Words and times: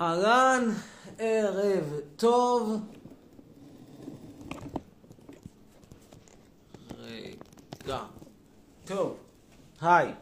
אהלן, 0.00 0.68
ערב 1.18 1.84
טוב. 2.16 2.80
רגע. 6.98 7.98
טוב, 8.84 9.16
היי. 9.80 10.12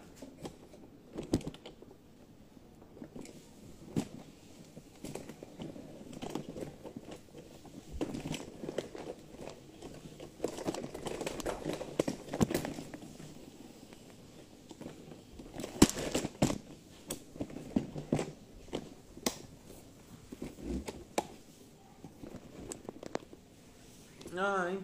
היי. 24.39 24.77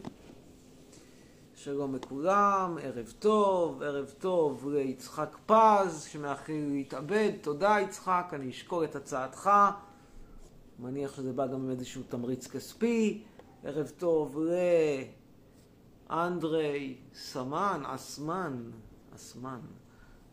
שלום 1.55 1.95
לכולם, 2.25 2.79
ערב 2.83 3.13
טוב, 3.19 3.83
ערב 3.83 4.13
טוב 4.19 4.69
ליצחק 4.69 5.37
פז 5.47 6.03
שמאחל 6.03 6.53
להתאבד, 6.53 7.31
תודה 7.41 7.77
יצחק, 7.81 8.31
אני 8.33 8.51
אשקול 8.51 8.85
את 8.85 8.97
הצעתך, 8.97 9.51
מניח 10.79 11.15
שזה 11.17 11.33
בא 11.33 11.47
גם 11.47 11.55
עם 11.55 11.71
איזשהו 11.71 12.03
תמריץ 12.09 12.47
כספי, 12.47 13.23
ערב 13.65 13.93
טוב 13.99 14.39
לאנדרי 16.11 16.97
סמן, 17.15 17.83
אסמן, 17.87 18.71
אסמן, 19.15 19.61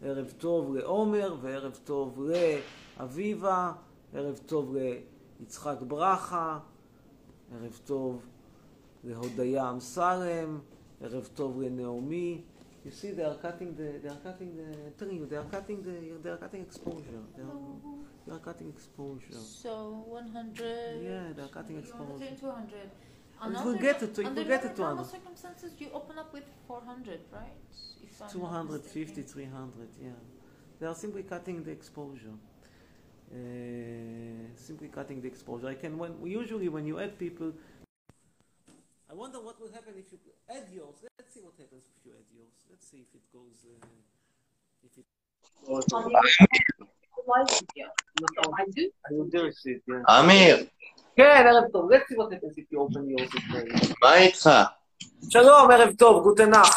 ערב 0.02 0.34
טוב 0.38 0.75
לעומר 0.75 1.36
וערב 1.42 1.80
טוב 1.84 2.22
לאביבה, 3.00 3.72
ערב 4.14 4.39
טוב 4.45 4.75
ליצחק 5.39 5.78
ברכה, 5.88 6.59
ערב 7.56 7.80
טוב 7.86 8.25
להודיה 9.03 9.69
אמסלם, 9.69 10.59
ערב 11.00 11.28
טוב 11.34 11.61
לנעמי. 11.62 12.42
You 12.86 12.92
see, 12.92 13.11
they 13.11 13.25
are 13.25 13.34
cutting 13.47 13.75
the, 13.75 13.89
they 14.03 14.09
are 14.09 14.20
cutting 14.28 14.50
the, 14.59 14.69
telling 14.97 15.17
you, 15.20 15.27
they 15.27 15.36
are 15.36 15.48
cutting 15.56 15.83
the, 15.83 15.97
they 16.22 16.31
are 16.31 16.36
cutting 16.36 16.62
exposure. 16.62 17.22
They 17.36 17.42
are, 17.42 17.59
they 18.27 18.33
are 18.36 18.39
cutting 18.48 18.69
exposure. 18.69 19.42
So 19.62 19.72
100. 20.06 21.03
Yeah, 21.03 21.33
they 21.36 21.42
are 21.42 21.48
cutting 21.48 21.77
you 21.77 21.83
exposure. 21.83 22.05
want 22.05 22.20
to 22.20 22.41
200. 22.41 22.91
It 23.59 23.64
will 23.67 23.75
get 23.89 24.03
it 24.05 24.14
to- 24.14 24.20
it 24.20 24.27
under 24.28 24.41
will 24.41 24.48
get 24.55 24.64
it 24.69 24.77
to 24.77 24.83
normal 24.83 25.05
100. 25.05 25.11
circumstances, 25.17 25.70
you 25.81 25.89
open 25.92 26.17
up 26.22 26.33
with 26.33 26.47
400, 26.69 27.20
right? 27.33 27.56
If 28.05 28.22
I'm 28.22 28.27
not 28.27 28.33
250, 28.33 29.20
mistaken. 29.20 29.25
300, 29.25 29.89
yeah. 30.00 30.11
They 30.78 30.86
are 30.86 30.95
simply 30.95 31.25
cutting 31.25 31.64
the 31.64 31.72
exposure. 31.72 32.36
Uh, 33.33 33.36
simply 34.55 34.89
cutting 34.89 35.20
the 35.20 35.27
exposure. 35.27 35.67
I 35.67 35.75
can, 35.75 35.98
when, 35.98 36.12
usually 36.25 36.69
when 36.69 36.86
you 36.86 37.00
add 37.00 37.19
people, 37.19 37.53
I 39.12 39.14
wonder 39.14 39.40
what 39.42 39.59
will 39.59 39.73
happen 39.73 39.94
if 39.98 40.09
you 40.14 40.20
add 40.50 40.66
yours. 40.72 40.95
Let's 41.20 41.34
see 41.34 41.42
what 41.42 41.56
happens 41.59 41.84
if 41.92 42.00
you 42.06 42.14
add 42.20 42.30
yours. 42.34 42.56
Let's 42.70 42.88
see 42.90 43.00
if 43.06 43.12
it 43.20 43.26
goes, 43.36 43.58
uh, 43.68 43.86
if 44.88 44.98
it... 44.98 45.06
אמיר, 50.19 50.68
כן, 51.16 51.46
ערב 51.47 51.63
טוב. 51.72 51.91
Let's 51.91 52.08
see 52.09 52.16
what 52.16 52.31
happens 52.31 52.58
if 52.58 52.72
you 52.72 52.80
open 52.80 53.09
yours. 53.09 53.30
uh, 53.35 53.96
מה 54.02 54.18
איתך? 54.18 54.50
שלום, 55.30 55.72
ערב 55.72 55.96
טוב, 55.97 56.24
גוטנאך. 56.24 56.75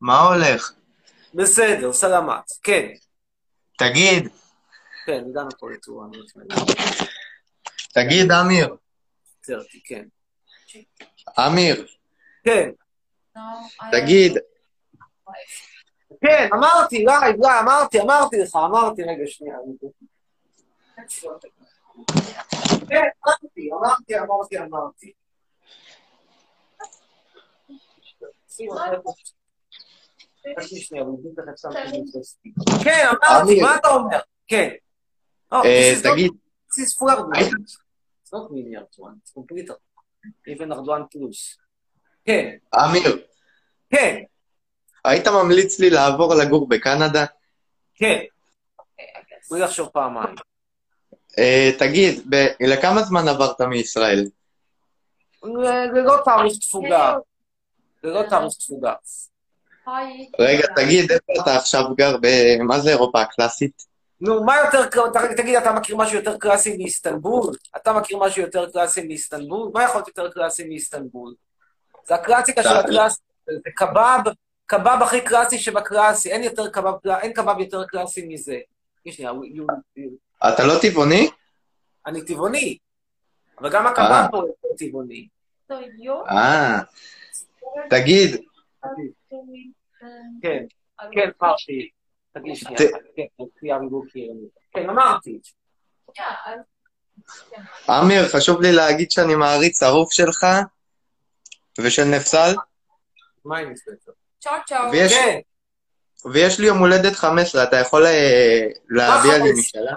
מה 0.00 0.20
הולך? 0.20 0.72
בסדר, 1.34 1.92
סלמת. 1.92 2.50
כן, 2.62 2.88
תגיד, 3.78 4.28
כן, 5.06 5.24
הגענו 5.30 5.50
פה 5.58 5.70
לצורה 5.70 6.06
תגיד 7.94 8.30
אמיר, 8.30 8.76
כן. 9.84 10.04
אמיר, 11.38 11.86
כן, 12.44 12.70
תגיד, 13.92 14.32
כן, 16.20 16.48
אמרתי, 16.54 17.04
לייב, 17.04 17.36
לייב, 17.40 17.62
אמרתי, 17.62 18.00
אמרתי 18.00 18.36
לך, 18.38 18.56
אמרתי, 18.56 19.02
רגע, 19.02 19.22
שנייה. 19.26 19.56
כן, 22.88 23.08
אמרתי, 23.26 23.70
אמרתי, 23.72 24.18
אמרתי, 24.18 24.58
אמרתי. 24.58 25.12
כן, 32.84 33.06
אמרתי. 33.06 33.60
מה 33.60 33.76
אתה 33.76 33.88
אומר? 33.88 34.18
כן. 34.46 34.70
אה, 35.52 35.92
not- 36.02 36.12
תגיד, 36.12 36.32
this 36.70 36.74
is 36.76 36.98
for 36.98 37.10
Erdogan. 37.10 37.36
היית- 37.38 37.52
It's 38.24 38.30
not 38.34 38.50
mini 38.50 38.74
Erdogan, 38.76 39.14
it's 39.24 39.32
complete 39.34 39.70
Even 40.48 40.72
Erdogan 40.72 41.02
plus. 41.14 41.58
כן, 42.24 42.56
אמיר, 42.74 43.26
כן, 43.90 44.22
היית 45.04 45.28
ממליץ 45.28 45.80
לי 45.80 45.90
לעבור 45.90 46.34
לגור 46.34 46.68
בקנדה? 46.68 47.24
כן. 47.94 48.18
Okay, 48.80 49.02
I 49.02 49.20
guess. 49.20 49.50
בלי 49.50 49.60
לחשוב 49.60 49.88
פעמיים. 49.88 50.34
אה, 51.38 51.70
תגיד, 51.78 52.34
לכמה 52.60 53.02
זמן 53.02 53.28
עברת 53.28 53.60
מישראל? 53.60 54.28
ללא 55.42 56.16
תאריך 56.24 56.52
תפוגה. 56.60 57.14
ללא 58.04 58.22
תאריך 58.30 58.54
תפוגה. 58.58 58.94
Hi. 59.86 59.90
רגע, 60.38 60.66
תגיד, 60.76 61.10
איפה 61.12 61.42
אתה 61.42 61.56
עכשיו 61.56 61.94
גר? 61.94 62.16
מה 62.66 62.80
זה 62.80 62.90
אירופה 62.90 63.20
הקלאסית? 63.20 63.93
נו, 64.24 64.44
מה 64.44 64.56
יותר, 64.64 64.86
תגיד, 65.36 65.56
אתה 65.56 65.72
מכיר 65.72 65.96
משהו 65.96 66.16
יותר 66.16 66.38
קלאסי 66.38 66.76
מאיסטנבול? 66.76 67.54
אתה 67.76 67.92
מכיר 67.92 68.18
משהו 68.18 68.42
יותר 68.42 68.70
קלאסי 68.70 69.06
מאיסטנבול? 69.06 69.70
מה 69.74 69.84
יכול 69.84 69.96
להיות 69.96 70.08
יותר 70.08 70.30
קלאסי 70.30 70.68
מאיסטנבול? 70.68 71.34
זה 72.06 72.14
הקלאסיקה 72.14 72.62
של. 72.62 72.68
הקלאסי, 72.68 73.20
זה 73.46 73.70
קבב, 73.76 74.20
קבב 74.66 74.98
הכי 75.02 75.20
קלאסי 75.20 75.58
שבקלאסי, 75.58 76.32
אין 76.32 76.42
יותר 76.42 76.70
קבב, 76.70 77.08
אין 77.20 77.32
קבב 77.32 77.60
יותר 77.60 77.84
קלאסי 77.84 78.26
מזה. 78.28 78.58
שנייה, 79.08 79.30
you- 79.30 79.98
you- 79.98 80.48
אתה 80.48 80.66
לא 80.66 80.74
טבעוני? 80.82 81.30
אני 82.06 82.24
טבעוני, 82.24 82.78
אבל 83.58 83.70
גם 83.72 83.86
הקבב 83.86 84.04
אה. 84.04 84.28
פה 84.30 84.36
יותר 84.36 84.68
טבעוני. 84.78 85.28
אה, 86.30 86.80
תגיד, 87.90 88.40
כן, 90.42 90.64
כן, 91.12 91.30
פרשי. 91.38 91.88
תגיד 92.34 92.54
שנייה, 92.56 92.78
כן. 93.16 93.22
כן, 94.72 94.90
אמרתי. 94.90 95.38
אמיר, 97.90 98.28
חשוב 98.28 98.60
לי 98.60 98.72
להגיד 98.72 99.10
שאני 99.10 99.34
מעריץ 99.34 99.80
שרוף 99.80 100.12
שלך 100.12 100.46
ושל 101.80 102.04
נפסל, 102.04 102.54
מה 103.44 103.58
עם 103.58 103.72
זה? 103.76 103.92
Ciao, 104.44 104.48
ciao. 104.70 104.74
ויש- 104.92 105.12
כן, 105.12 105.38
ויש 106.32 106.60
לי 106.60 106.66
יום 106.66 106.78
הולדת 106.78 107.12
15, 107.16 107.62
אתה 107.64 107.76
יכול 107.76 108.06
אה, 108.06 108.60
להביע 108.88 109.32
לי 109.32 109.38
15? 109.38 109.52
משאלה? 109.60 109.92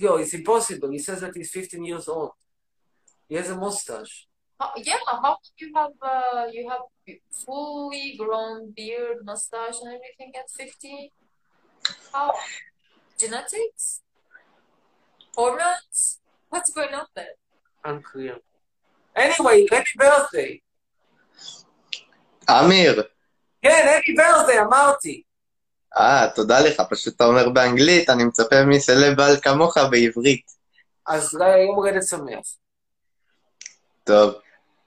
yo, 0.00 0.18
it's 0.18 0.34
impossible. 0.34 0.90
He 0.90 0.98
says 0.98 1.20
that 1.20 1.32
he's 1.36 1.50
15 1.50 1.84
years 1.84 2.08
old. 2.08 2.30
He 3.30 3.34
has 3.36 3.48
a 3.50 3.56
mustache. 3.56 4.26
Yeah, 4.76 4.96
how 5.06 5.36
you 5.58 5.72
have 5.74 5.90
uh, 6.00 6.46
you 6.52 6.68
have 6.70 6.86
fully 7.44 8.14
grown 8.16 8.70
beard, 8.76 9.18
mustache, 9.24 9.78
and 9.82 9.94
everything 9.96 10.32
at 10.38 10.48
50? 10.48 11.10
How? 12.12 12.32
Genetics? 13.18 14.02
Hormones? 15.36 16.20
What's 16.50 16.70
going 16.72 16.94
on 16.94 17.06
there? 17.16 17.34
Unclear. 17.84 18.36
Anyway, 19.16 19.66
happy 19.70 19.94
birthday. 19.98 20.60
אמיר, 22.50 23.02
כן, 23.62 23.86
happy 23.98 24.18
birthday, 24.20 24.60
אמרתי. 24.60 25.22
אה, 25.96 26.26
תודה 26.34 26.60
לך, 26.60 26.82
פשוט 26.90 27.16
אתה 27.16 27.24
אומר 27.24 27.48
באנגלית, 27.48 28.10
אני 28.10 28.24
מצפה 28.24 28.56
מסלב 28.64 29.16
בעל 29.16 29.36
כמוך 29.42 29.76
בעברית. 29.90 30.46
אז 31.06 31.34
יום 31.66 31.76
הולדת 31.76 32.02
שמח. 32.08 32.56
טוב, 34.04 34.34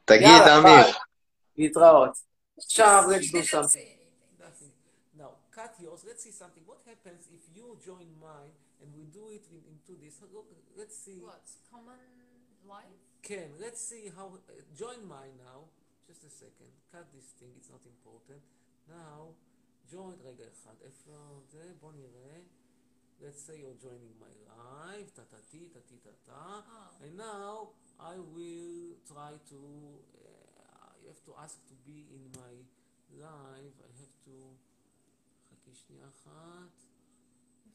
תגיד, 0.06 0.22
יאללה, 0.22 0.58
אמיר, 0.58 0.84
ביי. 0.84 0.92
להתראות. 1.56 2.18
עכשיו, 2.58 3.02
let's 3.08 3.30
do 3.30 3.42
something. 3.42 3.88
Now, 5.18 5.30
cut 5.56 5.72
yours. 5.80 6.00
Let's 6.08 6.22
see 6.26 6.34
something. 6.42 6.64
What 6.66 6.80
happens 6.90 7.22
if 7.38 7.42
you 7.56 7.66
join 7.88 8.08
mine 8.28 8.52
and 8.80 8.88
we 8.98 9.04
do 9.18 9.24
it 9.36 9.44
in, 9.54 9.60
into 9.72 9.92
this? 10.02 10.14
Let's 10.80 10.96
see. 11.04 11.18
What's 11.26 11.52
common 11.72 12.00
life? 12.74 13.00
כן, 13.22 13.48
let's 13.58 13.80
see 13.90 14.04
how... 14.16 14.26
join 14.82 15.00
mine 15.14 15.34
now. 15.48 15.60
Just 16.08 16.24
a 16.24 16.32
second. 16.42 16.72
cut 16.92 17.06
this 17.16 17.28
thing, 17.38 17.52
it's 17.58 17.70
not 17.70 17.84
important. 17.94 18.42
Now, 18.88 19.18
join... 19.90 20.16
רגע 20.24 20.44
אחד, 20.52 20.74
איפה 20.84 21.40
זה? 21.50 21.72
בוא 21.80 21.92
נראה. 21.92 22.38
Let's 23.20 23.40
say 23.46 23.56
you're 23.62 23.80
joining 23.86 24.14
my 24.24 24.32
live, 24.50 25.10
טה-טה-טי, 25.14 25.68
טה-טי-טה-טה. 25.72 26.60
Oh. 26.60 27.04
And 27.04 27.16
now, 27.16 27.68
I 28.00 28.16
will 28.34 28.55
try 29.16 29.32
to... 29.50 29.58
Uh, 30.16 30.92
you 31.00 31.08
have 31.08 31.24
to 31.28 31.32
ask 31.44 31.56
to 31.70 31.74
be 31.88 31.98
in 32.16 32.22
my 32.40 32.52
live. 33.24 33.74
I 33.88 33.90
have 34.00 34.14
to... 34.26 34.34
חכי 35.50 35.74
שנייה 35.74 36.08
אחת. 36.08 36.74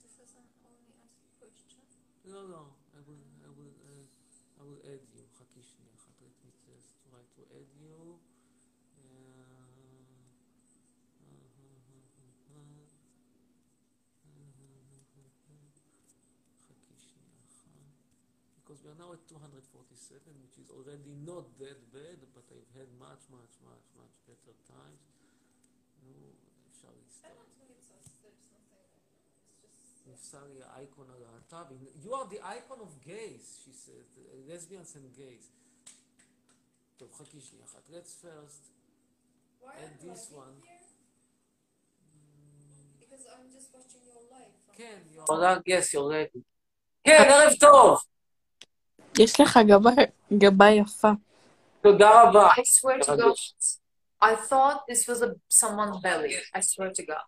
This 0.01 0.19
is 0.23 0.35
an 0.35 0.47
only 0.67 0.93
ask 1.05 1.19
question. 1.39 1.85
לא, 2.25 2.49
לא. 2.49 2.65
I 2.93 2.99
will, 3.07 3.23
I 3.47 3.49
will, 3.57 3.75
uh, 3.89 4.05
I 4.59 4.63
will 4.67 4.81
add 4.93 5.05
you. 5.15 5.23
חכי 5.37 5.63
שנייה 5.63 5.93
אחת. 5.93 6.21
Let 6.21 6.35
me 6.43 6.51
just 6.67 6.89
try 7.09 7.23
to 7.35 7.41
add 7.57 7.71
you. 7.81 8.19
Because 18.71 18.83
we 18.83 18.89
are 18.91 18.99
now 18.99 19.11
at 19.13 19.23
247, 19.27 20.19
which 20.43 20.57
is 20.59 20.67
already 20.75 21.13
not 21.31 21.45
that 21.59 21.79
bad, 21.93 22.19
but 22.35 22.43
I've 22.51 22.71
had 22.79 22.89
much, 22.99 23.23
much, 23.31 23.53
much, 23.63 23.85
much 23.99 24.13
better 24.27 24.53
times. 24.67 25.01
נו, 26.03 26.13
אפשר 26.71 26.87
I 26.87 26.91
להסתכל. 26.99 27.27
don't 27.27 27.53
think 27.57 27.71
it's 27.77 27.91
us. 27.97 28.07
There's 28.23 28.43
nothing. 28.51 28.87
It's 29.63 29.79
just. 29.87 30.07
נפסר 30.07 30.43
לי 30.47 30.63
האייקון 30.63 31.09
הלהט"בי. 31.09 31.75
You 32.03 32.13
are 32.13 32.27
the 32.27 32.41
icon 32.43 32.79
of 32.81 32.91
gays, 33.05 33.45
she 33.63 33.71
said. 33.71 34.05
lesbians 34.47 34.95
and 34.95 35.15
gays. 35.17 35.47
טוב, 36.97 37.13
חכי 37.13 37.41
שנייה 37.41 37.65
אחת. 37.65 37.89
Let's 37.89 38.13
first. 38.25 38.63
Why 39.61 39.71
And 39.73 39.91
am 39.91 39.99
I 39.99 40.03
this 40.05 40.29
live 40.31 40.37
one. 40.37 40.55
here? 40.61 40.85
Because 42.99 43.25
I'm 43.33 43.47
just 43.55 43.69
watching 43.73 44.03
your 44.05 44.21
live. 44.31 44.53
on 44.69 44.75
כן, 44.77 44.99
my 45.05 45.11
you're... 45.15 45.25
phone. 45.27 45.35
עולה, 45.35 45.57
yes, 45.67 45.93
you're 45.93 46.09
ready. 46.11 46.41
כן, 47.03 47.25
ערב 47.29 47.51
טוב! 47.59 47.99
יש 49.18 49.40
לך 49.40 49.58
גבה, 49.68 49.90
גבה 50.38 50.70
יפה. 50.70 51.10
תודה 51.82 52.22
רבה. 52.22 52.48
I 52.48 52.62
swear 52.62 52.98
to 53.00 53.16
God, 53.16 53.36
I 54.22 54.34
thought 54.34 54.78
this 54.88 55.08
was 55.08 55.22
a 55.22 55.28
someone's 55.48 55.98
belly. 56.00 56.36
I 56.54 56.60
swear 56.60 56.90
to 56.98 57.02
God. 57.06 57.26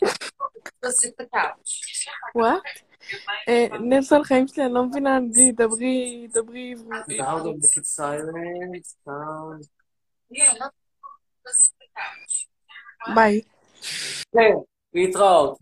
Because 0.00 1.04
it's 1.04 1.16
the 1.16 1.26
couch. 1.26 1.70
אה, 3.48 3.66
נפסל 3.80 4.24
חיים 4.24 4.48
שלי, 4.48 4.64
אני 4.64 4.74
לא 4.74 4.84
מבינה 4.84 5.16
אנגלית, 5.16 5.56
דברי, 5.56 6.28
דברי 6.32 6.72
עברית. 6.72 7.20
Now 7.20 7.38
don't 7.38 7.60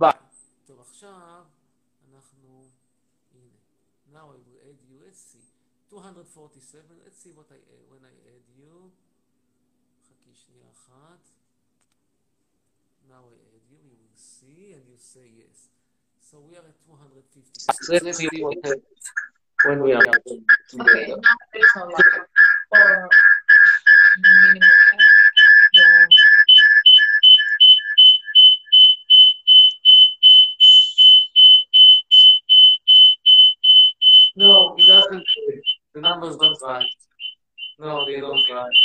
make 0.02 0.25
247. 6.05 6.83
Let's 7.03 7.17
see 7.23 7.31
what 7.31 7.47
I 7.51 7.59
add 7.59 7.85
when 7.89 8.03
I 8.05 8.13
add 8.33 8.45
you. 8.57 8.91
חכי 10.07 10.33
שנייה 10.35 10.67
אחת. 10.71 11.23
Now 13.09 13.23
I 13.29 13.37
add 13.55 13.65
you. 13.71 13.79
You 13.89 13.97
will 14.01 14.15
see 14.15 14.73
and 14.73 14.83
you 14.87 14.97
say 14.97 15.27
yes. 15.41 15.69
So 16.19 16.39
we 16.39 16.55
are 16.55 16.65
at 16.71 16.77
256. 16.85 17.89
Let's 17.89 18.17
see 18.17 18.29
what 18.43 18.57
happens 18.63 18.83
when 19.65 19.83
we 19.83 19.93
are 19.93 20.01
Okay, 20.01 21.07
now 21.07 21.37
there's 21.53 21.73
no 21.75 21.83
live. 21.85 22.25
Or 22.71 23.09
minimum. 24.17 24.61
Yeah. 25.73 26.07
No, 34.35 34.75
it 34.77 34.87
doesn't. 34.87 35.25
The 35.96 36.04
numbers 36.04 36.36
don't 36.36 36.60
right. 36.60 36.84
No, 37.80 38.04
they 38.04 38.20
don't 38.20 38.44
right. 38.52 38.80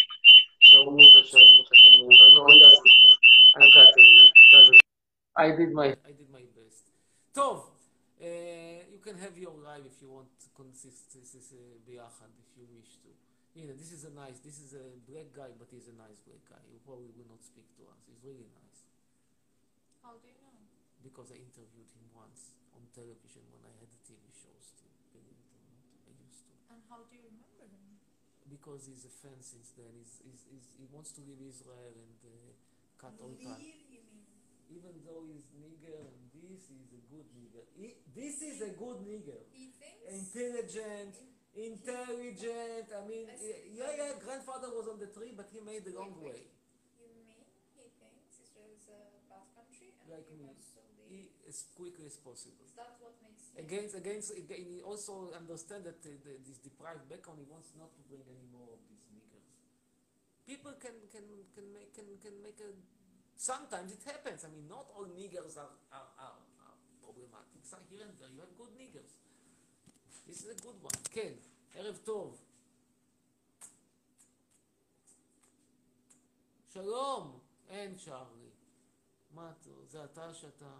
I 5.35 5.51
did 5.51 5.75
my 5.75 5.91
I 6.07 6.15
did 6.15 6.31
my 6.31 6.47
best. 6.55 6.87
Tov, 7.35 7.67
uh, 8.15 8.87
you 8.87 9.03
can 9.03 9.19
have 9.19 9.35
your 9.35 9.59
life 9.59 9.83
if 9.91 9.99
you 9.99 10.07
want 10.07 10.31
to 10.39 10.47
consist 10.55 11.11
this 11.11 11.35
is 11.35 11.51
uh, 11.51 11.83
biachad 11.83 12.31
if 12.39 12.47
you 12.55 12.63
wish 12.71 12.95
to. 13.03 13.11
You 13.59 13.67
know, 13.67 13.75
this 13.75 13.91
is 13.91 14.07
a 14.07 14.15
nice, 14.15 14.39
this 14.39 14.63
is 14.63 14.71
a 14.71 14.95
black 15.03 15.35
guy, 15.35 15.51
but 15.59 15.67
he's 15.67 15.91
a 15.91 15.95
nice 15.99 16.23
black 16.23 16.47
guy. 16.47 16.63
He 16.71 16.79
probably 16.79 17.11
will 17.11 17.27
not 17.27 17.43
speak 17.43 17.67
to 17.75 17.91
us. 17.91 18.07
He's 18.07 18.23
really 18.23 18.47
nice. 18.47 18.87
How 19.99 20.15
do 20.15 20.31
you 20.31 20.39
know? 20.39 20.55
Because 21.03 21.35
I 21.35 21.43
interviewed 21.43 21.91
him 21.91 22.07
once 22.15 22.55
on 22.71 22.87
television 22.95 23.43
when 23.51 23.67
I 23.67 23.75
had 23.83 23.91
the 23.91 23.99
TV 23.99 24.31
shows. 24.31 24.80
And 26.71 26.79
how 26.87 27.03
do 27.03 27.11
you 27.11 27.23
remember 27.27 27.67
him? 27.67 27.99
because 28.51 28.83
he's 28.87 29.07
a 29.07 29.13
fan 29.23 29.39
since 29.39 29.71
then. 29.79 29.87
He's, 29.95 30.19
he's, 30.27 30.43
he's, 30.51 30.67
he 30.75 30.85
wants 30.91 31.15
to 31.15 31.21
leave 31.23 31.39
Israel 31.39 31.95
and 31.95 32.15
uh, 32.27 32.51
cut 32.99 33.15
all 33.23 33.31
mean? 33.31 33.47
Even 34.71 34.91
though 35.07 35.23
he's 35.27 35.47
nigger 35.55 35.99
and 36.11 36.19
this, 36.35 36.67
he's 36.67 36.91
a 36.91 37.01
good 37.11 37.27
nigger. 37.31 37.63
He, 37.75 37.95
this 38.11 38.39
is 38.43 38.59
a 38.63 38.71
good 38.75 39.03
nigger. 39.07 39.39
He 39.55 39.71
thinks. 39.75 40.03
Intelligent, 40.35 41.15
intelligent. 41.55 42.87
I 42.91 43.01
mean, 43.07 43.27
yeah, 43.71 43.91
yeah, 43.95 44.19
grandfather 44.19 44.67
was 44.71 44.87
on 44.91 44.99
the 44.99 45.07
tree, 45.11 45.31
but 45.35 45.47
he 45.51 45.59
made 45.63 45.83
the 45.87 45.95
wrong 45.95 46.15
Wait, 46.19 46.35
way. 46.35 46.41
You 46.99 47.07
mean 47.15 47.39
he 47.75 47.87
thinks 47.99 48.35
Israel 48.39 48.71
is 48.75 48.87
a 48.91 48.99
bad 49.31 49.47
country 49.55 49.95
and 49.95 50.07
Like 50.11 50.27
me. 50.31 50.43
wants 50.47 50.71
to 50.75 50.83
leave? 50.99 51.07
He, 51.07 51.19
as 51.50 51.66
quickly 51.74 52.06
as 52.06 52.16
possible. 52.20 52.62
Is 52.64 52.74
that 52.76 52.98
what 53.00 53.14
makes 53.22 53.46
him? 53.50 53.64
Against, 53.64 53.94
against, 53.94 54.28
again, 54.36 54.64
he 54.66 54.82
also 54.82 55.32
understand 55.32 55.84
that 55.84 56.00
uh, 56.04 56.12
the, 56.24 56.38
this 56.46 56.58
deprived 56.58 57.08
background, 57.08 57.40
he 57.40 57.48
wants 57.48 57.72
not 57.78 57.94
to 57.94 58.02
bring 58.08 58.22
any 58.26 58.46
more 58.50 58.68
of 58.70 58.80
these 58.90 59.06
niggers. 59.14 59.46
People 60.46 60.74
can, 60.78 60.96
can, 61.10 61.26
can 61.54 61.66
make, 61.72 61.94
can, 61.94 62.06
can 62.22 62.36
make 62.42 62.58
a, 62.62 62.70
sometimes 63.36 63.92
it 63.92 64.02
happens. 64.04 64.44
I 64.44 64.50
mean, 64.50 64.68
not 64.68 64.90
all 64.94 65.08
niggers 65.08 65.56
are, 65.56 65.72
are, 65.90 66.10
are, 66.18 66.38
are 66.66 66.76
problematic. 67.02 67.62
Some 67.64 67.82
here 67.90 68.04
and 68.04 68.14
there, 68.18 68.30
you 68.30 68.40
have 68.40 68.54
good 68.56 68.74
niggers. 68.76 69.12
This 70.26 70.42
is 70.42 70.50
a 70.50 70.58
good 70.62 70.78
one. 70.82 70.98
כן, 71.10 71.32
ערב 71.74 71.98
טוב. 72.04 72.42
שלום! 76.72 77.40
אין 77.68 77.96
צ'ארלי. 77.96 78.50
מה 79.34 79.50
אתה, 79.50 79.70
זה 79.86 80.04
אתה 80.04 80.34
שאתה, 80.34 80.78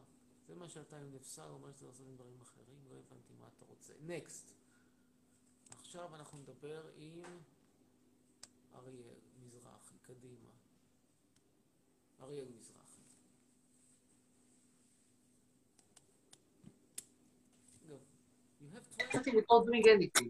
זה 0.52 0.56
מה 0.56 0.70
שאתה 0.70 0.98
עם 0.98 1.12
נפסל, 1.16 1.50
אומר 1.50 1.72
שאתה 1.72 1.86
עושה 1.86 2.04
דברים 2.04 2.42
אחרים? 2.42 2.80
לא 2.90 2.96
הבנתי 2.96 3.34
מה 3.40 3.48
אתה 3.58 3.66
רוצה. 3.66 3.94
נקסט. 4.02 4.52
עכשיו 5.80 6.16
אנחנו 6.16 6.38
נדבר 6.38 6.84
עם 6.96 7.24
אריאל 8.76 9.20
מזרחי, 9.44 9.96
קדימה. 10.02 10.50
אריאל 12.22 12.48
מזרחי. 12.58 13.02
Go. 17.88 17.94
You 18.62 18.68
have 18.74 18.86
20 19.10 19.36
without 19.36 19.66
doing 19.66 19.86
anything. 19.88 20.30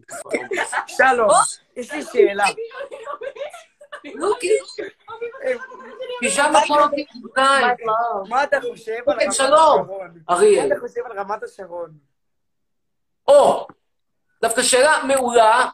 שלום, 0.86 1.30
יש 1.76 1.92
לי 1.92 2.02
שאלה. 2.12 2.44
פיג'מה 6.20 6.60
פולוטי 6.68 7.06
כותניים. 7.22 7.76
מה 8.28 8.44
אתה 8.44 8.60
חושב 8.60 8.92
על 9.06 9.14
כן, 9.14 9.20
רמת 9.20 9.28
השרון? 9.28 9.88
אריאל. 10.30 10.68
מה 10.68 10.74
אתה 10.74 10.80
חושב 10.80 11.00
על 11.10 11.18
רמת 11.18 11.42
השרון? 11.42 11.90
או, 13.28 13.66
דווקא 14.42 14.62
שאלה 14.62 15.02
מעולה. 15.06 15.68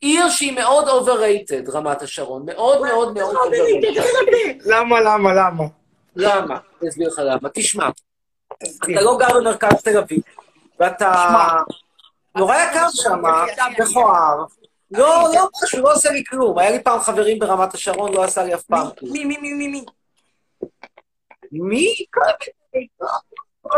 עיר 0.00 0.28
שהיא 0.28 0.52
מאוד 0.52 0.88
overrated, 0.88 1.70
רמת 1.72 2.02
השרון. 2.02 2.42
מאוד 2.46 2.80
מאוד 2.86 3.14
מאוד 3.14 3.36
overrated. 3.36 4.02
למה, 4.64 5.00
למה, 5.00 5.34
למה? 5.34 5.64
למה? 6.16 6.58
אני 6.80 6.88
אסביר 6.88 7.08
לך 7.08 7.18
למה. 7.24 7.48
תשמע, 7.54 7.88
אתה 8.58 9.02
לא 9.02 9.16
גר 9.18 9.40
במרכז 9.40 9.82
תל 9.82 9.98
אביב, 9.98 10.20
ואתה 10.80 11.12
נורא 12.36 12.56
יקר 12.56 12.86
שם, 12.92 13.22
מכוער. 13.78 14.44
לא, 14.90 15.24
לא 15.34 15.48
משהו, 15.64 15.82
לא 15.82 15.92
עושה 15.94 16.10
לי 16.10 16.24
כלום. 16.24 16.58
היה 16.58 16.70
לי 16.70 16.82
פעם 16.82 17.00
חברים 17.00 17.38
ברמת 17.38 17.74
השרון, 17.74 18.12
לא 18.12 18.24
עשה 18.24 18.42
לי 18.44 18.54
אף 18.54 18.62
פעם 18.62 18.86
כלום. 18.98 19.12
מי, 19.12 19.24
מי, 19.24 19.36
מי, 19.38 19.52
מי, 19.52 19.68
מי? 19.68 19.84
מי? 21.52 21.94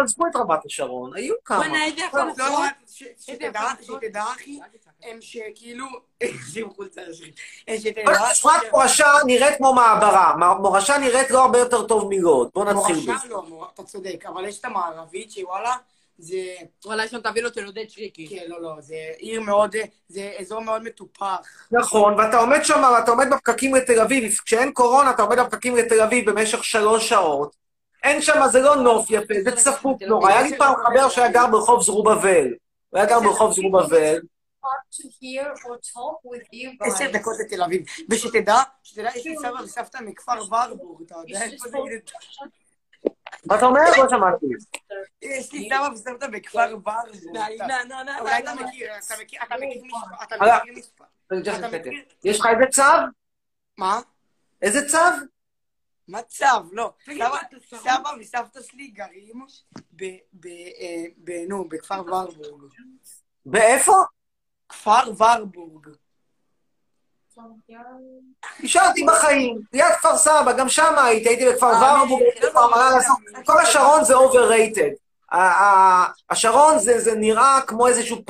עזבו 0.05 0.27
את 0.27 0.37
רמת 0.37 0.67
השרון, 0.67 1.17
היו 1.17 1.35
כמה. 1.45 1.67
לא, 2.15 2.25
לא, 2.39 2.61
ש- 2.87 3.03
שתדע, 3.21 3.61
שתדע, 3.83 4.23
אחי, 4.23 4.61
הם 5.03 5.19
שכאילו... 5.21 5.87
שכונת 8.35 8.63
מורשה 8.73 9.07
נראית 9.27 9.57
כמו 9.57 9.75
מעברה. 9.75 10.35
מורשה 10.61 10.99
נראית 10.99 11.31
לא 11.31 11.43
הרבה 11.45 11.59
יותר 11.59 11.87
טוב 11.87 12.09
מלוד. 12.09 12.51
בוא 12.55 12.65
נתחיל 12.65 12.97
מורשה 12.97 13.15
בזה. 13.25 13.29
לא, 13.29 13.43
מור- 13.43 13.67
אתה 13.75 13.83
צודק, 13.83 14.25
אבל 14.27 14.45
יש 14.45 14.61
את 14.61 14.65
המערבית 14.65 15.31
שוואלה, 15.31 15.77
זה... 16.21 16.55
וואלה, 16.85 17.05
יש 17.05 17.11
שם 17.11 17.21
תבילות 17.21 17.55
של 17.55 17.65
עודד 17.65 17.85
שריקי. 17.89 18.29
כן, 18.29 18.45
לא, 18.49 18.63
לא, 18.63 18.81
זה 18.81 18.95
עיר 19.19 19.41
מאוד, 19.41 19.77
זה 20.09 20.33
אזור 20.39 20.61
מאוד 20.61 20.83
מטופח. 20.83 21.67
נכון, 21.71 22.15
ואתה 22.15 22.37
עומד 22.37 22.61
שם, 22.63 22.83
ואתה 22.95 23.11
עומד 23.11 23.27
בפקקים 23.31 23.75
לתל 23.75 24.01
אביב. 24.01 24.39
כשאין 24.45 24.73
קורונה, 24.73 25.11
אתה 25.11 25.23
עומד 25.23 25.39
בפקקים 25.39 25.77
לתל 25.77 26.01
אביב 26.01 26.31
במשך 26.31 26.65
שלוש 26.65 27.09
שעות. 27.09 27.57
אין 28.03 28.23
שם, 28.23 28.41
זה 28.53 28.61
לא 28.61 28.77
נוף 28.77 29.11
יפה, 29.11 29.35
זה 29.45 29.57
צפוף 29.57 30.03
נורא. 30.03 30.31
היה 30.31 30.43
לי 30.43 30.59
פעם 30.59 30.75
חבר 30.77 31.09
שהיה 31.09 31.33
גר 31.33 31.47
ברחוב 31.47 31.83
זרובבל. 31.83 32.55
הוא 32.91 32.99
היה 32.99 33.07
גר 33.07 33.21
ברחוב 33.21 33.53
זרובבל. 33.53 34.21
Hard 34.65 34.95
to 34.97 35.07
hear 35.21 35.47
or 35.65 35.77
talk 35.79 36.19
with 36.31 36.47
you 36.55 36.87
עשר. 36.87 37.11
דקות 37.13 37.35
לתל 37.41 37.63
אביב. 37.63 37.83
ושתדע, 38.11 38.57
שתדע, 38.83 39.09
יש 39.17 39.27
לי 39.27 39.37
סבא 39.37 39.63
וסבתא 39.65 39.99
מכפר 40.05 40.33
ורבורג, 40.51 41.03
אתה 41.07 41.15
יודע 41.27 41.39
It's 41.39 41.53
איפה 41.53 41.65
just 41.65 41.71
זה? 41.71 41.79
מה 43.47 43.57
אתה 43.57 43.67
אומר? 43.67 43.81
לא 43.99 44.09
שמעתי. 44.09 44.47
יש 45.23 45.53
לי 45.53 45.69
סבא 45.71 45.89
וסבתא 45.93 46.27
בכפר 46.27 46.77
נה, 48.05 48.19
אולי 48.21 48.39
אתה 48.39 48.55
מכיר, 48.55 48.93
אתה 48.99 49.15
מכיר, 49.23 49.41
אתה 49.43 49.55
מכיר 49.57 49.83
מספר, 49.83 50.05
אתה. 50.23 50.37
מכיר? 51.79 51.93
יש 52.25 52.41
לך 52.41 52.47
איזה 52.47 52.67
צו? 52.71 52.83
מה? 53.79 54.01
איזה 54.63 54.89
צו? 54.89 54.99
מצב, 56.09 56.65
לא. 56.73 56.93
תגיד, 57.05 57.23
סבא- 57.67 58.09
וסבתא 58.21 58.63
שלי 58.63 58.87
גרים. 58.87 59.47
אה, 60.81 61.05
ב... 61.25 61.31
נו, 61.49 61.69
בכפר 61.69 62.03
ורבורג. 62.07 62.73
באיפה? 63.47 63.93
כפר 64.69 65.01
ורבורג. 65.19 65.89
נשארתי 68.61 69.05
בחיים, 69.05 69.59
ליד 69.73 69.93
כפר 69.99 70.17
סבא, 70.17 70.53
גם 70.53 70.69
שם 70.69 70.95
הייתי, 70.99 71.29
הייתי 71.29 71.49
בכפר 71.49 71.73
אה, 71.73 72.01
ורבורג, 72.01 72.23
בכפר 72.43 72.67
כל 73.45 73.59
השרון 73.59 74.05
זה 74.05 74.15
overrated. 74.17 74.95
השרון 76.31 76.79
זה 76.79 77.15
נראה 77.17 77.61
כמו 77.67 77.87
איזשהו 77.87 78.25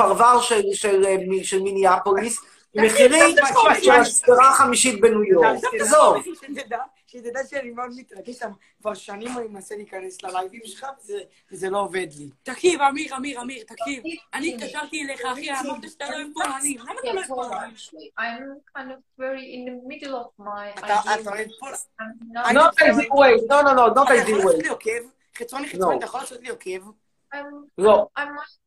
מ- 1.28 1.44
של 1.44 1.62
מיניאפוליס, 1.62 2.40
מחירים 2.74 3.36
של 3.82 3.90
הסדרה 3.92 4.48
החמישית 4.48 5.00
בניו 5.00 5.24
יורק. 5.24 5.56
עזוב. 5.80 6.16
שתדע, 7.10 7.40
שאני 7.50 7.70
מאוד 7.70 7.90
מתרגש 7.96 8.36
שם. 8.38 8.50
כבר 8.80 8.94
שנים 8.94 9.38
אני 9.38 9.48
מנסה 9.48 9.76
להיכנס 9.76 10.22
ללייבים 10.22 10.60
שלך, 10.64 10.86
וזה- 11.50 11.70
לא 11.70 11.78
עובד 11.80 12.06
לי. 12.18 12.30
תקשיב, 12.42 12.80
אמיר, 12.82 13.16
אמיר, 13.16 13.40
אמיר, 13.42 13.64
תקשיב. 13.66 14.02
אני 14.34 14.54
התקשרתי 14.54 15.02
אליך, 15.04 15.20
אחי, 15.32 15.50
אמרת 15.50 15.90
שאתה 15.90 16.10
לא 16.10 16.14
אוהב 16.16 16.26
פולנים. 16.34 16.78
למה 16.78 16.92
אתה 17.00 17.12
לא 17.12 17.18
אוהב 17.18 17.26
פולנים? 17.26 17.74
actually, 17.76 18.20
I'm 18.20 18.76
kind 18.76 18.90
of 18.90 19.20
very 19.20 19.44
in 19.54 19.62
the 19.68 19.88
middle 19.88 20.14
of 20.14 20.44
my 20.44 20.78
אתה 20.78 20.86
ideas. 21.00 21.20
אתה 21.20 21.30
אוהב 21.30 21.48
פול... 21.60 21.72
I'm 21.74 22.04
not- 22.34 22.52
Not 22.52 22.74
easy 22.74 23.08
way, 23.08 23.48
no, 23.48 23.62
no, 23.62 23.72
no, 23.76 23.94
not 23.96 24.02
אתה 24.02 24.14
יכול 24.14 24.38
לעשות 24.38 24.82
way. 24.82 25.02
חצרוני 25.38 25.68
חצרוני, 25.68 25.96
אתה 25.98 26.04
יכול 26.04 26.20
לעשות 26.20 26.40
לי 26.40 26.48
עוקב? 26.48 26.90
לא. 27.78 28.06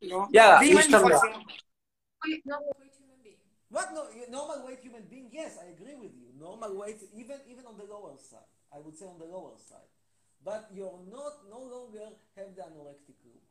לא. 0.01 0.23
יאללה, 0.33 0.59
ואם 0.61 0.77
What 3.73 3.89
no, 3.97 4.05
normal 4.29 4.69
weight 4.69 4.85
human 4.85 5.09
being? 5.09 5.33
Yes, 5.33 5.57
I 5.57 5.73
agree 5.73 5.97
with 5.97 6.13
you. 6.13 6.29
Normal 6.37 6.77
weight, 6.77 7.01
even 7.17 7.41
even 7.49 7.65
on 7.65 7.73
the 7.73 7.89
lower 7.89 8.13
side, 8.21 8.45
I 8.69 8.77
would 8.77 8.93
say 8.93 9.09
on 9.09 9.17
the 9.17 9.25
lower 9.25 9.57
side. 9.57 9.89
But 10.45 10.69
you're 10.69 11.01
not 11.09 11.49
no 11.49 11.57
longer 11.65 12.13
have 12.37 12.53
the 12.53 12.61
anorectic 12.69 13.17
look, 13.25 13.47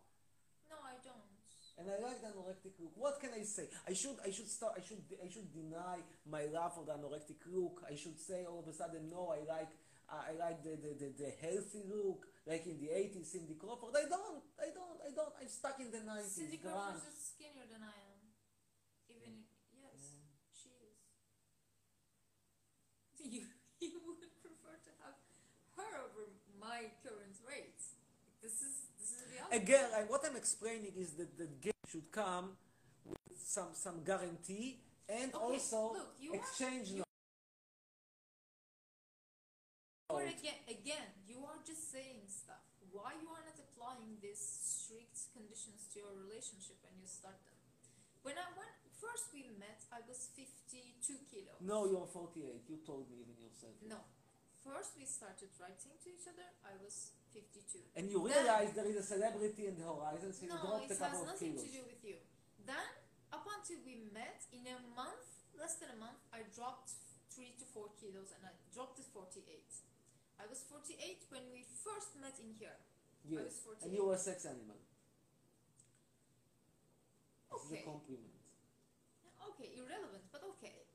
No, 0.70 0.78
I 0.78 0.94
don't. 1.02 1.26
and 1.74 1.90
I 1.90 1.98
like 2.06 2.22
the 2.22 2.30
anorectic 2.30 2.78
look. 2.78 2.94
What 2.94 3.18
can 3.18 3.34
I 3.34 3.42
say? 3.42 3.66
I 3.82 3.94
should 3.98 4.14
I 4.22 4.30
should 4.30 4.46
start 4.46 4.78
I 4.78 4.82
should 4.86 5.02
I 5.18 5.26
should 5.26 5.50
deny 5.50 5.98
my 6.30 6.46
love 6.54 6.78
for 6.78 6.84
the 6.86 6.92
anorectic 6.94 7.42
look. 7.50 7.82
I 7.90 7.96
should 7.98 8.20
say 8.20 8.46
all 8.46 8.60
of 8.62 8.68
a 8.70 8.74
sudden 8.76 9.10
no, 9.10 9.34
I 9.34 9.42
like 9.42 9.74
I 10.06 10.30
I 10.30 10.32
like 10.38 10.62
the, 10.62 10.78
the, 10.78 10.92
the, 11.02 11.08
the 11.18 11.30
healthy 11.42 11.82
look, 11.90 12.30
like 12.46 12.62
in 12.70 12.78
the 12.78 12.94
80s, 12.94 13.26
Cindy 13.34 13.56
Crawford. 13.58 13.96
I 13.98 14.06
don't, 14.06 14.38
I 14.60 14.68
don't, 14.70 14.98
I 15.02 15.10
don't. 15.18 15.34
I'm 15.40 15.48
stuck 15.50 15.80
in 15.82 15.90
the 15.90 15.98
90s. 16.06 16.30
Cindy. 16.38 16.58
Crawford 16.62 17.02
is 17.10 17.18
skinnier 17.34 17.66
than 17.72 17.82
I 17.82 17.96
am. 18.12 18.20
Even 19.08 19.48
yes, 19.72 20.20
she 20.52 20.68
is. 20.84 21.00
You, 23.30 23.46
you 23.80 23.98
would 24.06 24.18
prefer 24.42 24.74
to 24.82 24.90
have 25.02 25.14
her 25.78 25.92
over 26.06 26.30
my 26.60 26.90
current 27.02 27.36
weight. 27.46 27.78
This 28.42 28.58
is 28.62 28.90
this 28.98 29.10
is 29.14 29.22
reality. 29.30 29.56
Again, 29.56 29.86
I, 29.94 30.00
what 30.10 30.22
I'm 30.26 30.36
explaining 30.36 30.92
is 30.98 31.14
that 31.18 31.38
the 31.38 31.46
game 31.62 31.82
should 31.90 32.10
come 32.10 32.58
with 33.06 33.38
some 33.38 33.70
some 33.74 34.02
guarantee 34.04 34.82
and 35.08 35.34
Okay, 35.34 35.42
also 35.42 35.94
look, 35.94 36.14
you 36.18 36.32
are- 36.32 36.36
exchange 36.36 36.88
you-. 36.90 37.04
Or 40.10 40.20
again, 40.22 40.60
again, 40.68 41.08
you 41.24 41.40
are 41.48 41.56
just 41.64 41.90
saying 41.90 42.28
stuff. 42.28 42.60
Why 42.92 43.16
you 43.16 43.32
are 43.32 43.40
not 43.40 43.56
applying 43.56 44.20
these 44.20 44.42
strict 44.42 45.32
conditions 45.32 45.88
to 45.94 46.04
your 46.04 46.12
relationship 46.12 46.76
when 46.84 46.92
you 47.00 47.08
start 47.08 47.40
them? 47.48 47.56
When 48.20 48.36
I 48.36 48.44
when 48.52 48.68
first 49.02 49.34
we 49.34 49.42
met, 49.58 49.82
I 49.90 50.00
was 50.06 50.30
52 50.38 51.26
kilos. 51.30 51.58
No, 51.60 51.90
you're 51.90 52.06
48. 52.06 52.62
You 52.70 52.78
told 52.86 53.10
me 53.10 53.18
even 53.26 53.34
yourself. 53.42 53.74
No. 53.82 53.98
First 54.62 54.94
we 54.94 55.04
started 55.04 55.50
writing 55.58 55.98
to 55.98 56.06
each 56.14 56.26
other, 56.30 56.46
I 56.62 56.78
was 56.78 57.10
52. 57.34 57.82
And 57.98 58.06
you 58.06 58.22
Then- 58.22 58.30
realize 58.30 58.70
there 58.78 58.86
is 58.86 58.96
a 58.96 59.02
celebrity 59.02 59.66
in 59.66 59.74
the 59.74 59.82
horizon, 59.90 60.30
so 60.32 60.46
you 60.46 60.54
No, 60.54 60.62
dropped 60.62 60.86
it 60.86 60.94
a 60.94 60.94
has 60.94 61.02
couple 61.02 61.20
of 61.22 61.26
nothing 61.34 61.58
to 61.58 61.66
do 61.66 61.82
with 61.90 62.02
you. 62.06 62.18
Then, 62.62 62.88
up 63.34 63.44
until 63.58 63.80
we 63.82 63.96
met, 64.14 64.46
in 64.54 64.62
a 64.70 64.78
month, 64.94 65.26
less 65.58 65.74
than 65.82 65.90
a 65.90 65.98
month, 65.98 66.20
I 66.32 66.46
dropped 66.54 66.90
3 67.34 67.50
to 67.58 67.64
4 67.74 67.88
kilos 67.98 68.30
and 68.30 68.46
I 68.46 68.52
dropped 68.72 68.96
to 68.98 69.02
48. 69.02 69.82
I 70.38 70.46
was 70.46 70.62
48 70.62 71.26
when 71.30 71.50
we 71.50 71.64
first 71.82 72.14
met 72.22 72.38
in 72.38 72.54
here. 72.54 72.78
I 72.78 73.42
was 73.42 73.64
Yes, 73.66 73.82
and 73.82 73.92
you 73.94 74.04
were 74.06 74.14
a 74.14 74.18
sex 74.18 74.44
animal. 74.46 74.78
This 77.50 77.62
is 77.62 77.72
Okay. 77.72 77.82
a 77.82 77.84
compliment. 77.84 78.31
Okay, 79.52 79.76
irrelevant, 79.76 80.24
but 80.32 80.40
okay. 80.56 80.88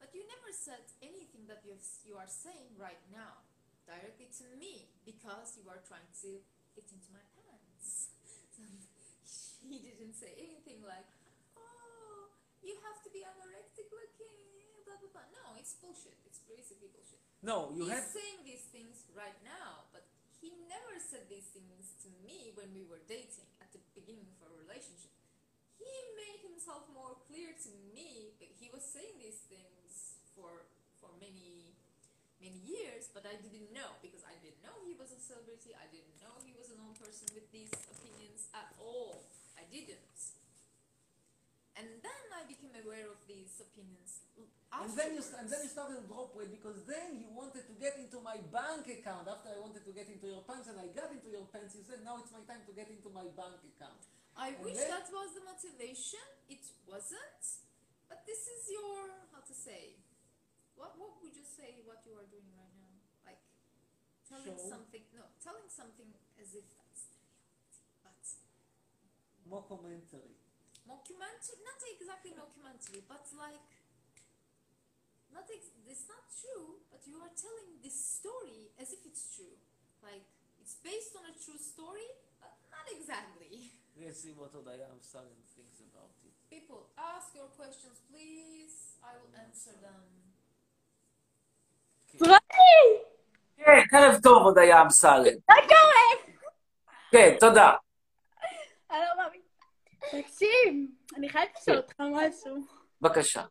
But 0.00 0.14
you 0.16 0.24
never 0.24 0.50
said 0.54 0.88
anything 1.04 1.44
that 1.50 1.60
you 1.66 1.76
you 2.06 2.14
are 2.16 2.30
saying 2.30 2.72
right 2.78 3.02
now 3.12 3.44
directly 3.84 4.30
to 4.40 4.46
me 4.56 4.88
because 5.04 5.58
you 5.58 5.66
are 5.68 5.80
trying 5.84 6.08
to 6.24 6.40
get 6.72 6.86
into 6.88 7.08
my 7.12 7.24
pants. 7.36 8.14
she 9.60 9.76
didn't 9.84 10.14
say 10.16 10.32
anything 10.40 10.80
like, 10.86 11.04
"Oh, 11.58 12.32
you 12.64 12.78
have 12.88 13.02
to 13.04 13.10
be 13.12 13.26
anorectic 13.26 13.90
looking." 13.92 14.38
Blah 14.86 14.96
blah 15.04 15.12
blah. 15.12 15.26
No, 15.34 15.44
it's 15.60 15.76
bullshit. 15.76 16.16
It's 16.24 16.40
basically 16.48 16.88
bullshit. 16.88 17.20
No, 17.44 17.74
you 17.76 17.90
He's 17.90 18.00
had. 18.00 18.08
saying 18.08 18.40
these 18.48 18.64
things 18.72 19.04
right 19.12 19.36
now, 19.44 19.90
but 19.92 20.08
he 20.40 20.54
never 20.70 20.96
said 21.02 21.26
these 21.28 21.50
things 21.52 21.92
to 22.06 22.08
me 22.24 22.54
when 22.54 22.70
we 22.72 22.86
were 22.86 23.02
dating 23.04 23.50
at 23.60 23.68
the 23.74 23.82
beginning 23.92 24.30
of 24.32 24.48
our 24.48 24.54
relationship. 24.56 25.12
He 25.88 26.00
made 26.20 26.40
himself 26.44 26.84
more 26.92 27.16
clear 27.24 27.56
to 27.56 27.70
me, 27.96 28.36
he 28.38 28.68
was 28.68 28.84
saying 28.84 29.16
these 29.16 29.40
things 29.48 30.20
for 30.36 30.68
for 31.00 31.08
many 31.16 31.72
many 32.38 32.60
years, 32.62 33.10
but 33.10 33.26
I 33.26 33.34
didn't 33.40 33.74
know 33.74 33.98
because 33.98 34.22
I 34.22 34.36
didn't 34.38 34.62
know 34.62 34.76
he 34.86 34.94
was 34.94 35.10
a 35.10 35.18
celebrity. 35.18 35.74
I 35.74 35.90
didn't 35.90 36.14
know 36.22 36.38
he 36.46 36.54
was 36.54 36.70
a 36.70 36.76
known 36.78 36.94
person 36.94 37.26
with 37.34 37.50
these 37.50 37.70
opinions 37.90 38.46
at 38.54 38.70
all. 38.78 39.26
I 39.58 39.66
didn't. 39.66 40.18
And 41.78 41.86
then 42.02 42.24
I 42.34 42.42
became 42.46 42.74
aware 42.74 43.06
of 43.06 43.22
these 43.30 43.62
opinions. 43.62 44.26
And 44.68 44.90
then 44.94 45.14
you 45.14 45.22
and 45.38 45.46
then 45.46 45.60
you 45.62 45.70
started 45.70 46.02
to 46.02 46.06
drop 46.06 46.34
weight 46.34 46.50
because 46.50 46.82
then 46.86 47.18
you 47.18 47.30
wanted 47.30 47.66
to 47.66 47.74
get 47.78 47.98
into 47.98 48.18
my 48.22 48.38
bank 48.50 48.86
account. 48.86 49.30
After 49.30 49.54
I 49.54 49.58
wanted 49.58 49.86
to 49.86 49.92
get 49.94 50.10
into 50.10 50.26
your 50.26 50.42
pants 50.46 50.70
and 50.70 50.78
I 50.78 50.90
got 50.90 51.10
into 51.14 51.30
your 51.30 51.46
pants, 51.50 51.74
you 51.74 51.82
said 51.86 52.02
now 52.02 52.18
it's 52.18 52.34
my 52.34 52.42
time 52.46 52.62
to 52.66 52.74
get 52.74 52.90
into 52.90 53.10
my 53.10 53.26
bank 53.34 53.62
account. 53.62 54.02
I 54.38 54.54
wish 54.62 54.78
then- 54.78 54.90
that 54.94 55.10
was 55.10 55.34
the 55.34 55.42
motivation. 55.42 56.22
It 56.48 56.62
wasn't. 56.86 57.42
But 58.08 58.24
this 58.24 58.46
is 58.46 58.70
your 58.70 59.10
how 59.34 59.42
to 59.42 59.54
say. 59.54 59.98
What 60.78 60.94
what 60.96 61.18
would 61.20 61.34
you 61.34 61.44
say 61.44 61.82
what 61.84 62.06
you 62.06 62.14
are 62.14 62.28
doing 62.30 62.48
right 62.54 62.72
now? 62.78 62.94
Like 63.26 63.42
telling 64.24 64.56
something 64.56 65.02
no, 65.12 65.26
telling 65.42 65.66
something 65.68 66.14
as 66.38 66.54
if 66.54 66.64
that's 66.70 67.10
the 67.10 67.18
reality. 67.18 67.66
But 68.06 68.22
Mockumentary. 69.50 70.38
mockumentary 70.86 71.58
not 71.66 71.80
exactly 71.82 72.32
mockumentary, 72.32 73.02
but 73.10 73.26
like 73.36 73.68
not 75.34 75.50
ex- 75.50 75.74
it's 75.84 76.06
not 76.08 76.24
true, 76.30 76.80
but 76.88 77.02
you 77.10 77.18
are 77.20 77.34
telling 77.34 77.82
this 77.82 77.98
story 78.22 78.70
as 78.78 78.94
if 78.94 79.04
it's 79.04 79.34
true. 79.34 79.58
Like 80.00 80.24
it's 80.62 80.76
based 80.80 81.12
on 81.18 81.26
a 81.26 81.34
true 81.34 81.58
story, 81.58 82.06
but 82.40 82.54
not 82.70 82.86
exactly. 82.88 83.72
Let's 84.00 84.20
see 84.22 84.32
what 84.32 84.52
Odaya 84.54 84.86
Amsalem 84.94 85.40
thinks 85.56 85.80
about 85.88 86.14
it. 86.24 86.32
People, 86.54 86.86
ask 86.96 87.34
your 87.34 87.50
questions, 87.58 87.98
please. 88.10 88.94
I 89.02 89.12
will 89.20 89.34
answer 89.44 89.74
them. 89.82 90.02
כן, 93.56 93.96
ערב 93.96 94.20
טוב, 94.22 94.42
הודיה 94.42 94.82
אמסלם. 94.82 95.36
מה 95.48 95.54
קורה? 95.54 96.32
כן, 97.10 97.36
תודה. 97.40 97.76
אני 98.90 98.98
לא 99.00 99.22
מאמין. 99.24 99.40
תקשיב, 99.98 100.74
אני 101.16 101.28
חייבת 101.28 101.50
לשאול 101.56 101.76
אותך 101.76 102.00
משהו. 102.00 102.56
בבקשה. 103.00 103.44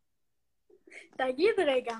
תגיד 1.17 1.55
רגע, 1.57 1.95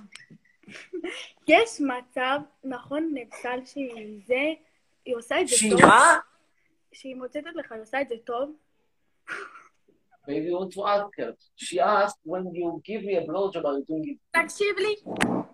יש 1.48 1.82
מצב, 1.82 2.40
נכון, 2.64 3.12
נפסל 3.14 3.66
שהיא 3.66 4.22
זה, 4.28 4.44
היא 5.06 5.16
עושה 5.16 5.42
את 5.42 5.48
זה 5.48 5.56
שהיא 5.56 5.72
טוב? 5.72 5.82
מה? 5.82 6.20
שהיא 6.93 7.17
מוצאת 7.17 7.45
את 7.51 7.57
לך, 7.57 7.73
היא 7.73 7.81
עושה 7.83 8.01
את 8.01 8.09
זה 8.09 8.15
טוב? 8.27 8.51
Maybe 10.29 10.47
you 10.51 10.57
want 10.61 10.73
to 10.77 10.83
ask 10.87 11.11
her. 11.19 11.31
She 11.57 11.81
asked, 11.81 12.21
when 12.33 12.45
you 12.55 12.81
give 12.89 13.03
me 13.09 13.15
a 13.17 13.25
blowjob, 13.29 13.65
are 13.65 13.77
you 13.79 13.85
doing 13.91 14.05
it? 14.13 14.43
תקשיב 14.43 14.77
לי. 14.79 14.95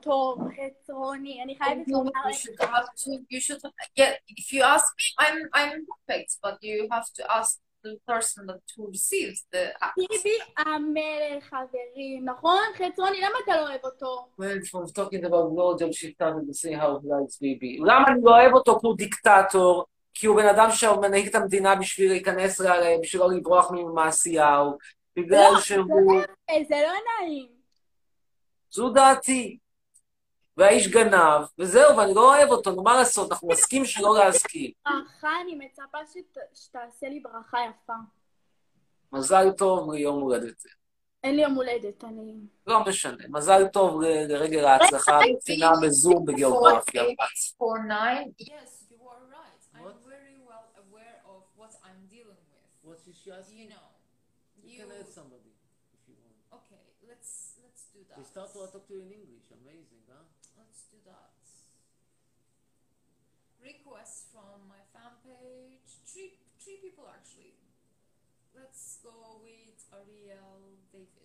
טוב, 0.02 0.38
חצרוני, 0.56 1.42
אני 1.42 1.56
חייבת 1.58 1.88
You 1.88 1.92
לומר... 1.92 2.10
should 2.32 2.60
have 2.60 2.86
to. 3.02 3.10
You 3.30 3.40
should. 3.40 3.60
Yeah. 3.96 4.12
If 4.28 4.52
you 4.52 4.62
ask 4.62 4.86
me, 4.98 5.06
I'm. 5.24 5.38
I'm 5.54 5.86
perfect, 5.90 6.30
but 6.42 6.56
you 6.62 6.88
have 6.92 7.08
to 7.18 7.22
ask 7.38 7.58
the 7.84 7.94
person 8.12 8.40
that 8.50 8.60
who 8.76 8.82
receives 8.96 9.40
the 9.52 9.64
act. 9.82 9.94
טיבי 9.94 10.38
המלך, 10.58 11.44
חברים, 11.44 12.24
נכון? 12.24 12.62
חצרוני, 12.74 13.20
למה 13.20 13.38
אתה 13.44 13.56
לא 13.56 13.68
אוהב 13.68 13.80
אותו? 13.84 14.28
When 14.40 14.64
she 14.64 14.76
was 14.82 14.92
talking 14.92 15.24
about 15.24 15.44
blowjob, 15.56 15.92
she 15.94 16.12
started 16.12 16.46
to 16.46 16.54
say 16.54 16.72
how 16.72 16.90
he 17.00 17.06
likes 17.08 17.36
baby. 17.38 17.80
למה 17.80 18.04
אני 18.08 18.20
לא 18.22 18.30
אוהב 18.30 18.54
אותו? 18.54 18.78
כי 18.80 18.86
הוא 18.86 18.96
דיקטטור, 18.96 19.84
כי 20.13 20.27
הוא 20.27 20.37
בן 20.41 20.47
אדם 20.47 20.71
שמנהיג 20.71 21.27
את 21.27 21.35
המדינה 21.35 21.75
בשביל 21.75 22.11
להיכנס, 22.11 22.61
בשביל 23.01 23.21
לא 23.21 23.31
לברוח 23.31 23.71
ממעשיהו, 23.71 24.77
בגלל 25.15 25.51
לא, 25.53 25.59
שהוא... 25.59 26.21
אה, 26.49 26.55
זה 26.67 26.75
לא 26.87 26.93
נעים. 27.21 27.49
זו 28.69 28.89
דעתי. 28.89 29.57
והאיש 30.57 30.87
גנב, 30.87 31.41
וזהו, 31.59 31.97
ואני 31.97 32.13
לא 32.13 32.35
אוהב 32.35 32.49
אותו, 32.49 32.71
נו 32.71 32.83
מה 32.83 32.93
לעשות, 32.97 33.31
אנחנו 33.31 33.47
נסכים 33.51 33.85
שלא 33.85 34.17
להסכים. 34.17 34.71
ברכה, 34.85 35.29
אני 35.41 35.55
מצפה 35.55 35.97
שת- 36.13 36.37
שתעשה 36.53 37.09
לי 37.09 37.19
ברכה 37.19 37.57
יפה. 37.69 37.93
מזל 39.11 39.51
טוב 39.51 39.93
ליום 39.93 40.21
הולדת. 40.21 40.63
אין 41.23 41.35
לי 41.35 41.41
יום 41.41 41.53
הולדת, 41.53 42.03
אני... 42.03 42.33
לא 42.67 42.85
משנה, 42.87 43.23
מזל 43.29 43.67
טוב 43.67 44.01
לרגל 44.01 44.65
ההצלחה 44.65 45.19
בבחינה 45.35 45.71
בזום 45.83 46.25
בגיאוגרפיה. 46.25 47.03
Yes, 47.03 48.82
What 53.23 53.39
is 53.39 53.47
she 53.47 53.55
asking? 53.55 53.59
You 53.63 53.69
know. 53.71 53.87
You 54.67 54.83
can 54.83 54.91
add 54.99 55.07
somebody 55.07 55.55
if 55.95 56.03
you 56.11 56.15
want. 56.19 56.35
Okay, 56.59 56.91
let's 57.07 57.55
let's 57.63 57.87
do 57.95 58.03
that. 58.11 58.19
They 58.19 58.27
start 58.27 58.51
to 58.51 58.67
talk 58.67 58.83
to 58.83 58.91
you 58.91 58.99
in 58.99 59.15
English. 59.15 59.47
Amazing, 59.47 60.03
huh? 60.11 60.27
Let's 60.59 60.91
do 60.91 60.99
that. 61.07 61.31
Requests 63.63 64.27
from 64.27 64.67
my 64.67 64.83
fan 64.91 65.23
page. 65.23 66.03
Three 66.03 66.35
three 66.59 66.83
people 66.83 67.07
actually. 67.07 67.55
Let's 68.51 68.99
go 68.99 69.39
with 69.39 69.79
Ariel 69.95 70.83
David. 70.91 71.22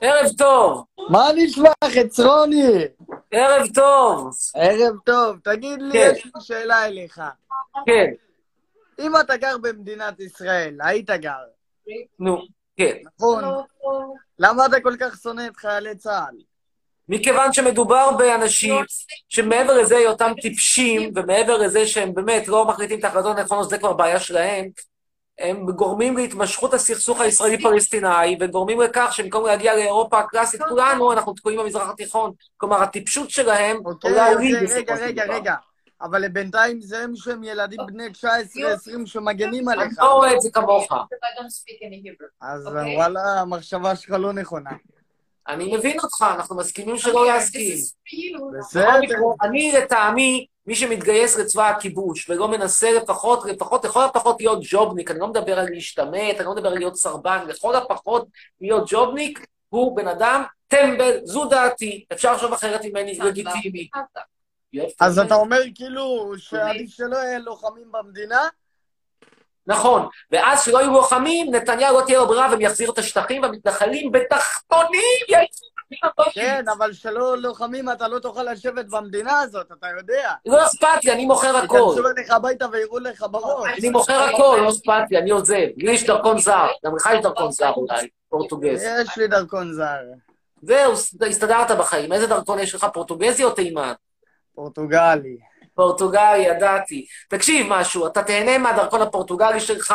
ערב 0.00 0.30
טוב! 0.38 0.84
מה 1.10 1.28
נשמע, 1.36 1.70
חצרוני? 1.84 2.72
ערב 3.30 3.66
טוב! 3.74 4.30
ערב 4.54 4.96
טוב. 5.04 5.36
תגיד 5.44 5.82
לי, 5.82 5.92
כן. 5.92 6.12
יש 6.16 6.24
לי 6.24 6.30
שאלה 6.40 6.86
אליך. 6.86 7.20
כן, 7.86 8.12
אם 8.98 9.12
אתה 9.20 9.36
גר 9.36 9.58
במדינת 9.58 10.20
ישראל, 10.20 10.78
היית 10.80 11.10
גר, 11.10 11.32
נו, 12.18 12.42
כן. 12.76 12.96
נכון? 13.04 13.44
למה 14.38 14.66
אתה 14.66 14.80
כל 14.80 14.96
כך 15.00 15.16
שונא 15.22 15.46
את 15.46 15.56
חיילי 15.56 15.94
צה"ל? 15.96 16.36
מכיוון 17.08 17.52
שמדובר 17.52 18.10
באנשים 18.18 18.84
שמעבר 19.28 19.72
לזה 19.78 19.96
היותם 19.96 20.32
טיפשים, 20.42 21.12
ומעבר 21.16 21.56
לזה 21.56 21.86
שהם 21.86 22.14
באמת 22.14 22.48
לא 22.48 22.64
מחליטים 22.64 22.98
את 22.98 23.04
ההחלטות 23.04 23.38
הנכונות, 23.38 23.70
זה 23.70 23.78
כבר 23.78 23.92
בעיה 23.92 24.20
שלהם, 24.20 24.68
הם 25.40 25.66
גורמים 25.70 26.16
להתמשכות 26.16 26.74
הסכסוך 26.74 27.20
הישראלי-פלסטיני, 27.20 28.36
וגורמים 28.40 28.80
לכך 28.80 29.08
שבמקום 29.12 29.46
להגיע 29.46 29.74
לאירופה 29.74 30.18
הקלאסית, 30.18 30.62
כולנו, 30.62 31.12
אנחנו 31.12 31.34
תקועים 31.34 31.60
במזרח 31.60 31.90
התיכון. 31.90 32.32
כלומר, 32.56 32.82
הטיפשות 32.82 33.30
שלהם 33.30 33.76
עולה 34.02 34.34
לי 34.34 34.52
בסופו 34.62 34.76
רגע, 34.76 34.96
של 34.96 35.02
רגע, 35.02 35.24
דבר. 35.24 35.34
רגע. 35.34 35.54
אבל 36.02 36.28
בינתיים 36.28 36.80
זה 36.80 37.02
הם 37.02 37.16
שהם 37.16 37.44
ילדים 37.44 37.80
בני 37.86 38.06
19-20 38.06 38.26
שמגנים 39.04 39.68
אני 39.68 39.82
עליך. 39.82 39.98
לא 39.98 40.12
רואה 40.12 40.34
את 40.34 40.40
זה 40.40 40.50
כמוך. 40.52 40.92
אז 42.40 42.66
אוקיי. 42.66 42.96
וואלה, 42.96 43.40
המחשבה 43.40 43.96
שלך 43.96 44.10
לא 44.10 44.32
נכונה. 44.32 44.70
אני 45.50 45.76
מבין 45.76 46.00
אותך, 46.00 46.24
אנחנו 46.34 46.56
מסכימים 46.56 46.98
שלא 46.98 47.26
להסכים. 47.26 47.78
בסדר. 48.58 48.82
בכל 48.82 49.00
מקרה, 49.00 49.18
אני 49.42 49.72
לטעמי, 49.72 50.46
מי 50.66 50.74
שמתגייס 50.74 51.38
לצבא 51.38 51.68
הכיבוש 51.68 52.30
ולא 52.30 52.48
מנסה 52.48 52.92
לפחות, 52.92 53.44
לפחות, 53.44 53.84
לכל 53.84 54.04
הפחות 54.04 54.40
להיות 54.40 54.58
ג'ובניק, 54.70 55.10
אני 55.10 55.20
לא 55.20 55.28
מדבר 55.28 55.58
על 55.58 55.66
להשתמט, 55.70 56.36
אני 56.36 56.44
לא 56.44 56.54
מדבר 56.54 56.68
על 56.68 56.78
להיות 56.78 56.96
סרבן, 56.96 57.44
לכל 57.48 57.74
הפחות 57.74 58.28
להיות 58.60 58.84
ג'ובניק, 58.90 59.46
הוא 59.68 59.96
בן 59.96 60.08
אדם 60.08 60.42
טמבל, 60.68 61.20
זו 61.24 61.44
דעתי, 61.44 62.04
אפשר 62.12 62.32
לחשוב 62.32 62.52
אחרת 62.52 62.84
ממני, 62.84 63.18
לגיטימי. 63.18 63.88
אז 65.00 65.18
אתה 65.18 65.34
אומר 65.34 65.60
כאילו 65.74 66.32
שעדיף 66.36 66.90
שלא 66.90 67.16
יהיה 67.16 67.38
לוחמים 67.38 67.92
במדינה? 67.92 68.48
נכון, 69.66 70.08
ואז 70.30 70.62
שלא 70.64 70.78
יהיו 70.78 70.92
לוחמים, 70.92 71.54
נתניהו 71.54 72.00
לא 72.00 72.04
תהיה 72.06 72.18
לו 72.18 72.26
ברירה 72.26 72.48
והם 72.50 72.60
יחזירו 72.60 72.92
את 72.92 72.98
השטחים, 72.98 73.42
והמתנחלים 73.42 74.12
בתחתונים 74.12 75.18
יעיפו 75.28 75.70
כן, 76.32 76.64
אבל 76.78 76.92
שלא 76.92 77.38
לוחמים 77.38 77.90
אתה 77.90 78.08
לא 78.08 78.18
תוכל 78.18 78.42
לשבת 78.42 78.86
במדינה 78.86 79.40
הזאת, 79.40 79.72
אתה 79.78 79.86
יודע. 79.98 80.32
לא 80.46 80.66
אכפת 80.66 81.04
לי, 81.04 81.12
אני 81.12 81.26
מוכר 81.26 81.56
הכל. 81.56 81.76
ייכנסו 81.76 82.08
אליך 82.08 82.30
הביתה 82.30 82.66
ויראו 82.72 82.98
לך 82.98 83.26
בראש. 83.30 83.78
אני 83.78 83.90
מוכר 83.90 84.22
הכל, 84.22 84.58
לא 84.62 84.70
אכפת 84.70 85.10
לי, 85.10 85.18
אני 85.18 85.30
עוזב. 85.30 85.66
לי 85.76 85.92
יש 85.92 86.06
דרכון 86.06 86.38
זר, 86.38 86.68
גם 86.86 86.96
לך 86.96 87.08
יש 87.14 87.22
דרכון 87.22 87.52
זר 87.52 87.72
אולי, 87.76 88.08
פורטוגז. 88.28 88.82
יש 88.82 89.18
לי 89.18 89.28
דרכון 89.28 89.72
זר. 89.72 90.00
זהו, 90.62 90.92
הסתדרת 91.28 91.70
בחיים. 91.70 92.12
איזה 92.12 92.26
דרכון 92.26 92.58
יש 92.58 92.74
לך, 92.74 92.86
פורטוגזי 92.92 93.44
או 93.44 93.50
תימן? 93.50 93.92
פורטוגלי. 94.54 95.49
פורטוגלי, 95.80 96.38
ידעתי. 96.38 97.06
תקשיב 97.28 97.66
משהו, 97.70 98.06
אתה 98.06 98.22
תהנה 98.22 98.58
מהדרכון 98.58 99.02
הפורטוגלי 99.02 99.60
שלך, 99.60 99.94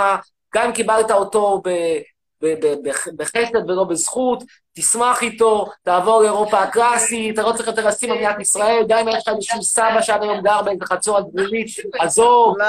גם 0.56 0.66
אם 0.66 0.72
קיבלת 0.72 1.12
אותו 1.12 1.62
ב- 1.66 2.00
ב- 2.44 2.66
ב- 2.66 2.88
בח- 2.90 3.08
בחסד 3.18 3.70
ולא 3.70 3.84
בזכות, 3.84 4.44
תשמח 4.78 5.22
איתו, 5.24 5.66
תעבור 5.84 6.22
לאירופה 6.22 6.60
הקלאסית, 6.60 7.34
אתה 7.34 7.48
לא 7.48 7.52
צריך 7.52 7.68
יותר 7.68 7.88
לשים 7.88 8.10
במדינת 8.10 8.40
ישראל, 8.40 8.84
גם 8.88 8.98
אם 9.00 9.08
יש 9.08 9.28
לך 9.28 9.34
איזשהו 9.36 9.64
סבא 9.64 10.02
שעד 10.02 10.24
היום 10.24 10.42
גר 10.42 10.62
באיזה 10.62 10.86
חצור 10.86 11.18
הגלילית, 11.18 11.68
עזוב. 12.00 12.58
לא, 12.58 12.66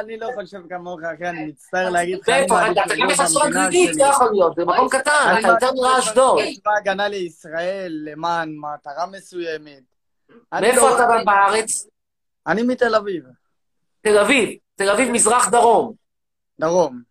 אני 0.00 0.16
לא 0.18 0.28
חושב 0.34 0.58
כמוך, 0.68 1.00
אחי, 1.14 1.28
אני 1.28 1.46
מצטער 1.46 1.90
להגיד 1.90 2.18
לך. 2.18 2.28
מעדיף 2.28 2.52
אתה 2.86 2.94
גם 3.00 3.08
בחצור 3.08 3.42
שלי. 3.70 3.94
זה 3.94 4.02
יכול 4.02 4.28
להיות, 4.32 4.54
זה 4.56 4.64
מקום 4.64 4.88
קטן, 4.88 5.36
אתה 5.40 5.48
יותר 5.48 5.70
נראה 5.72 5.98
אשדוד. 5.98 6.38
בצבא 6.38 6.70
ההגנה 6.76 7.08
לישראל 7.08 7.92
למען 8.04 8.54
מטרה 8.56 9.06
מסוימת. 9.06 9.82
מאיפה 10.52 10.80
לא- 10.80 10.96
אתה 10.96 11.06
בארץ? 11.24 11.86
אני 12.46 12.62
מתל 12.62 12.94
אביב, 12.94 13.24
תל 14.00 14.18
אביב, 14.18 14.58
תל 14.74 14.90
אביב 14.90 15.10
מזרח 15.10 15.48
דרום. 15.48 15.92
דרום. 16.60 17.02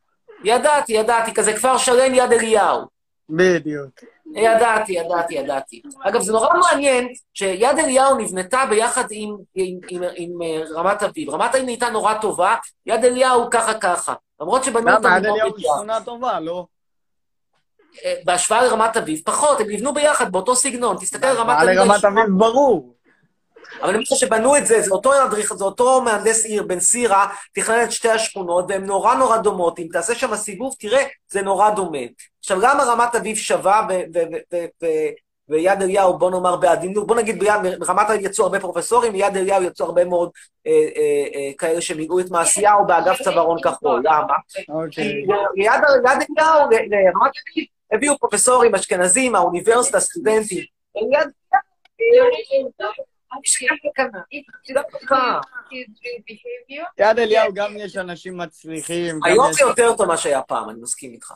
ידעתי, 0.44 0.94
ידעתי, 0.94 1.34
כזה 1.34 1.54
כפר 1.54 1.78
שלם 1.78 2.14
יד 2.14 2.32
אליהו. 2.32 2.86
בדיוק. 3.30 4.00
ידעתי, 4.36 4.94
ידעתי, 4.94 5.34
ידעתי. 5.34 5.82
אגב, 6.04 6.22
זה 6.22 6.32
נורא 6.32 6.58
מעניין 6.58 7.08
שיד 7.34 7.80
אליהו 7.80 8.18
נבנתה 8.18 8.66
ביחד 8.70 9.04
עם, 9.12 9.36
עם, 9.56 9.80
עם, 9.90 10.04
עם 10.16 10.42
אה, 10.42 10.64
רמת 10.76 11.04
אביב. 11.04 11.30
רמת 11.30 11.56
אביב 11.56 11.66
נהייתה 11.66 11.90
נורא 11.90 12.14
טובה, 12.14 12.56
יד 12.86 13.06
אליהו 13.06 13.50
ככה 13.52 13.74
ככה. 13.74 14.14
למרות 14.42 14.64
שבנו 14.64 14.92
אותה 14.96 15.08
למה, 15.08 15.20
מאוד 15.20 15.26
אליהו 15.26 15.54
ביחד. 15.54 15.74
שכונה 15.74 16.02
טובה, 16.02 16.40
לא? 16.40 16.66
אה, 18.06 18.16
בהשוואה 18.26 18.64
לרמת 18.64 18.98
אביב, 18.98 19.22
פחות, 19.26 19.60
הם 19.60 19.70
נבנו 19.70 19.94
ביחד 19.94 20.32
באותו 20.32 20.56
סגנון. 20.56 20.98
תסתכל 20.98 21.28
על 21.28 21.38
רמת 21.38 21.58
על 21.60 21.70
אביב. 21.70 21.92
רמת 21.92 22.06
אביב 22.06 22.26
ברור. 22.38 22.93
אבל 23.82 23.96
אני 23.96 24.06
חושב 24.06 24.26
שבנו 24.28 24.58
את 24.58 24.66
זה, 24.66 24.82
זה 24.82 24.92
אותו 24.92 25.24
אדריך, 25.24 25.54
זה 25.54 25.64
אותו 25.64 26.02
מהנדס 26.02 26.46
עיר, 26.46 26.64
בן 26.64 26.80
סירה, 26.80 27.28
תכנן 27.54 27.84
את 27.84 27.92
שתי 27.92 28.10
השכונות, 28.10 28.66
והן 28.70 28.86
נורא 28.86 29.16
נורא 29.16 29.38
דומות. 29.38 29.80
אם 29.80 29.88
תעשה 29.92 30.16
שם 30.16 30.36
סיבוב, 30.36 30.76
תראה, 30.80 31.04
זה 31.30 31.42
נורא 31.42 31.70
דומה. 31.70 31.98
עכשיו, 32.40 32.60
למה 32.60 32.84
רמת 32.84 33.16
אביב 33.16 33.38
שווה 33.38 33.88
ויד 35.50 35.82
אליהו, 35.82 36.18
בוא 36.18 36.32
נאמר 36.32 36.56
בעדינות, 36.56 37.08
בוא 37.08 37.16
נגיד, 37.16 37.40
ביד, 37.40 37.80
ברמת 37.80 38.10
אביב 38.10 38.26
יצאו 38.26 38.44
הרבה 38.44 38.60
פרופסורים, 38.60 39.14
מיד 39.14 39.38
אליהו 39.38 39.64
יצאו 39.64 39.86
הרבה 39.86 40.06
מאוד 40.06 40.30
אה, 40.68 40.72
אה, 40.72 41.28
אה, 41.36 41.52
כאלה 41.58 41.82
שמילאו 41.82 42.20
את 42.20 42.30
מעשיהו 42.32 42.88
באגף 42.88 43.22
צווארון 43.22 43.62
כחול. 43.62 44.02
למה? 44.06 44.36
אוקיי. 44.70 45.04
כי 45.04 45.62
ליד 45.62 45.82
אליהו, 45.86 46.70
לרמת 46.70 47.32
אביב, 47.52 47.66
הביאו 47.92 48.18
פרופסורים 48.18 48.76
אשכנזים 48.76 49.32
מהאוניברסיטה, 49.32 50.00
סטודנטים. 50.00 50.64
ליד 56.70 56.86
יד 56.98 57.20
אליהו 57.20 57.54
גם 57.54 57.78
יש 57.78 57.98
אנשים 57.98 58.38
מצליחים. 58.38 59.20
היום 59.24 59.54
זה 59.54 59.62
יותר 59.62 59.96
טוב 59.96 60.06
ממה 60.06 60.18
שהיה 60.18 60.42
פעם, 60.42 60.70
אני 60.70 60.82
מסכים 60.82 61.14
איתך. 61.14 61.34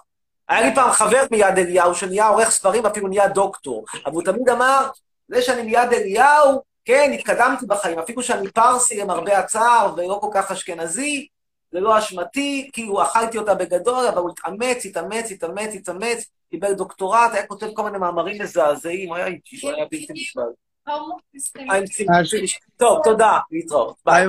היה 0.49 0.69
לי 0.69 0.75
פעם 0.75 0.91
חבר 0.91 1.23
מיד 1.31 1.57
אליהו, 1.57 1.95
שנהיה 1.95 2.27
עורך 2.27 2.49
ספרים, 2.49 2.85
אפילו 2.85 3.07
נהיה 3.07 3.27
דוקטור. 3.27 3.85
אבל 4.05 4.13
הוא 4.13 4.23
תמיד 4.23 4.49
אמר, 4.49 4.89
זה 5.27 5.41
שאני 5.41 5.61
מיד 5.61 5.93
אליהו, 5.93 6.61
כן, 6.85 7.11
התקדמתי 7.13 7.65
בחיים, 7.65 7.99
אפילו 7.99 8.23
שאני 8.23 8.51
פרסי 8.51 8.97
למרבה 8.97 9.39
הצער 9.39 9.93
ולא 9.97 10.17
כל 10.21 10.29
כך 10.33 10.51
אשכנזי, 10.51 11.27
זה 11.71 11.79
לא 11.79 11.97
אשמתי, 11.97 12.69
כאילו 12.73 13.03
אכלתי 13.03 13.37
אותה 13.37 13.55
בגדול, 13.55 14.07
אבל 14.07 14.21
הוא 14.21 14.29
התאמץ, 14.29 14.85
התאמץ, 14.85 15.31
התאמץ, 15.31 15.75
התאמץ, 15.75 16.25
קיבל 16.49 16.73
דוקטורט, 16.73 17.33
היה 17.33 17.47
כותב 17.47 17.67
כל 17.73 17.83
מיני 17.83 17.97
מאמרים 17.97 18.41
מזעזעים, 18.41 19.09
הוא 19.09 19.15
היה 19.15 19.27
איתי, 19.27 19.59
הוא 19.61 19.71
היה 19.71 19.85
בלתי 19.91 20.13
נסבל. 20.13 20.43
היה 20.86 21.78
עם 21.78 21.84
ציפי. 21.86 22.46
טוב, 22.76 23.00
תודה, 23.04 23.38
להתראות. 23.50 23.96
ביי. 24.04 24.26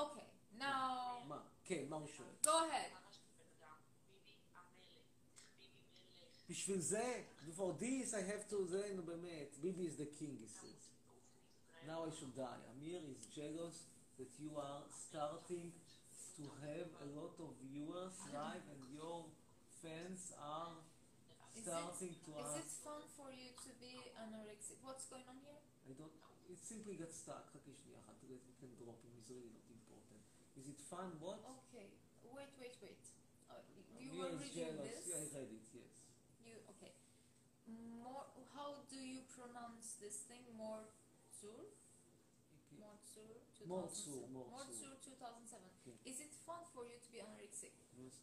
Okay, 0.00 0.04
now 0.58 0.64
כן, 1.64 1.84
מה 1.88 1.96
הוא 1.96 2.08
שואל? 2.16 2.28
go 2.44 2.48
ahead. 2.48 2.92
בשביל 6.48 6.80
זה, 6.80 7.22
for 7.56 7.72
this 7.80 8.14
I 8.14 8.22
have 8.30 8.50
to, 8.50 8.56
זה, 8.64 8.92
נו 8.94 9.02
באמת, 9.02 9.56
ביבי 9.60 9.88
is 9.88 9.96
the 9.96 10.06
king, 10.18 10.36
he 10.38 10.48
says. 10.60 10.82
Now 11.86 12.04
I 12.04 12.10
should 12.10 12.34
die. 12.36 12.62
Amir 12.72 13.00
is 13.14 13.26
jealous 13.38 13.76
that 14.18 14.32
you 14.38 14.50
are 14.56 14.82
starting 15.06 15.72
to 16.36 16.44
have 16.66 16.88
a 17.06 17.08
lot 17.18 17.34
of 17.44 17.50
viewers 17.66 18.14
live 18.32 18.64
and 18.74 18.82
your 18.98 19.18
fans 19.82 20.32
are 20.38 20.74
Is 21.56 21.66
it, 21.66 21.70
starting 21.70 22.14
to 22.26 22.30
is 22.42 22.52
it 22.62 22.68
ask. 22.68 22.82
fun 22.86 23.02
for 23.16 23.28
you 23.30 23.48
to 23.64 23.70
be 23.82 23.92
anorexic? 24.16 24.78
What's 24.82 25.06
going 25.12 25.26
on 25.28 25.38
here? 25.44 25.60
I 25.88 25.92
don't, 25.98 26.12
it 26.48 26.60
simply 26.64 26.94
got 26.96 27.12
stuck. 27.12 27.44
חכי 27.52 27.72
שנייה 27.74 27.98
אחת, 28.00 28.16
we 28.28 28.38
can 28.60 28.72
drop 28.80 28.98
him, 29.04 29.12
he's 29.16 29.28
really 29.30 29.52
not 29.52 29.66
important. 29.70 30.20
Is 30.56 30.66
it 30.68 30.80
fun? 30.92 31.08
What? 31.20 31.38
Okay, 31.44 31.88
wait, 32.36 32.52
wait, 32.60 32.76
wait. 32.82 33.02
Uh, 33.50 33.60
you 34.00 34.10
He 34.12 34.18
were 34.18 34.32
is 34.32 34.40
reading 34.40 34.76
jealous. 34.76 34.96
this. 34.96 35.06
Yeah, 35.08 35.24
I 35.24 35.44
read 35.44 35.50
it, 35.60 35.66
yes. 35.80 35.94
You 36.46 36.56
okay? 36.72 36.92
More. 38.04 38.26
How 38.56 38.70
do 38.92 38.98
you 39.12 39.20
pronounce 39.36 39.86
this 40.02 40.16
thing? 40.28 40.42
Mortsur. 40.60 41.62
Mortsur. 42.80 43.32
Mortsur, 43.68 44.24
2007. 44.28 44.32
Mortsur. 44.32 44.52
Mortsur 44.52 44.92
2007. 45.04 45.70
Okay. 45.80 46.10
Is 46.10 46.18
it 46.20 46.32
fun 46.46 46.62
for 46.74 46.82
you 46.90 46.96
to 47.04 47.08
be 47.14 47.18
anorexic? 47.24 47.72
Yes. 47.96 48.14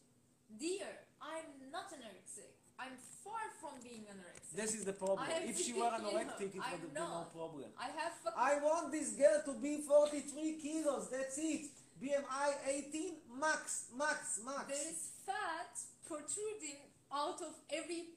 Dear, 0.58 0.90
I'm 1.22 1.70
not 1.70 1.88
anorexic. 1.94 2.54
I'm 2.79 2.95
far 3.23 3.45
from 3.61 3.79
being 3.83 4.03
anorexic. 4.11 4.55
This 4.55 4.75
is 4.75 4.83
the 4.85 4.93
problem. 4.93 5.27
If 5.43 5.59
she 5.59 5.73
were 5.73 5.91
anorectic, 5.99 6.55
it 6.55 6.63
would 6.71 6.81
be 6.81 6.91
no 6.93 7.27
problem. 7.33 7.69
I 7.79 7.89
have 7.99 8.15
I 8.37 8.59
want 8.59 8.91
this 8.91 9.11
girl 9.11 9.41
to 9.45 9.53
be 9.59 9.81
43 9.81 10.59
kilos. 10.61 11.09
That's 11.09 11.37
it. 11.37 11.71
BMI 12.01 12.49
18, 12.91 13.39
max, 13.39 13.87
max, 13.97 14.41
max. 14.43 14.67
There 14.67 14.87
is 14.91 15.11
fat 15.25 15.71
protruding 16.05 16.83
out 17.13 17.39
of 17.41 17.55
every 17.71 18.11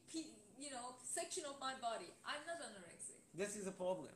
you 0.59 0.71
know 0.71 0.99
section 1.05 1.45
of 1.49 1.57
my 1.61 1.75
body. 1.81 2.11
I'm 2.27 2.43
not 2.47 2.59
anorexic. 2.59 3.23
This 3.35 3.57
is 3.57 3.67
a 3.67 3.73
problem. 3.73 4.15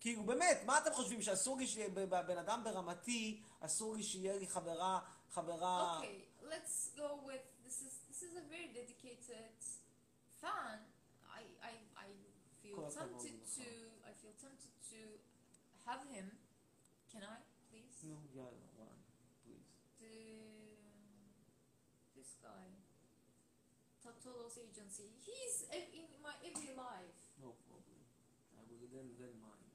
כאילו 0.00 0.22
באמת, 0.22 0.60
מה 0.64 0.78
אתם 0.78 0.92
חושבים, 0.92 1.22
שאסור 1.22 1.56
לי 1.56 1.66
שיהיה 1.66 1.88
בן 1.88 2.38
אדם 2.38 2.64
ברמתי, 2.64 3.40
אסור 3.60 3.94
לי 3.94 4.02
שיהיה 4.02 4.36
לי 4.36 4.46
חברה, 4.46 4.98
חברה... 5.30 6.00
Okay, 6.00 6.46
let's 6.48 6.96
go 6.96 7.20
with 7.26 7.44
this 7.64 7.82
is 7.86 7.92
this 8.08 8.22
is 8.22 8.32
a 8.36 8.44
very 8.48 8.68
dedicated 8.74 9.59
fan. 10.41 10.77
I 11.39 11.43
I 11.71 11.73
I 12.05 12.09
feel 12.61 12.75
כל 12.75 12.85
הכבוד 12.85 13.21
tempted 13.25 13.41
לך. 13.43 13.57
to 13.57 13.69
I 14.09 14.11
feel 14.21 14.33
tempted 14.45 14.73
to 14.91 14.99
have 15.87 16.03
him. 16.15 16.27
Can 17.11 17.23
I 17.23 17.37
please? 17.69 17.97
נו, 18.03 18.17
יאללה, 18.33 18.65
וואן, 18.75 18.97
פליז. 19.43 19.61
The 19.99 20.15
this 22.15 22.31
guy. 22.45 22.67
Tatolos 24.03 24.55
agency. 24.65 25.07
He's 25.27 25.55
ev- 25.77 25.93
in 25.99 26.07
my 26.25 26.35
every 26.49 26.73
life. 26.87 27.19
No 27.45 27.51
problem. 27.67 27.99
I 28.59 28.61
will 28.69 28.87
then, 28.95 29.07
then 29.19 29.35
mine. 29.45 29.69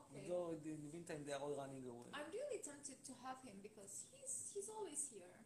Okay. 0.00 0.28
לא, 0.28 0.52
מבין 0.64 1.02
את 1.04 1.10
העמדה 1.10 1.36
אוי 1.36 1.54
רני 1.54 1.80
גרוע. 1.80 2.04
I'm 2.12 2.30
really 2.38 2.60
tempted 2.70 2.98
to 3.08 3.12
have 3.24 3.40
him 3.48 3.56
because 3.62 3.94
he's 4.12 4.34
he's 4.54 4.68
always 4.68 5.02
here. 5.12 5.38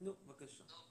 נו, 0.00 0.14
בבקשה. 0.26 0.64
Okay. 0.64 0.87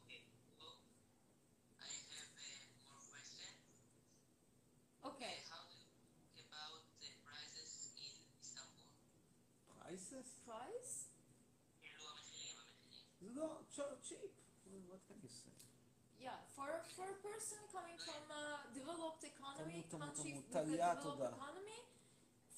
Yeah, 16.27 16.29
for 16.55 16.67
for 16.95 17.05
a 17.15 17.19
person 17.27 17.59
coming 17.75 17.97
from 18.07 18.23
a 18.41 18.43
developed 18.79 19.23
economy 19.33 19.81
תמות, 19.89 19.89
תמות, 19.89 20.01
country 20.17 20.31
תמות. 20.31 20.43
with 20.45 20.49
a 20.49 20.53
טליה, 20.53 20.91
developed 20.93 21.03
תודה. 21.03 21.29
economy, 21.29 21.79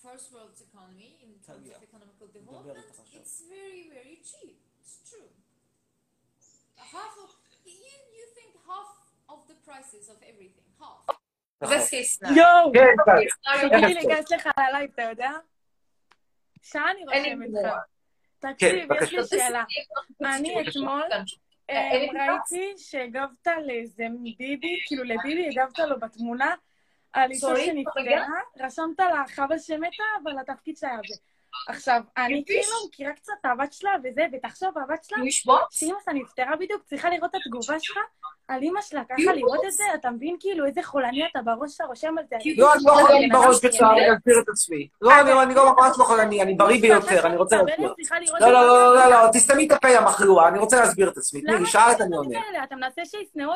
first 0.04 0.28
world 0.34 0.56
economy 0.70 1.10
in 1.26 1.48
terms 1.48 1.64
טליה. 1.64 1.78
of 1.78 1.84
economical 1.84 2.28
מדברת 2.28 2.66
development, 2.66 2.78
איתך 2.78 3.00
עכשיו. 3.00 3.22
it's 3.22 3.42
very 3.50 3.84
very 3.96 4.16
cheap. 4.30 4.58
It's 4.84 5.10
true. 5.10 5.30
Half 6.78 7.16
of 7.24 7.30
you 7.66 7.96
you 8.18 8.26
think 8.38 8.52
half 8.70 8.90
of 9.34 9.40
the 9.50 9.58
prices 9.68 10.10
of 10.14 10.18
everything, 10.32 10.68
half. 10.80 11.00
best 11.62 11.90
case 11.92 12.12
scenario. 12.18 12.38
יואו, 12.38 12.72
כן, 12.74 12.96
כן. 13.06 13.60
חיכיתי 13.60 13.86
לי 13.86 13.94
להיכנס 13.94 14.32
לך 14.32 14.50
ללייב, 14.60 14.92
אתה 14.94 15.02
יודע? 15.02 15.32
שעה 16.62 16.92
אני 16.92 17.00
אין 17.12 17.24
לי 17.24 17.34
רושמת 17.36 17.48
תמורה. 17.50 17.78
לך. 17.78 17.84
תקשיב, 18.40 18.76
יש 18.76 18.86
בבקשה. 18.86 19.18
לי 19.18 19.28
שאלה. 19.28 19.64
אני 20.36 20.70
אתמול 20.70 21.04
אה, 21.71 22.09
תמורה. 22.11 22.27
ראיתי 22.33 22.73
שהגבת 22.77 23.47
לאיזה 23.67 24.07
ביבי, 24.39 24.81
כאילו 24.87 25.05
לביבי 25.05 25.49
הגבת 25.49 25.79
לו 25.79 26.01
בתמונה 26.01 26.55
על 27.13 27.31
אישה 27.31 27.47
שנפטרה, 27.57 28.27
רשמת 28.57 28.99
לה 28.99 29.25
חווה 29.35 29.59
שמתה, 29.59 30.05
אבל 30.23 30.39
התפקיד 30.39 30.77
שלה 30.77 30.97
זה. 31.09 31.15
עכשיו, 31.69 32.01
אני 32.17 32.43
כאילו 32.47 32.73
מכירה 32.89 33.13
קצת 33.13 33.33
הבת 33.45 33.73
שלה 33.73 33.91
וזה, 34.05 34.27
ותחשוב, 34.33 34.79
הבת 34.79 35.05
שלה, 35.05 35.19
שאמא 35.71 35.99
שלה 36.05 36.15
נפטרה 36.15 36.57
בדיוק, 36.57 36.83
צריכה 36.85 37.11
לראות 37.11 37.31
את 37.31 37.41
התגובה 37.47 37.81
שלך 37.81 37.99
על 38.49 38.63
אמא 38.63 38.81
שלה, 38.83 39.03
ככה 39.05 39.33
לראות 39.33 39.65
את 39.67 39.73
זה, 39.73 39.85
אתה 39.95 40.11
מבין 40.11 40.37
כאילו 40.41 40.67
איזה 40.67 40.83
חולני 40.83 41.27
אתה 41.27 41.39
בראש 41.43 41.73
שאתה 41.73 41.85
רושם 41.85 42.19
על 42.19 42.25
זה. 42.31 42.37
לא, 42.57 42.75
אני 42.75 42.83
לא 42.87 42.93
חולני 42.93 43.29
בראש 43.29 43.65
בכלל, 43.65 43.89
אני 43.89 44.17
אסביר 44.17 44.41
את 44.41 44.49
עצמי. 44.49 44.89
לא, 45.01 45.21
אני 45.43 45.55
לא 45.55 45.73
ממש 45.73 45.97
לא 45.99 46.05
חולני, 46.05 46.43
אני 46.43 46.55
בריא 46.55 46.81
ביותר, 46.81 47.27
אני 47.27 47.37
רוצה 47.37 47.57
להסביר. 47.57 47.95
לא, 48.41 48.53
לא, 48.53 48.67
לא, 48.67 48.95
לא, 48.95 49.11
לא, 49.11 49.29
תסתמי 49.33 49.67
את 49.67 49.73
הפה, 49.73 49.89
יא 49.89 50.01
מחלואה, 50.01 50.49
אני 50.49 50.59
רוצה 50.59 50.81
להסביר 50.81 51.09
את 51.09 51.17
עצמי. 51.17 51.41
תני 51.41 51.59
לי, 51.59 51.67
שאלת, 51.67 52.01
אני 52.01 52.17
עונה. 52.17 52.39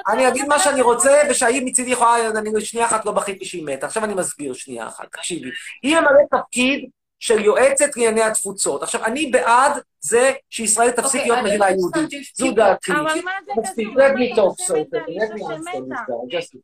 אני 0.08 0.28
אגיד 0.28 0.48
מה 0.48 0.58
שאני 0.58 0.82
רוצה, 0.82 1.22
ושהיא 1.30 1.66
מצידי 1.66 1.90
יכולה, 1.90 2.28
אני 2.28 2.60
שנייה 2.60 2.86
אחת 2.86 3.04
לא 3.04 3.12
בכיתי 3.12 3.44
שהיא 3.44 3.66
מתה. 3.66 3.86
עכשיו 3.86 4.04
אני 4.04 4.14
מסביר 4.14 4.52
שנייה 4.52 4.86
אחת, 4.86 5.12
תקשיבי. 5.12 5.50
היא 5.82 5.96
ממלאת 5.96 6.26
תפקיד 6.30 6.90
של 7.24 7.44
יועצת 7.44 7.96
לענייני 7.96 8.22
התפוצות. 8.22 8.82
עכשיו, 8.82 9.04
אני 9.04 9.26
בעד 9.26 9.72
זה 10.00 10.32
שישראל 10.50 10.90
תפסיק 10.90 11.20
אוקיי, 11.20 11.32
להיות 11.32 11.46
מדינה 11.46 11.70
יהודית. 11.70 12.24
זו 12.34 12.52
דעתי. 12.52 12.92
אבל 12.92 13.02
מה 13.24 13.30
זה 13.46 13.52
מספיק, 13.60 13.88
let 13.88 14.12
me 14.18 14.36
talk 14.36 14.66
so 14.66 14.74
let 14.74 15.32
me 15.32 15.42
answer 15.42 15.80
this 15.88 15.98
guy, 16.08 16.30
just. 16.30 16.56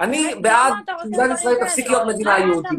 אני 0.00 0.34
בעד 0.40 0.72
אתה 0.84 0.92
רוצה 0.92 1.04
שמדינת 1.04 1.38
ישראל 1.38 1.54
דברים 1.54 1.68
תפסיק? 1.68 1.86
להיות 1.86 2.06
מדינה 2.06 2.38
יהודית. 2.38 2.70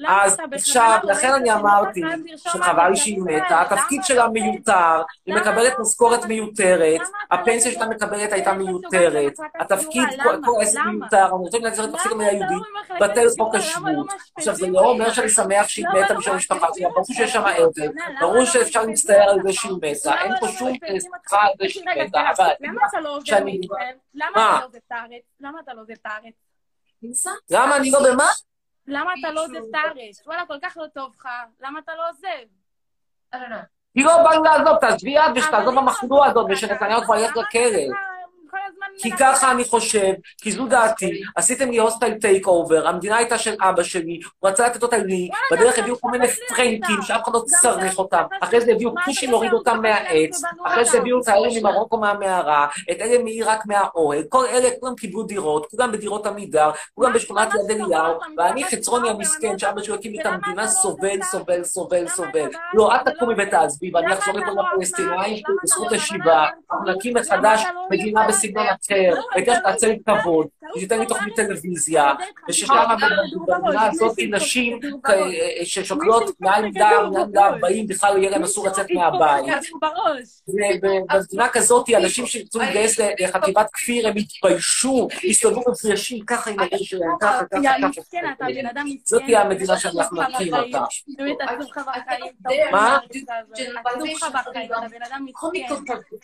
למה 0.00 0.24
אז 0.24 0.36
עכשיו, 0.52 0.98
לכן 1.02 1.32
אני 1.32 1.52
את 1.52 1.56
אמרתי 1.56 2.02
שחבל 2.36 2.94
שהיא 2.94 3.18
מתה? 3.20 3.60
התפקיד 3.62 4.04
שלה 4.04 4.26
את? 4.26 4.30
מיותר, 4.30 5.02
היא 5.26 5.34
מקבלת 5.34 5.78
משכורת 5.78 6.24
מיותרת, 6.24 7.00
לא 7.00 7.06
הפנסיה 7.30 7.72
דואג? 7.72 7.90
מקבלת 7.90 8.32
הייתה 8.32 8.52
מיותרת, 8.52 9.32
התפקיד? 9.60 10.04
כל 10.22 10.36
עסק? 10.62 10.80
מיותר, 10.80 11.26
אני 11.26 11.32
רוצה 11.32 11.58
להגיד 11.58 11.78
לך 11.78 11.86
תפסיק 11.94 12.12
למה 12.12 12.24
מדינה 12.24 12.40
אתה 12.40 12.48
לא 12.48 12.54
יהודית, 12.54 12.68
במחלקת 12.90 13.10
בטל 13.10 13.28
חוק 13.38 13.54
לא 13.54 13.58
השבות. 13.58 14.06
עכשיו, 14.36 14.54
זה 14.54 14.66
לא 14.68 14.80
אומר? 14.80 15.12
שאני 15.12 15.28
שמח 15.28 15.68
שהיא 15.68 15.84
למה 15.84 16.02
מתה 16.02 16.14
לא 16.14 16.18
בשביל 16.20 16.34
המשפחה 16.34 16.66
שלה, 16.74 16.88
ברור? 16.88 17.04
שיש 17.04 17.32
שם? 17.32 17.42
עדן, 17.44 17.82
למה 17.84 18.20
ברור 18.20 18.36
לא 18.36 18.44
שאפשר 18.44 18.82
להצטער 18.82 19.28
על? 19.28 19.42
זה 19.42 19.52
שהיא 19.52 19.72
מתה, 19.72 20.20
אין 20.22 20.32
פה 20.40 20.46
לא 20.46 20.52
שום? 20.52 20.72
סליחה 20.78 21.42
על 21.42 21.52
זה 21.62 21.68
שהיא 21.68 21.84
מתה, 22.06 22.20
אבל 22.36 22.48
למה 22.60 22.86
אתה 22.88 23.00
לא? 23.00 23.18
אתה 24.44 24.60
לא 24.60 24.66
עוזב 24.66 24.76
את 24.86 24.92
הארץ? 24.92 25.22
למה 25.40 25.60
אתה 25.60 25.74
לא 25.74 25.80
עוזב 25.80 25.92
את 25.92 26.06
הארץ? 26.06 26.34
למה 27.50 27.76
אני 27.76 27.90
לא 27.90 28.12
במה? 28.12 28.26
למה 28.90 29.12
אתה 29.20 29.30
לא 29.30 29.44
עוזב 29.44 29.56
את 29.56 29.74
הארץ? 29.74 30.26
וואלה, 30.26 30.46
כל 30.46 30.56
כך 30.62 30.76
לא 30.76 30.86
טוב 30.86 31.14
לך, 31.18 31.28
למה 31.60 31.78
אתה 31.78 31.92
לא 31.94 32.08
עוזב? 32.08 32.46
היא 33.94 34.04
לא 34.04 34.22
באה 34.22 34.38
לעזוב, 34.38 34.78
תעזבי 34.80 35.18
את 35.18 35.22
ושתעזוב 35.36 35.74
במחלואה 35.74 36.30
הזאת, 36.30 36.46
ושנתניהו 36.50 37.02
כבר 37.02 37.16
ילך 37.16 37.36
לכלא. 37.36 37.86
כל 37.88 38.09
הזמן 38.72 38.86
כי 39.02 39.10
ככה 39.10 39.50
אני 39.50 39.64
חושב, 39.64 40.12
כי 40.42 40.52
זו 40.52 40.66
דעתי, 40.66 41.22
עשיתם 41.36 41.70
לי 41.70 41.78
hostile 41.78 42.14
takeover, 42.14 42.88
המדינה 42.88 43.16
הייתה 43.16 43.38
של 43.38 43.54
אבא 43.60 43.82
שלי, 43.82 44.20
הוא 44.38 44.50
רצה 44.50 44.66
לתת 44.66 44.82
אותה 44.82 44.98
לי, 44.98 45.28
בדרך 45.52 45.78
הביאו 45.78 46.00
כל 46.00 46.08
מיני 46.10 46.26
פרנקים 46.28 47.02
שאף 47.02 47.24
אחד 47.24 47.34
לא 47.34 47.42
צריך 47.46 47.98
אותם, 47.98 48.22
אחרי 48.40 48.60
זה 48.60 48.72
הביאו 48.72 48.90
כושים 49.04 49.30
להוריד 49.30 49.52
אותם 49.52 49.82
מהעץ, 49.82 50.42
אחרי 50.66 50.84
זה 50.84 50.98
הביאו 50.98 51.20
את 51.20 51.28
האלה 51.28 51.48
ממרוקו 51.60 51.96
מהמערה, 51.96 52.66
את 52.90 52.96
אלה 53.00 53.22
מעיראק 53.22 53.66
מהאוהל, 53.66 54.22
כל 54.28 54.46
אלה 54.46 54.68
כולם 54.80 54.94
קיבלו 54.94 55.22
דירות, 55.22 55.66
כולם 55.70 55.92
בדירות 55.92 56.26
עמידר, 56.26 56.70
כולם 56.94 57.12
בשכונת 57.12 57.48
יד 57.54 57.70
אליהו, 57.70 58.18
ואני 58.38 58.64
חצרוני 58.64 59.10
המסכן 59.10 59.58
שאבא 59.58 59.82
שלו 59.82 59.94
הקים 59.94 60.20
את 60.20 60.26
המדינה 60.26 60.68
סובל, 60.68 61.22
סובל, 61.22 61.64
סובל, 61.64 62.08
סובל. 62.08 62.48
לא, 62.74 62.92
אל 62.92 62.98
תקומי 62.98 63.34
ותעזבי, 63.38 63.90
ואני 63.94 64.12
אחזור 64.12 64.34
לכל 64.34 64.50
הפלסטינאים 64.58 65.42
בזכות 65.62 65.92
השיבה, 65.92 66.46
אנחנו 66.72 66.92
נקים 66.92 67.16
מחדש 67.16 67.64
מדינה 67.90 68.28
בסגנון 68.28 68.59
אחר, 68.62 69.20
וכך 69.38 69.56
תעשה 69.64 69.86
לי 69.86 69.98
כבוד, 70.06 70.46
לי 70.96 71.06
תוכנית 71.06 71.36
טלוויזיה, 71.36 72.12
וששם 72.48 72.74
במדינה 73.46 73.86
הזאת 73.86 74.18
נשים 74.30 74.80
כ- 75.04 75.10
ששוקלות 75.64 76.30
מעל 76.40 76.62
מידה, 76.64 76.90
מעל 77.10 77.26
מידה 77.26 77.46
40, 77.46 77.86
בכלל 77.86 78.18
יהיה 78.18 78.30
להם 78.30 78.42
אסור 78.42 78.66
לצאת 78.66 78.86
מהבית. 78.90 79.44
ובמדינה 80.48 81.48
כזאת, 81.48 81.86
אנשים 81.96 82.26
שירצו 82.26 82.58
להתגייס 82.58 83.00
לחטיבת 83.18 83.66
כפיר, 83.72 84.08
הם 84.08 84.14
יתביישו, 84.16 85.08
יסתובבו 85.22 85.62
מפגשים 85.70 86.24
ככה 86.26 86.50
עם 86.50 86.60
הראש 86.60 86.82
שלהם, 86.82 87.10
ככה, 87.20 87.42
ככה, 87.50 87.58
ככה. 87.82 87.86
זאת 89.04 89.22
תהיה 89.22 89.40
המדינה 89.40 89.78
שאנחנו 89.78 90.20
בחיים. 90.32 90.54
אותה. 90.54 90.84
מה? 92.72 92.98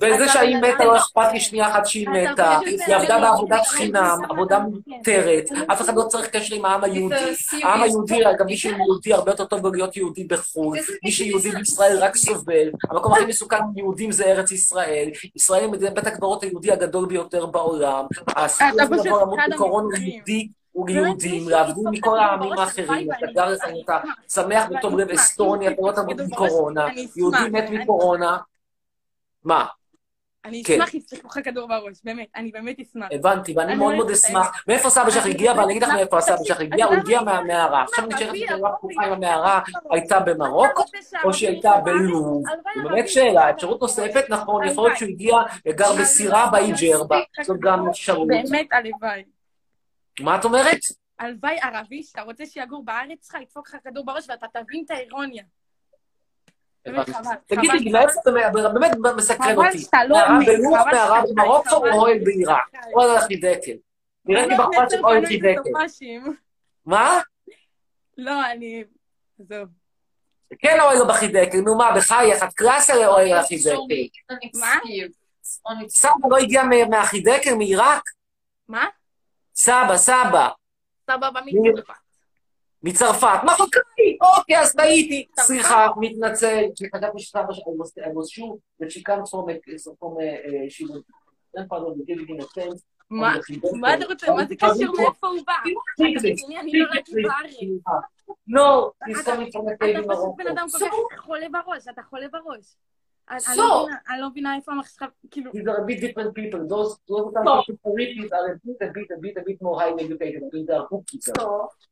וזה 0.03 0.29
שהיא 0.29 0.57
מתה, 0.57 0.85
לא 0.85 0.97
אכפת 0.97 1.33
לי 1.33 1.41
שנייה 1.41 1.69
אחת 1.69 1.87
שהיא 1.87 2.07
אתה 2.09 2.26
מתה. 2.33 2.59
היא 2.67 2.95
עבדה 2.95 3.17
בן 3.17 3.23
בעבודת 3.23 3.67
חינם. 3.67 4.19
עבודה 4.31 4.59
מיותרת. 4.59 5.45
אף 5.73 5.81
אחד 5.81 5.97
לא 5.97 6.03
צריך 6.03 6.29
קשר 6.29 6.55
עם 6.55 6.65
העם 6.65 6.85
היהודי. 6.85 7.35
העם 7.63 7.83
היהודי, 7.83 8.31
אגב, 8.31 8.47
מי 8.47 8.57
שיהודי 8.57 9.13
הרבה 9.13 9.31
יותר 9.31 9.45
טוב 9.45 9.69
בלהיות 9.69 9.97
יהודי 9.97 10.25
בחו"ל. 10.25 10.79
מי 11.05 11.13
שיהודי 11.13 11.51
בישראל 11.51 11.99
רק 12.01 12.17
סובל. 12.17 12.71
המקום 12.91 13.13
הכי 13.13 13.25
מסוכן 13.25 13.57
ליהודים 13.75 14.13
זה 14.13 14.25
ארץ 14.25 14.53
ישראל. 14.53 15.11
ישראל 15.37 15.61
היא 15.61 15.71
מדינת 15.71 15.95
בית 15.95 16.07
הקברות 16.07 16.43
היהודי 16.43 16.73
הגדול 16.73 17.07
ביותר 17.07 17.47
בעולם. 17.47 18.07
הסיכוי 18.37 18.83
לבוא 18.83 19.21
למות 19.21 19.39
בקורונה 19.53 19.87
המסכנים. 19.97 20.21
יהודי 20.27 20.49
יהודים, 20.89 21.49
להבדיל 21.49 21.85
מכל 21.91 22.19
העמים 22.19 22.53
האחרים, 22.53 23.09
אתה 23.13 23.27
גר 23.35 23.49
לך, 23.49 23.65
אתה 23.85 23.99
שמח 24.29 24.65
בטוב 24.71 24.99
לב 24.99 25.11
אסטוניה, 25.11 25.71
אתה 25.71 25.83
לא 25.83 25.93
תמות 25.93 26.17
מקורונה, 26.21 26.87
יהודי 27.17 27.49
מת 27.53 27.71
מקורונה. 27.71 28.37
מה? 29.45 29.65
אני 30.47 30.63
כן. 30.65 30.83
אשמח 30.83 30.95
יפתחו 30.95 31.29
לך 31.29 31.45
כדור 31.45 31.69
בראש, 31.69 32.01
באמת, 32.05 32.27
אני 32.37 32.51
באמת 32.51 32.81
אשמח. 32.81 33.09
הבנתי, 33.13 33.55
ואני 33.57 33.69
אני 33.69 33.79
מאוד 33.79 33.95
מאוד 33.95 34.11
אשמח. 34.11 34.65
מאיפה 34.69 34.91
סבא 34.91 35.11
שלך 35.11 35.25
אני 35.25 35.35
הגיע? 35.35 35.53
ואני 35.53 35.73
אגיד 35.73 35.83
לך. 35.83 35.89
מאיפה 35.89 36.19
הסבא 36.19 36.45
שלך 36.45 36.61
הגיע, 36.61 36.87
הוא 36.87 36.95
הגיע? 36.95 37.23
מהמערה. 37.23 37.83
עכשיו 37.83 38.05
אביא, 38.05 38.17
נשארת 38.17 38.37
שאלה 38.37 38.69
פתוחה 38.79 39.07
אם. 39.07 39.13
המערה 39.13 39.61
הייתה 39.91 40.21
במרוקו, 40.21 40.83
או 41.25 41.35
שהייתה 41.35 41.73
בלוב. 41.85 42.43
זו 42.77 42.89
באמת 42.89 43.09
שאלה, 43.09 43.51
אפשרות 43.51 43.81
נוספת, 43.81 44.25
נכון, 44.29 44.65
יכול 44.65 44.89
להיות 44.89 44.99
שהוא 44.99 45.09
הגיע 45.09 45.37
וגר 45.69 45.93
בסירה 46.01 46.49
באי 46.53 46.73
ג'רבה, 46.81 47.21
זאת 47.43 47.61
גם 47.61 47.89
אפשרות. 47.89 48.29
באמת, 48.29 48.67
הלוואי. 48.73 49.25
מה 50.21 50.37
את 50.37 50.45
אומרת? 50.45 50.79
הלוואי 51.19 51.57
ערבי 51.63 52.03
שאתה 52.03 52.23
רוצה 52.23 52.47
שיגור 52.47 52.85
בארץ 52.85 53.27
שלך, 53.27 53.43
ידפוק 53.43 53.69
לך 53.69 53.77
כדור 53.85 54.05
בראש 54.05 54.27
ואתה 54.29 54.47
תבין 54.53 54.83
את 54.87 54.91
האירוניה. 54.91 55.43
תגידי 57.47 57.91
מאיפה 57.91 58.21
זה 58.63 58.69
באמת 58.69 58.91
מסקרן 59.17 59.57
אותי? 59.57 59.85
חבל 59.91 60.57
מערה 60.93 61.23
שאתה 61.27 61.33
במרוקו. 61.35 61.77
או 61.77 61.93
אוהל 61.93 62.19
בעיראק? 62.25 62.73
או 62.95 63.01
על 63.03 63.17
החידקל. 63.17 63.73
נראית 64.25 64.49
לי 64.49 64.57
לא 64.57 64.65
בחורה 64.65 64.91
של 64.91 65.05
אוהל. 65.05 65.23
בסופ"שים. 65.25 66.37
מה? 66.87 67.21
לא, 68.19 68.51
אני... 68.53 68.85
עזוב. 69.41 69.69
כן 70.59 70.81
אוהל 70.81 71.09
בחידקל, 71.09 71.59
נו 71.59 71.77
מה, 71.79 71.93
בחייך, 71.97 72.43
את 72.43 72.53
קלאסה 72.55 72.95
לאוהל 72.95 73.33
החידקל. 73.33 73.77
מה? 74.55 74.75
סבא 75.89 76.29
לא 76.31 76.37
הגיע 76.37 76.63
מה- 76.63 76.85
מהחידקל, 76.91 77.55
מעיראק? 77.55 78.03
מה? 78.69 78.87
סבא, 79.55 79.97
סבא, 79.97 80.49
סבבה 81.11 81.41
מצרפת. 81.45 82.06
מצרפת. 82.83 83.39
מרוקאי! 83.45 84.19
אוקיי, 84.39 84.59
אז 84.61 84.75
טעיתי. 84.75 85.27
סליחה, 85.41 85.87
מתנצל, 85.97 86.65
grandfather 91.57 91.87
of 91.89 91.97
the 91.99 92.05
giving 92.09 92.41
a 92.43 92.45
sense. 92.45 92.81
מה? 93.11 93.35
אתה 93.95 94.07
רוצה? 94.07 94.33
מה 94.35 94.45
זה 94.47 94.57
קשור 94.57 94.95
מאיפה 94.99 95.27
הוא 95.27 95.41
בא? 95.47 95.55
אני 96.61 96.73
נולדתי 96.79 97.13
בארץ. 97.23 97.55
לא, 98.49 98.91
he's 99.05 99.21
אתה- 99.21 99.37
פשוט. 100.09 100.37
בן 100.37 100.47
אדם 100.47 100.67
כל 100.73 100.79
כך 101.17 101.21
חולה 101.21 101.47
בראש, 101.53 101.89
אתה 101.91 102.03
חולה 102.03 102.27
בראש. 102.29 102.77
אני- 103.30 103.40
אני 103.48 103.56
So- 103.56 103.58
לא 103.58 103.84
מבינה- 103.84 103.98
אני 104.10 104.22
לא 104.22 104.30
מבינה 104.30 104.56
איפה 104.56 104.72
המחשב, 104.72 105.06
כאילו... 105.32 105.52
These 105.52 105.68
are 105.68 105.80
a 105.84 105.86
bit 105.90 106.00
different 106.06 106.32
people. 106.40 106.60
Those 106.74 106.92
those 107.12 107.28
kind 107.36 107.48
of 107.48 107.66
people 107.70 107.94
are 108.38 108.48
a 108.52 108.56
bit, 108.66 108.78
a 108.88 108.92
bit, 108.98 109.08
a 109.16 109.20
bit, 109.24 109.36
a 109.42 109.44
bit 109.50 109.58
more 109.66 109.76
highly 109.82 110.04
educated. 110.06 110.42
They 110.68 110.76
are 110.80 110.88
cookies. 110.92 111.26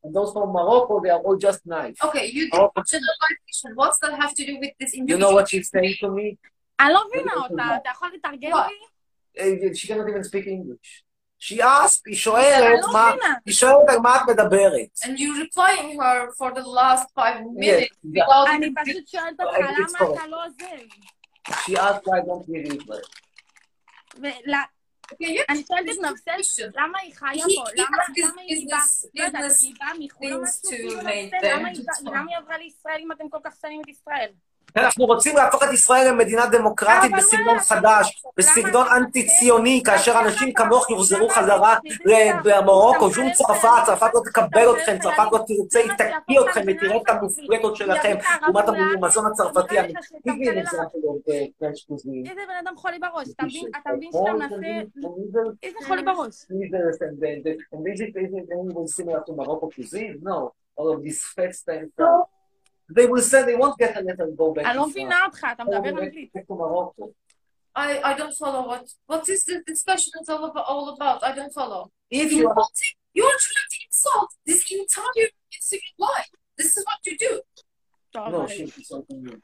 And 0.04 0.12
those 0.18 0.30
from 0.36 0.50
Morocco, 0.58 0.94
they 1.04 1.12
are 1.16 1.22
all 1.28 1.38
just 1.48 1.62
nice. 1.78 1.98
Okay, 2.08 2.26
you 2.36 2.42
did 2.46 2.54
Morocco. 2.54 2.82
generalization. 2.94 3.70
What's 3.82 3.98
that 4.04 4.14
have 4.22 4.34
to 4.40 4.44
do 4.50 4.54
with 4.64 4.74
this 4.82 4.92
You 4.94 5.00
individual? 5.02 5.22
know 5.24 5.34
what 5.38 5.46
she's 5.52 5.68
saying 5.76 5.96
to 6.04 6.10
me? 6.18 6.28
אני 6.80 6.94
לא 6.94 7.02
מבינה 7.08 7.34
אותה, 7.34 7.76
אתה 7.82 7.90
יכול 7.90 8.10
לתרגם 8.16 8.52
What? 8.52 8.68
לי? 8.68 8.80
Uh, 9.42 9.74
She 9.80 9.86
cannot 9.88 10.08
even 10.12 10.24
speak 10.32 10.46
English. 10.58 10.90
She 11.48 11.56
asked, 11.62 12.02
היא 12.06 12.12
אני 12.12 12.16
שואלת 12.16 12.82
לא 12.82 12.94
מה, 12.94 13.10
מבינה. 13.16 13.34
היא 13.46 13.54
שואלת 13.54 13.90
על 13.90 14.00
מה 14.00 14.16
את 14.16 14.22
מדברת. 14.30 14.90
And 15.04 15.16
you 15.22 15.30
replying 15.46 15.90
her 16.02 16.20
for 16.40 16.50
the 16.60 16.66
last 16.80 17.06
five 17.20 17.36
Yes, 17.40 17.60
minutes 17.62 17.96
yeah. 18.04 18.24
without 18.24 18.50
אני 18.56 18.74
פשוט 18.76 19.08
שואלת 19.08 19.40
אותך 19.40 19.56
It's 19.56 19.62
למה 19.80 20.00
correct. 20.00 20.14
אתה 20.14 20.28
לא 20.28 20.46
עוזב. 20.46 20.86
She 21.51 21.77
asked 21.77 22.07
why 22.07 22.19
I 22.19 22.23
don't 22.23 22.45
hear 22.47 22.63
Okay, 25.13 25.37
yeah. 25.37 25.45
אני 25.49 25.63
שואלת 25.67 25.87
את 25.91 26.05
נבסל. 26.05 26.71
למה 26.77 26.99
היא 26.99 27.15
חיה 27.15 27.45
פה? 27.57 27.65
למה 27.77 28.43
היא 28.43 28.67
באה? 28.71 28.79
לא 29.15 29.25
יודעת, 29.25 29.53
היא 29.61 29.75
באה 29.79 29.91
מחו"ל 29.99 30.33
או 30.33 30.39
things 30.39 30.49
משהו? 30.49 30.71
to 30.71 30.77
כאילו. 30.77 31.01
למה 32.13 32.31
היא 32.31 32.37
עברה 32.37 32.59
לישראל 32.59 33.01
אם 33.01 33.13
אתם 33.13 33.29
כל 33.29 33.39
כך 33.45 33.55
שונאים 33.61 33.81
את 33.81 33.89
ישראל? 33.89 34.33
אנחנו 34.77 35.05
רוצים 35.05 35.37
להפוך 35.37 35.63
את 35.63 35.73
ישראל 35.73 36.09
למדינה 36.09 36.47
דמוקרטית 36.47 37.13
בסגנון 37.17 37.59
חדש, 37.59 38.23
בסגנון 38.37 38.87
אנטי-ציוני, 38.97 39.83
כאשר 39.87 40.21
אנשים 40.21 40.53
כמוך 40.53 40.91
יוחזרו 40.91 41.29
חזרה 41.29 41.77
למרוקו, 42.45 43.11
שום 43.13 43.33
צרפת, 43.33 43.69
צרפת 43.87 44.11
לא 44.15 44.21
תקבל 44.25 44.73
אתכם, 44.77 44.97
צרפת 45.03 45.33
לא 45.33 45.39
תרצה, 45.39 45.79
היא 45.79 45.91
תקיא 45.93 46.41
אתכם 46.41 46.61
ותראה 46.67 46.97
את? 46.97 47.09
המופלטות 47.09 47.77
שלכם, 47.77 48.17
לעומת 48.43 48.65
המזון 48.69 49.27
הצרפתי 49.27 49.79
uh, 49.79 49.83
cuisine. 51.89 52.31
איזה 52.31 52.41
בן 52.49 52.57
אדם 52.63 52.77
חולה 52.77 52.97
בראש, 53.01 53.29
אתה 53.37 53.45
מבין? 53.45 53.67
אתה 53.83 53.91
מבין 53.97 54.11
שאתה 54.13 54.33
מנסה... 54.33 54.57
leaders- 54.57 55.55
איזה 55.63 55.79
חולה 55.87 56.03
בראש? 56.03 56.35
leaders 56.43 56.97
and 56.97 57.21
the- 57.23 57.43
the- 57.45 57.77
and 57.77 57.85
is 57.95 58.01
it 58.01 58.17
is 58.17 58.33
it 58.39 58.47
anyone 58.57 58.87
similar 58.97 59.21
to 59.27 59.33
Morocco 59.33 59.69
cuisine? 59.75 60.15
No. 60.23 60.39
All 60.79 60.89
of 60.95 60.99
these 61.05 61.21
fat 61.35 61.53
stuff. 61.63 62.34
They 62.98 63.06
will 63.12 63.22
say 63.32 63.44
they 63.50 63.56
won't 63.56 63.78
get 63.78 63.96
a 63.98 64.02
letter 64.02 64.24
and 64.30 64.36
go 64.38 64.48
back 64.54 64.66
אני 64.66 64.74
to 64.74 64.80
לא 64.80 64.84
France. 64.84 64.90
מבינה 64.92 65.26
אותך, 65.26 65.46
אתה 65.54 65.64
All 65.64 65.68
מדבר 65.68 65.90
the 65.90 65.94
way 65.96 66.04
אנגלית. 66.04 66.32
back 66.38 66.46
to 66.48 66.56
Morocco. 66.56 67.04
I, 67.76 67.90
I 68.10 68.14
don't 68.20 68.36
follow 68.44 68.62
what 68.72 68.84
what 69.12 69.24
is 69.34 69.42
the 69.50 69.58
discussion 69.72 70.12
is 70.22 70.28
all 70.34 70.44
about, 70.50 70.66
all 70.74 70.86
about. 70.96 71.20
I 71.24 71.32
don't 71.40 71.54
follow. 71.60 71.82
If 72.12 72.32
You 72.32 72.40
you 72.40 72.48
are 72.50 72.56
want 72.60 72.74
to- 72.82 72.96
you're 73.20 73.40
trying 73.48 73.70
to 73.76 73.80
insult 73.88 74.30
this 74.48 74.62
entire 74.80 75.30
Instagram 75.58 75.96
live. 76.08 76.32
This 76.60 76.70
is 76.78 76.84
what 76.90 77.00
you 77.08 77.16
do. 77.28 77.34
טוב, 78.16 78.28
no, 78.34 78.38
אבל- 78.38 78.48
she 78.56 78.64
is 78.64 78.88
something 78.94 79.20
new. 79.28 79.38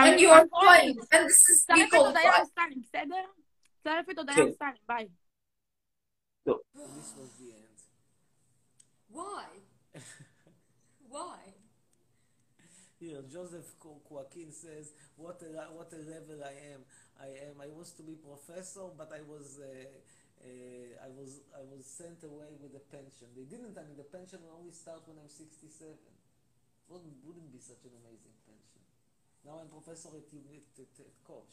And 0.00 0.12
you 0.22 0.30
are 0.36 0.46
lying. 0.66 0.96
And 1.14 1.22
this 1.30 1.42
is 1.52 1.58
צרף 1.66 1.78
את 1.78 1.92
equal 1.94 2.06
הודיה 2.06 2.32
crime. 2.32 2.40
אמסלם, 2.40 2.80
בסדר? 2.82 3.24
צרף 3.84 4.10
את 4.10 4.18
הודיה 4.18 4.34
כן. 4.34 4.42
אמסלם, 4.42 4.72
ביי. 4.88 5.08
This 6.46 7.10
was 7.18 7.30
the 7.40 7.48
end. 7.60 7.78
Why? 9.18 9.44
Why? 11.14 11.41
Here, 13.03 13.19
Joseph 13.27 13.67
Joaquin 13.83 14.47
says, 14.55 14.95
"What 15.19 15.43
a 15.43 15.51
what 15.75 15.91
a 15.91 15.99
level 16.07 16.39
I 16.39 16.55
am. 16.71 16.87
I 17.19 17.35
am. 17.51 17.59
I 17.59 17.67
was 17.67 17.91
to 17.99 18.03
be 18.03 18.15
professor, 18.15 18.87
but 18.95 19.11
I 19.11 19.19
was 19.27 19.59
uh, 19.59 19.67
uh, 20.39 21.03
I 21.03 21.11
was 21.11 21.43
I 21.51 21.67
was 21.67 21.83
sent 21.83 22.23
away 22.23 22.55
with 22.63 22.71
a 22.79 22.83
pension. 22.87 23.27
They 23.35 23.43
didn't. 23.43 23.75
I 23.75 23.83
mean, 23.83 23.99
the 23.99 24.07
pension 24.07 24.39
will 24.39 24.55
only 24.55 24.71
start 24.71 25.03
when 25.03 25.19
I'm 25.19 25.27
67. 25.27 25.67
Wouldn't 26.87 27.19
wouldn't 27.27 27.51
be 27.51 27.59
such 27.59 27.83
an 27.83 27.91
amazing 27.91 28.39
pension. 28.47 28.83
Now 29.43 29.59
I'm 29.59 29.67
professor 29.67 30.15
at, 30.15 30.31
at, 30.31 30.71
at, 30.79 30.95
at 31.03 31.15
Koch. 31.27 31.51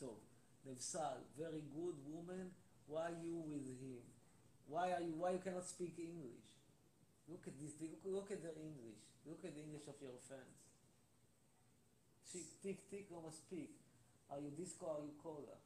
Tov, 0.00 0.24
Nevsal, 0.64 1.20
very 1.36 1.68
good 1.68 2.00
woman. 2.08 2.48
Why 2.88 3.12
you 3.20 3.44
with 3.44 3.68
him? 3.76 4.08
Why 4.64 4.96
are 4.96 5.04
you? 5.04 5.20
Why 5.20 5.36
you 5.36 5.42
cannot 5.44 5.68
speak 5.68 6.00
English? 6.00 6.48
Look 7.28 7.44
at 7.44 7.60
this. 7.60 7.76
Look, 8.08 8.32
at 8.32 8.40
their 8.40 8.56
English. 8.56 9.04
Look 9.28 9.44
at 9.44 9.52
the 9.52 9.60
English 9.60 9.84
of 9.84 10.00
your 10.00 10.16
fans. 10.24 10.67
Tick, 12.32 12.60
tick, 12.62 12.78
tick, 12.90 13.10
לא 13.10 13.22
מספיק. 13.22 13.70
Are 14.30 14.40
you 14.40 14.50
disco, 14.50 14.86
are 14.86 15.00
you 15.00 15.22
cola? 15.22 15.56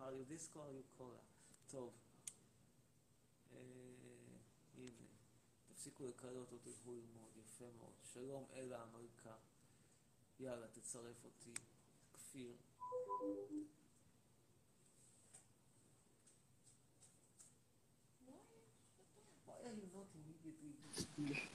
are 0.00 0.12
you 0.12 0.24
disco, 0.24 0.58
are 0.60 0.72
you 0.72 0.84
cola? 0.98 1.22
טוב. 1.66 1.92
אה, 3.52 3.58
הנה. 4.78 5.06
תפסיקו 5.66 6.06
לקרוא 6.06 6.30
אותי, 6.30 6.58
תלכו 6.58 6.92
ללמוד. 6.92 7.30
יפה 7.36 7.64
מאוד. 7.78 7.94
שלום 8.12 8.44
אלה 8.52 8.82
המלכה. 8.82 9.36
יאללה, 10.40 10.66
תצרף 10.68 11.24
אותי. 11.24 11.54
כפיר. 12.12 12.56
Why 19.46 19.58
are 19.64 19.74
you 19.80 19.88
not 19.94 20.08
immediately 20.18 21.52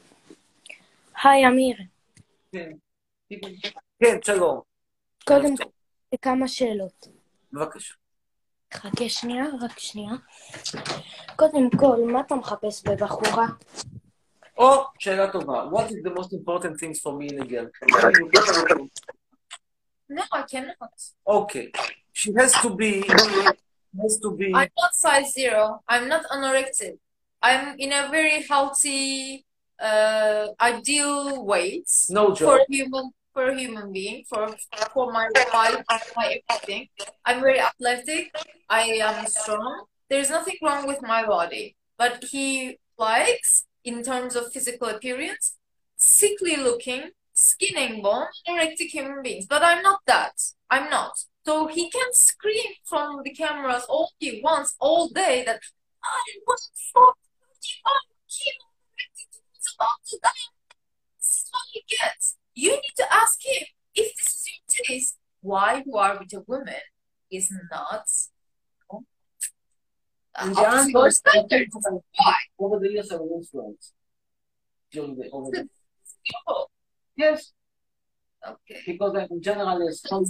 היי, 1.23 1.47
אמיר. 1.47 1.77
כן. 2.53 2.71
כן, 4.01 4.19
שלום. 4.25 4.61
קודם 5.25 5.57
כל, 5.57 5.65
כמה 6.23 6.49
שאלות. 6.49 7.07
בבקשה. 7.53 7.95
חכה 8.75 9.09
שנייה, 9.09 9.45
רק 9.61 9.79
שנייה. 9.79 10.13
קודם 11.37 11.71
כל, 11.81 12.13
מה 12.13 12.21
אתה 12.21 12.35
מחפש 12.35 12.83
בבחורה? 12.87 13.47
או, 14.59 14.85
שאלה 14.99 15.33
טובה. 15.33 15.65
What 15.65 15.91
is 15.91 16.09
the 16.09 16.15
most 16.19 16.33
important 16.33 16.81
things 16.81 17.01
for 17.01 17.13
me 17.13 17.27
in 17.29 17.43
a 17.43 17.47
girl? 17.47 17.67
No, 20.09 20.23
I 20.33 20.43
cannot. 20.43 20.95
Okay. 21.27 21.67
She 22.13 22.33
has 22.39 22.53
to 22.63 22.71
be, 22.81 23.03
has 24.03 24.19
to 24.25 24.31
be, 24.39 24.49
I'm 24.55 24.71
not 24.83 24.93
size 24.95 25.33
zero. 25.33 25.83
I'm 25.89 26.09
not 26.09 26.23
anorexic. 26.35 26.97
I'm 27.43 27.65
in 27.79 27.93
a 27.93 28.09
very 28.17 28.39
healthy, 28.51 29.45
uh, 29.82 30.48
ideal 30.62 31.46
weights 31.46 32.10
no 32.10 32.36
for 32.36 32.62
human 32.70 33.12
for 33.34 33.50
a 33.50 33.58
human 33.58 33.92
being 33.92 34.24
for 34.28 34.56
for 34.94 35.12
my 35.12 35.30
height, 35.38 35.84
my 36.16 36.42
everything. 36.50 36.88
I'm 37.26 37.42
very 37.42 37.60
athletic. 37.60 38.36
I 38.70 38.84
am 39.02 39.26
strong. 39.28 39.86
There's 40.10 40.30
nothing 40.30 40.58
wrong 40.62 40.88
with 40.88 41.02
my 41.02 41.26
body, 41.26 41.76
but 41.98 42.26
he 42.30 42.78
likes, 42.98 43.66
in 43.84 44.04
terms 44.04 44.36
of 44.36 44.52
physical 44.52 44.90
appearance, 44.90 45.58
sickly 45.96 46.58
looking, 46.58 47.12
skin 47.34 47.78
and 47.78 48.04
bone, 48.04 48.28
anorectic 48.48 48.90
human 48.92 49.22
beings. 49.24 49.46
But 49.48 49.64
I'm 49.64 49.82
not 49.82 50.02
that. 50.08 50.34
I'm 50.70 50.90
not. 50.90 51.14
So 51.46 51.68
he 51.68 51.90
can 51.90 52.14
scream 52.14 52.72
from 52.86 53.22
the 53.24 53.34
cameras 53.34 53.86
all 53.90 54.12
he 54.20 54.42
wants 54.44 54.76
all 54.80 55.08
day 55.08 55.44
that 55.46 55.60
I 56.04 56.24
was 56.46 56.70
41 56.94 57.04
kilo 58.30 58.72
was 59.82 59.88
about 59.88 60.06
to 60.08 60.20
die. 60.24 60.48
This 61.20 61.30
is 61.38 61.50
what 61.52 61.62
he 61.72 61.84
gets. 61.88 62.38
You 62.54 62.72
need 62.72 62.96
to 62.98 63.14
ask 63.14 63.40
him 63.46 63.64
if 63.96 64.16
this 64.18 64.28
is 64.28 64.48
your 64.48 64.86
taste, 64.86 65.18
why 65.42 65.84
you 65.86 65.96
are 65.98 66.18
with 66.20 66.34
a 66.34 66.42
woman 66.48 66.76
is 67.32 67.52
not 67.72 68.08
And 70.36 70.58
up 70.58 70.86
the 70.86 70.86
to 70.86 70.92
your 70.92 71.12
standards. 71.12 71.76
Why? 72.16 72.36
over 72.60 72.80
the 72.80 72.90
years 72.92 73.12
I 73.12 73.16
was 73.18 73.32
influenced. 73.46 73.94
During 74.92 75.18
the, 75.18 75.30
over 75.32 75.50
the, 75.52 75.70
Oh, 76.48 76.68
yes, 77.16 77.52
okay. 78.48 78.80
because 78.86 79.16
I'm 79.16 79.42
generally 79.42 79.88
a 79.88 79.92
strong. 79.92 80.24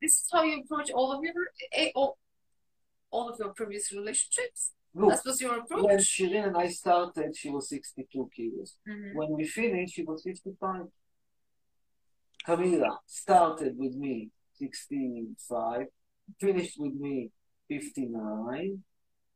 This 0.00 0.12
is 0.20 0.28
how 0.32 0.42
you 0.42 0.60
approach 0.62 0.90
all 0.90 1.12
of 1.12 1.22
your 1.24 1.32
eh, 1.72 1.90
all, 1.94 2.18
all 3.10 3.28
of 3.30 3.38
your 3.38 3.50
previous 3.54 3.90
relationships. 3.92 4.72
Look, 4.93 5.11
That 5.11 5.25
was 5.25 5.39
your 5.41 5.55
approach. 5.59 5.83
when 5.83 5.99
Shirin 5.99 6.43
and 6.47 6.57
I 6.57 6.67
started, 6.69 7.35
she 7.35 7.49
was 7.55 7.69
62 7.69 8.29
kilos. 8.35 8.69
Mhm. 8.87 9.13
When 9.19 9.29
we 9.37 9.45
finished, 9.45 9.93
she 9.95 10.03
was 10.03 10.23
55. 10.23 10.87
Camila 12.47 12.97
started 13.05 13.77
with 13.77 13.95
me 13.95 14.15
65, 14.59 15.87
finished 16.39 16.77
with 16.79 16.95
me 17.05 17.31
59, 17.67 18.83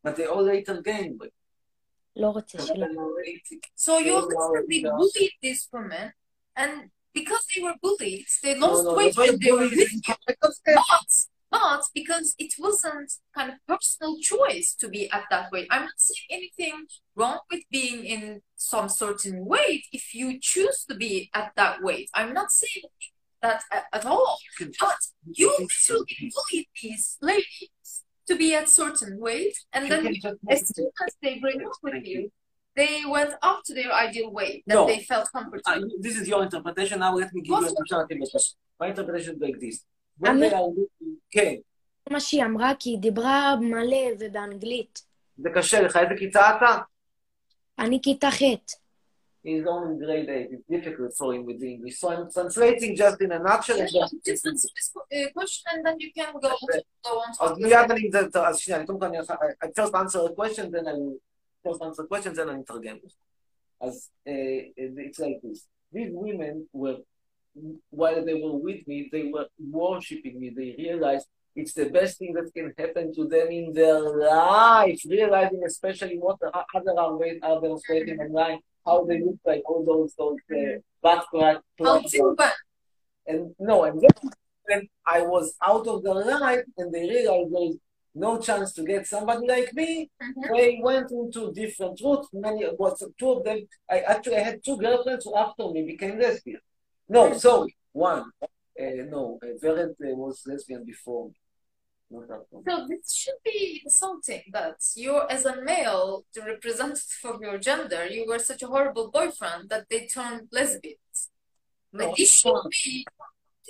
but 0.02 0.16
they 0.16 0.26
all 0.26 0.42
later 0.42 0.80
gained 0.82 1.20
weight. 1.20 1.32
לא 2.16 2.30
רוצה 2.32 2.58
So 2.58 2.74
שלא. 2.74 2.86
they 2.86 2.96
were 2.96 3.22
80. 3.24 3.60
So 3.74 3.98
you 3.98 4.04
They 4.04 4.12
were 4.12 4.34
constantly 4.34 4.80
lost. 4.82 4.98
bullied 4.98 5.34
these 5.42 5.62
women, 5.72 6.06
and 6.62 6.72
because 7.18 7.44
they 7.54 7.60
were 7.66 7.76
bullied, 7.84 8.26
they 8.42 8.54
No, 8.54 8.66
lost 8.66 8.84
no, 8.84 8.94
weight 8.98 9.14
the 9.14 9.20
when 9.22 9.38
they 9.44 9.52
were 9.52 9.68
bullies- 9.68 10.00
But, 11.51 11.81
because 11.95 12.35
it 12.37 12.53
wasn't 12.59 13.11
kind 13.35 13.49
of 13.51 13.55
personal 13.67 14.19
choice 14.19 14.75
to 14.79 14.87
be 14.87 15.09
at 15.11 15.23
that 15.31 15.51
weight. 15.51 15.67
I'm 15.71 15.81
not 15.83 15.97
saying 15.97 16.27
anything 16.29 16.85
wrong 17.15 17.39
with 17.51 17.63
being 17.71 18.05
in 18.05 18.41
some 18.55 18.87
certain 18.87 19.45
weight 19.45 19.85
if 19.91 20.13
you 20.13 20.39
choose 20.39 20.85
to 20.89 20.95
be 20.95 21.29
at 21.33 21.51
that 21.55 21.81
weight. 21.81 22.09
I'm 22.13 22.33
not 22.33 22.51
saying 22.51 22.85
that 23.41 23.63
at, 23.93 24.05
all. 24.05 24.37
But 24.79 24.97
you 25.25 25.49
literally 25.59 26.31
bullied 26.35 26.67
these 26.83 27.17
ladies 27.21 28.03
to 28.27 28.35
be 28.35 28.53
at 28.53 28.69
certain 28.69 29.19
weight, 29.19 29.57
and 29.73 29.89
then 29.89 30.05
as 30.49 30.67
soon 30.75 30.91
as 31.07 31.15
they 31.23 31.39
break 31.39 31.55
up 31.65 31.71
with 31.81 32.05
you, 32.05 32.31
they 32.75 33.01
went 33.07 33.33
up 33.41 33.63
to 33.65 33.73
their 33.73 33.91
ideal 33.91 34.31
weight 34.31 34.63
that 34.67 34.75
No. 34.75 34.85
they 34.85 34.99
felt 34.99 35.27
Uh, 35.33 35.39
comfortable. 35.39 35.89
this 35.99 36.15
is 36.15 36.27
your 36.27 36.43
interpretation. 36.43 36.99
Now 36.99 37.15
let 37.15 37.33
me 37.33 37.41
give 37.41 37.47
you 37.47 37.53
What's 37.53 37.71
an 37.71 37.77
alternative. 37.77 38.19
My 38.79 38.87
interpretation 38.89 39.35
is 39.35 39.41
like 39.41 39.59
this. 39.59 39.83
אני- 40.25 40.49
looking, 40.49 41.05
כן, 41.31 41.55
מה 42.09 42.19
שהיא 42.19 42.43
אמרה, 42.43 42.71
כי 42.79 42.89
היא 42.89 42.99
דיברה 42.99 43.55
מלא 43.61 43.97
ובאנגלית. 44.19 45.01
זה 45.37 45.49
קשה 45.55 45.81
לך. 45.81 45.97
איזה 45.97 46.13
כיתה 46.17 46.39
אתה? 46.57 46.77
אני 47.79 47.99
כיתה 48.03 48.31
ח'. 48.31 48.41
He's 49.45 49.65
only 49.65 49.95
grade 50.03 50.29
8. 50.29 50.51
It's 50.51 50.67
difficult 50.75 51.11
for 51.19 51.33
him 51.33 51.43
with 51.45 51.61
English. 51.63 51.95
So 52.01 52.05
I'm 52.11 52.29
translating 52.37 52.91
just 53.03 53.17
in 53.21 53.31
a 53.31 53.39
nutshell. 53.39 53.77
this 54.25 54.45
uh, 54.45 55.29
question 55.37 55.65
and 55.73 55.81
then 55.85 55.95
you 56.03 56.11
can 56.17 56.33
go 56.41 56.49
on, 56.49 56.81
go 57.05 57.11
on 57.23 57.31
אז. 57.51 57.57
מיד 57.57 57.91
אני, 57.91 58.09
אז 58.47 58.57
שנייה, 58.57 58.85
קודם 58.85 58.99
כל, 58.99 59.05
אני 59.05 59.17
I 59.19 59.67
first 59.79 59.93
answer 59.93 60.19
a 60.29 60.33
question, 60.35 60.65
then 60.71 60.85
I 60.87 60.93
will 60.99 61.17
first 61.67 61.81
answer 61.81 62.03
a 62.03 62.07
question, 62.07 62.33
then 62.35 62.49
אני 62.49 62.61
אתרגם. 62.63 62.97
אז 63.81 64.09
uh, 64.27 64.81
it's 65.07 65.19
like 65.19 65.39
this. 65.43 65.59
These 65.93 66.11
women 66.13 66.55
were, 66.73 66.97
while 67.89 68.23
they 68.23 68.35
were 68.35 68.57
with 68.57 68.87
me, 68.87 69.09
they 69.11 69.29
were 69.33 69.47
worshipping 69.59 70.39
me. 70.39 70.49
They 70.55 70.75
realized 70.77 71.27
it's 71.55 71.73
the 71.73 71.89
best 71.89 72.19
thing 72.19 72.33
that 72.33 72.51
can 72.53 72.73
happen 72.77 73.13
to 73.15 73.27
them 73.27 73.47
in 73.49 73.73
their 73.73 73.99
life, 73.99 75.01
realizing 75.07 75.63
especially 75.65 76.17
what 76.17 76.39
the 76.39 76.51
other 76.75 76.97
are, 76.97 77.17
wait- 77.17 77.43
are 77.43 77.59
demonstrating 77.59 78.19
online, 78.19 78.59
how 78.85 79.03
they 79.05 79.19
look 79.21 79.37
like, 79.45 79.63
all 79.69 79.83
those, 79.83 80.13
those 80.17 80.37
uh, 80.51 80.79
butt 81.01 81.25
crack. 81.29 81.57
How 81.79 81.99
to 81.99 82.35
but 82.37 82.53
And 83.27 83.53
no, 83.59 83.83
and 83.83 83.99
then 83.99 84.31
when 84.65 84.87
I 85.05 85.21
was 85.21 85.55
out 85.65 85.87
of 85.87 86.03
the 86.03 86.13
light 86.13 86.63
and 86.77 86.93
they 86.93 87.01
realized 87.09 87.53
there 87.53 87.69
is 87.71 87.77
no 88.15 88.39
chance 88.39 88.73
to 88.73 88.83
get 88.83 89.07
somebody 89.07 89.47
like 89.47 89.73
me, 89.73 90.09
they 90.51 90.79
went 90.81 91.11
into 91.11 91.51
different 91.53 91.99
routes. 92.03 92.27
Many 92.33 92.65
was 92.77 93.03
two 93.19 93.31
of 93.31 93.43
them. 93.43 93.59
I 93.89 93.99
actually 93.99 94.41
had 94.41 94.63
two 94.63 94.77
girlfriends 94.77 95.25
who 95.25 95.35
after 95.35 95.69
me 95.69 95.85
became 95.85 96.19
lesbian. 96.19 96.59
No, 97.09 97.37
sorry, 97.37 97.75
one. 97.91 98.31
Uh, 98.79 99.03
no, 99.09 99.39
uh, 99.43 99.67
uh, 99.67 100.15
was 100.15 100.43
lesbian 100.45 100.85
before. 100.85 101.31
So 102.11 102.87
this 102.87 103.13
should 103.13 103.41
be 103.45 103.81
insulting 103.83 104.41
that 104.51 104.77
you, 104.95 105.21
as 105.29 105.45
a 105.45 105.61
male, 105.61 106.25
the 106.33 106.41
representative 106.41 107.19
of 107.23 107.41
your 107.41 107.57
gender, 107.59 108.07
you 108.07 108.25
were 108.27 108.39
such 108.39 108.63
a 108.63 108.67
horrible 108.67 109.11
boyfriend 109.11 109.69
that 109.69 109.85
they 109.89 110.07
turned 110.07 110.47
lesbians. 110.51 111.29
Like 111.93 112.07
No, 112.07 112.15
this 112.17 112.31
should 112.31 112.53
be, 112.71 113.05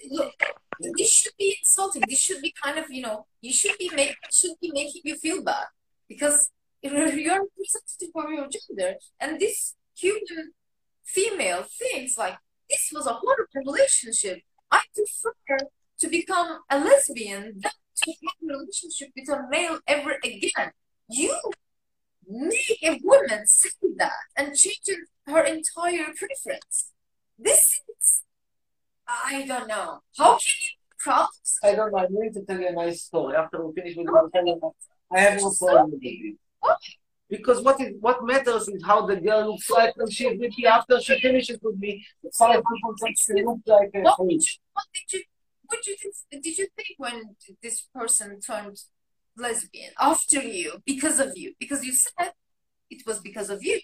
look, 0.10 0.34
this 0.80 1.10
should 1.10 1.34
be 1.38 1.58
insulting. 1.60 2.04
This 2.08 2.19
should 2.19 2.41
be 2.41 2.54
kind 2.63 2.78
of, 2.78 2.86
you 2.89 3.02
know, 3.02 3.25
you 3.41 3.52
should 3.52 3.78
be 3.78 3.89
make, 3.93 4.15
should 4.32 4.58
be 4.62 4.71
making 4.73 5.02
you 5.04 5.15
feel 5.15 5.43
bad 5.43 5.67
because 6.08 6.49
you're 6.82 7.08
you're 7.23 7.43
representative 7.43 8.10
of 8.15 8.30
your 8.32 8.47
gender, 8.47 8.95
and 9.19 9.39
this 9.39 9.75
human 9.95 10.54
female 11.04 11.63
thinks 11.63 12.17
like 12.17 12.38
this 12.69 12.91
was 12.93 13.08
a 13.08 13.13
horrible 13.13 13.47
relationship. 13.55 14.41
I 14.71 14.82
prefer 14.93 15.58
to 15.99 16.08
become 16.08 16.60
a 16.69 16.79
lesbian 16.79 17.60
than 17.60 17.71
to 18.03 18.12
have 18.23 18.36
a 18.43 18.45
relationship 18.45 19.10
with 19.15 19.29
a 19.29 19.47
male 19.49 19.79
ever 19.88 20.15
again. 20.23 20.71
You 21.10 21.36
make 22.27 22.77
a 22.84 22.99
woman 23.03 23.47
say 23.47 23.69
that 23.97 24.12
and 24.38 24.55
change 24.55 24.88
her- 25.25 25.43
entire 25.43 26.13
preference. 26.15 26.91
This 27.38 27.82
is, 27.99 28.23
I 29.08 29.45
don't 29.47 29.67
know. 29.67 29.99
How 30.17 30.38
can 30.38 30.55
you 30.62 30.75
be? 31.05 31.17
I 31.63 31.75
don't 31.75 31.91
know. 31.91 31.99
I'm 31.99 32.13
going 32.13 32.34
to 32.34 32.41
tell 32.43 32.60
you 32.60 32.67
a 32.67 32.71
nice 32.73 33.03
story. 33.03 33.36
After 33.36 33.65
we 33.65 33.73
finish 33.73 33.95
with 33.95 34.08
the 34.08 34.41
you, 34.45 34.73
I 35.12 35.19
have 35.21 35.41
no 35.41 35.51
problem 35.51 35.91
with 35.91 36.01
it. 36.03 36.36
Why? 36.60 36.75
Because 37.30 37.62
what 37.63 37.80
is 37.80 37.94
what 38.00 38.26
matters 38.26 38.68
is 38.68 38.84
how 38.84 39.06
the 39.06 39.15
girl 39.18 39.52
looks 39.52 39.70
like 39.70 39.96
when 39.98 40.10
she's 40.10 40.39
with 40.39 40.58
me 40.58 40.65
after 40.65 41.00
she 41.00 41.20
finishes 41.20 41.60
with 41.62 41.78
me. 41.78 42.04
People 42.24 42.96
think 43.02 43.18
she 43.20 43.34
looks 43.44 43.68
like 43.68 43.92
a 43.94 44.02
What 44.02 44.26
witch. 44.26 44.60
What 44.74 44.86
did 44.94 45.13
you 45.20 45.24
what 45.68 45.80
did 45.84 45.92
you 46.02 46.12
think, 46.32 46.44
did 46.44 46.58
you 46.58 46.68
think 46.76 46.89
when 46.98 47.36
this 47.62 47.88
person 47.94 48.39
turned 48.42 48.78
lesbian 49.38 49.92
after 50.00 50.42
you 50.42 50.74
because 50.86 51.20
of 51.20 51.38
you 51.38 51.54
because 51.60 51.86
you 51.86 51.94
said 51.94 52.34
it 52.89 53.06
was 53.06 53.20
because 53.20 53.50
of 53.52 53.63
you. 53.63 53.80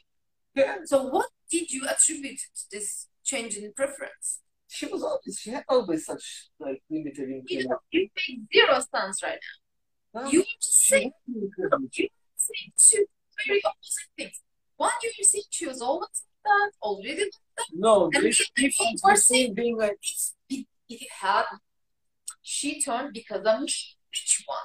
Yeah. 0.55 0.77
So 0.85 1.03
what 1.03 1.27
did 1.51 1.71
you 1.71 1.85
attribute 1.87 2.39
to 2.39 2.63
this 2.71 3.07
change 3.23 3.55
in 3.57 3.71
preference? 3.73 4.39
She 4.67 4.87
was 4.87 5.03
always 5.03 5.37
she 5.39 5.51
had 5.51 5.63
always 5.69 6.05
such 6.05 6.49
like 6.59 6.81
limited 6.89 7.29
You 7.29 7.59
income. 7.59 7.69
know, 7.71 7.77
you 7.91 8.09
make 8.15 8.39
zero 8.51 8.79
stance 8.79 9.21
right 9.21 9.37
now. 10.13 10.21
No, 10.23 10.29
You 10.31 10.43
just 10.59 10.81
she 10.83 10.89
saying 10.89 11.11
had 11.27 11.35
limited 11.35 11.99
you 11.99 12.07
saying 12.35 12.71
two 12.77 13.05
very 13.47 13.61
opposite 13.63 14.07
things. 14.17 14.41
One, 14.77 14.91
she 15.49 15.67
was 15.67 15.81
always 15.81 16.09
like 16.23 16.43
that, 16.45 16.71
already 16.81 17.21
like 17.21 17.31
that. 17.57 17.65
No, 17.73 18.09
And 18.13 18.23
the 18.23 18.35
difference 18.55 19.01
between 19.01 19.53
being 19.53 19.77
like 19.77 19.97
it, 20.49 20.65
it 20.89 21.07
had 21.21 21.45
she 22.41 22.81
turned 22.81 23.13
because 23.13 23.45
of 23.45 23.61
me. 23.61 23.73
Which 24.11 24.43
one? 24.45 24.57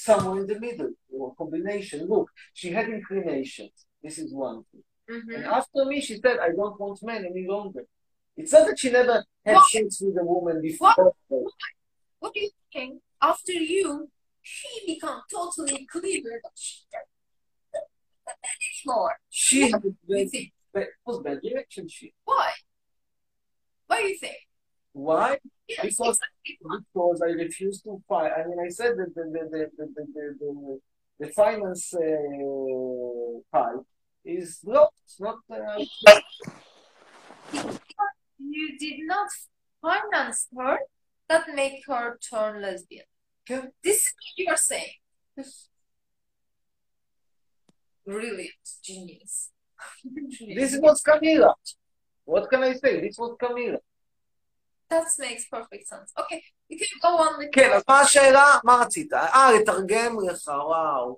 somewhere 0.00 0.40
in 0.40 0.46
the 0.46 0.58
middle 0.58 0.92
or 1.12 1.34
combination. 1.34 2.08
Look, 2.08 2.30
she 2.54 2.70
had 2.72 2.88
inclinations. 2.88 3.86
This 4.02 4.18
is 4.18 4.32
one 4.32 4.64
thing. 4.70 4.82
Mm-hmm. 5.10 5.34
And 5.34 5.44
after 5.44 5.84
me, 5.84 6.00
she 6.00 6.16
said, 6.16 6.38
I 6.38 6.48
don't 6.48 6.80
want 6.80 7.02
men 7.02 7.26
any 7.30 7.46
longer. 7.46 7.84
It's 8.36 8.52
not 8.52 8.66
that 8.68 8.78
she 8.78 8.90
never 8.90 9.24
had 9.44 9.58
sex 9.70 10.00
with 10.00 10.16
a 10.16 10.24
woman 10.24 10.62
before. 10.62 11.12
What 12.20 12.34
do 12.34 12.40
you 12.40 12.50
think? 12.72 13.00
After 13.20 13.52
you, 13.52 14.08
she 14.40 14.94
become 14.94 15.22
totally 15.30 15.86
clear 15.90 16.40
that 16.42 16.52
she 16.54 16.78
that 18.42 18.56
anymore. 18.86 19.16
She 19.28 19.70
had 19.70 19.84
a 19.84 19.88
You 19.88 19.96
bad, 20.08 20.30
think 20.30 20.52
bad, 20.74 20.86
was 21.06 21.18
bad 21.20 21.40
relationship. 21.42 22.10
why? 22.24 22.50
Why 23.86 23.96
do 24.02 24.08
you 24.08 24.18
think? 24.18 24.36
Why? 24.92 25.38
Yes, 25.68 25.80
Because- 25.82 26.18
exactly. 26.18 26.58
Because 26.94 27.22
I 27.22 27.30
refused 27.30 27.84
to 27.84 28.02
fight. 28.08 28.32
I 28.36 28.46
mean, 28.46 28.58
I 28.64 28.68
said 28.68 28.92
that 28.98 29.14
the, 29.14 29.22
the, 29.34 29.42
the, 29.50 29.70
the, 29.76 29.86
the, 29.94 30.36
the, 30.40 30.80
the, 31.20 31.28
finance 31.32 31.92
uh, 31.94 33.40
part 33.52 33.84
is. 34.24 34.60
It's 35.04 35.20
not. 35.20 35.38
Uh, 35.50 35.84
You 38.38 38.78
did 38.78 39.00
not 39.06 39.28
finance 39.82 40.48
her. 40.58 40.78
That 41.28 41.44
make 41.54 41.84
her 41.86 42.18
turn 42.18 42.60
lesbian. 42.62 43.04
Okay. 43.48 43.68
This 43.84 43.98
is 43.98 44.12
what 44.16 44.38
you 44.38 44.46
are 44.52 44.56
saying. 44.56 44.94
Brilliant, 48.06 48.50
genius. 48.84 49.50
this 50.56 50.78
was 50.80 51.02
Camila. 51.02 51.54
What 52.24 52.50
can 52.50 52.62
I 52.62 52.74
say? 52.74 53.00
This 53.00 53.16
was 53.18 53.36
Camila. 53.42 53.78
That 54.90 55.06
makes 55.18 55.46
perfect 55.46 55.86
sense. 55.86 56.12
Okay, 56.18 56.42
You 56.68 56.78
can 56.78 56.98
go 57.02 57.08
on 57.18 57.38
with 57.38 57.48
כן, 57.52 57.70
אז 57.72 57.82
מה 57.88 58.00
השאלה? 58.00 58.58
מה 58.64 58.80
רצית? 58.82 59.12
אה, 59.12 59.48
לתרגם 59.60 60.16
לך, 60.30 60.48
וואו. 60.48 61.16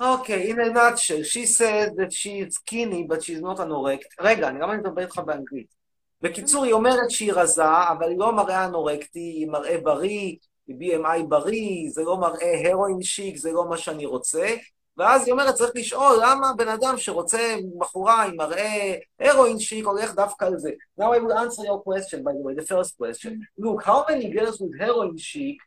אוקיי, 0.00 0.52
in 0.52 0.56
a 0.56 0.74
nutshell, 0.74 1.24
she 1.24 1.46
said 1.46 1.90
that 1.96 2.12
she 2.12 2.40
is 2.40 2.54
skinny, 2.54 3.04
but 3.08 3.22
she's 3.22 3.40
not 3.40 3.58
anorectic. 3.58 4.14
רגע, 4.20 4.48
אני 4.48 4.60
למה 4.60 4.76
מדבר 4.76 5.02
איתך 5.02 5.18
באנגלית? 5.18 5.74
בקיצור, 6.22 6.64
היא 6.64 6.72
אומרת 6.72 7.10
שהיא 7.10 7.32
רזה, 7.32 7.62
אבל 7.64 8.08
היא 8.08 8.18
לא 8.18 8.32
מראה 8.36 8.64
אנורקטי, 8.64 9.18
היא 9.18 9.46
מראה 9.48 9.78
בריא, 9.80 10.36
היא 10.66 10.76
BMI 10.80 11.22
בריא, 11.28 11.90
זה 11.90 12.02
לא 12.02 12.16
מראה 12.16 12.70
הרואין 12.70 13.02
שיק, 13.02 13.36
זה 13.36 13.52
לא 13.52 13.68
מה 13.68 13.76
שאני 13.78 14.06
רוצה. 14.06 14.54
ואז 14.96 15.24
היא 15.24 15.32
אומרת, 15.32 15.54
צריך 15.54 15.70
לשאול 15.74 16.16
למה 16.22 16.52
בן 16.56 16.68
אדם 16.68 16.94
שרוצה 16.96 17.56
בחורה 17.78 18.24
עם 18.24 18.36
מראה 18.36 18.94
הרואין 19.20 19.58
שיק 19.58 19.86
הולך 19.86 20.14
דווקא 20.14 20.44
על 20.44 20.58
זה. 20.58 20.70
Now 21.00 21.04
I 21.04 21.18
will 21.18 21.32
answer 21.32 21.64
your 21.64 21.80
question, 21.80 22.22
by 22.22 22.32
the 22.32 22.42
way, 22.46 22.54
the 22.54 22.66
first 22.74 22.96
question. 22.96 23.32
Look, 23.58 23.82
how 23.84 24.04
many 24.08 24.30
girls 24.30 24.60
with 24.60 24.78
heroin 24.78 25.16
chic 25.18 25.58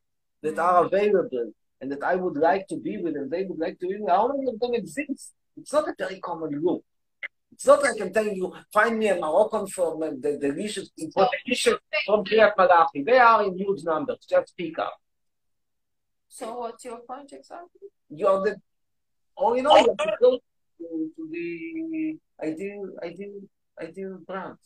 that 0.43 0.57
are 0.57 0.85
available 0.85 1.51
and 1.81 1.91
that 1.91 2.03
I 2.03 2.15
would 2.15 2.37
like 2.37 2.67
to 2.71 2.77
be 2.77 2.93
with 3.03 3.15
and 3.15 3.29
they 3.33 3.43
would 3.47 3.59
like 3.65 3.77
to 3.81 3.87
be 3.87 3.95
with, 3.99 4.09
how 4.09 4.27
many 4.31 4.45
of 4.51 4.59
them 4.61 4.73
exist? 4.73 5.33
It's 5.59 5.73
not 5.73 5.89
a 5.89 5.95
very 5.97 6.19
common 6.19 6.51
look. 6.63 6.83
It's 7.51 7.65
not 7.65 7.81
like 7.81 7.99
I'm 7.99 8.13
telling 8.13 8.35
you, 8.35 8.53
find 8.71 8.99
me 8.99 9.07
a 9.07 9.15
Moroccan 9.15 9.65
from 9.67 10.03
uh, 10.03 10.11
the 10.23 10.37
delicious, 10.39 10.91
delicious 10.95 11.79
from 12.05 12.23
Kriyat 12.23 12.53
Malachi. 12.55 13.03
They 13.03 13.17
are 13.17 13.43
in 13.45 13.57
huge 13.57 13.83
numbers. 13.83 14.19
Just 14.29 14.49
speak 14.49 14.77
up. 14.77 14.95
So 16.27 16.59
what's 16.59 16.85
your 16.85 16.99
point 16.99 17.33
exactly? 17.33 17.87
You're 18.09 18.41
the, 18.43 18.61
oh, 19.37 19.53
you 19.55 19.63
know, 19.63 19.75
you're 19.77 19.95
close 20.19 20.39
to, 20.79 21.11
to 21.15 21.29
the 21.31 22.17
ideal, 22.43 22.89
ideal, 23.03 23.41
ideal 23.81 24.17
brand. 24.25 24.57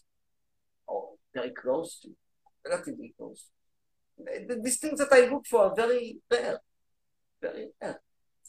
Oh, 0.90 1.18
very 1.34 1.52
close 1.52 2.00
to, 2.02 2.10
relatively 2.68 3.14
close. 3.18 3.48
The- 4.18 4.62
These 4.64 4.80
things 4.80 5.00
that 5.00 5.12
I 5.12 5.28
look 5.32 5.46
for 5.48 5.66
are 5.66 5.76
very 5.76 6.18
rare. 6.30 6.60
Very 7.42 7.70
rare. 7.82 8.02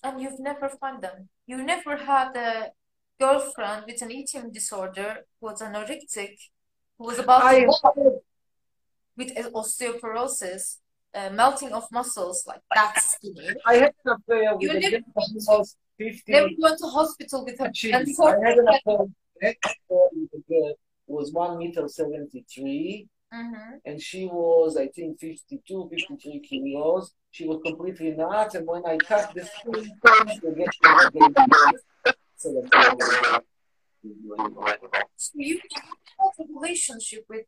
And 0.03 0.21
you've 0.21 0.41
never 0.41 0.69
found 0.69 1.03
them. 1.03 1.29
You 1.47 1.63
never 1.63 1.97
had 1.97 2.37
a 2.37 2.73
girlfriend 3.21 3.85
with 3.87 4.03
an 4.03 4.11
eating 4.11 4.51
disorder 4.51 5.25
who 5.41 5.47
was 5.47 5.61
anorectic, 5.61 6.35
who 6.99 7.07
was 7.07 7.19
about 7.19 7.43
I, 7.43 7.65
to 7.65 8.21
with 9.17 9.31
osteoporosis, 9.37 10.79
uh, 11.15 11.31
melting 11.31 11.73
of 11.73 11.85
muscles 11.93 12.45
like 12.47 12.63
that 12.75 12.99
skinny. 13.01 13.51
I 13.67 13.75
had 13.75 13.95
an 14.05 14.17
affair 14.17 14.57
with 14.57 14.63
You 14.63 14.71
a 14.71 14.91
girl 14.91 15.65
they 16.27 16.57
went 16.59 16.79
to 16.79 16.87
hospital 16.87 17.45
with 17.45 17.59
her. 17.59 17.69
Jeez, 17.69 17.95
and 17.95 18.07
I 18.23 18.49
had 18.49 18.59
an 18.59 18.69
appointment. 18.69 19.59
Was 21.07 21.33
1 21.33 21.59
meter 21.59 21.89
73. 21.89 23.09
Mm-hmm. 23.35 23.77
And 23.85 24.01
she 24.01 24.27
was, 24.27 24.77
I 24.77 24.89
think, 24.89 25.19
52, 25.19 25.89
53 25.91 26.41
kilos. 26.41 27.13
She 27.31 27.47
was 27.47 27.61
completely 27.65 28.13
nuts. 28.13 28.55
And 28.55 28.67
when 28.67 28.85
I 28.87 28.97
cut 28.99 29.33
the 29.35 29.45
skin, 29.45 29.91
so 32.37 32.51
you 35.35 35.61
have 36.19 36.33
a 36.39 36.45
relationship 36.55 37.25
with 37.29 37.47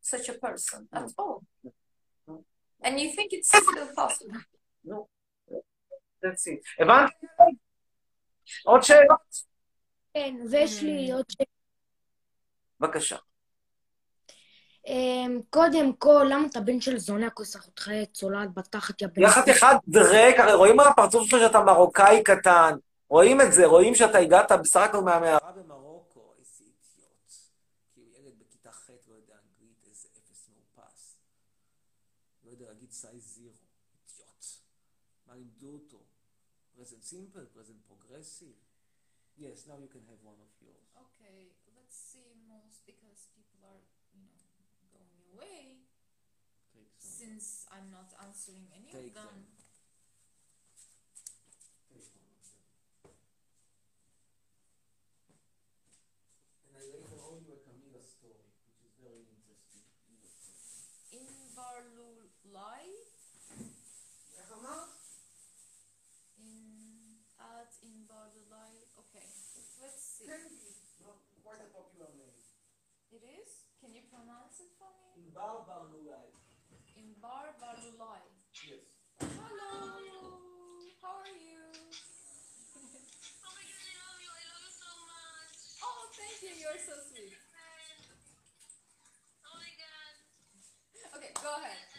such 0.00 0.28
a 0.28 0.34
person 0.34 0.88
no. 0.92 1.00
at 1.00 1.06
mm. 1.06 1.12
all. 1.18 1.44
No. 2.26 2.44
And 2.82 3.00
you 3.00 3.12
think 3.12 3.32
it's 3.32 3.48
still 3.48 3.86
possible? 3.94 4.36
No. 4.84 5.08
That's 6.22 6.46
it. 6.46 6.60
Evan, 6.78 7.08
עוד 8.64 8.82
שאלות? 8.82 9.18
כן, 10.14 10.34
ויש 10.50 10.82
לי 10.82 11.12
עוד 11.12 11.24
שאלה. 11.30 11.46
בבקשה. 12.80 13.16
אמ, 14.86 15.40
קודם 15.50 15.92
כל, 15.96 16.26
למה 16.30 16.46
אתה 16.50 16.60
בן 16.60 16.80
של 16.80 16.98
זונה 16.98 17.30
כוס 17.30 17.56
אחותך 17.56 17.90
צולעת 18.12 18.54
בתחת, 18.54 19.02
יא 19.02 19.06
בן... 19.06 19.22
יא 19.22 19.28
חתיכת 19.28 19.76
דרק, 19.88 20.34
הרי 20.38 20.54
רואים 20.54 20.80
על 20.80 20.86
הפרצוף 20.88 21.30
שלך 21.30 21.40
שאתה 21.40 21.60
מרוקאי 21.60 22.22
קטן. 22.24 22.76
רואים 23.08 23.40
את 23.40 23.52
זה, 23.52 23.66
רואים 23.66 23.94
שאתה 23.94 24.18
הגעת 24.18 24.52
בסך 24.52 24.80
הכל 24.80 25.00
מהמערה 25.00 25.52
במרוקו. 25.52 26.32
איזה 26.38 26.64
אידיוט. 26.64 27.32
כאילו 27.94 28.06
ילד 28.18 28.32
בכיתה 28.38 28.72
ח' 28.72 28.90
לא 29.08 29.14
יודע 29.14 29.34
אנגלית, 29.34 29.86
איזה 29.90 30.08
אפס 30.18 30.48
מאופס. 30.48 31.16
לא 32.44 32.50
יודע 32.50 32.64
להגיד 32.68 32.90
size 32.92 33.24
zero. 33.34 33.54
אידיוט. 33.94 34.44
מה 35.26 35.34
לימדו 35.34 35.68
אותו? 35.72 35.98
present 36.76 37.02
simple, 37.02 37.44
present 37.54 37.76
Let's 38.12 38.28
see. 38.28 38.60
Yes, 39.40 39.64
now 39.64 39.80
you 39.80 39.88
can 39.88 40.04
have 40.12 40.20
one 40.20 40.36
of 40.36 40.52
yours. 40.60 40.92
Okay, 40.92 41.56
let's 41.72 41.96
see 41.96 42.36
most 42.44 42.84
because 42.84 43.32
people 43.32 43.64
are, 43.64 43.80
you 44.12 44.20
know, 44.20 44.36
going 44.92 45.16
away. 45.32 45.88
Take 46.76 46.92
some. 47.00 47.08
Since 47.08 47.64
I'm 47.72 47.88
not 47.88 48.12
answering 48.20 48.68
any 48.76 48.92
Take 48.92 49.16
of 49.16 49.24
them. 49.24 49.48
them. 49.48 49.61
Let's 70.28 70.46
see. 70.48 70.74
quite 71.42 71.58
a 71.58 71.68
popular 71.74 72.10
name. 72.14 72.38
It 73.10 73.22
is. 73.26 73.66
Can 73.82 73.90
you 73.94 74.02
pronounce 74.10 74.60
it 74.62 74.70
for 74.78 74.90
me? 74.94 75.10
ענבר 75.16 75.60
ברלולאי. 75.66 76.28
In 76.96 77.08
Bar 77.22 77.46
Barlulai. 77.60 78.22
Yes. 78.68 78.88
Hello. 79.20 79.74
How 81.02 81.14
are 81.24 81.36
you? 81.46 81.62
oh, 85.86 86.02
thank 86.18 86.38
you. 86.44 86.52
You're 86.62 86.82
so 86.88 86.94
sweet. 87.10 87.36
Okay, 91.16 91.32
go 91.42 91.50
ahead. 91.60 91.92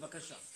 בבקשה. 0.00 0.49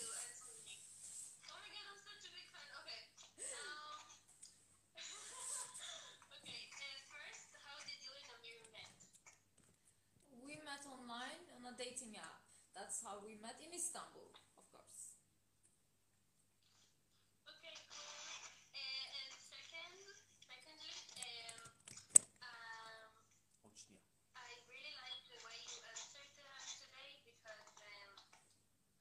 dating 11.76 12.16
app. 12.16 12.42
That's 12.74 13.02
how 13.02 13.22
we 13.22 13.38
met 13.38 13.58
in 13.62 13.70
Istanbul, 13.74 14.34
of 14.58 14.64
course. 14.70 15.14
Okay, 17.46 17.76
cool. 17.90 18.18
Uh, 18.74 19.06
and 19.18 19.30
second, 19.38 19.94
secondly, 20.42 20.94
um, 21.22 21.60
um, 22.42 23.10
I 24.34 24.50
really 24.66 24.94
like 25.02 25.20
the 25.30 25.38
way 25.46 25.58
you 25.62 25.78
answered 25.86 26.34
uh, 26.42 26.62
today 26.78 27.10
because 27.26 27.70
um, 27.78 28.10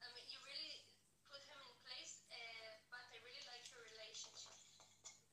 I 0.01 0.07
mean 0.13 0.27
you 0.29 0.39
really 0.45 0.85
put 1.29 1.41
him 1.49 1.57
in 1.61 1.73
place. 1.85 2.21
Uh, 2.29 2.73
but 2.93 3.01
I 3.09 3.17
really 3.25 3.45
like 3.49 3.65
your 3.73 3.81
relationship, 3.81 4.57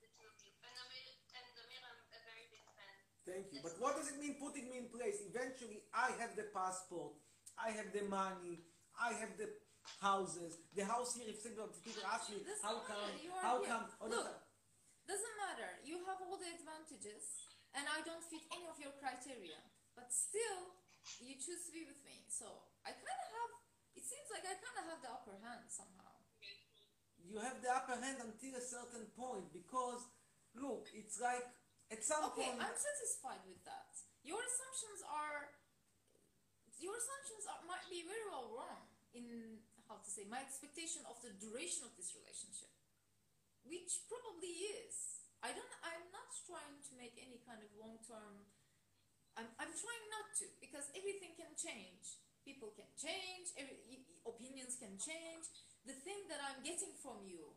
the 0.01 0.09
two 0.17 0.25
of 0.29 0.37
you. 0.45 0.53
And 0.65 0.75
Amir, 0.81 1.13
and 1.37 1.45
Amir, 1.61 1.83
I'm 1.85 2.01
a 2.09 2.21
very 2.25 2.47
big 2.49 2.65
fan. 2.73 2.97
Thank 3.29 3.53
you. 3.53 3.61
But 3.61 3.77
what 3.77 3.97
does 4.01 4.09
it 4.09 4.17
mean 4.17 4.41
putting 4.41 4.69
me 4.73 4.81
in 4.81 4.89
place? 4.89 5.21
Eventually, 5.25 5.85
I 5.93 6.13
have 6.21 6.37
the 6.37 6.49
passport. 6.57 7.21
I 7.61 7.71
have 7.77 7.93
the 7.93 8.09
money, 8.09 8.65
I 8.97 9.13
have 9.21 9.37
the 9.37 9.53
houses. 10.01 10.57
The 10.73 10.85
house 10.85 11.17
here, 11.17 11.29
if 11.29 11.45
people 11.45 11.69
ask 12.09 12.33
me, 12.33 12.41
how 12.65 12.81
matter, 12.81 12.89
come, 12.89 13.13
how 13.45 13.57
here. 13.61 13.69
come, 13.69 13.85
oh, 14.01 14.09
Look. 14.09 14.33
Doesn't 15.09 15.37
matter. 15.43 15.71
You 15.83 16.01
have 16.07 16.23
all 16.23 16.39
the 16.39 16.47
advantages, 16.55 17.51
and 17.75 17.83
I 17.85 17.99
don't 18.07 18.23
fit 18.23 18.47
any 18.55 18.65
of 18.71 18.79
your 18.79 18.95
criteria. 19.03 19.59
But 19.99 20.15
still, 20.15 20.71
you 21.19 21.35
choose 21.35 21.67
to 21.67 21.73
be 21.75 21.83
with 21.83 21.99
me. 22.07 22.23
So 22.31 22.47
I 22.87 22.95
kind 22.95 23.21
of 23.21 23.31
have. 23.35 23.51
It 23.99 24.07
seems 24.07 24.31
like 24.31 24.47
I 24.47 24.55
kind 24.55 24.77
of 24.81 24.85
have 24.95 25.01
the 25.03 25.11
upper 25.11 25.35
hand 25.43 25.67
somehow. 25.67 26.15
you 27.27 27.43
have 27.43 27.59
the 27.59 27.69
upper 27.75 27.99
hand 27.99 28.23
until 28.23 28.55
a 28.55 28.63
certain 28.63 29.11
point 29.19 29.51
because, 29.51 30.07
look, 30.55 30.87
it's 30.95 31.19
like 31.19 31.43
at 31.91 32.07
some 32.07 32.31
Okay, 32.31 32.47
point. 32.55 32.63
I'm 32.63 32.79
satisfied 32.79 33.43
with 33.51 33.61
that. 33.67 33.91
Your 34.23 34.39
assumptions 34.39 35.03
are. 35.11 35.51
Your 36.81 36.97
assumptions 36.97 37.45
are, 37.45 37.61
might 37.69 37.85
be 37.93 38.09
very 38.09 38.25
well 38.33 38.49
wrong 38.57 38.89
in 39.13 39.61
how 39.85 40.01
to 40.01 40.09
say 40.09 40.25
my 40.25 40.41
expectation 40.41 41.05
of 41.05 41.21
the 41.21 41.37
duration 41.37 41.85
of 41.85 41.93
this 42.01 42.17
relationship, 42.17 42.73
which 43.69 44.09
probably 44.09 44.73
is. 44.81 45.29
I 45.45 45.53
don't. 45.53 45.73
I'm 45.85 46.09
not 46.13 46.29
trying 46.49 46.81
to 46.89 46.93
make 46.97 47.17
any 47.21 47.41
kind 47.45 47.61
of 47.61 47.69
long 47.77 48.01
term. 48.05 48.49
I'm. 49.37 49.49
I'm 49.61 49.73
trying 49.73 50.07
not 50.09 50.33
to 50.41 50.49
because 50.61 50.89
everything 50.97 51.37
can 51.37 51.53
change. 51.57 52.21
People 52.45 52.73
can 52.77 52.89
change. 52.97 53.53
Every, 53.57 54.05
opinions 54.25 54.77
can 54.77 54.97
change. 55.01 55.49
The 55.85 55.97
thing 55.97 56.29
that 56.29 56.45
I'm 56.45 56.61
getting 56.61 56.93
from 57.01 57.25
you, 57.25 57.57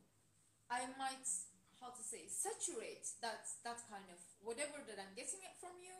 I 0.72 0.88
might 0.96 1.28
how 1.84 1.92
to 1.92 2.00
say 2.00 2.32
saturate 2.32 3.12
that 3.20 3.44
that 3.68 3.84
kind 3.92 4.08
of 4.08 4.20
whatever 4.40 4.80
that 4.88 4.96
I'm 4.96 5.12
getting 5.20 5.44
from 5.60 5.76
you 5.84 5.92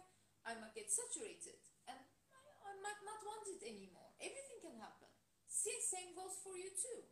I 0.48 0.56
might 0.56 0.72
get 0.72 0.88
saturated 0.88 1.60
might 2.84 3.02
not 3.08 3.24
want 3.24 3.48
it 3.48 3.64
anymore. 3.64 4.12
Everything 4.20 4.60
can 4.60 4.78
happen. 4.78 5.10
Same 5.48 6.12
goes 6.18 6.42
for 6.42 6.58
you 6.58 6.74
too. 6.74 7.06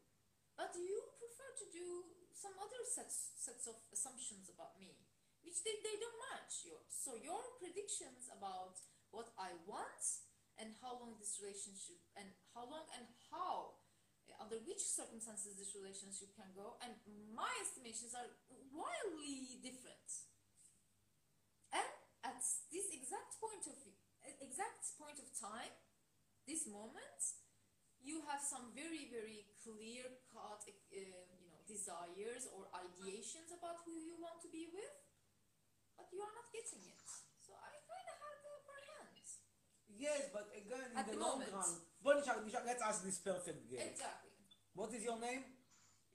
But 0.57 0.73
you 0.75 0.97
prefer 1.21 1.49
to 1.63 1.67
do 1.71 1.87
some 2.33 2.57
other 2.57 2.81
sets, 2.83 3.37
sets 3.37 3.69
of 3.69 3.77
assumptions 3.93 4.49
about 4.49 4.75
me, 4.81 4.97
which 5.45 5.61
they, 5.61 5.77
they 5.85 5.95
don't 6.01 6.19
match 6.33 6.65
yours. 6.65 6.89
So 6.89 7.13
your 7.15 7.39
predictions 7.61 8.27
about 8.33 8.81
what 9.13 9.31
I 9.37 9.53
want 9.69 10.01
and 10.57 10.73
how 10.81 10.97
long 10.97 11.15
this 11.21 11.39
relationship 11.39 12.01
and 12.17 12.33
how 12.53 12.67
long 12.67 12.85
and 12.97 13.05
how 13.29 13.79
uh, 14.29 14.43
under 14.43 14.59
which 14.65 14.81
circumstances 14.81 15.57
this 15.57 15.77
relationship 15.77 16.33
can 16.35 16.49
go 16.55 16.79
and 16.85 16.95
my 17.33 17.49
estimations 17.59 18.15
are 18.15 18.29
wildly 18.71 19.59
different 19.59 20.09
and 21.73 21.91
at 22.23 22.39
this 22.69 22.87
exact 22.93 23.35
point 23.41 23.65
of 23.67 23.75
exact 24.41 24.83
point 24.97 25.17
of 25.17 25.29
time, 25.33 25.73
this 26.45 26.65
moment, 26.67 27.21
you 28.01 28.25
have 28.25 28.41
some 28.41 28.73
very, 28.73 29.09
very 29.13 29.45
clear 29.61 30.09
cut, 30.33 30.65
uh, 30.65 30.73
you 30.93 31.47
know, 31.49 31.61
desires 31.69 32.49
or 32.49 32.65
ideations 32.73 33.53
about 33.53 33.85
who 33.85 33.93
you 34.01 34.17
want 34.17 34.41
to 34.41 34.49
be 34.49 34.69
with, 34.73 34.95
but 35.97 36.09
you 36.09 36.19
are 36.21 36.33
not 36.33 36.49
getting 36.49 36.81
it. 36.81 37.01
So 37.45 37.53
I 37.53 37.77
kind 37.85 38.07
of 38.09 38.17
had 38.17 38.37
the 38.41 38.49
upper 38.57 38.79
hand. 38.89 39.15
Yes, 39.93 40.33
but 40.33 40.49
again, 40.49 40.89
in 40.91 40.97
At 40.97 41.05
the, 41.05 41.13
the 41.13 41.21
long 41.21 41.39
run, 41.45 41.71
well, 42.01 42.17
let's 42.17 42.81
ask 42.81 43.05
this 43.05 43.21
perfect 43.21 43.69
girl. 43.69 43.85
Exactly. 43.85 44.33
What 44.73 44.89
is 44.97 45.03
your 45.05 45.19
name? 45.21 45.45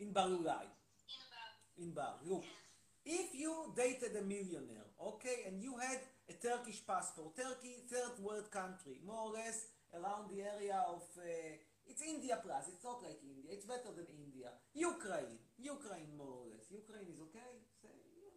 Inbar 0.02 0.26
Ulai. 0.26 0.66
Inbar. 0.66 1.50
Inbar. 1.78 2.14
Yeah 2.26 2.65
if 3.06 3.30
you 3.38 3.72
dated 3.78 4.18
a 4.18 4.24
millionaire, 4.26 4.90
okay, 4.98 5.46
and 5.46 5.62
you 5.62 5.78
had 5.78 6.02
a 6.28 6.34
Turkish 6.34 6.82
passport, 6.84 7.38
Turkey, 7.38 7.86
third 7.86 8.18
world 8.18 8.50
country, 8.50 8.98
more 9.06 9.30
or 9.30 9.32
less 9.32 9.70
around 9.94 10.26
the 10.28 10.42
area 10.42 10.74
of, 10.90 11.06
uh, 11.14 11.54
it's 11.86 12.02
India 12.02 12.34
plus, 12.42 12.66
it's 12.66 12.82
not 12.82 12.98
like 13.06 13.22
India, 13.22 13.54
it's 13.54 13.64
better 13.64 13.94
than 13.94 14.10
India. 14.10 14.50
Ukraine, 14.74 15.38
Ukraine 15.54 16.10
more 16.18 16.34
or 16.42 16.46
less. 16.50 16.66
Ukraine 16.66 17.06
is 17.06 17.22
okay? 17.30 17.62
Say, 17.78 17.94
yeah. 18.18 18.34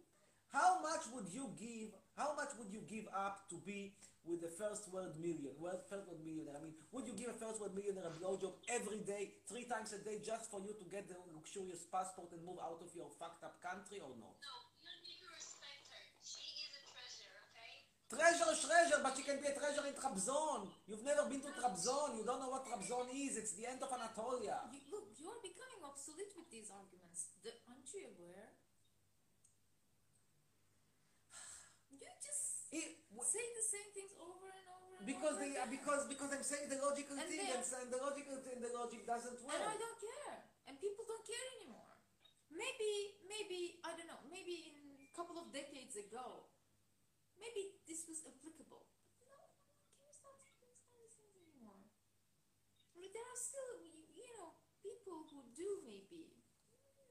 How 0.54 0.78
much 0.78 1.10
would 1.10 1.26
you 1.34 1.50
give, 1.58 1.90
how 2.14 2.38
much 2.38 2.54
would 2.54 2.70
you 2.70 2.86
give 2.86 3.10
up 3.10 3.50
to 3.50 3.58
be 3.66 3.98
with 4.24 4.40
the 4.44 4.52
first 4.52 4.86
world 4.92 5.16
million, 5.18 5.52
world 5.58 5.80
first 5.88 6.06
world 6.06 6.20
millionaire? 6.24 6.56
I 6.56 6.62
mean, 6.62 6.74
would 6.92 7.06
you 7.08 7.14
give 7.16 7.30
a 7.32 7.38
first 7.38 7.60
world 7.60 7.74
millionaire 7.74 8.06
a 8.08 8.14
blowjob 8.14 8.54
every 8.68 9.00
day, 9.00 9.40
three 9.48 9.64
times 9.64 9.92
a 9.96 10.00
day, 10.04 10.20
just 10.20 10.50
for 10.50 10.60
you 10.60 10.72
to 10.76 10.84
get 10.88 11.08
the 11.08 11.16
luxurious 11.34 11.84
passport 11.88 12.30
and 12.36 12.44
move 12.44 12.60
out 12.60 12.80
of 12.84 12.90
your 12.94 13.08
fucked 13.18 13.42
up 13.44 13.58
country 13.64 13.98
or 14.00 14.12
not? 14.20 14.36
No, 14.44 14.54
you 14.84 14.92
need 15.00 15.18
to 15.24 15.28
respect 15.32 15.84
her. 15.88 16.02
She 16.20 16.44
is 16.68 16.72
a 16.76 16.82
treasure, 16.92 17.32
okay? 17.48 17.72
Treasure, 18.12 18.52
treasure, 18.60 19.00
but 19.02 19.12
she 19.16 19.24
can 19.24 19.38
be 19.40 19.48
a 19.48 19.56
treasure 19.56 19.84
in 19.88 19.96
Trabzon. 19.96 20.68
You've 20.86 21.06
never 21.06 21.24
been 21.30 21.40
to 21.40 21.52
Trabzon. 21.56 22.18
You 22.20 22.24
don't 22.28 22.40
know 22.44 22.52
what 22.52 22.66
Trabzon 22.68 23.08
is. 23.14 23.40
It's 23.40 23.54
the 23.56 23.66
end 23.66 23.80
of 23.80 23.88
Anatolia. 23.88 24.68
you, 24.74 24.80
look 24.92 25.06
you 25.16 25.26
are 25.28 25.40
becoming 25.40 25.80
obsolete 25.84 26.32
with 26.36 26.48
these 26.50 26.68
arguments 26.72 27.32
the, 27.44 27.50
aren't 27.68 27.88
you 27.92 28.04
aware 28.08 28.48
you 31.90 31.98
just 32.22 32.70
It- 32.72 33.02
w- 33.10 33.26
say 33.26 33.42
the 33.42 33.66
same 33.66 33.90
things 33.94 34.12
over 34.18 34.46
and 34.46 34.66
over 34.70 34.94
and 34.98 34.99
because 35.10 35.36
they, 35.42 35.50
again. 35.54 35.68
because 35.70 36.02
because 36.06 36.30
I'm 36.30 36.44
saying 36.46 36.66
the 36.70 36.78
logical 36.80 37.16
And 37.18 37.26
thing, 37.26 37.42
then- 37.42 37.60
and, 37.62 37.88
the 37.90 38.00
logical 38.00 38.36
thing, 38.44 38.58
the 38.62 38.72
logic 38.72 39.02
doesn't 39.06 39.38
work. 39.42 39.54
and 39.58 39.64
I 39.66 39.76
don't 39.76 39.98
care. 39.98 40.36
And 40.70 40.74
people 40.78 41.04
don't 41.08 41.26
care 41.26 41.46
anymore. 41.58 41.94
Maybe 42.50 42.90
maybe 43.26 43.78
I 43.86 43.94
don't 43.98 44.06
know 44.10 44.22
maybe 44.30 44.70
in 44.70 44.76
a 45.06 45.10
couple 45.14 45.38
of 45.38 45.50
decades 45.54 45.94
ago 45.98 46.50
maybe 47.38 47.78
this 47.86 48.04
was 48.10 48.20
applicable. 48.26 48.86
But 49.18 49.26
no 49.30 49.38
no 49.38 49.46
one 49.70 49.86
cares 49.98 50.18
about 50.22 50.38
these 50.42 50.82
things 50.90 51.14
anymore. 51.38 51.86
I 52.94 52.96
mean, 52.98 53.10
there 53.14 53.24
are 53.26 53.38
still 53.38 53.80
you, 53.86 54.02
you 54.14 54.26
know 54.34 54.58
people 54.82 55.26
who 55.30 55.46
do 55.54 55.68
maybe 55.86 56.42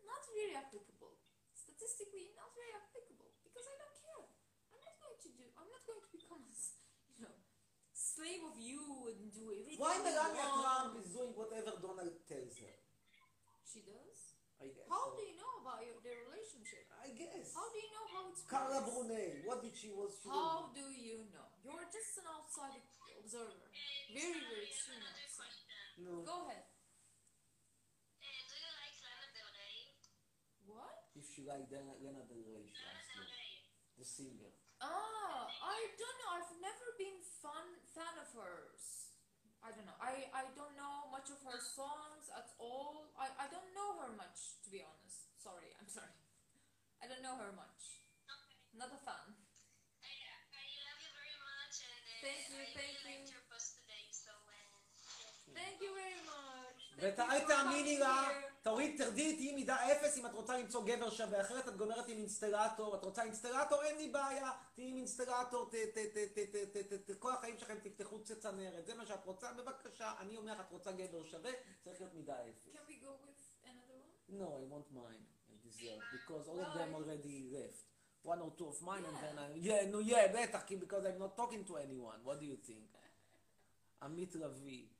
not 0.04 0.22
very 0.36 0.56
applicable. 0.60 1.20
Statistically 1.56 2.32
not 2.36 2.52
very 2.56 2.72
applicable 2.76 3.32
because 3.44 3.66
I 3.68 3.76
don't 3.80 3.96
care 4.00 4.24
I'm 4.72 4.80
not 4.84 4.96
going 5.00 5.20
to 5.24 5.30
do 5.40 5.46
I'm 5.60 5.70
not 5.72 5.84
going 5.88 6.02
to 6.04 6.12
become 6.12 6.42
a 6.48 6.52
s- 6.56 6.80
you 7.16 7.24
know 7.24 7.36
slave 8.20 8.44
of 8.44 8.58
you 8.60 8.84
and 9.08 9.32
do 9.32 9.48
everything 9.56 9.80
Why 9.80 9.96
you 9.96 10.04
Melania. 10.04 10.44
Trump 10.44 11.00
is 11.00 11.08
doing 11.16 11.32
whatever 11.40 11.72
Donald 11.80 12.20
tells 12.28 12.56
her? 12.60 12.76
she 13.64 13.80
does 13.88 14.36
I 14.60 14.68
guess. 14.76 14.92
how 14.92 15.08
so. 15.08 15.16
do 15.16 15.22
you 15.24 15.40
know 15.40 15.54
about 15.64 15.80
your, 15.88 15.96
their 16.04 16.20
relationship 16.28 16.84
I 17.00 17.16
guess. 17.16 17.56
how 17.56 17.64
do 17.72 17.78
you 17.80 17.92
know 17.96 18.06
how 18.12 18.24
it's 18.28 18.44
Carla 18.44 18.84
progressed? 18.84 19.08
Brunei, 19.08 19.48
what 19.48 19.64
did 19.64 19.72
she 19.72 19.88
was? 19.96 20.20
She 20.20 20.28
how 20.28 20.68
do 20.76 20.84
you 20.92 21.32
know 21.32 21.48
you're 21.64 21.88
just 21.88 22.20
an 22.20 22.28
outside 22.28 22.84
observer 23.16 23.72
very 24.12 24.36
very 24.36 24.68
extreme 24.68 25.00
no. 26.04 26.24
go 26.28 26.44
ahead 26.50 26.68
Uh, 28.20 28.28
do 28.52 28.56
you 28.60 28.72
like 28.84 28.96
Lana 29.00 29.28
Del 29.32 29.52
Rey? 29.56 29.80
what 30.68 30.98
If 31.16 31.26
she 31.32 31.42
like 31.48 31.68
Lena, 31.72 31.96
Lena 32.04 32.24
Del 32.28 32.44
Rey, 32.52 32.68
she 32.68 32.84
asked 32.84 33.16
you. 33.16 33.24
Rey. 33.24 33.64
the 33.96 34.06
singer. 34.08 34.59
Ah, 34.80 35.52
I 35.64 35.80
don't 36.00 36.18
know. 36.24 36.30
I've 36.40 36.56
never 36.64 36.88
been 36.96 37.20
fun 37.44 37.68
fan 37.96 38.16
of 38.20 38.28
hers. 38.32 39.12
I 39.60 39.76
don't 39.76 39.84
know. 39.84 40.00
I, 40.00 40.32
I 40.32 40.48
don't 40.56 40.72
know 40.80 41.12
much 41.12 41.28
of 41.28 41.40
her 41.44 41.60
songs 41.60 42.32
at 42.32 42.48
all. 42.64 43.12
I, 43.20 43.28
I 43.36 43.52
don't 43.52 43.68
know 43.76 44.00
her 44.00 44.12
much, 44.16 44.56
to 44.64 44.70
be 44.72 44.80
honest. 44.80 45.28
Sorry, 45.36 45.76
I'm 45.76 45.90
sorry. 46.00 46.16
I 47.04 47.12
don't 47.12 47.24
know 47.24 47.36
her 47.36 47.52
much. 47.52 48.04
Okay. 48.28 48.56
Not 48.80 48.96
a 48.96 49.00
fan. 49.04 49.36
I, 49.36 50.12
I 50.56 50.64
love 50.88 51.00
you 51.04 51.12
very 51.12 51.38
much, 51.44 51.76
and 51.84 52.04
uh, 52.08 52.24
Thank 52.24 52.40
you, 52.48 52.56
I 52.56 52.68
thank 52.72 52.96
really 53.04 53.20
liked 53.20 53.32
your 53.36 53.44
post 53.52 53.76
today. 53.84 54.08
So, 54.16 54.32
uh, 54.32 54.56
yeah. 54.56 55.60
Thank 55.60 55.84
you 55.84 55.92
very 55.92 56.24
much. 56.24 56.49
ותראי 57.02 57.42
תאמיני 57.48 57.98
לה, 57.98 58.28
תוריד, 58.62 58.98
תרדי 58.98 59.22
איתי 59.22 59.56
מידה 59.56 59.92
אפס 59.92 60.18
אם 60.18 60.26
את 60.26 60.34
רוצה 60.34 60.58
למצוא 60.58 60.86
גבר 60.86 61.10
שווה, 61.10 61.42
אחרת 61.42 61.68
את 61.68 61.78
גומרת 61.78 62.08
עם 62.08 62.18
אינסטלטור, 62.18 62.96
את 62.96 63.04
רוצה 63.04 63.24
אינסטלטור? 63.24 63.84
אין 63.84 63.98
לי 63.98 64.10
בעיה, 64.10 64.52
תהיי 64.74 64.90
עם 64.90 64.98
אינסטלטור, 64.98 65.70
כל 67.20 67.32
החיים 67.34 67.58
שלכם 67.58 67.76
תפתחו 67.84 68.20
צנרת, 68.24 68.86
זה 68.86 68.96
מה 68.96 69.06
שאת 69.06 69.26
רוצה? 69.26 69.54
בבקשה, 69.54 70.14
אני 70.20 70.38
אומר 70.38 70.54
לך, 70.54 70.60
את 70.60 70.72
רוצה 70.72 70.92
גבר 70.92 71.24
שווה, 71.24 71.52
צריך 71.84 72.02
להיות 72.02 72.14
מידה 72.14 72.36
אפס. 72.42 72.76
No, 74.32 74.50
I 74.62 74.64
want 74.74 74.88
mine, 74.94 75.26
I 75.52 75.56
deserve, 75.68 76.04
because 76.16 76.48
all 76.48 76.62
of 76.68 76.72
them 76.78 76.94
already 76.94 77.38
left. 77.52 77.82
One 78.22 78.42
or 78.46 78.52
two 78.58 78.68
of 78.68 78.80
mine, 78.90 79.04
and 79.10 79.18
then 79.24 79.36
I... 79.44 79.48
Yeah, 79.56 79.90
no, 79.92 80.00
yeah, 80.00 80.28
בטח, 80.28 80.62
because 80.80 81.04
I'm 81.06 81.18
not 81.18 81.36
talking 81.36 81.64
to 81.66 81.78
anyone, 81.78 82.20
what 82.24 82.40
do 82.40 82.46
you 82.46 82.58
think? 82.68 82.90
עמית 84.04 84.36
רביעי. 84.36 84.99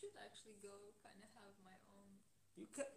Should 0.00 0.16
actually 0.26 0.56
go 0.68 0.74
kind 1.04 1.20
of 1.26 1.30
have 1.40 1.54
my 1.68 1.76
own. 1.94 2.08
you 2.60 2.66
can. 2.76 2.88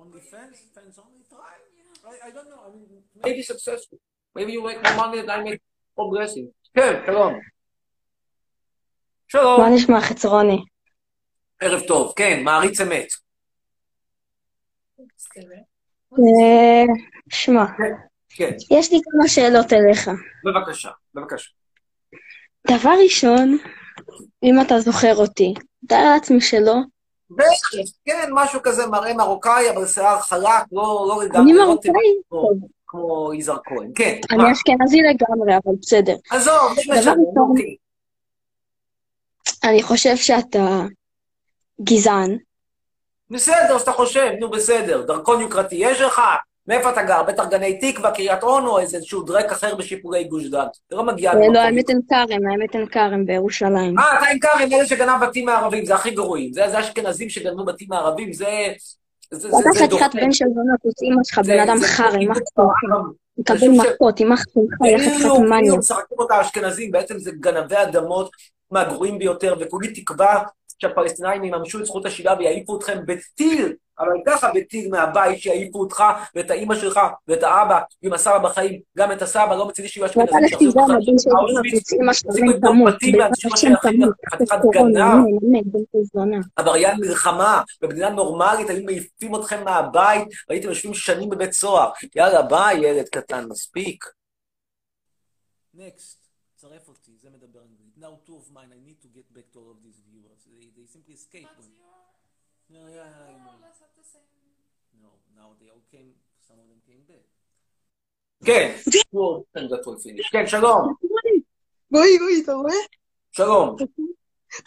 Only 0.00 0.10
What 0.10 0.12
do 0.12 0.18
you 0.18 0.30
fans, 0.32 0.56
think? 0.58 0.74
fans 0.76 0.96
only 1.04 1.22
try. 1.32 1.54
Yeah. 1.78 2.10
I, 2.10 2.14
I 2.28 2.30
don't 2.36 2.48
know, 2.52 2.60
I 2.66 2.68
mean, 2.74 2.86
maybe 3.24 3.42
successful. 3.52 3.98
Maybe 4.36 4.50
you 4.56 4.62
make 4.68 4.80
more 4.86 4.96
money 5.02 5.18
than 5.20 5.30
I 5.30 5.40
make 5.48 5.60
progressing. 5.98 6.46
כן, 6.74 7.02
שלום. 7.06 7.34
שלום. 9.28 9.60
מה 9.60 9.66
נשמע 9.76 10.00
חצרוני? 10.00 10.64
ערב 11.60 11.80
טוב, 11.88 12.12
כן, 12.16 12.44
מעריץ 12.44 12.80
אמת. 12.80 13.06
אה, 16.12 16.84
שמע, 17.30 17.64
כן, 18.28 18.50
יש 18.70 18.92
לי 18.92 19.00
כמה 19.04 19.28
שאלות 19.28 19.72
אליך. 19.72 20.10
בבקשה, 20.44 20.90
בבקשה. 21.14 21.50
דבר 22.70 22.90
ראשון, 23.04 23.58
אם 24.42 24.60
אתה 24.60 24.80
זוכר 24.80 25.16
אותי, 25.16 25.54
תאר 25.88 26.04
לעצמי 26.14 26.40
שלא, 26.40 26.74
בטח, 27.30 27.70
כן, 28.04 28.28
משהו 28.32 28.60
כזה 28.62 28.86
מראה 28.86 29.14
מרוקאי, 29.14 29.70
אבל 29.70 29.86
שיער 29.86 30.20
חלק, 30.20 30.42
לא 30.72 31.04
לא 31.08 31.20
אני 31.20 31.28
לגמרי 31.28 31.64
רותם 31.64 31.88
מרוקאי, 32.30 32.48
כמו- 32.86 33.34
יזהר 33.34 33.56
כהן. 33.64 33.90
כן, 33.94 34.18
אני? 34.30 34.52
אשכנזי 34.52 34.98
לגמרי, 35.00 35.56
אבל 35.64 35.74
בסדר. 35.82 36.16
עזוב, 36.30 36.54
לא 36.86 36.96
משנה, 36.98 37.12
אוקיי. 37.50 37.76
אני 39.64 39.82
חושב 39.82 40.16
שאתה 40.16 40.82
גזען. 41.82 42.36
בסדר, 43.30 43.78
שאתה 43.78 43.92
חושב, 43.92 44.30
נו 44.40 44.50
בסדר. 44.50 45.02
דרכון 45.06 45.40
יוקרתי 45.40 45.74
יש 45.78 46.00
לך? 46.00 46.20
מאיפה 46.66 46.90
אתה 46.90 47.02
גר? 47.02 47.22
בטח 47.22 47.44
גני 47.48 47.78
תקווה, 47.80 48.10
קריית 48.10 48.42
אונו, 48.42 48.70
או 48.70 48.78
איזשהו 48.78 49.22
דרק 49.22 49.52
אחר 49.52 49.74
בשיפולי 49.74 50.24
גוש 50.24 50.46
דן. 50.46 50.66
זה 50.90 50.96
לא 50.96 51.04
מגיע. 51.04 51.32
לא, 51.34 51.58
האמת 51.58 51.90
אין 51.90 52.00
כרם, 52.08 52.50
האמת 52.50 52.74
אין 52.74 52.86
כרם 52.86 53.26
בירושלים. 53.26 53.98
אה, 53.98 54.18
אתה 54.18 54.26
עם 54.26 54.38
כרם, 54.38 54.72
אלה 54.72 54.86
שגנב 54.86 55.24
בתים 55.24 55.46
מערבים, 55.46 55.84
זה 55.84 55.94
הכי 55.94 56.10
גרועים. 56.10 56.52
זה 56.52 56.80
אשכנזים 56.80 57.28
שגנבו 57.28 57.64
בתים 57.64 57.86
מערבים, 57.90 58.32
זה... 58.32 58.46
זה 59.30 59.50
זה 59.50 59.58
אתה 59.60 59.86
דוחה. 59.86 60.04
חתיכת 60.04 60.22
בן 60.22 60.32
של 60.32 60.44
זונה, 60.54 60.74
כוס 60.82 60.94
אמא 61.02 61.24
שלך, 61.24 61.38
בן 61.38 61.58
אדם 61.58 61.76
חרא. 61.82 62.06
העם. 62.06 63.12
מקבל 63.38 63.68
מכות, 63.68 64.18
שמך, 64.18 64.44
יא 64.84 64.98
חתיכת 64.98 65.16
בדיוק, 65.16 65.38
מניאק. 65.38 65.60
בדיוק, 65.60 65.78
משחקים 65.78 66.18
אותה 66.18 66.34
האשכנזים, 66.34 66.90
בעצם 66.90 67.18
זה 67.18 67.30
גנבי 67.40 67.82
אדמות 67.82 68.30
מהגרועים 68.70 69.18
ביותר, 69.18 69.54
וכולי 69.60 69.92
תקווה 69.92 70.42
שהפלסטינאים 70.82 71.44
יממשו 71.44 71.80
את 71.80 71.84
זכות 71.86 72.06
השיבה 72.06 72.34
ויעיפו 72.38 72.78
אתכם 72.78 72.98
בטיל, 73.06 73.74
אבל 73.98 74.12
ככה 74.26 74.50
בטיל 74.54 74.90
מהבית 74.90 75.38
שיעיפו 75.38 75.80
אותך 75.80 76.04
ואת 76.34 76.50
האימא 76.50 76.74
שלך 76.74 77.00
ואת 77.28 77.42
האבא 77.42 77.80
עם 78.02 78.12
הסבא 78.12 78.38
בחיים, 78.38 78.80
גם 78.98 79.12
את 79.12 79.22
הסבא, 79.22 79.54
לא 79.54 79.68
מצידי 79.68 79.88
שיהיו 79.88 80.06
אשכנזים 80.06 80.48
שיחזירו 80.48 80.80
אותך 80.80 80.94
תפסיקו 81.72 82.84
בתים 82.86 83.14
לאנשים 83.14 83.52
השייכים 83.52 84.00
לחתיכת 84.32 84.58
גנב. 84.72 85.24
עבריין 86.56 86.96
מלחמה, 87.00 87.62
במדינה 87.82 88.10
נורמלית 88.10 88.70
היו 88.70 88.84
מעיפים 88.84 89.36
אתכם 89.36 89.64
מהבית 89.64 90.28
והייתם 90.48 90.68
יושבים 90.68 90.94
שנים 90.94 91.30
בבית 91.30 91.52
סוהר. 91.52 91.90
יאללה, 92.16 92.42
ביי, 92.42 92.76
ילד 92.76 93.08
קטן, 93.08 93.44
מספיק. 93.48 94.04
Next, 95.76 96.16
צרף 96.56 96.88
אותי, 96.88 97.12
זה 97.22 97.28
מדבר 97.30 97.60
אנגלית. 97.60 97.82
Now 97.98 98.18
two 98.26 98.36
of 98.36 98.46
mine, 98.56 98.70
I 98.72 98.80
need 98.88 99.00
to 99.04 99.08
get 99.18 99.26
back 99.36 99.46
to 99.52 99.58
all 99.60 99.70
of 99.74 99.78
these 99.86 100.00
viewers. 100.10 100.40
They, 100.52 100.64
they 100.76 100.81
simply 100.94 101.14
escape 101.20 101.48
But 101.48 101.58
when... 101.60 101.70
No, 102.74 102.80
yeah, 102.96 103.04
I 103.04 103.32
more 103.32 103.40
know. 103.44 103.56
or 103.56 103.58
less 103.66 103.78
at 103.86 103.92
the 103.98 104.04
same. 104.12 104.30
No, 105.02 105.10
now 105.38 105.48
they 105.60 105.68
all 105.74 105.84
came, 105.92 106.10
some 106.46 106.58
of 106.62 106.66
them 106.70 106.80
came 106.88 107.04
back. 107.10 107.26
כן, 108.44 108.74
כן. 108.92 109.00
כן, 110.32 110.46
שלום, 110.46 110.94
רועי, 111.92 112.18
רועי, 112.18 112.42
אתה 112.44 112.52
רואה? 112.52 112.74
שלום. 113.32 113.76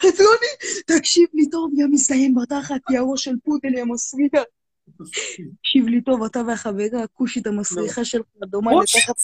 חצרוני, 0.02 0.80
תקשיב 0.86 1.28
לי 1.34 1.50
טוב, 1.50 1.70
יא 1.74 1.86
מזדיין 1.90 2.34
בתחת, 2.34 2.80
יא 2.90 3.00
ראש 3.10 3.24
של 3.24 3.34
פודל, 3.44 3.74
יא 3.74 3.84
מסריח. 3.84 4.42
תקשיב 5.60 5.86
לי 5.86 6.00
טוב, 6.00 6.22
אתה 6.22 6.40
והחברה 6.48 7.02
הכושית 7.04 7.46
המסריחה 7.46 8.04
שלך, 8.04 8.26
דומה? 8.40 8.70
לתחת 8.82 9.14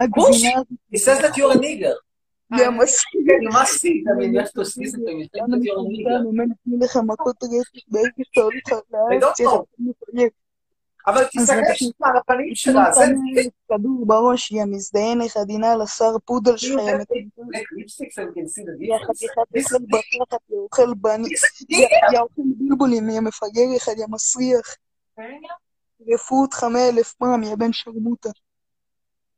הגבינה 0.00 0.54
הזאת, 0.56 0.68
He 0.94 0.98
says 0.98 1.22
that 1.22 1.36
you're 1.36 1.52
a 1.52 1.60
nigger. 1.60 2.07
יא 2.56 2.68
מסריח. 2.68 3.26
כן, 3.28 3.48
you 3.48 3.52
must 3.52 3.80
see 3.80 3.88
it. 3.88 4.06
I 4.08 4.14
mean, 4.18 4.32
you 4.34 4.40
have 4.40 4.52
to 4.52 4.64
see 4.64 4.84
it. 4.84 4.94
You 4.96 5.28
think 5.32 5.46
that 5.52 5.62
you're 5.66 5.78
a 5.78 5.88
nigger. 5.92 6.24
באמת 6.24 6.48
נתנו 6.48 6.78
לך 6.84 6.96
מכות 7.06 7.36
רצח 7.42 7.80
ברגע 7.88 8.10
שאתה 8.22 8.40
הולך 8.40 8.68
I 8.68 8.74
לארץ, 8.92 9.22
don't 9.22 9.32
צריך 9.34 9.48
know. 9.48 9.64
לפגר. 9.78 10.26
אבל 11.06 11.24
תסתכל 11.24 11.74
שנייה 11.74 12.18
הפנים 12.18 12.54
שלה, 12.54 12.92
זה... 12.92 13.02
כדור 13.68 14.06
בראש, 14.06 14.52
יא 14.52 14.64
מזדיין 14.64 15.18
לך 15.18 15.36
דינה 15.46 15.76
לשר 15.76 16.18
פודל 16.24 16.56
שלך, 16.56 16.82
יא. 18.80 18.98
חתיכת 19.08 19.38
אוכל 19.52 19.78
בתחת, 19.82 20.40
יא 20.50 20.56
אוכל 20.56 20.94
בני, 20.94 21.28
יא 22.12 22.20
אוכל 22.20 22.42
בלבולים, 22.56 23.10
יא 23.10 23.20
מפגר 23.20 23.76
אחד, 23.76 23.92
יא 23.98 24.06
מסריח. 24.10 24.76
אותך 26.42 26.64
מאה 26.64 26.88
אלף 26.88 27.12
פעם, 27.12 27.42
יא 27.42 27.54
בן 27.54 27.72
שרמוטה. 27.72 28.30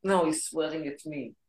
No, 0.06 0.24
he's 0.26 0.44
swearing 0.48 0.84
at 0.86 1.00
me. 1.06 1.39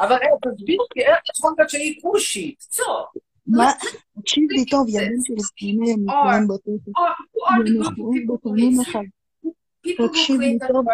אבל 0.00 0.12
אה, 0.16 0.52
תסביר 0.54 0.78
לי, 0.96 1.02
איך 1.04 1.18
יכול 1.38 1.54
להיות 1.58 1.70
שהיא 1.70 2.00
כושית? 2.02 2.64
טוב. 2.76 3.22
מה? 3.46 3.72
תקשיב 4.20 4.50
לי 4.50 4.64
טוב, 4.64 4.86
בן 4.86 5.22
של 5.24 5.34
זקנה, 5.38 5.88
יא 5.88 5.96
מכוון 5.96 6.48
בתחת. 6.48 6.88
Or 6.88 7.12
who 7.32 7.40
are 7.50 7.64
the 7.64 7.70
יא 7.70 7.96
good 7.96 7.96
מכוון 7.96 8.14
people 8.14 8.38
who 8.42 8.50
בתחת 8.54 8.58
hate 8.58 8.80
לך. 8.80 8.96
you? 8.96 9.50
People 9.86 10.04
who 10.04 10.08
תקשיב 10.08 10.40
לי 10.40 10.58
claim 10.60 10.64
that 10.64 10.72
טוב. 10.72 10.84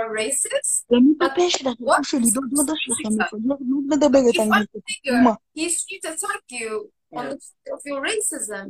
למי 0.91 1.15
בפה 1.19 1.51
שלך, 1.51 1.81
what 1.81 1.97
אבא 1.97 2.03
שלי, 2.03 2.31
דוד 2.35 2.45
דודה 2.51 2.73
that? 2.77 3.37
מפגר, 3.37 3.57
לא 3.69 3.79
מדברת 3.89 4.35
אמא. 4.35 4.57
nigger, 4.57 5.37
he's 5.59 6.05
attack 6.13 6.45
you 6.51 6.89
on 7.15 7.25
the 7.31 7.37
of 7.75 7.81
your 7.87 8.01
racism. 8.11 8.67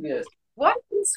Why 0.55 0.73
is 0.91 1.09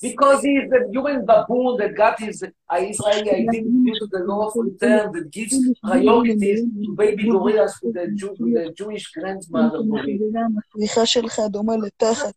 Because 0.00 0.42
he 0.42 0.52
is 0.62 0.68
a 0.78 0.80
human 0.90 1.24
baboon 1.24 1.76
that 1.80 1.92
got 1.96 2.18
his 2.20 2.42
uh, 2.42 2.76
Israeli 2.92 3.30
identity 3.30 3.92
to 4.00 4.06
the 4.14 4.20
law 4.30 4.40
of 4.48 4.52
return 4.56 5.12
that 5.14 5.26
gives 5.30 5.56
priorities 5.82 6.60
to 6.84 6.90
baby 7.02 7.24
gorillas 7.30 7.74
with 7.82 7.94
the, 7.94 8.06
Jew, 8.18 8.34
with 8.38 8.54
the 8.58 8.66
Jewish 8.78 9.06
grandmother 9.14 9.78
המסריחה 9.78 11.06
שלך 11.06 11.40
דומה 11.50 11.76
לתחת. 11.76 12.34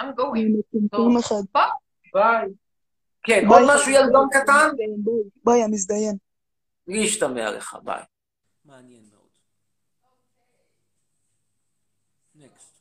I'm 0.00 0.04
יא 0.04 0.12
going. 0.16 1.46
ביי. 2.14 2.48
כן, 3.22 3.48
ביי, 3.48 3.58
עוד 3.58 3.62
משהו 3.74 3.92
ילדון 3.92 4.28
קטן? 4.32 4.68
ביי, 4.76 5.22
ביי, 5.44 5.62
המזדיין. 5.62 6.16
להשתמע 6.86 7.50
לך, 7.50 7.76
ביי. 7.84 8.02
מעניין 8.64 9.02
מאוד. 9.12 9.28
Next. 12.36 12.72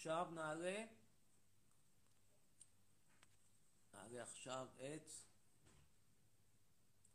מעכשיו 0.00 0.28
נעלה, 0.34 0.84
נעלה 3.92 4.22
עכשיו 4.22 4.66
את 4.76 5.10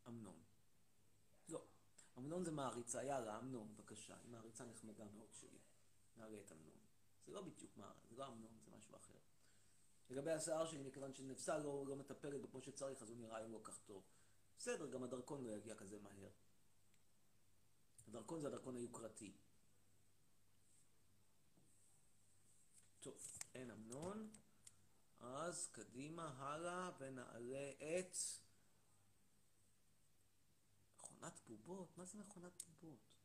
אמנון. 0.07 0.43
לא, 1.49 1.65
אמנון 2.17 2.43
זה 2.43 2.51
מעריצה, 2.51 3.03
יאללה, 3.03 3.39
אמנון, 3.39 3.75
בבקשה. 3.75 4.15
היא 4.23 4.31
מעריצה 4.31 4.65
נחמדה 4.65 5.05
מאוד 5.05 5.33
שלי. 5.33 5.59
נעלה 6.17 6.39
את 6.39 6.51
אמנון. 6.51 6.77
זה 7.25 7.31
לא 7.31 7.41
בדיוק 7.41 7.77
מה, 7.77 7.93
זה 8.09 8.15
לא 8.15 8.27
אמנון, 8.27 8.57
זה 8.65 8.71
משהו 8.77 8.95
אחר. 8.95 9.17
לגבי 10.09 10.31
השיער 10.31 10.65
שלי, 10.65 10.83
מכיוון 10.83 11.13
שנפסל 11.13 11.57
לא, 11.57 11.85
לא 11.87 11.95
מטפלת 11.95 12.41
בו 12.41 12.47
כמו 12.51 12.61
שצריך, 12.61 13.01
אז 13.01 13.09
הוא 13.09 13.17
נראה 13.17 13.37
היום 13.37 13.51
לא 13.51 13.59
כך 13.63 13.79
טוב. 13.85 14.03
בסדר, 14.57 14.89
גם 14.89 15.03
הדרכון 15.03 15.43
לא 15.43 15.51
יגיע 15.51 15.75
כזה 15.75 15.99
מהר. 15.99 16.29
הדרכון 18.07 18.41
זה 18.41 18.47
הדרכון 18.47 18.75
היוקרתי. 18.75 19.33
טוב, 23.05 23.13
אין 23.55 23.71
אמנון. 23.71 24.29
אז 25.19 25.67
קדימה, 25.71 26.33
הלאה, 26.37 26.91
ונעלה 26.99 27.71
את... 27.71 28.17
מכונת 30.95 31.39
בובות? 31.47 31.97
מה 31.97 32.05
זה 32.05 32.17
מכונת 32.17 32.61
בובות? 32.61 33.15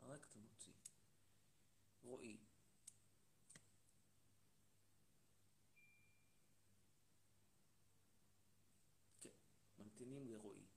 הרגתם 0.00 0.40
אותי. 0.44 0.72
רועי. 2.02 2.38
כן, 9.20 9.30
ממתינים 9.78 10.28
לרועי. 10.28 10.70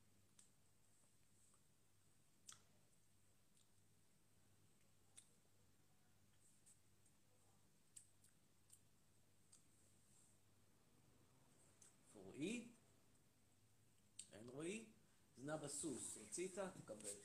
רועי? 12.43 12.67
אין 14.33 14.49
רועי? 14.49 14.85
זנב 15.53 15.63
הסוס, 15.63 16.17
רצית? 16.17 16.57
תקבל. 16.57 17.15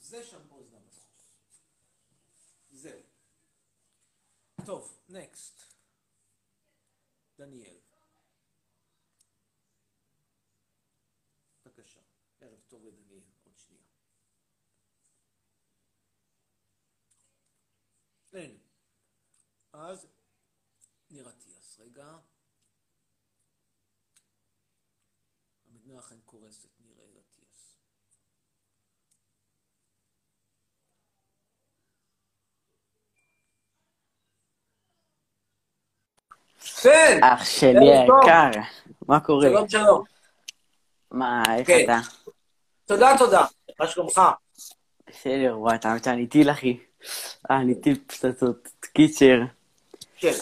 זה 0.00 0.24
זנב 0.64 0.88
הסוס. 0.88 1.30
זהו. 2.70 3.02
טוב, 4.66 5.02
נקסט. 5.08 5.60
דניאל. 7.38 7.80
בבקשה. 11.64 12.00
ערב 12.40 12.60
טוב 12.68 12.84
לדניאל, 12.84 13.24
עוד 13.44 13.58
שנייה. 13.58 13.84
אין. 18.32 18.58
אז 19.72 20.06
ניר 21.10 21.28
אטיאס, 21.28 21.80
רגע. 21.80 22.29
המדינה 25.90 26.06
אכן 26.06 26.14
קורסת, 26.24 26.68
נראה 26.80 27.04
אטיאס. 27.32 27.76
כן! 36.82 37.20
אח 37.22 37.44
שלי. 37.44 37.98
היקר, 37.98 38.60
מה 39.08 39.20
קורה? 39.20 39.48
שלום, 39.48 39.68
שלום. 39.68 40.04
מה, 41.10 41.42
איך 41.58 41.66
כן. 41.66 41.84
אתה? 41.84 41.98
תודה, 42.86 43.14
תודה. 43.18 43.44
מה 43.80 43.86
שלומך? 43.86 44.20
בסדר, 45.08 45.58
וואי, 45.58 45.74
אתה 45.76 45.96
אתה 45.96 46.12
ניטיל, 46.12 46.50
אחי. 46.50 46.78
אה, 47.50 47.64
ניטיל 47.64 47.98
פצצות. 48.06 48.68
קיצר, 48.80 49.40
כן, 50.16 50.32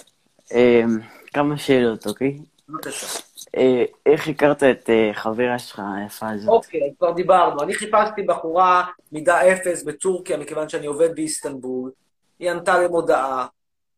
אמ, 0.55 0.99
כמה 1.34 1.59
שאלות, 1.59 2.07
אוקיי? 2.07 2.38
בבקשה. 2.68 3.28
אה, 3.57 3.84
איך 4.07 4.28
הכרת 4.28 4.62
את 4.62 4.90
אה, 4.90 5.11
חברה 5.14 5.59
שלך 5.59 5.82
היפה 5.96 6.30
הזאת? 6.30 6.49
אוקיי, 6.49 6.92
כבר 6.99 7.12
דיברנו. 7.12 7.62
אני 7.62 7.74
חיפשתי 7.74 8.22
בחורה 8.22 8.84
מידה 9.12 9.53
אפס 9.53 9.82
בטורקיה, 9.82 10.36
מכיוון 10.36 10.68
שאני 10.68 10.86
עובד 10.86 11.14
באיסטנבול. 11.14 11.90
היא 12.38 12.51
ענתה 12.51 12.78
למודעה, 12.78 13.46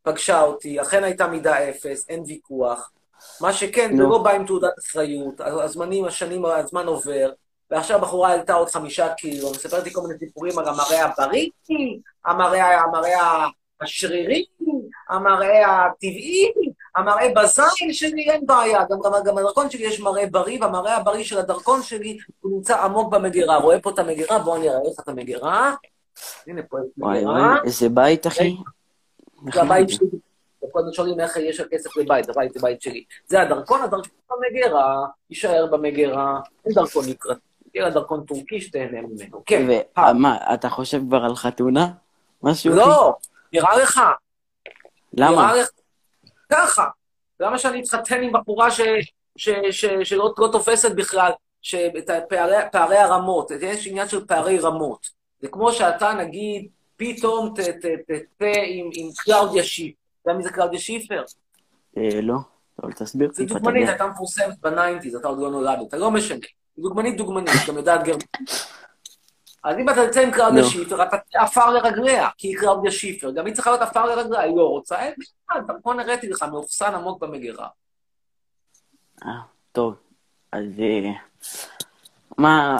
פגשה 0.03 0.41
אותי, 0.41 0.81
אכן 0.81 1.03
הייתה 1.03 1.27
מידה 1.27 1.69
אפס, 1.69 2.09
אין 2.09 2.23
ויכוח. 2.27 2.91
מה 3.41 3.53
שכן, 3.53 3.97
זה. 3.97 4.03
לא 4.03 4.23
בא 4.23 4.31
עם 4.31 4.45
תעודת 4.45 4.73
אחריות, 4.79 5.41
הזמנים, 5.41 6.05
השנים, 6.05 6.45
הזמן 6.45 6.85
עובר, 6.85 7.31
ועכשיו 7.71 7.97
הבחורה 7.97 8.29
העלתה 8.29 8.53
עוד 8.53 8.69
חמישה 8.69 9.13
קילו, 9.13 9.51
מספרת 9.51 9.83
לי 9.83 9.91
כל 9.91 10.01
מיני 10.01 10.19
סיפורים 10.19 10.59
על 10.59 10.67
המראה 10.67 11.05
הבריא, 11.05 11.49
המראה, 12.25 12.81
המראה 12.81 13.47
השרירי, 13.81 14.45
המראה 15.09 15.85
הטבעי, 15.85 16.51
המראה 16.95 17.27
בזין 17.35 17.93
שלי 17.93 18.31
אין 18.31 18.45
בעיה, 18.45 18.83
גם, 18.89 18.99
גם, 19.03 19.11
גם 19.25 19.37
הדרכון 19.37 19.69
שלי 19.69 19.83
יש 19.83 19.99
מראה 19.99 20.27
בריא, 20.27 20.57
והמראה 20.61 20.97
הבריא 20.97 21.23
של 21.23 21.37
הדרכון 21.37 21.83
שלי 21.83 22.17
הוא 22.41 22.57
נמצא 22.57 22.81
עמוק 22.81 23.13
במגירה. 23.13 23.57
רואה 23.57 23.79
פה 23.79 23.89
את 23.89 23.99
המגירה? 23.99 24.39
בואו 24.39 24.55
אני 24.55 24.69
אראה 24.69 24.79
לך 24.93 24.99
את 24.99 25.07
המגירה. 25.07 25.75
הנה 26.47 26.61
פה 26.69 26.77
יש 26.79 26.85
וואי 26.97 27.17
מגירה. 27.17 27.33
וואי, 27.33 27.59
איזה 27.65 27.89
בית, 27.89 28.27
אחי. 28.27 28.55
זה 29.53 29.61
הבית 29.61 29.89
שלי. 29.89 30.07
הזמן 30.75 30.93
שואלים 30.93 31.19
איך 31.19 31.37
יש 31.37 31.59
לה 31.59 31.65
כסף 31.71 31.97
לבית, 31.97 32.29
הבית 32.29 32.53
זה 32.53 32.59
בית 32.61 32.81
שלי. 32.81 33.03
זה 33.27 33.41
הדרכון, 33.41 33.81
הדרכון 33.81 34.11
במגירה, 34.31 35.05
יישאר 35.29 35.65
במגירה, 35.71 36.39
אין 36.65 36.73
דרכון 36.73 37.09
לקראת. 37.09 37.37
תהיה 37.71 37.89
דרכון 37.89 38.25
טורקי 38.25 38.61
שתהנה 38.61 39.01
ממנו. 39.01 39.43
כן. 39.45 39.67
ומה, 39.97 40.37
אתה 40.53 40.69
חושב 40.69 41.01
כבר 41.07 41.25
על 41.25 41.35
חתונה? 41.35 41.87
משהו? 42.43 42.73
לא, 42.75 43.15
נראה 43.53 43.77
לך. 43.77 44.01
למה? 45.13 45.31
נראה 45.31 45.55
לך 45.55 45.69
ככה. 46.51 46.85
למה 47.39 47.57
שאני 47.57 47.81
אתחתן 47.81 48.23
עם 48.23 48.31
בחורה 48.33 48.71
ש, 48.71 48.81
ש, 49.37 49.49
ש, 49.71 49.85
שלא 50.03 50.33
לא 50.37 50.49
תופסת 50.51 50.91
בכלל, 50.95 51.31
שאת 51.61 52.09
הפערי, 52.09 52.55
פערי 52.71 52.97
הרמות, 52.97 53.51
יש 53.61 53.87
עניין 53.87 54.07
של 54.07 54.25
פערי 54.25 54.59
רמות. 54.59 55.07
זה 55.41 55.47
כמו 55.47 55.71
שאתה, 55.71 56.13
נגיד, 56.13 56.67
פתאום 56.97 57.53
תצא 57.55 58.51
עם, 58.65 58.89
עם 58.93 59.09
קלאודיה 59.17 59.63
שיפר. 59.63 59.97
אתה 60.21 60.29
יודע 60.29 60.37
מי 60.37 60.43
זה 60.43 60.49
קלאודיה 60.49 60.79
שיפר? 60.79 61.23
אה, 61.97 62.21
לא. 62.21 62.35
אבל 62.83 62.91
תסביר 62.91 63.31
טיפה, 63.35 63.53
דוגמנית. 63.53 63.89
הייתה 63.89 64.07
מפורסמת 64.07 64.59
ב 64.61 64.66
nineties, 64.66 65.15
אתה 65.15 65.27
עוד 65.27 65.39
לא 65.39 65.51
נולדת, 65.51 65.93
לא 65.93 66.11
משנה. 66.11 66.39
דוגמנית 66.77 67.17
דוגמנית, 67.17 67.53
גם 67.67 67.77
יודעת 67.77 68.03
גרמנית. 68.03 68.37
אז 69.63 69.77
אם 69.77 69.89
אתה 69.89 69.99
יוצא 69.99 70.21
עם 70.21 70.31
קלאודיה 70.31 70.61
נו. 70.61 70.69
שיפר, 70.69 71.03
אתה 71.03 71.17
עפר 71.33 71.69
לרגליה, 71.69 72.29
כי 72.37 72.47
היא 72.47 72.57
קלאודיה 72.57 72.91
שיפר. 72.91 73.31
גם 73.31 73.45
היא 73.45 73.55
צריכה 73.55 73.69
להיות 73.69 73.81
עפר 73.81 74.05
לרגליה, 74.05 74.41
היא 74.41 74.57
לא 74.57 74.69
רוצה, 74.69 74.99
אין 74.99 75.13
בכלל, 75.17 75.61
דרכון 75.67 75.99
הראיתי 75.99 76.29
לך, 76.29 76.43
מאוחסן 76.43 76.93
עמוק 76.95 77.21
במגירה. 77.21 77.67
אה, 79.25 79.31
טוב. 79.71 79.95
אז 80.51 80.65
אה, 80.79 81.11
מה, 82.37 82.77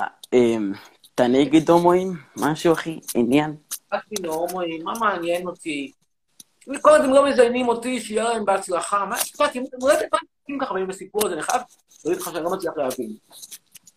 אתה 1.16 1.28
נגד 1.28 1.70
הומואים? 1.70 2.14
משהו, 2.38 2.74
אחי? 2.74 3.00
עניין? 3.16 3.56
באתי 3.92 4.16
להומואים, 4.24 4.84
מה 4.84 4.94
מעניין 5.00 5.48
אותי? 5.48 5.92
כל 6.82 6.90
עוד 6.90 7.02
הם 7.02 7.14
לא 7.14 7.30
מזיינים 7.30 7.68
אותי, 7.68 8.02
שיהיה 8.02 8.24
להם 8.24 8.46
בהצלחה. 8.46 9.06
מה 9.06 9.16
אכפת? 9.16 9.56
אם 9.56 9.64
אתם 9.70 9.78
רואים 9.82 9.98
פעמים 10.00 10.62
ככה, 10.62 10.74
ואם 10.74 10.88
בסיפור 10.88 11.26
הזה, 11.26 11.34
אני 11.34 11.42
חייב 11.42 11.62
להגיד 12.06 12.22
לך 12.22 12.32
שאני 12.32 12.44
לא 12.44 12.52
מצליח 12.52 12.74
להבין. 12.78 13.16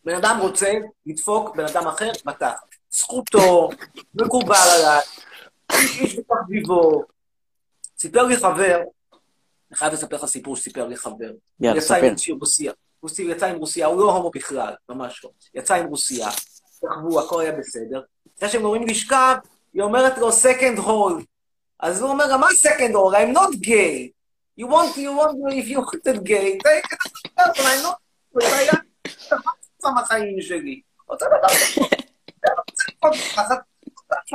בן 0.05 0.15
אדם 0.15 0.39
רוצה 0.41 0.73
לדפוק 1.07 1.57
בן 1.57 1.65
אדם 1.65 1.87
אחר 1.87 2.11
בתחת. 2.27 2.74
זכותו, 2.97 3.69
מקובל 4.15 4.55
עליי, 4.55 5.01
איש 5.73 6.01
איש 6.01 6.19
בתחביבו. 6.19 7.05
סיפר 7.99 8.23
לי 8.23 8.37
חבר, 8.37 8.81
אני 9.71 9.77
חייב 9.79 9.93
לספר 9.93 10.17
לך 10.17 10.25
סיפור 10.25 10.57
שסיפר 10.57 10.87
לי 10.87 10.97
חבר. 10.97 11.31
יאללה, 11.61 11.79
יצא. 11.79 11.97
עם 11.97 12.39
רוסיה. 12.41 12.73
הוא 13.01 13.11
יצא 13.19 13.47
עם 13.47 13.57
רוסיה, 13.57 13.87
הוא 13.87 14.01
לא 14.01 14.13
הומו 14.13 14.31
בכלל, 14.31 14.75
ממש 14.89 15.25
לא. 15.25 15.31
יצא 15.55 15.75
עם 15.75 15.87
רוסיה, 15.87 16.31
שכבו, 16.31 17.21
הכל 17.21 17.41
היה 17.41 17.53
בסדר. 17.53 18.03
אחרי 18.39 18.49
שהם 18.49 18.65
אומרים 18.65 18.87
לשכב, 18.87 19.37
היא 19.75 19.83
אומרת 19.83 20.19
לו 20.19 20.31
second 20.31 20.79
hole. 20.79 21.25
אז 21.81 22.03
הוא 22.03 22.11
אומר 22.11 22.27
לה, 22.27 22.37
מה 22.37 22.47
second 22.47 22.93
hole? 22.95 23.15
I'm 23.15 23.37
not 23.37 23.67
gay. 23.67 24.11
You 24.61 24.67
want, 24.67 24.97
you 24.97 25.13
want, 25.19 25.53
if 25.53 25.69
you 25.69 25.81
wanted 25.81 26.25
gay, 26.25 26.59
take 26.59 26.87
it, 26.93 27.39
I'm 27.39 27.83
not, 27.83 27.97
זה 28.41 28.57
היה 28.57 28.73
החיים 29.85 30.41
שלי. 30.41 30.81
אותו 31.09 31.27
דבר. 31.27 31.85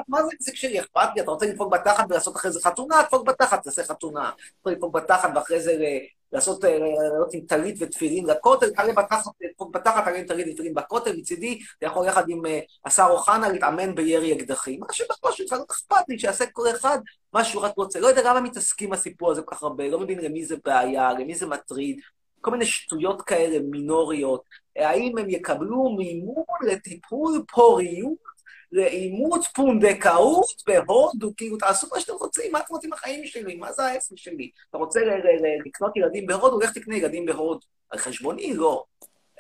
מה 0.07 0.19
זה 0.39 0.51
שלי? 0.53 0.79
אכפת 0.79 1.07
לי? 1.15 1.21
אתה 1.21 1.31
רוצה 1.31 1.45
לדפוק 1.45 1.73
בתחת 1.73 2.05
ולעשות 2.09 2.35
אחרי 2.35 2.51
זה 2.51 2.59
חתונה? 2.61 3.03
תדפוק 3.03 3.27
בתחת, 3.27 3.63
תעשה 3.63 3.83
חתונה. 3.83 4.29
אתה 4.29 4.43
יכול 4.59 4.71
לדפוק 4.71 4.95
בתחת 4.95 5.29
ואחרי 5.35 5.61
זה 5.61 5.73
ל- 5.73 5.99
לעשות, 6.31 6.65
אה, 6.65 6.77
לעלות 6.79 7.33
עם 7.33 7.41
טלית 7.41 7.75
ותפילין 7.79 8.25
לכותל, 8.25 8.69
תעלה 8.69 8.93
בתחת, 8.93 9.31
תדפוק 9.43 9.75
בתחת, 9.75 10.03
תעלה 10.03 10.17
עם 10.17 10.25
טלית 10.25 10.47
ותפילין 10.51 10.73
בכותל, 10.73 11.17
מצידי, 11.17 11.59
אתה 11.77 11.85
יכול 11.85 12.07
יחד 12.07 12.29
עם 12.29 12.45
אה, 12.45 12.59
השר 12.85 13.07
אוחנה 13.09 13.49
להתאמן 13.49 13.95
בירי 13.95 14.37
אקדחים. 14.37 14.79
מה 14.79 14.93
שבראש 14.93 15.37
שלך, 15.37 15.51
לא 15.51 15.63
אכפת 15.71 16.09
לי, 16.09 16.19
שיעשה 16.19 16.45
כל 16.53 16.67
אחד 16.69 16.99
מה 17.33 17.43
שהוא 17.43 17.61
רק 17.61 17.77
רוצה. 17.77 17.99
לא 17.99 18.07
יודע 18.07 18.21
למה 18.29 18.41
מתעסקים 18.41 18.89
בסיפור 18.89 19.31
הזה 19.31 19.41
כל 19.41 19.55
כך 19.55 19.63
הרבה, 19.63 19.87
לא 19.87 19.99
מבין 19.99 20.19
למי 20.19 20.45
זה 20.45 20.55
בעיה, 20.65 21.13
למי 21.13 21.35
זה 21.35 21.47
מטריד. 21.47 21.99
כל 22.41 22.51
מיני 22.51 22.65
שטויות 22.65 23.21
כאלה 23.21 23.59
מינוריות. 23.59 24.43
האם 24.75 25.17
הם 25.17 25.29
יקבלו 25.29 25.89
מימון 25.97 26.45
לטיפול 26.67 27.43
פוריות 27.51 28.28
לאימוץ 28.71 29.47
פונדקאות 29.47 30.63
בהודו, 30.67 31.31
כאילו, 31.37 31.57
תעשו 31.57 31.87
מה 31.93 31.99
שאתם 31.99 32.13
רוצים, 32.13 32.51
מה 32.51 32.59
אתם 32.59 32.73
רוצים 32.73 32.89
בחיים 32.89 33.25
שלי? 33.25 33.55
מה 33.55 33.71
זה 33.71 33.83
העסק 33.83 34.17
שלי? 34.17 34.51
אתה 34.69 34.77
רוצה 34.77 34.99
לקנות 35.65 35.97
ילדים 35.97 36.25
בהודו? 36.25 36.59
לך 36.59 36.71
תקנה 36.77 36.95
ילדים 36.95 37.25
בהודו. 37.25 37.59
על 37.89 37.99
חשבוני? 37.99 38.53
לא. 38.53 38.83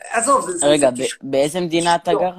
עזוב, 0.09 0.51
זה... 0.51 0.67
רגע, 0.67 0.89
באיזה 1.21 1.61
מדינה 1.61 1.95
אתה 1.95 2.13
לא. 2.13 2.19
גר? 2.19 2.33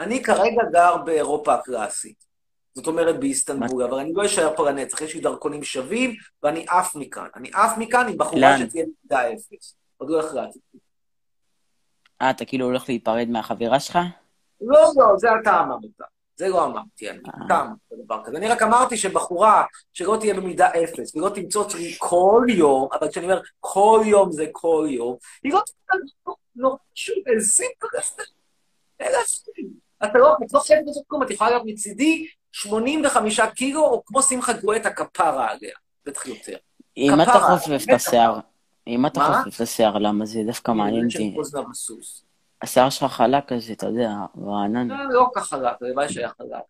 אני 0.00 0.22
כרגע 0.22 0.62
גר 0.72 0.96
באירופה 0.96 1.54
הקלאסית. 1.54 2.26
זאת 2.74 2.86
אומרת 2.86 3.20
באיסטנבול, 3.20 3.82
אבל 3.82 3.98
אני 3.98 4.12
לא 4.14 4.26
אשאר 4.26 4.56
פה 4.56 4.70
לנצח, 4.70 5.00
יש 5.00 5.14
לי 5.14 5.20
דרכונים 5.20 5.64
שווים, 5.64 6.14
ואני 6.42 6.66
עף 6.68 6.94
מכאן. 6.94 7.28
אני 7.36 7.50
עף 7.54 7.78
מכאן 7.78 8.08
עם 8.08 8.18
בחורה? 8.18 8.58
שתהיה 8.58 8.84
מידה 9.02 9.32
אפס. 9.32 9.76
עוד 9.96 10.10
לא 10.10 10.20
החלטתי. 10.20 10.58
אה, 12.22 12.30
אתה 12.30 12.44
כאילו 12.44 12.66
הולך 12.66 12.88
להיפרד 12.88 13.28
מהחברה 13.28 13.80
שלך? 13.80 13.98
לא, 14.60 14.80
לא, 14.96 15.16
זה 15.16 15.28
אתה 15.42 15.60
אמרת. 15.60 15.80
זה 16.36 16.48
לא 16.48 16.64
אמרתי, 16.64 17.10
אני 17.10 17.18
אתה 17.46 17.60
אמרת 17.60 18.04
דבר 18.04 18.24
כזה. 18.24 18.36
אני 18.36 18.48
רק 18.48 18.62
אמרתי 18.62 18.96
שבחורה 18.96 19.64
שלא 19.92 20.16
תהיה 20.20 20.34
במידה 20.34 20.68
אפס, 20.68 21.16
ולא 21.16 21.28
תמצוא 21.28 21.62
אותי 21.62 21.94
כל 21.98 22.46
יום, 22.48 22.88
אבל 23.00 23.08
כשאני 23.08 23.26
אומר 23.26 23.40
כל 23.60 24.02
יום 24.04 24.32
זה 24.32 24.46
כל 24.52 24.86
יום, 24.90 25.16
היא 25.42 25.52
לא 25.52 25.58
תמצא 25.58 26.32
לא 26.56 26.76
פשוט, 26.94 27.26
איזה 27.26 27.48
סימפל, 27.48 27.86
אלא 29.00 29.18
אתה 30.04 30.18
לא, 30.18 30.36
את 30.46 30.52
לא 30.52 30.60
חייבת 30.60 30.86
לעשות 30.86 31.04
כלום, 31.06 31.22
את 31.22 31.30
יכולה 31.30 31.50
להיות 31.50 31.62
מצידי 31.66 32.26
85 32.52 33.40
קילו, 33.40 33.84
או 33.84 34.02
כמו 34.06 34.22
שמחה 34.22 34.52
גואטה 34.52 34.90
כפרה 34.90 35.50
עליה, 35.50 35.74
בטח 36.06 36.26
יותר. 36.26 36.56
אם 36.96 37.20
אתה 37.22 37.40
חופף 37.40 37.84
את 37.88 37.94
השיער, 37.94 38.38
אם 38.86 39.06
אתה? 39.06 39.20
חופף 39.20 39.56
את 39.56 39.60
השיער, 39.60 39.98
למה 39.98 40.26
זה 40.26 40.40
דווקא 40.46 40.70
מעניין 40.70 41.06
אותי. 41.06 41.36
השיער 42.62 42.90
שלך 42.90 43.12
חלק 43.12 43.44
כזה, 43.48 43.72
אתה 43.72 43.86
יודע, 43.86 44.10
רענן. 44.46 44.88
לא, 44.88 44.96
לא 45.10 45.26
ככה 45.34 45.44
חלק, 45.44 45.76
הלוואי 45.80 46.08
שהיה 46.08 46.28
חלק. 46.28 46.62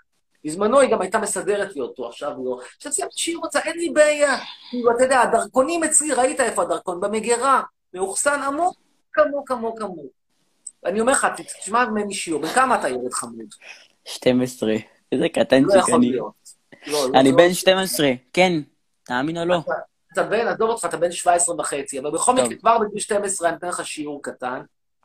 בזמנו 0.45 0.81
היא 0.81 0.91
גם 0.91 1.01
הייתה 1.01 1.19
מסדרת 1.19 1.77
לי 1.77 1.81
אותו, 1.81 2.09
עכשיו 2.09 2.33
לא. 2.45 2.59
עכשיו 2.77 2.93
סיימתי 2.93 3.19
שהיא 3.19 3.37
רוצה, 3.37 3.61
אין 3.61 3.77
לי 3.79 3.91
בעיה. 3.91 4.37
כאילו, 4.71 4.91
אתה 4.97 5.03
יודע, 5.03 5.21
הדרכונים 5.21 5.85
אצלי, 5.85 6.13
ראית 6.13 6.41
איפה 6.41 6.63
הדרכון? 6.63 7.01
במגירה, 7.01 7.63
מאוחסן 7.95 8.43
עמוק, 8.43 8.77
עמוק, 9.19 9.51
עמוק, 9.51 9.83
עמוק. 9.83 10.13
אני 10.87 11.01
אומר 11.01 11.13
לך, 11.13 11.27
תשמע 11.61 11.85
ממני 11.85 12.15
שיעור, 12.15 12.43
בן 12.43 12.49
כמה 12.49 12.81
אתה 12.81 12.89
ילד 12.89 13.13
חמוד? 13.13 13.47
12. 14.05 14.73
איזה 15.13 15.25
לא 15.25 15.29
קטנצ'יק 15.29 15.77
יכול 15.79 15.95
אני. 15.95 16.13
לא, 16.13 16.31
לא, 16.87 17.09
אני 17.15 17.31
לא. 17.31 17.37
בן 17.37 17.53
12, 17.53 18.11
כן, 18.33 18.53
תאמין 19.03 19.39
או 19.39 19.45
לא. 19.45 19.59
אתה 20.13 20.23
בן, 20.23 20.47
עזוב 20.49 20.71
אותך, 20.71 20.85
אתה 20.85 20.97
בן 20.97 21.13
17 21.13 21.57
וחצי, 21.59 21.99
אבל 22.01 22.11
בכל 22.11 22.33
מקרה, 22.33 22.57
כבר 22.61 22.79
בגיל 22.79 22.99
12 23.01 23.49
אני 23.49 23.57
אתן 23.57 23.69
לך 23.69 23.87
שיעור 23.87 24.23
קטן. 24.23 24.61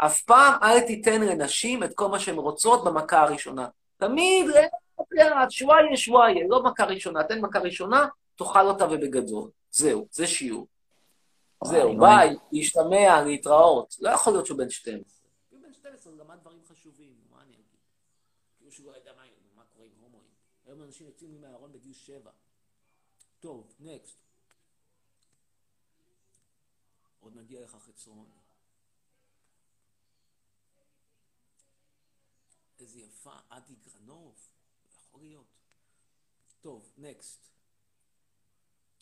אף 0.06 0.22
פעם 0.22 0.54
אל 0.64 0.80
תיתן 0.80 1.22
לנשים 1.22 1.84
את 1.84 1.94
כל 1.96 2.08
מה 2.08 2.20
שהן 2.20 2.36
רוצות 2.36 2.84
במכה 2.84 3.22
הראשונה. 3.22 3.68
תמיד, 3.98 4.46
לאט, 5.12 5.52
שוואיה, 5.52 5.98
שוואיה, 5.98 6.48
לא 6.50 6.64
מכה 6.64 6.86
ראשונה. 6.86 7.24
תן 7.24 7.42
מכה 7.42 7.60
ראשונה, 7.60 8.08
תאכל 8.36 8.68
אותה 8.68 8.86
ובגדול. 8.86 9.50
זהו, 9.72 10.08
זה 10.12 10.28
שיעור. 10.28 10.68
זהו. 11.64 11.98
ביי, 12.00 12.36
להשתמע, 12.52 13.22
להתראות. 13.26 13.96
לא 14.00 14.10
יכול 14.10 14.34
להיות 14.34 14.46
שהוא 14.46 14.58
בן 14.58 14.70
12. 14.70 15.28
הוא 15.50 15.60
בן 15.62 15.74
12, 15.74 16.14
הוא 16.14 16.20
למד 16.22 16.36
דברים 16.42 16.60
חשובים, 16.68 17.14
מה 17.32 17.42
אני 17.42 17.54
אגיד? 17.54 17.66
כאילו 18.58 18.72
שהוא 18.72 18.92
לא 18.92 18.98
ידע 18.98 19.12
מה 19.56 19.64
קורה 19.76 19.86
עם 19.86 19.92
הומואים. 20.02 20.30
היום 20.66 20.82
אנשים 20.82 21.08
יוצאים 21.08 21.42
מהארון 21.42 21.72
בגיל 21.72 21.94
7. 21.94 22.32
טוב, 23.40 23.74
נקסט. 23.80 24.18
עוד 27.20 27.36
נגיע 27.36 27.62
לך 27.62 27.76
חצרון. 27.88 28.41
איזה 32.82 33.00
יפה, 33.00 33.34
עדי 33.50 33.74
גרנוב, 33.76 34.36
יכול 34.88 35.22
להיות. 35.22 35.60
טוב, 36.62 36.92
נקסט. 36.98 37.48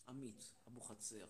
עמית, 0.08 0.54
אבוחצירא. 0.68 1.28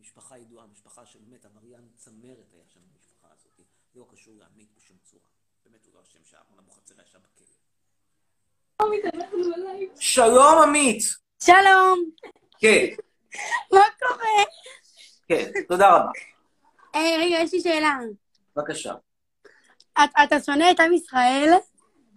משפחה 0.00 0.38
ידועה, 0.38 0.66
משפחה 0.66 1.06
של 1.06 1.18
באמת, 1.18 1.44
עבריין 1.44 1.88
צמרת 1.96 2.52
היה 2.52 2.64
שם 2.66 2.80
במשפחה 2.80 3.28
הזאת. 3.32 3.60
זה 3.92 4.00
לא 4.00 4.06
קשור 4.10 4.34
לעמית 4.34 4.68
בשום 4.76 4.96
צורה. 5.02 5.22
באמת 5.64 5.86
הוא 5.86 5.94
לא 5.94 6.02
אשם 6.02 6.24
שאהרון 6.24 6.58
אבוחצירא 6.58 7.02
ישב 7.02 7.18
בכלא. 7.18 7.46
שלום, 10.00 10.62
עמית! 10.62 11.02
שלום, 11.42 12.10
כן, 12.58 12.86
מה 13.72 13.80
קורה? 13.98 14.44
כן, 15.28 15.50
תודה 15.68 15.96
רבה. 15.96 16.10
היי, 16.92 17.16
רגע, 17.18 17.36
יש 17.42 17.52
לי 17.52 17.60
שאלה. 17.60 17.98
בבקשה. 18.56 18.94
את- 19.98 20.10
אתה 20.24 20.40
שונא 20.40 20.64
את 20.70 20.80
עם 20.80 20.92
ישראל? 20.92 21.54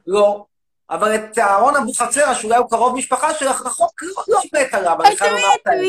לא. 0.08 0.46
אבל 0.90 1.16
את 1.16 1.38
אהרון 1.38 1.76
אבוחצירא, 1.76 2.34
שאולי 2.34 2.58
הוא 2.58 2.70
קרוב 2.70 2.96
משפחה 2.96 3.34
שלך, 3.34 3.62
רחוק, 3.62 4.04
לא, 4.04 4.24
לא 4.28 4.40
מת 4.54 4.74
עליו, 4.74 4.98
אני 5.06 5.18
חייב 5.18 5.32
לומר 5.34 5.44
את 5.62 5.68
האמת. 5.68 5.82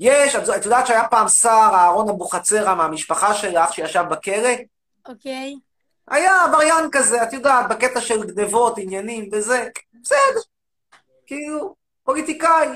יש, 0.00 0.34
את 0.34 0.48
את 0.56 0.64
יודעת 0.64 0.86
שהיה 0.86 1.08
פעם 1.08 1.28
שר, 1.28 1.48
אהרון 1.72 2.08
אבוחצירא 2.08 2.74
מהמשפחה 2.74 3.34
שלך, 3.34 3.72
שישב 3.72 4.04
בכלא? 4.10 4.48
אוקיי. 5.08 5.54
היה 6.08 6.44
עבריין 6.44 6.84
כזה, 6.92 7.22
את 7.22 7.32
יודעת, 7.32 7.68
בקטע 7.68 8.00
של 8.00 8.24
גנבות, 8.24 8.78
עניינים 8.78 9.28
וזה. 9.32 9.68
בסדר. 10.02 10.40
כאילו, 11.26 11.74
פוליטיקאי, 12.04 12.68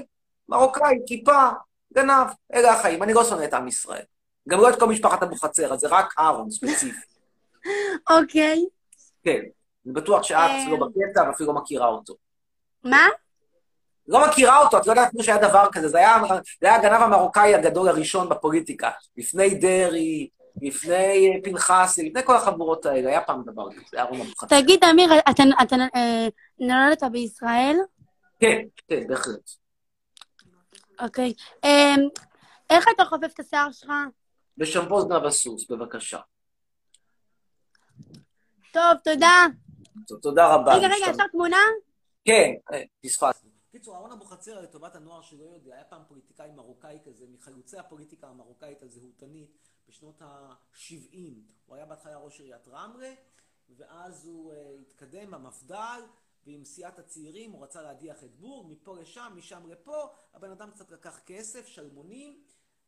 מרוקאי, 0.48 0.98
כיפה, 1.06 1.48
גנב, 1.94 2.26
אלה 2.54 2.72
החיים. 2.72 3.02
אני 3.02 3.12
לא 3.14 3.24
שונא 3.24 3.44
את 3.44 3.54
עם 3.54 3.68
ישראל. 3.68 4.02
גם 4.48 4.60
לא 4.60 4.68
את 4.70 4.78
כל 4.80 4.86
משפחת 4.88 5.22
אבוחצירא, 5.22 5.76
זה 5.76 5.88
רק 5.88 6.14
אהרון 6.18 6.50
ספציפי. 6.50 7.00
אוקיי. 8.10 8.64
כן. 9.24 9.40
אני 9.86 9.94
בטוח 9.94 10.22
שאת. 10.22 10.50
לא 10.70 10.76
בקטע 10.76 11.28
ואפילו 11.28 11.52
לא 11.52 11.60
מכירה 11.60 11.86
אותו. 11.86 12.14
מה? 12.84 13.06
לא 14.08 14.28
מכירה 14.28 14.58
אותו, 14.58 14.78
את 14.78 14.86
לא 14.86 14.92
יודעת 14.92 15.08
אפילו 15.08 15.24
שהיה 15.24 15.38
דבר 15.38 15.66
כזה, 15.72 15.88
זה 15.88 15.98
היה, 15.98 16.16
זה 16.60 16.68
היה 16.68 16.76
הגנב 16.76 17.02
המרוקאי 17.02 17.54
הגדול 17.54 17.88
הראשון 17.88 18.28
בפוליטיקה. 18.28 18.90
לפני 19.16 19.54
דרעי, 19.54 20.28
לפני 20.62 21.40
פנחסי, 21.44 22.08
לפני 22.08 22.22
כל 22.24 22.36
החבורות 22.36 22.86
האלה, 22.86 23.10
היה 23.10 23.20
פעם 23.20 23.42
דבר 23.46 23.70
כזה, 23.72 23.82
היה 23.92 24.02
אהרון 24.02 24.20
אבוחצירא. 24.20 24.60
תגיד, 24.60 24.84
אמיר, 24.84 25.18
אתה 25.30 25.42
אתה, 25.62 25.76
אה, 25.94 26.28
נולדת 26.58 27.02
בישראל? 27.12 27.76
כן, 28.40 28.58
כן, 28.88 29.06
בהחלט. 29.06 29.50
אוקיי. 31.00 31.32
אה, 31.64 31.94
איך 32.70 32.86
אתה 32.94 33.04
חופף 33.04 33.30
את 33.34 33.40
השיער 33.40 33.72
שלך? 33.72 33.90
בשמפו 34.56 35.00
זנב 35.00 35.24
הסוס, 35.24 35.70
בבקשה. 35.70 36.18
טוב, 38.72 38.98
תודה. 39.04 39.46
תודה 40.22 40.54
רבה. 40.54 40.74
רגע, 40.74 40.86
רגע. 40.86 41.10
אפשר 41.10 41.26
תמונה? 41.32 41.56
כן, 42.24 42.54
אה, 42.72 42.82
פספסתי. 43.02 43.48
בקיצור, 43.68 43.94
אהרון 43.94 44.12
אבוחצירא, 44.12 44.60
לטובת 44.60 44.96
הנוער 44.96 45.22
שלא 45.22 45.44
יודע, 45.44 45.74
היה 45.74 45.84
פעם 45.84 46.02
פוליטיקאי 46.08 46.50
מרוקאי 46.50 46.98
כזה, 47.04 47.24
מחלוצי 47.28 47.78
הפוליטיקה 47.78 48.28
המרוקאית 48.28 48.82
הזהותנית 48.82 49.58
בשנות 49.88 50.22
ה-70. 50.22 51.16
הוא 51.66 51.76
היה 51.76 51.86
בהתחלה 51.86 52.16
ראש 52.16 52.40
עיריית 52.40 52.68
רמלה, 52.68 53.14
ואז 53.76 54.26
הוא 54.26 54.52
uh, 54.52 54.56
התקדם 54.80 55.30
במפד"ל, 55.30 56.02
ועם 56.46 56.64
סיעת 56.64 56.98
הצעירים 56.98 57.52
הוא 57.52 57.64
רצה 57.64 57.82
להדיח 57.82 58.24
את 58.24 58.34
בורג, 58.34 58.72
מפה 58.72 58.96
לשם, 58.96 59.32
משם 59.36 59.66
לפה, 59.66 60.08
הבן 60.34 60.50
אדם 60.50 60.70
קצת 60.70 60.90
לקח 60.90 61.20
כסף, 61.26 61.66
שלמונים, 61.66 62.42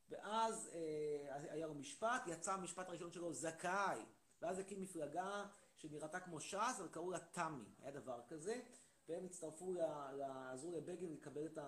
ואז 0.08 0.70
uh, 0.72 1.52
היה 1.52 1.66
לו 1.66 1.74
משפט, 1.74 2.22
יצא 2.26 2.52
המשפט 2.52 2.88
הראשון 2.88 3.12
שלו, 3.12 3.32
זכאי. 3.32 3.98
ואז 4.42 4.58
הקים 4.58 4.80
מפלגה 4.80 5.44
שנראתה 5.82 6.20
כמו 6.20 6.40
ש"ס, 6.40 6.80
אבל 6.80 6.88
קראו 6.88 7.10
לה 7.10 7.18
תמי, 7.18 7.64
היה 7.82 7.90
דבר 7.90 8.20
כזה. 8.28 8.60
והם 9.08 9.24
הצטרפו, 9.24 9.72
לעזרו 10.18 10.72
לבגין 10.72 11.12
לקבל 11.12 11.46
את 11.46 11.58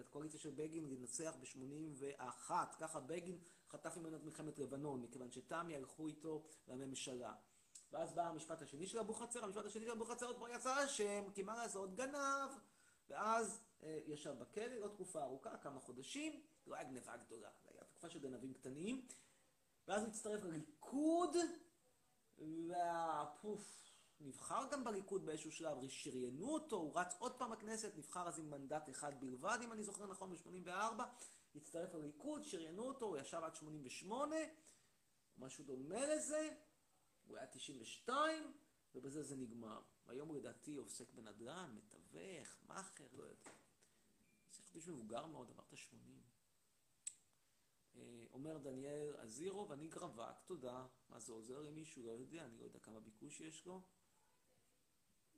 הקואליציה 0.00 0.40
של 0.40 0.50
בגין 0.50 0.90
לנצח 0.90 1.34
ב-81. 1.40 2.50
ככה 2.78 3.00
בגין 3.00 3.38
חטף 3.68 3.96
ממנו 3.96 4.16
את 4.16 4.24
מלחמת 4.24 4.58
לבנון, 4.58 5.02
מכיוון 5.02 5.30
שתמי 5.30 5.76
הלכו 5.76 6.06
איתו 6.06 6.46
לממשלה. 6.68 7.34
ואז 7.92 8.14
בא 8.14 8.28
המשפט 8.28 8.62
השני 8.62 8.86
של 8.86 8.98
אבוחצירא, 8.98 9.44
המשפט 9.44 9.64
השני 9.64 9.84
של 9.84 9.90
אבוחצירא 9.90 10.34
כבר 10.34 10.48
יצא 10.48 10.84
אשם, 10.84 11.24
כי 11.34 11.42
מה 11.42 11.56
לעשות, 11.56 11.94
גנב. 11.94 12.50
ואז 13.08 13.60
אה, 13.82 13.98
ישב 14.06 14.34
בכלא, 14.38 14.74
לא 14.74 14.88
תקופה 14.88 15.22
ארוכה, 15.22 15.56
כמה 15.56 15.80
חודשים, 15.80 16.42
לא 16.66 16.74
היה 16.74 16.84
גנבה 16.84 17.16
גדולה, 17.16 17.48
זה 17.64 17.70
היה 17.74 17.84
תקופה 17.84 18.10
של 18.10 18.18
גנבים 18.18 18.54
קטנים. 18.54 19.06
ואז 19.88 20.02
הוא 20.02 20.10
הצטרף 20.10 20.44
לליכוד, 20.44 21.36
והפוף, 22.68 23.82
נבחר 24.20 24.66
גם 24.70 24.84
בליכוד 24.84 25.26
באיזשהו 25.26 25.52
שלב, 25.52 25.88
שריינו 25.88 26.54
אותו, 26.54 26.76
הוא 26.76 26.98
רץ 26.98 27.14
עוד 27.18 27.38
פעם 27.38 27.52
לכנסת, 27.52 27.92
נבחר 27.96 28.28
אז 28.28 28.38
עם 28.38 28.50
מנדט 28.50 28.90
אחד 28.90 29.20
בלבד, 29.20 29.58
אם 29.64 29.72
אני 29.72 29.82
זוכר 29.82 30.06
נכון, 30.06 30.30
ב-84, 30.30 31.02
הצטרף 31.54 31.94
לליכוד, 31.94 32.44
שריינו 32.44 32.82
אותו, 32.82 33.06
הוא 33.06 33.16
ישב 33.16 33.40
עד 33.44 33.54
88, 33.54 34.36
משהו 35.38 35.64
דומה 35.64 36.06
לזה, 36.06 36.48
הוא 37.26 37.36
היה 37.36 37.46
92, 37.46 38.52
ובזה 38.94 39.22
זה 39.22 39.36
נגמר. 39.36 39.80
היום 40.06 40.28
הוא 40.28 40.36
לדעתי 40.36 40.76
עוסק 40.76 41.12
בנדל"ן, 41.14 41.74
מתווך, 41.74 42.56
מאכר, 42.66 43.06
לא 43.12 43.24
יודע. 43.24 43.50
צריך 44.50 44.74
איש 44.74 44.88
מבוגר 44.88 45.26
מאוד, 45.26 45.50
עברת 45.50 45.76
80. 45.76 46.21
אה, 47.96 48.24
אומר 48.32 48.58
דניאל 48.58 49.16
אזירו, 49.18 49.68
ואני 49.68 49.88
גרווק, 49.88 50.40
תודה. 50.44 50.86
מה 51.08 51.18
זה 51.20 51.32
עוזר 51.32 51.60
למישהו? 51.60 52.02
לא 52.02 52.12
יודע, 52.12 52.44
אני 52.44 52.58
לא 52.58 52.64
יודע 52.64 52.78
כמה 52.78 53.00
ביקוש 53.00 53.40
יש 53.40 53.66
לו. 53.66 53.82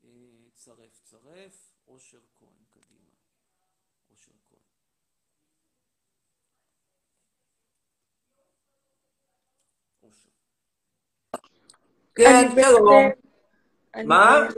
אה, 0.05 0.09
צרף, 0.55 1.01
צרף, 1.03 1.75
אושר 1.87 2.21
כהן, 2.39 2.65
קדימה. 2.71 3.11
אושר 4.11 4.33
כהן. 4.49 4.61
אושר. 10.03 10.29
כן, 12.15 12.25
אני 12.53 12.63
שלום. 12.63 13.25
מה? 14.07 14.49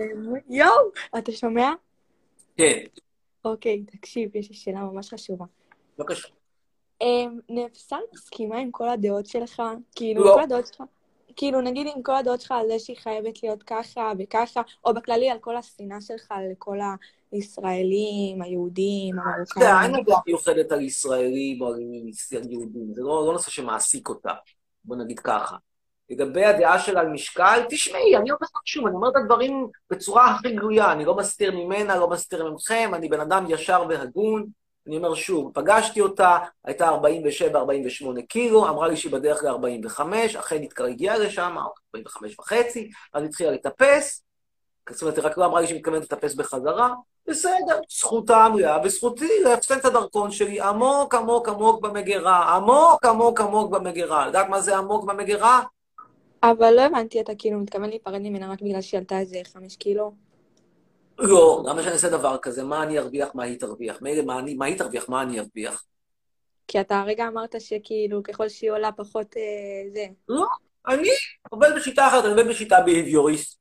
יואו, 0.48 0.90
אתה 1.18 1.32
שומע? 1.32 1.70
כן, 2.56 2.84
אוקיי, 3.44 3.84
תקשיב, 3.84 4.36
יש 4.36 4.48
לי 4.48 4.54
שאלה 4.54 4.80
ממש 4.80 5.14
חשובה. 5.14 5.44
בבקשה. 5.98 6.35
אמ, 7.00 7.38
נאפסל 7.48 7.96
מסכימה 8.14 8.58
עם 8.58 8.70
כל 8.70 8.88
הדעות 8.88 9.26
שלך? 9.26 9.62
כאילו, 9.94 10.24
לא. 10.24 10.34
כל 10.34 10.42
הדעות 10.42 10.66
שלך? 10.66 10.82
כאילו, 11.36 11.60
נגיד 11.60 11.86
עם 11.96 12.02
כל 12.02 12.14
הדעות 12.16 12.40
שלך 12.40 12.52
על 12.52 12.68
זה 12.68 12.78
שהיא 12.78 12.96
חייבת 12.96 13.42
להיות 13.42 13.62
ככה 13.62 14.12
וככה, 14.18 14.62
או 14.84 14.94
בכללי 14.94 15.30
על 15.30 15.38
כל 15.38 15.56
השנאה 15.56 16.00
שלך 16.00 16.34
לכל 16.52 16.78
הישראלים, 17.32 18.42
היהודים, 18.42 19.14
אין 19.18 19.28
המרוקאים. 19.28 19.96
לה 19.96 20.02
דעה 20.06 20.20
מיוחדת 20.26 20.72
על 20.72 20.80
ישראלים 20.80 21.62
או 21.62 21.66
על 21.66 21.80
יהודים, 22.50 22.94
זה 22.94 23.02
לא 23.02 23.26
לא 23.26 23.32
נושא 23.32 23.50
שמעסיק 23.50 24.08
אותה, 24.08 24.32
בוא 24.84 24.96
נגיד 24.96 25.20
ככה. 25.20 25.56
לגבי 26.10 26.44
הדעה 26.44 26.78
שלה 26.78 27.00
על 27.00 27.08
משקל, 27.08 27.60
תשמעי, 27.68 28.16
אני 28.16 28.30
אומר 28.30 28.38
לך 28.42 28.50
שוב, 28.64 28.86
אני 28.86 28.94
אומר 28.94 29.08
את 29.08 29.16
הדברים 29.16 29.68
בצורה 29.90 30.30
הכי 30.30 30.50
גלויה, 30.50 30.92
אני 30.92 31.04
לא 31.04 31.16
מסתיר 31.16 31.56
ממנה, 31.56 31.96
לא 31.96 32.10
מסתיר 32.10 32.50
ממכם, 32.50 32.90
אני 32.94 33.08
בן 33.08 33.20
אדם 33.20 33.44
ישר 33.48 33.84
והגון. 33.88 34.46
אני 34.86 34.96
אומר 34.96 35.14
שוב, 35.14 35.50
פגשתי 35.54 36.00
אותה, 36.00 36.38
הייתה 36.64 36.90
47-48 36.90 38.22
קילו, 38.28 38.68
אמרה 38.68 38.88
לי 38.88 38.96
שהיא 38.96 39.12
בדרך 39.12 39.44
ל-45, 39.44 40.00
אכן 40.38 40.62
הגיעה 40.88 41.18
לשם, 41.18 41.56
45 41.96 42.38
וחצי, 42.38 42.90
אז 43.12 43.24
התחילה 43.24 43.50
לטפס, 43.50 44.22
זאת 44.90 45.02
אומרת, 45.02 45.16
היא 45.16 45.24
רק 45.24 45.38
לא 45.38 45.46
אמרה 45.46 45.60
לי 45.60 45.66
שהיא 45.66 45.78
מתכוונת 45.78 46.02
לטפס 46.02 46.34
בחזרה, 46.34 46.94
בסדר, 47.28 47.80
זכותה 47.98 48.36
המלאה, 48.36 48.78
וזכותי 48.84 49.30
לאפסן 49.44 49.78
את 49.78 49.84
הדרכון 49.84 50.30
שלי 50.30 50.60
עמוק 50.60 51.14
עמוק 51.14 51.48
עמוק 51.48 51.80
במגירה, 51.80 52.56
עמוק 52.56 53.04
עמוק 53.04 53.40
עמוק 53.40 53.70
במגירה. 53.70 54.26
יודעת 54.26 54.48
מה 54.48 54.60
זה 54.60 54.76
עמוק 54.76 55.04
במגירה? 55.04 55.62
אבל 56.42 56.74
לא 56.74 56.80
הבנתי, 56.80 57.20
אתה 57.20 57.32
כאילו 57.38 57.58
מתכוון 57.58 57.88
להיפרד 57.88 58.18
ממנה 58.22 58.52
רק 58.52 58.62
בגלל 58.62 58.80
שהיא 58.80 58.98
עלתה 58.98 59.18
איזה 59.18 59.40
חמש 59.52 59.76
קילו? 59.76 60.25
לא, 61.18 61.62
למה 61.66 61.82
שאני 61.82 61.92
אעשה 61.92 62.08
דבר 62.08 62.38
כזה? 62.38 62.64
מה 62.64 62.82
אני 62.82 62.98
ארוויח, 62.98 63.34
מה 63.34 63.44
היא 63.44 63.58
תרוויח? 63.60 63.98
מה 64.26 64.38
אני- 64.38 64.54
מה 64.54 64.66
היא 64.66 64.78
תרוויח, 64.78 65.08
מה 65.08 65.22
אני 65.22 65.40
ארוויח? 65.40 65.84
כי 66.68 66.80
אתה 66.80 67.00
הרגע 67.00 67.28
אמרת 67.28 67.54
שכאילו, 67.60 68.22
ככל 68.22 68.48
שהיא 68.48 68.70
עולה 68.70 68.92
פחות 68.92 69.36
אה, 69.36 69.42
זה. 69.92 70.06
לא, 70.28 70.46
אני 70.88 71.08
עובד 71.50 71.70
בשיטה 71.76 72.08
אחרת, 72.08 72.24
אני 72.24 72.32
עובד 72.32 72.48
בשיטה 72.48 72.80
בהביוריסט. 72.80 73.58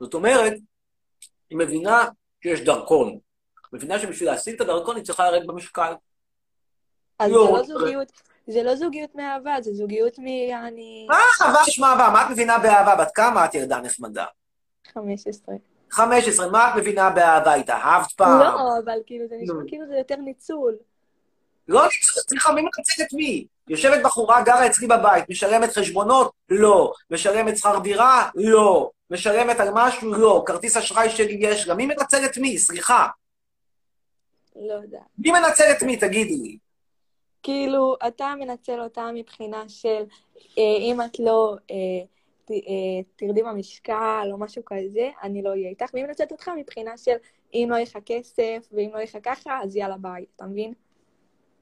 זאת 0.00 0.14
אומרת, 0.14 0.52
היא 1.50 1.58
מבינה 1.58 2.04
שיש 2.42 2.60
דרכון. 2.60 3.18
מבינה 3.72 3.98
שבשביל 3.98 4.30
להשיג 4.30 4.54
את 4.54 4.60
הדרכון 4.60 4.96
היא 4.96 5.04
צריכה 5.04 5.30
לרדת 5.30 5.46
במשקל. 5.46 5.92
אז 7.18 7.30
לא, 7.32 7.46
זה 7.46 7.52
לא 7.52 7.62
זוגיות, 7.80 8.12
זה 8.46 8.62
לא 8.62 8.76
זוגיות 8.76 9.14
מאהבה, 9.14 9.56
זה 9.60 9.72
זוגיות 9.74 10.18
מ... 10.18 10.26
אני... 10.66 11.06
מה 11.08 11.18
אהבה 11.42 11.58
יש 11.68 11.78
מה 11.78 11.90
אהבה? 11.92 12.10
מה 12.12 12.26
את 12.26 12.30
מבינה 12.30 12.58
באהבה? 12.58 12.96
בת 13.04 13.10
כמה 13.14 13.44
את 13.44 13.54
ילדה 13.54 13.80
נחמדה? 13.80 14.24
15. 14.92 15.54
15, 15.90 16.50
מה 16.50 16.70
את 16.70 16.74
מבינה 16.76 17.10
באהבה? 17.10 17.54
התאהבת 17.54 18.12
פעם? 18.12 18.40
לא, 18.40 18.78
אבל 18.84 18.98
כאילו, 19.06 19.28
זה 19.28 19.34
נשמע. 19.40 19.54
כאילו 19.66 19.86
זה 19.86 19.96
יותר 19.96 20.16
ניצול. 20.16 20.76
לא 21.68 21.82
ניצול, 21.82 22.22
סליחה, 22.28 22.52
מי 22.52 22.60
מנצל 22.62 23.02
את 23.02 23.12
מי? 23.12 23.46
יושבת 23.68 24.02
בחורה, 24.04 24.42
גרה 24.42 24.66
אצלי 24.66 24.86
בבית, 24.86 25.24
משלמת 25.30 25.70
חשבונות? 25.72 26.32
לא. 26.50 26.92
משלמת 27.10 27.56
שכר 27.56 27.78
דירה? 27.78 28.30
לא. 28.34 28.90
משלמת 29.10 29.60
על 29.60 29.68
משהו? 29.74 30.14
לא. 30.14 30.42
כרטיס 30.46 30.76
אשראי 30.76 31.10
שלי 31.10 31.36
יש 31.40 31.68
לה. 31.68 31.74
מי 31.74 31.86
מנצל 31.86 32.24
את 32.24 32.38
מי? 32.38 32.58
סליחה. 32.58 33.06
לא 34.56 34.74
יודע. 34.74 35.00
מי 35.18 35.30
מנצל 35.30 35.64
את 35.76 35.82
מי? 35.82 35.96
תגידי 35.96 36.36
לי. 36.36 36.58
כאילו, 37.42 37.96
אתה 38.06 38.34
מנצל 38.38 38.80
אותה 38.80 39.10
מבחינה 39.14 39.64
של 39.68 40.02
אה, 40.58 40.78
אם 40.80 41.00
את 41.00 41.18
לא 41.18 41.56
אה, 41.70 42.06
תרדי 43.16 43.42
במשקל 43.42 44.28
או 44.32 44.38
משהו 44.38 44.62
כזה, 44.66 45.10
אני 45.22 45.42
לא 45.42 45.50
אהיה 45.50 45.68
איתך, 45.68 45.86
והיא 45.92 46.04
מנצלת 46.04 46.32
אותך 46.32 46.50
מבחינה 46.56 46.96
של 46.96 47.16
אם 47.54 47.68
לא 47.70 47.74
יהיה 47.74 47.84
לך 47.84 47.98
כסף 48.06 48.68
ואם 48.72 48.90
לא 48.92 48.96
יהיה 48.96 49.04
לך 49.04 49.18
ככה, 49.22 49.60
אז 49.62 49.76
יאללה 49.76 49.96
ביי, 49.98 50.24
אתה 50.36 50.44
מבין? 50.44 50.72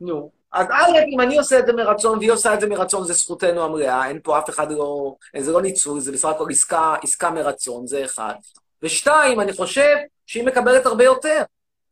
נו. 0.00 0.30
אז 0.52 0.66
א', 0.70 0.98
אם 1.14 1.20
אני 1.20 1.38
עושה 1.38 1.58
את 1.58 1.66
זה 1.66 1.72
מרצון 1.72 2.18
והיא 2.18 2.32
עושה 2.32 2.54
את 2.54 2.60
זה 2.60 2.68
מרצון, 2.68 3.04
זה 3.04 3.12
זכותנו 3.12 3.64
המלאה, 3.64 4.08
אין 4.08 4.20
פה 4.22 4.38
אף 4.38 4.50
אחד 4.50 4.72
לא... 4.72 5.14
זה 5.38 5.52
לא 5.52 5.62
ניצול, 5.62 6.00
זה 6.00 6.12
בסך 6.12 6.28
הכל 6.28 6.46
עסקה, 6.50 6.94
עסקה 7.02 7.30
מרצון, 7.30 7.86
זה 7.86 8.04
אחד. 8.04 8.34
ושתיים, 8.82 9.40
אני 9.40 9.52
חושב 9.52 9.96
שהיא 10.26 10.44
מקבלת 10.46 10.86
הרבה 10.86 11.04
יותר. 11.04 11.42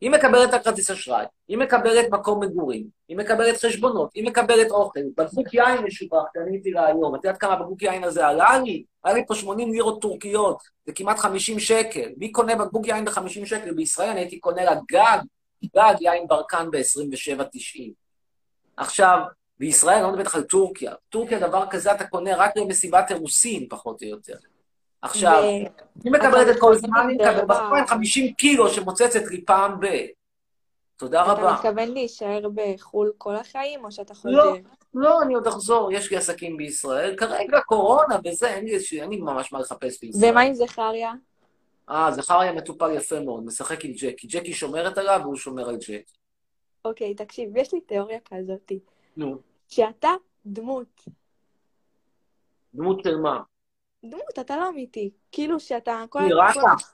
היא 0.04 0.10
מקבלת 0.10 0.48
את 0.48 0.54
הכרטיס 0.54 0.90
אשראי, 0.90 1.24
היא 1.48 1.58
מקבלת 1.58 2.10
מקום 2.10 2.42
מגורים, 2.42 2.86
היא 3.08 3.16
מקבלת 3.16 3.56
חשבונות, 3.56 4.10
היא 4.14 4.24
מקבלת 4.26 4.70
אוכל, 4.70 5.00
בקבוק 5.16 5.54
יין 5.54 5.84
משובח, 5.84 6.22
קניתי 6.34 6.70
לה 6.70 6.86
היום. 6.86 7.14
את 7.14 7.24
יודעת 7.24 7.40
כמה 7.40 7.56
בקבוק 7.56 7.82
יין 7.82 8.04
הזה 8.04 8.26
עלה 8.26 8.58
לי? 8.58 8.84
עלה 9.02 9.14
לי 9.14 9.26
פה 9.26 9.34
80 9.34 9.72
לירות 9.72 10.00
טורקיות, 10.00 10.62
זה 10.86 10.92
כמעט 10.92 11.18
50 11.18 11.58
שקל. 11.58 12.08
מי 12.16 12.32
קונה 12.32 12.56
בקבוק 12.56 12.86
יין 12.86 13.04
ב-50 13.04 13.46
שקל? 13.46 13.74
בישראל 13.74 14.08
אני 14.08 14.20
הייתי 14.20 14.40
קונה 14.40 14.64
לה 14.64 14.74
גג, 14.92 15.18
גג 15.76 15.94
יין 16.00 16.26
ברקן 16.28 16.70
ב-27.90. 16.70 17.80
עכשיו, 18.76 19.18
בישראל, 19.58 19.94
אני 19.94 20.02
לא 20.02 20.08
מדבר 20.08 20.20
איתך 20.20 20.34
על 20.34 20.42
טורקיה. 20.42 20.92
טורקיה, 21.08 21.38
דבר 21.38 21.64
כזה 21.70 21.92
אתה 21.92 22.06
קונה 22.06 22.36
רק 22.36 22.56
למסיבת 22.56 23.10
אירוסין, 23.10 23.66
פחות 23.70 24.02
או 24.02 24.08
יותר. 24.08 24.36
עכשיו, 25.04 25.42
היא 26.04 26.12
מקבלת 26.12 26.56
את 26.56 26.60
כל 26.60 26.72
הזמן, 26.72 27.08
היא 27.08 27.16
אתה 27.16 27.30
מקבלת 27.30 27.44
מתכוון 27.50 27.82
בסוף 27.82 27.90
50 27.90 28.32
קילו 28.34 28.68
שמוצצת 28.68 29.20
לי 29.30 29.44
פעם 29.44 29.80
ב... 29.80 29.86
תודה 30.96 31.22
אתה 31.22 31.32
רבה. 31.32 31.52
מתכוון 31.54 31.88
להישאר 31.88 32.48
בחו"ל 32.54 33.12
כל 33.18 33.36
החיים, 33.36 33.84
או 33.84 33.92
שאתה 33.92 34.14
חוזר? 34.14 34.30
לא, 34.30 34.54
לא, 34.94 35.22
אני 35.22 35.34
עוד 35.34 35.46
אחזור, 35.46 35.92
יש 35.92 36.10
לי 36.10 36.16
עסקים 36.16 36.56
בישראל. 36.56 37.16
כרגע 37.16 37.60
קורונה 37.60 38.16
וזה, 38.24 38.48
אין 38.48 38.64
לי, 38.64 38.74
איזושהי- 38.74 39.00
אין 39.00 39.10
לי 39.10 39.16
ממש 39.16 39.52
מה 39.52 39.60
לחפש 39.60 40.00
בישראל. 40.00 40.30
ומה 40.32 40.40
עם 40.40 40.54
זכריה? 40.54 41.12
אה, 41.90 42.10
זכריה 42.12 42.52
מטופל 42.52 42.90
יפה 42.96 43.20
מאוד, 43.20 43.44
משחק 43.46 43.84
עם 43.84 43.92
ג'קי. 43.92 44.26
ג'קי 44.26 44.52
שומרת 44.52 44.98
עליו 44.98 45.20
והוא 45.22 45.36
שומר 45.36 45.68
על 45.68 45.76
ג'קי. 45.76 46.02
אוקיי, 46.84 47.14
תקשיב, 47.14 47.56
יש 47.56 47.74
לי 47.74 47.80
תיאוריה 47.80 48.18
כזאת, 48.24 48.72
נו, 49.16 49.36
שאתה 49.68 50.10
דמות. 50.46 51.04
דמות 52.74 53.00
של 53.04 53.16
מה? 53.16 53.40
דמות, 54.10 54.38
אתה 54.40 54.56
לא 54.56 54.68
אמיתי. 54.68 55.10
כאילו 55.32 55.60
שאתה... 55.60 56.04
נראה 56.14 56.52
כל- 56.52 56.60
לך? 56.60 56.90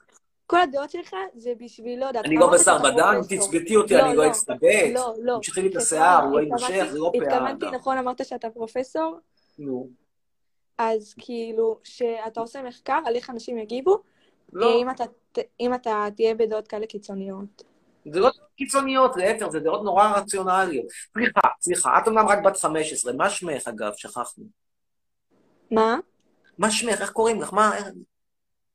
כל 0.47 0.61
הדעות 0.61 0.89
שלך 0.91 1.15
זה 1.35 1.53
בשביל, 1.57 1.99
לא 1.99 2.05
יודעת... 2.05 2.25
אני 2.25 2.35
לא 2.35 2.51
בשר 2.53 2.77
בדם. 2.77 3.21
תצבטי 3.29 3.75
אותי, 3.75 3.93
לא, 3.93 3.99
אני 4.05 4.15
לא 4.15 4.25
לא, 4.25 4.31
אצטבט. 4.31 4.59
לא, 4.93 5.13
לא. 5.21 5.35
תמשכי 5.35 5.61
לי 5.61 5.69
את 5.69 5.75
השיער, 5.75 6.23
הוא 6.23 6.33
לא 6.33 6.39
יימשך, 6.39 6.85
זה 6.91 6.99
לא 6.99 7.11
פאה 7.13 7.23
התכוונתי. 7.23 7.65
נכון, 7.75 7.97
אמרת 7.97 8.25
שאתה 8.25 8.49
פרופסור? 8.49 9.17
נו. 9.59 9.89
אז 10.77 11.13
כאילו, 11.17 11.79
שאתה 11.83 12.39
עושה 12.41 12.61
מחקר 12.61 12.99
על 13.05 13.15
איך 13.15 13.29
אנשים 13.29 13.57
יגיבו, 13.57 14.01
לא. 14.53 14.81
אם 14.81 14.89
אתה, 14.89 15.03
אם 15.59 15.73
אתה 15.73 16.05
תהיה 16.15 16.35
בדעות 16.35 16.67
כאלה 16.67 16.85
קיצוניות. 16.85 17.63
זה 18.11 18.19
לא 18.19 18.29
קיצוניות, 18.57 19.17
להפך, 19.17 19.47
זה 19.49 19.59
דעות 19.59 19.83
נורא 19.83 20.13
רציונליות. 20.17 20.85
סליחה, 21.13 21.39
סליחה, 21.61 21.99
את 21.99 22.07
אומנם 22.07 22.27
רק 22.27 22.39
בת 22.45 22.57
15, 22.57 23.13
מה 23.13 23.29
שמך 23.29 23.67
אגב? 23.67 23.91
שכחנו. 23.95 24.43
מה? 25.71 25.97
מה 26.57 26.71
שמך? 26.71 27.01
איך 27.01 27.11
קוראים 27.11 27.41
לך? 27.41 27.53
מה 27.53 27.71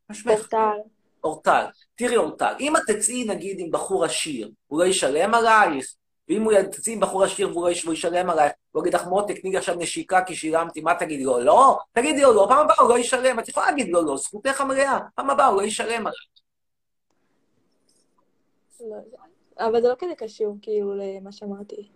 מה 0.08 0.14
שמך? 0.14 0.32
אורטל. 0.38 0.76
אורטל. 1.24 1.64
תראי 1.94 2.16
אורטל, 2.16 2.54
אם 2.60 2.76
את 2.76 2.82
תצאי 2.86 3.24
נגיד 3.24 3.56
עם 3.60 3.70
בחור 3.70 4.04
עשיר, 4.04 4.50
הוא 4.66 4.80
לא 4.80 4.84
ישלם 4.86 5.34
עלייך, 5.34 5.94
ואם 6.28 6.42
הוא 6.42 6.52
תצאי 6.62 6.92
עם 6.92 7.00
בחור 7.00 7.24
עשיר 7.24 7.48
והוא 7.50 7.64
לא 7.66 7.70
יש- 7.70 7.84
ישלם 7.84 8.30
עלייך, 8.30 8.52
הוא 8.72 8.82
יגיד 8.82 8.94
לך 8.94 9.06
מותק, 9.06 9.40
תני 9.40 9.50
לי 9.50 9.56
עכשיו 9.56 9.74
נשיקה 9.74 10.24
כי 10.24 10.34
שילמתי, 10.34 10.80
מה 10.80 10.94
תגידי 10.98 11.24
לו? 11.24 11.38
לא? 11.40 11.78
תגידי 11.92 12.22
לו 12.22 12.32
לא, 12.34 12.46
פעם 12.48 12.58
הבאה 12.58 12.76
הוא 12.80 12.88
לא 12.88 12.98
ישלם, 12.98 13.38
את 13.38 13.48
יכולה 13.48 13.66
להגיד 13.66 13.88
לו 13.88 14.02
לא, 14.02 14.16
זכותך 14.16 14.60
המלאה, 14.60 14.98
פעם 15.14 15.30
הבאה 15.30 15.46
הוא 15.46 15.56
לא 15.56 15.66
ישלם 15.66 16.06
עלייך. 16.06 16.26
אבל 19.58 19.82
זה 19.82 19.88
לא 19.88 19.94
כזה 19.98 20.12
קשור, 20.18 20.56
כאילו, 20.62 20.94
למה 20.94 21.32
שאמרתי. 21.32 21.88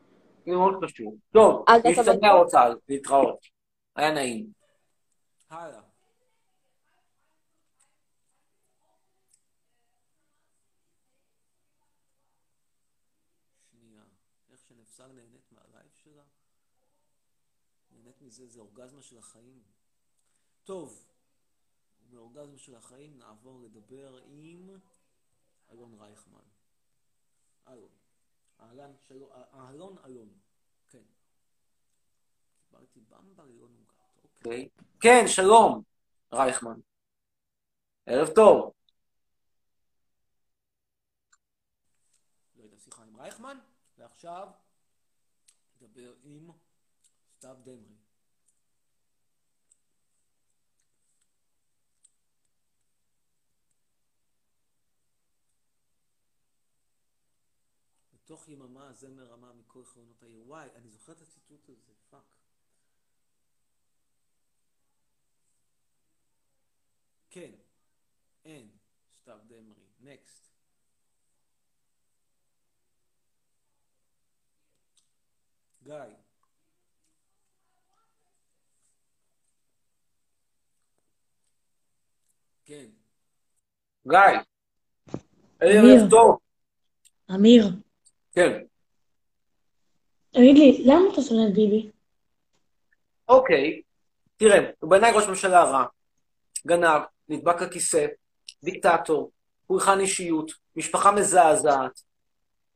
זה 0.47 0.53
מאוד 0.53 0.85
חשוב. 0.85 1.15
טוב, 1.33 1.65
בטוח? 1.85 2.17
אורטל, 2.33 2.75
להתראות. 2.89 3.39
היה 3.97 4.11
נעים. 4.11 4.60
הלאה. 5.51 5.83
שנייה, 13.71 14.05
איך 14.51 14.61
שנפסר 14.61 15.13
נהנית 15.13 15.53
מהלייב 15.53 15.93
שלה? 15.95 16.25
נהנית 17.91 18.21
מזה, 18.21 18.47
זה 18.47 18.61
אורגזמה 18.61 19.03
של 19.03 19.19
החיים. 19.19 19.63
טוב, 20.65 21.07
מאורגזמה 22.11 22.59
של 22.59 22.75
החיים 22.75 23.19
נעבור 23.19 23.61
לדבר 23.61 24.17
עם 24.25 24.71
אלון 25.71 25.95
רייכמן. 26.01 26.45
אלון. 27.69 27.93
אהלן, 28.61 28.97
שלום, 28.99 29.31
אהלון, 29.33 29.99
אלון. 30.05 30.39
כן. 30.89 31.03
קיבלתי 32.59 33.01
במבה 33.01 33.45
ללא 33.45 33.69
נוגעת, 33.69 33.90
אוקיי. 34.45 34.69
כן, 35.01 35.25
שלום, 35.27 35.83
רייכמן. 36.33 36.81
ערב 38.07 38.29
טוב. 38.35 38.73
לא 42.57 42.63
הייתה 42.63 42.79
שיחה 42.79 43.03
עם 43.03 43.17
רייכמן, 43.17 43.59
ועכשיו 43.99 44.49
נדבר 45.81 46.15
עם 46.23 46.51
סתיו 47.37 47.57
דמרי. 47.63 47.95
בתוך 58.13 58.49
יממה 58.49 58.89
הזמר 58.89 59.25
רמה 59.25 59.53
מכל 59.53 59.85
חלונות 59.85 60.23
העיר. 60.23 60.43
וואי, 60.47 60.69
אני 60.75 60.89
זוכר 60.89 61.13
את 61.13 61.21
הציטוט 61.21 61.69
הזה, 61.69 61.93
fuck. 62.11 62.40
כן, 67.31 67.51
אין, 68.45 68.69
סתיו 69.21 69.39
דמרי. 69.47 69.85
next. 70.01 70.51
גיא. 75.83 75.95
כן. 82.65 82.87
גיא. 84.09 84.19
ערב 85.61 86.11
טוב. 86.11 86.39
אמיר, 87.35 87.65
כן. 88.33 88.65
תגיד 90.31 90.57
לי, 90.59 90.85
למה 90.87 91.13
אתה 91.13 91.23
שונא 91.23 91.49
את 91.49 91.55
ביבי? 91.55 91.91
אוקיי, 93.29 93.83
תראה, 94.37 94.71
הוא 94.81 94.91
בעיניי 94.91 95.13
ראש 95.15 95.25
ממשלה 95.29 95.65
רע, 95.65 95.85
גנב, 96.67 97.01
נדבק 97.31 97.63
לכיסא, 97.63 98.07
דיקטטור, 98.65 99.31
פולחן 99.67 100.01
אישיות, 100.01 100.53
משפחה 100.77 101.13
מזעזעת, 101.13 102.01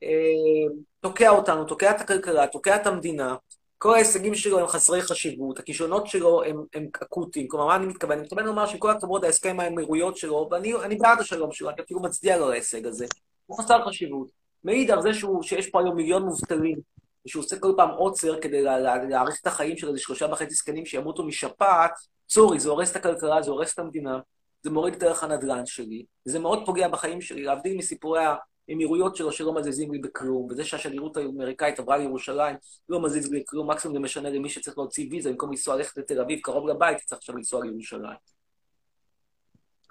אה, 0.03 0.73
תוקע 0.99 1.29
אותנו, 1.29 1.65
תוקע 1.65 1.91
את 1.91 2.01
הכלכלה, 2.01 2.47
תוקע 2.47 2.75
את 2.75 2.87
המדינה, 2.87 3.35
כל 3.77 3.93
ההישגים 3.93 4.35
שלו 4.35 4.59
הם 4.59 4.67
חסרי 4.67 5.01
חשיבות, 5.01 5.59
הכישלונות 5.59 6.07
שלו 6.07 6.43
הם, 6.43 6.63
הם 6.73 6.87
אקוטיים, 7.03 7.47
כלומר, 7.47 7.65
מה 7.65 7.75
אני 7.75 7.85
מתכוון? 7.85 8.11
אני 8.11 8.21
מתכוון 8.21 8.45
לומר 8.45 8.65
שעם 8.65 8.79
כל 8.79 8.91
הכבוד 8.91 9.25
ההסכם 9.25 9.59
האמירויות 9.59 10.17
שלו, 10.17 10.47
ואני 10.51 10.75
אני 10.75 10.95
בעד 10.95 11.19
השלום 11.19 11.51
שלו, 11.51 11.69
אני 11.69 11.81
אפילו 11.81 12.01
מצדיע 12.01 12.37
לו 12.37 12.49
להישג 12.49 12.85
הזה, 12.85 13.05
הוא 13.45 13.57
חסר 13.57 13.85
חשיבות. 13.87 14.27
מעיד 14.63 14.91
על 14.91 15.01
זה 15.01 15.13
שהוא, 15.13 15.43
שיש 15.43 15.69
פה 15.69 15.79
היום 15.81 15.95
מיליון 15.95 16.23
מובטלים, 16.23 16.79
ושהוא 17.25 17.43
עושה 17.43 17.59
כל 17.59 17.73
פעם 17.77 17.89
עוצר 17.89 18.41
כדי 18.41 18.61
לה- 18.61 18.79
לה- 18.79 19.03
להאריך 19.03 19.39
את 19.41 19.47
החיים 19.47 19.77
של 19.77 19.87
איזה 19.87 19.99
שלושה 19.99 20.25
וחצי 20.31 20.55
זקנים 20.55 20.85
שימותו 20.85 21.23
משפעת, 21.23 21.91
סורי, 22.29 22.59
זה 22.59 22.69
הורס 22.69 22.91
את 22.91 22.95
הכלכלה, 22.95 23.41
זה 23.41 23.51
הורס 23.51 23.73
את 23.73 23.79
המדינה, 23.79 24.19
זה 24.65 24.71
מוריד 24.71 24.93
את 24.93 25.03
ערך 25.03 25.23
הנדל"ן 25.23 25.65
שלי, 25.65 26.05
וזה 26.27 26.39
מאוד 26.39 26.65
פוגע 26.65 26.87
בחיים 26.87 27.21
שלי, 27.21 27.43
להבדיל 27.43 27.77
מסיפורי 27.77 28.21
האמירויות 28.69 29.15
שלו 29.15 29.31
שלא 29.31 29.53
מזיזים 29.53 29.91
לי 29.91 29.99
בכלום, 29.99 30.47
וזה 30.49 30.65
שהשגרירות 30.65 31.17
האמריקאית 31.17 31.79
עברה 31.79 31.97
לירושלים, 31.97 32.55
לא 32.89 33.01
מזיז 33.01 33.31
לי 33.31 33.43
כלום, 33.47 33.71
מקסימום 33.71 33.97
זה 33.97 34.03
משנה 34.03 34.29
למי 34.29 34.49
שצריך 34.49 34.77
להוציא 34.77 35.07
ויזה, 35.11 35.29
במקום 35.29 35.49
לנסוע 35.49 35.75
ללכת 35.75 35.97
לתל 35.97 36.21
אביב, 36.21 36.39
קרוב 36.39 36.67
לבית, 36.67 36.97
צריך 36.97 37.19
עכשיו 37.19 37.35
לנסוע 37.35 37.63
לירושלים. 37.63 38.17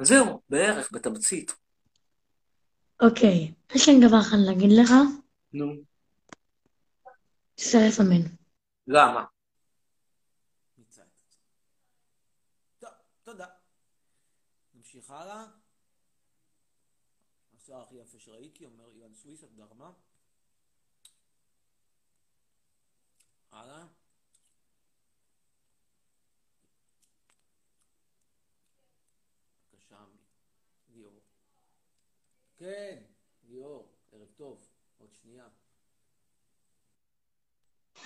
זהו, 0.03 0.41
בערך, 0.49 0.91
בתמצית. 0.93 1.53
אוקיי, 3.03 3.53
יש 3.75 3.89
לי 3.89 4.01
דבר 4.09 4.21
אחד 4.21 4.37
להגיד 4.47 4.71
לך, 4.73 4.91
נו, 5.53 5.73
תצטרף 7.55 8.01
אמן. 8.01 8.27
למה? 8.87 9.25
טוב, 12.79 12.91
תודה. 13.25 13.47
נמשיך 15.05 15.11
הלאה. 15.11 15.45
השיער 17.57 17.83
הכי 17.83 17.95
יפה 17.95 18.19
שראיתי, 18.19 18.65
אומר 18.65 18.91
אילן 18.91 19.15
סוויסה, 19.15 19.47
תודה 19.47 19.65
רבה. 19.65 19.91
הלאה. 23.53 23.85
בבקשה, 29.73 30.05
ליאור. 30.95 31.21
כן, 32.57 33.03
ליאור, 33.49 33.89
ערב 34.13 34.29
טוב, 34.37 34.67
עוד 34.99 35.15
שנייה. 35.23 35.49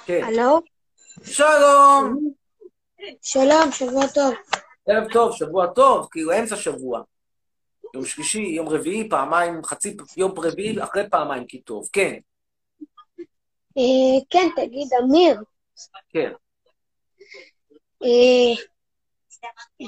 כן. 0.05 0.21
הלו? 0.25 0.61
שלום! 1.25 2.35
שלום, 3.23 3.73
שבוע 3.73 4.07
טוב. 4.15 4.35
ערב 4.89 5.13
טוב, 5.13 5.37
שבוע 5.37 5.67
טוב, 5.67 6.09
כאילו 6.11 6.39
אמצע 6.39 6.57
שבוע. 6.57 7.03
יום 7.95 8.05
שלישי, 8.05 8.41
יום 8.41 8.69
רביעי, 8.69 9.09
פעמיים, 9.09 9.65
חצי 9.65 9.97
יום 10.17 10.35
רביעי, 10.39 10.83
אחרי 10.83 11.11
פעמיים 11.11 11.47
כי 11.47 11.61
טוב. 11.61 11.89
כן, 11.93 12.19
אה, 13.79 14.21
כן, 14.31 14.49
תגיד, 14.57 14.89
אמיר, 15.03 15.41
כן. 16.09 16.33
אה, 18.03 18.65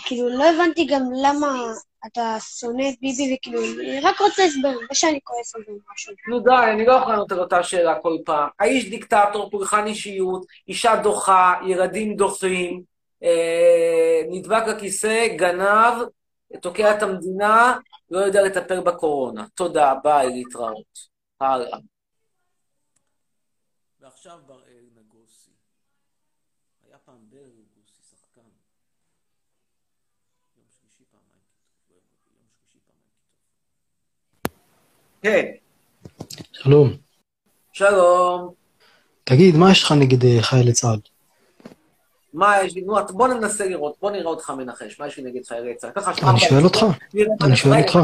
כאילו, 0.07 0.29
לא 0.29 0.45
הבנתי 0.45 0.87
גם 0.87 1.03
למה 1.25 1.73
אתה 2.07 2.37
שונא 2.41 2.83
את 2.89 2.95
ביבי, 3.01 3.35
וכאילו, 3.35 3.61
אני 3.65 4.01
רק 4.01 4.21
רוצה 4.21 4.45
הסבר, 4.45 4.73
לא 4.73 4.95
שאני 4.95 5.19
כועס 5.25 5.55
על 5.55 5.63
זה 5.67 5.73
משהו. 5.93 6.13
נו 6.29 6.41
די, 6.41 6.73
אני 6.73 6.87
לא 6.87 6.93
יכול 6.93 7.13
לענות 7.13 7.33
על 7.33 7.41
אותה 7.41 7.63
שאלה 7.63 8.01
כל 8.03 8.17
פעם. 8.25 8.49
האיש 8.59 8.91
דיקטטור, 8.91 9.51
פולחן 9.51 9.87
אישיות, 9.87 10.47
אישה 10.69 10.97
דוחה, 11.03 11.55
ילדים 11.67 12.17
דוחים, 12.17 12.83
נדבק 14.31 14.63
לכיסא, 14.69 15.27
גנב, 15.37 16.09
תוקע 16.63 16.97
את 16.97 17.03
המדינה, 17.03 17.79
לא 18.11 18.19
יודע 18.19 18.43
לטפל 18.43 18.81
בקורונה. 18.81 19.47
תודה, 19.55 19.95
ביי, 20.03 20.29
להתראות. 20.31 21.11
הלאה. 21.41 21.79
ועכשיו 24.01 24.39
בראל 24.47 24.85
נגוסי. 24.95 25.51
היה 26.89 26.99
פעם 27.05 27.19
בראל 27.31 27.43
נגוסי, 27.43 28.03
שחקן. 28.11 28.49
יום 30.57 30.67
שלישי 30.81 31.05
פעמיים. 31.11 31.41
יום 31.91 32.01
שלישי 32.49 32.79
פעמיים. 32.87 33.13
כן, 35.23 35.53
שלום. 36.53 36.89
שלום. 37.73 38.55
תגיד, 39.25 39.55
מה 39.57 39.73
יש 39.73 39.83
לך 39.85 39.93
נגד 40.01 40.25
אה, 40.25 40.43
חיילי 40.43 40.73
צה"ל? 40.73 41.10
מה 42.35 42.63
יש 42.63 42.75
לי? 42.75 42.81
נו, 42.81 42.95
בוא 43.11 43.29
ננסה 43.29 43.67
לראות, 43.67 43.97
בוא 44.01 44.11
נראה 44.11 44.31
אותך 44.31 44.51
מנחש, 44.51 45.01
מה 45.01 45.07
יש 45.07 45.17
לי 45.19 45.31
נגד 45.31 45.47
חיילי 45.47 45.75
צה"ל? 45.75 45.91
ככה 45.95 46.31
אני 46.31 46.39
שואל 46.41 46.65
אותך. 46.65 46.87
אני 47.43 47.57
שואל 47.57 47.79
אותך. 47.83 47.99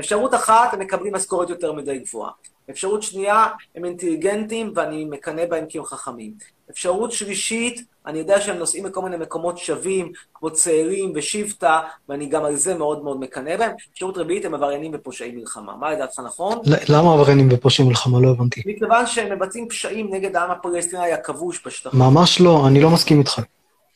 אפשרות 0.00 0.34
אחת, 0.34 0.72
הם 0.74 0.80
מקבלים 0.80 1.14
משכורת 1.14 1.50
יותר 1.50 1.72
מדי 1.72 1.98
גבוהה. 1.98 2.30
אפשרות 2.70 3.02
שנייה, 3.02 3.46
הם 3.74 3.84
אינטליגנטים 3.84 4.72
ואני 4.74 5.04
מקנא 5.04 5.46
בהם 5.46 5.66
כי 5.66 5.78
הם 5.78 5.84
חכמים. 5.84 6.32
אפשרות 6.70 7.12
שלישית, 7.12 7.84
אני 8.06 8.18
יודע 8.18 8.40
שהם 8.40 8.58
נוסעים 8.58 8.86
לכל 8.86 9.02
מיני 9.02 9.16
מקומות 9.16 9.58
שווים, 9.58 10.12
כמו 10.34 10.50
צאלים 10.50 11.12
ושבטה, 11.14 11.80
ואני 12.08 12.26
גם 12.26 12.44
על 12.44 12.56
זה 12.56 12.74
מאוד 12.74 13.04
מאוד 13.04 13.20
מקנא 13.20 13.56
בהם. 13.56 13.72
אפשרות 13.92 14.18
רביעית, 14.18 14.44
הם 14.44 14.54
עבריינים 14.54 14.90
ופושעי 14.94 15.32
מלחמה. 15.32 15.76
מה 15.76 15.92
לדעתך 15.92 16.20
נכון? 16.26 16.58
למה 16.88 17.12
עבריינים 17.14 17.48
ופושעים 17.52 17.88
מלחמה? 17.88 18.20
לא 18.20 18.28
הבנתי. 18.30 18.62
מכיוון 18.66 19.06
שהם 19.06 19.32
מבצעים 19.36 19.68
פשעים 19.68 20.14
נגד 20.14 20.36
העם 20.36 20.50
הפלסטיני 20.50 21.12
הכבוש 21.12 21.66
בשטחים. 21.66 22.00
ממש 22.00 22.40
לא, 22.40 22.68
אני 22.68 22.80
לא 22.80 22.90
מסכים 22.90 23.18
איתך. 23.18 23.40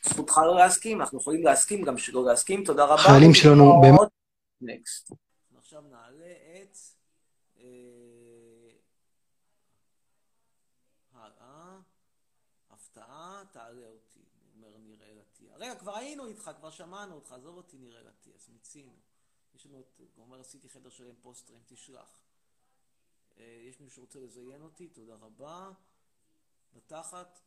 זכותך 0.03 0.37
לא 0.37 0.55
להסכים, 0.55 1.01
אנחנו 1.01 1.19
יכולים 1.19 1.43
להסכים, 1.43 1.81
גם 1.81 1.97
שלא 1.97 2.25
להסכים, 2.25 2.63
תודה 2.63 2.85
רבה. 2.85 2.97
חיילים 2.97 3.33
שלנו 3.33 3.81
באמת... 3.81 3.99
נקסט. 4.61 5.11
עכשיו 5.57 5.81
נעלה 5.91 6.31
את... 6.61 6.77
אה, 7.59 7.65
הלאה. 11.15 11.77
הפתעה, 12.73 13.41
תעלה 13.57 13.87
אותי. 13.87 14.19
אומר 14.55 14.77
נראה 14.77 15.21
אטיאס. 15.21 15.53
רגע, 15.55 15.79
כבר 15.79 15.95
היינו 15.95 16.25
איתך, 16.25 16.51
כבר 16.57 16.69
שמענו 16.69 17.15
אותך, 17.15 17.31
עזוב 17.31 17.57
אותי 17.57 17.77
נראה 17.77 18.09
אטיאס, 18.09 18.49
מיצינו. 18.49 18.95
יש 19.55 19.65
לנו 19.65 19.79
את... 19.79 20.01
אומר, 20.17 20.39
עשיתי 20.39 20.69
חדר 20.69 20.89
שלם 20.89 21.15
פוסטרים, 21.21 21.61
תשלח. 21.65 22.21
אה, 23.37 23.63
יש 23.69 23.79
מישהו 23.79 23.95
שרוצה 23.95 24.19
לזיין 24.19 24.61
אותי? 24.61 24.89
תודה 24.89 25.15
רבה. 25.15 25.71
בתחת. 26.73 27.39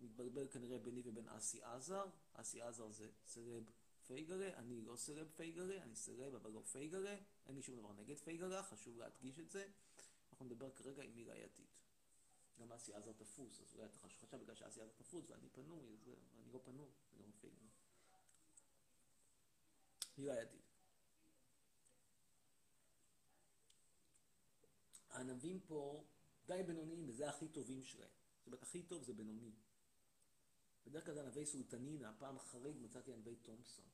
מתבלבל 0.00 0.48
כנראה 0.48 0.78
ביני 0.78 1.02
ובין 1.04 1.28
אסי 1.28 1.62
עזר. 1.62 2.04
אסי 2.34 2.62
עזר 2.62 2.90
זה 2.90 3.10
סלב 3.24 3.70
פייגלה, 4.06 4.56
אני 4.56 4.82
לא 4.82 4.96
סלב 4.96 5.30
פייגלה, 5.36 5.82
אני 5.82 5.96
סלב 5.96 6.34
אבל 6.34 6.50
לא 6.50 6.60
פייגלה. 6.60 7.16
אין 7.46 7.54
לי 7.54 7.62
שום 7.62 7.76
דבר 7.76 7.92
נגד 7.92 8.18
פייגלה, 8.18 8.62
חשוב 8.62 8.98
להדגיש 8.98 9.38
את 9.38 9.50
זה. 9.50 9.68
אנחנו 10.30 10.46
נדבר 10.46 10.70
כרגע 10.70 11.02
עם 11.02 11.14
מילה 11.14 11.36
ידיד. 11.36 11.77
גם 12.58 12.72
אסי 12.72 12.94
עזר 12.94 13.12
תפוס, 13.12 13.60
אז 13.60 13.74
אולי 13.74 13.86
אתה 13.86 13.98
חשב 13.98 14.36
בגלל 14.36 14.54
שאסי 14.54 14.80
עזר 14.80 14.92
תפוס 14.96 15.30
ואני 15.30 15.48
פנוי, 15.48 15.92
אז 15.92 16.08
אני 16.38 16.52
לא 16.52 16.60
פנוי, 16.64 16.90
אני 17.16 17.22
לא 17.26 17.32
פייגלה. 17.40 17.68
מילה 20.18 20.40
ידיד. 20.42 20.60
הענבים 25.10 25.60
פה 25.60 26.04
די 26.46 26.62
בינוניים, 26.66 27.08
וזה 27.08 27.28
הכי 27.28 27.48
טובים 27.48 27.82
שלהם. 27.82 28.08
זאת 28.38 28.46
אומרת, 28.46 28.62
הכי 28.62 28.82
טוב 28.82 29.02
זה 29.02 29.12
בינוני. 29.12 29.52
בדרך 30.86 31.04
כלל 31.04 31.14
זה 31.14 31.20
ענבי 31.20 31.46
סולטנינה, 31.46 32.12
פעם 32.18 32.38
חריג 32.38 32.76
מצאתי 32.80 33.12
ענבי 33.12 33.36
תומפסון. 33.36 33.84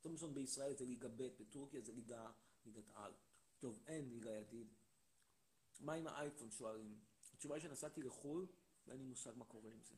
תומפסון 0.00 0.34
בישראל 0.34 0.74
זה 0.74 0.84
ליגה 0.84 1.08
ב', 1.08 1.22
בטורקיה 1.40 1.80
זה 1.80 1.92
ליגה, 1.92 2.30
ליגת 2.66 2.90
על. 2.94 3.12
טוב, 3.58 3.82
אין 3.86 4.08
ליגה 4.08 4.30
ידיד. 4.30 4.68
מה 5.80 5.92
עם 5.92 6.06
האייפון 6.06 6.50
שואלים? 6.50 6.98
התשובה 7.42 7.54
היא 7.54 7.62
שנסעתי 7.62 8.02
לחו"ל 8.02 8.46
ואין 8.86 8.98
לי 8.98 9.04
מושג 9.04 9.32
מה 9.36 9.44
קורה 9.44 9.70
עם 9.70 9.80
זה. 9.82 9.94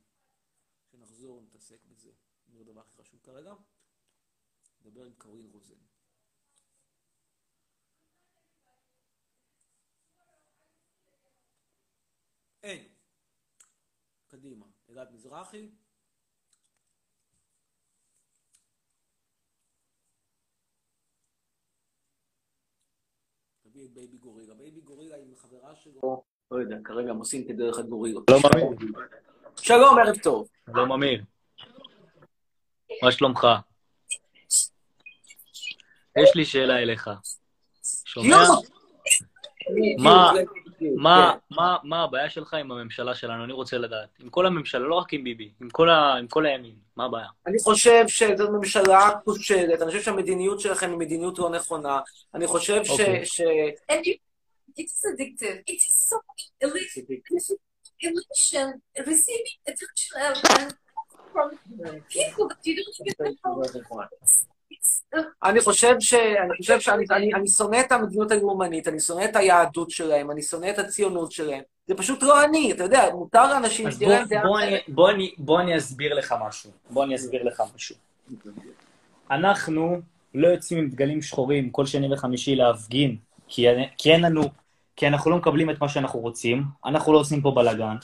כשנחזור 0.88 1.42
נתעסק 1.42 1.84
בזה. 1.84 2.12
זה 2.48 2.60
הדבר 2.60 2.80
הכי 2.80 2.92
חשוב 2.92 3.20
כרגע. 3.22 3.54
נדבר 4.80 5.04
עם 5.04 5.14
קרין 5.14 5.50
רוזן. 5.52 5.74
אין. 12.62 12.88
קדימה. 14.26 14.66
אלעד 14.88 15.12
מזרחי. 15.12 15.70
תביא 23.60 23.84
את 23.84 23.90
בייבי 23.90 24.18
גורילה. 24.18 24.54
בייבי 24.54 24.80
גורילה 24.80 25.16
עם 25.16 25.34
חברה 25.36 25.76
שלו. 25.76 26.24
לא 26.50 26.58
יודע, 26.58 26.76
כרגע 26.84 27.10
הם 27.10 27.16
עושים 27.16 27.44
כדרך 27.48 27.78
הגורילות. 27.78 28.24
שלום 28.30 28.42
אמיר. 28.54 28.92
שלום, 29.56 29.98
ערב 29.98 30.16
טוב. 30.22 30.48
שלום 30.72 30.92
אמיר. 30.92 31.22
מה 33.02 33.12
שלומך? 33.12 33.46
יש 36.18 36.34
לי 36.34 36.44
שאלה 36.44 36.78
אליך. 36.78 37.10
שומע? 38.04 38.36
מה, 39.98 40.32
מה, 40.96 41.34
מה, 41.50 41.76
מה 41.82 42.02
הבעיה 42.02 42.30
שלך 42.30 42.54
עם 42.54 42.72
הממשלה 42.72 43.14
שלנו? 43.14 43.44
אני 43.44 43.52
רוצה 43.52 43.78
לדעת. 43.78 44.08
עם 44.20 44.28
כל 44.28 44.46
הממשלה, 44.46 44.88
לא 44.88 44.94
רק 44.94 45.12
עם 45.12 45.24
ביבי, 45.24 45.52
עם 45.60 45.70
כל, 45.70 45.90
ה, 45.90 46.14
עם 46.14 46.28
כל 46.28 46.46
הימין. 46.46 46.74
מה 46.96 47.04
הבעיה? 47.04 47.26
אני 47.46 47.58
חושב 47.58 48.04
שזו 48.08 48.50
ממשלה 48.50 49.10
כושלת, 49.24 49.82
אני 49.82 49.90
חושב 49.90 50.02
שהמדיניות 50.02 50.60
שלכם 50.60 50.90
היא 50.90 50.98
מדיניות 50.98 51.38
לא 51.38 51.50
נכונה. 51.50 52.00
אני 52.34 52.46
חושב 52.46 52.84
ש... 52.84 52.90
אוקיי. 52.90 53.26
ש... 53.26 53.40
It 54.76 54.86
is 54.94 55.02
addictive. 55.10 55.58
It 55.72 55.80
is 55.88 55.94
so 56.08 56.16
elation, 56.60 57.04
receiving 59.10 59.58
attention 59.70 60.14
and 60.56 60.74
from 61.32 61.48
people 62.16 62.48
that 62.50 62.60
you 62.66 62.74
don't 62.78 62.98
even 63.10 63.36
know. 63.44 64.04
Uh, 65.16 65.20
אני 65.42 65.60
חושב 65.60 65.94
ש... 66.00 66.14
אני 66.14 66.56
חושב 66.58 66.80
שאני 66.80 67.04
אני, 67.10 67.34
אני 67.34 67.48
שונא 67.48 67.80
את 67.80 67.92
המדיניות 67.92 68.30
הלאומנית, 68.30 68.88
אני 68.88 69.00
שונא 69.00 69.24
את 69.24 69.36
היהדות 69.36 69.90
שלהם, 69.90 70.30
אני 70.30 70.42
שונא 70.42 70.70
את 70.70 70.78
הציונות 70.78 71.32
שלהם. 71.32 71.62
זה 71.86 71.94
פשוט 71.94 72.22
לא 72.22 72.44
אני, 72.44 72.72
אתה 72.72 72.84
יודע, 72.84 73.10
מותר 73.14 73.52
לאנשים 73.52 73.86
אז 73.86 73.94
שתהיה 73.94 74.08
בוא, 74.08 74.16
להם 74.16 74.28
דעה 74.28 74.42
בוא. 74.42 74.60
אני, 74.60 74.78
בוא, 74.88 75.10
אני, 75.10 75.34
בוא 75.38 75.60
אני 75.60 75.76
אסביר 75.76 76.14
לך 76.14 76.34
משהו. 76.46 76.70
בוא 76.90 77.04
אני 77.04 77.14
אסביר 77.14 77.42
לך 77.42 77.62
משהו. 77.74 77.96
אנחנו 79.30 80.00
לא 80.34 80.48
יוצאים 80.48 80.78
עם 80.78 80.88
דגלים 80.90 81.22
שחורים 81.22 81.70
כל 81.70 81.86
שני 81.86 82.14
וחמישי 82.14 82.54
להפגין, 82.54 83.16
כי, 83.48 83.66
כי 83.98 84.12
אין 84.12 84.20
לנו, 84.20 84.42
כי 84.96 85.08
אנחנו 85.08 85.30
לא 85.30 85.36
מקבלים 85.36 85.70
את 85.70 85.80
מה 85.80 85.88
שאנחנו 85.88 86.20
רוצים, 86.20 86.64
אנחנו 86.84 87.12
לא 87.12 87.18
עושים 87.18 87.40
פה 87.40 87.50
בלאגן. 87.50 87.96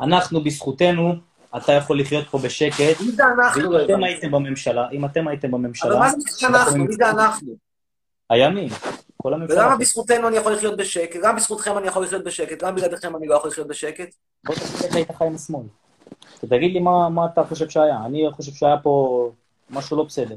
אנחנו, 0.00 0.44
בזכותנו, 0.44 1.14
אתה 1.56 1.72
יכול 1.72 2.00
לחיות 2.00 2.28
פה 2.28 2.38
בשקט. 2.38 3.00
מי 3.00 3.12
זה 3.12 3.22
אנחנו? 3.38 3.70
ואם 3.70 3.84
אתם 3.84 4.04
הייתם 4.04 4.30
בממשלה, 4.30 4.90
אם 4.92 5.04
אתם 5.04 5.28
הייתם 5.28 5.50
בממשלה... 5.50 5.90
אבל 5.90 5.98
מה 5.98 6.10
זה 6.10 6.46
אנחנו? 6.46 6.84
מי 6.84 6.94
זה 6.94 7.10
אנחנו? 7.10 7.52
הימין, 8.30 8.68
כל 9.16 9.34
הממשלה. 9.34 9.56
ולמה 9.58 9.76
בזכותנו 9.76 10.28
אני 10.28 10.36
יכול 10.36 10.52
לחיות 10.52 10.76
בשקט? 10.76 11.20
גם 11.22 11.36
בזכותכם 11.36 11.78
אני 11.78 11.86
יכול 11.86 12.04
לחיות 12.04 12.24
בשקט, 12.24 12.62
גם 12.62 12.74
בלעדיכם 12.74 13.16
אני 13.16 13.26
לא 13.26 13.34
יכול 13.34 13.50
לחיות 13.50 13.68
בשקט? 13.68 14.14
בוא 14.44 14.54
תגיד 14.54 14.84
איך 14.84 14.94
היית 14.94 15.10
חי 15.10 15.26
עם 15.26 15.34
השמאל. 15.34 15.66
תגיד 16.40 16.72
לי 16.72 16.80
מה, 16.80 17.08
מה 17.08 17.26
אתה 17.26 17.44
חושב 17.44 17.68
שהיה. 17.68 17.98
אני 18.06 18.28
חושב 18.32 18.52
שהיה 18.52 18.76
פה 18.82 19.30
משהו 19.70 19.96
לא 19.96 20.04
בסדר. 20.04 20.36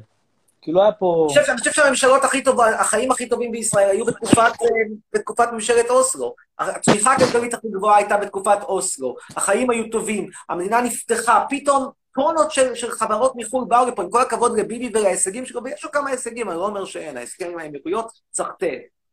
כאילו 0.62 0.82
היה 0.82 0.92
פה... 0.92 1.28
אני 1.30 1.40
חושב- 1.40 1.52
אני 1.52 1.58
חושב 1.60 1.72
שהממשלות 1.72 2.24
הכי 2.24 2.44
טובות, 2.44 2.66
החיים 2.80 3.12
הכי 3.12 3.30
טובים 3.30 3.52
בישראל 3.52 3.90
היו 3.90 4.06
בתקופת, 4.06 4.38
אה, 4.62 4.68
בתקופת 5.14 5.48
ממשלת 5.54 5.90
אוסלו. 5.90 6.36
הצמיחה 6.60 7.14
הכלכלית 7.14 7.54
הכי 7.54 7.68
גבוהה 7.72 7.98
הייתה 7.98 8.18
בתקופת 8.18 8.58
אוסלו. 8.64 9.16
החיים 9.36 9.70
היו 9.70 9.90
טובים, 9.90 10.30
המדינה 10.50 10.82
נפתחה, 10.82 11.44
פתאום 11.50 11.90
טונות 12.16 12.52
של, 12.52 12.76
של 12.76 12.92
חברות 12.92 13.34
מחו"ל 13.36 13.66
באו 13.68 13.86
לפה, 13.86 14.04
עם 14.04 14.10
כל 14.10 14.22
הכבוד 14.22 14.60
לביבי 14.60 14.92
ולהישגים 14.94 15.46
שלו, 15.46 15.64
ויש 15.64 15.84
לו 15.84 15.92
כמה 15.92 16.10
הישגים, 16.10 16.50
אני 16.50 16.58
לא 16.58 16.66
אומר 16.66 16.86
שאין, 16.86 17.18
ההסכם 17.18 17.50
עם 17.52 17.60
האמירויות, 17.60 18.12
סחטה. 18.34 18.66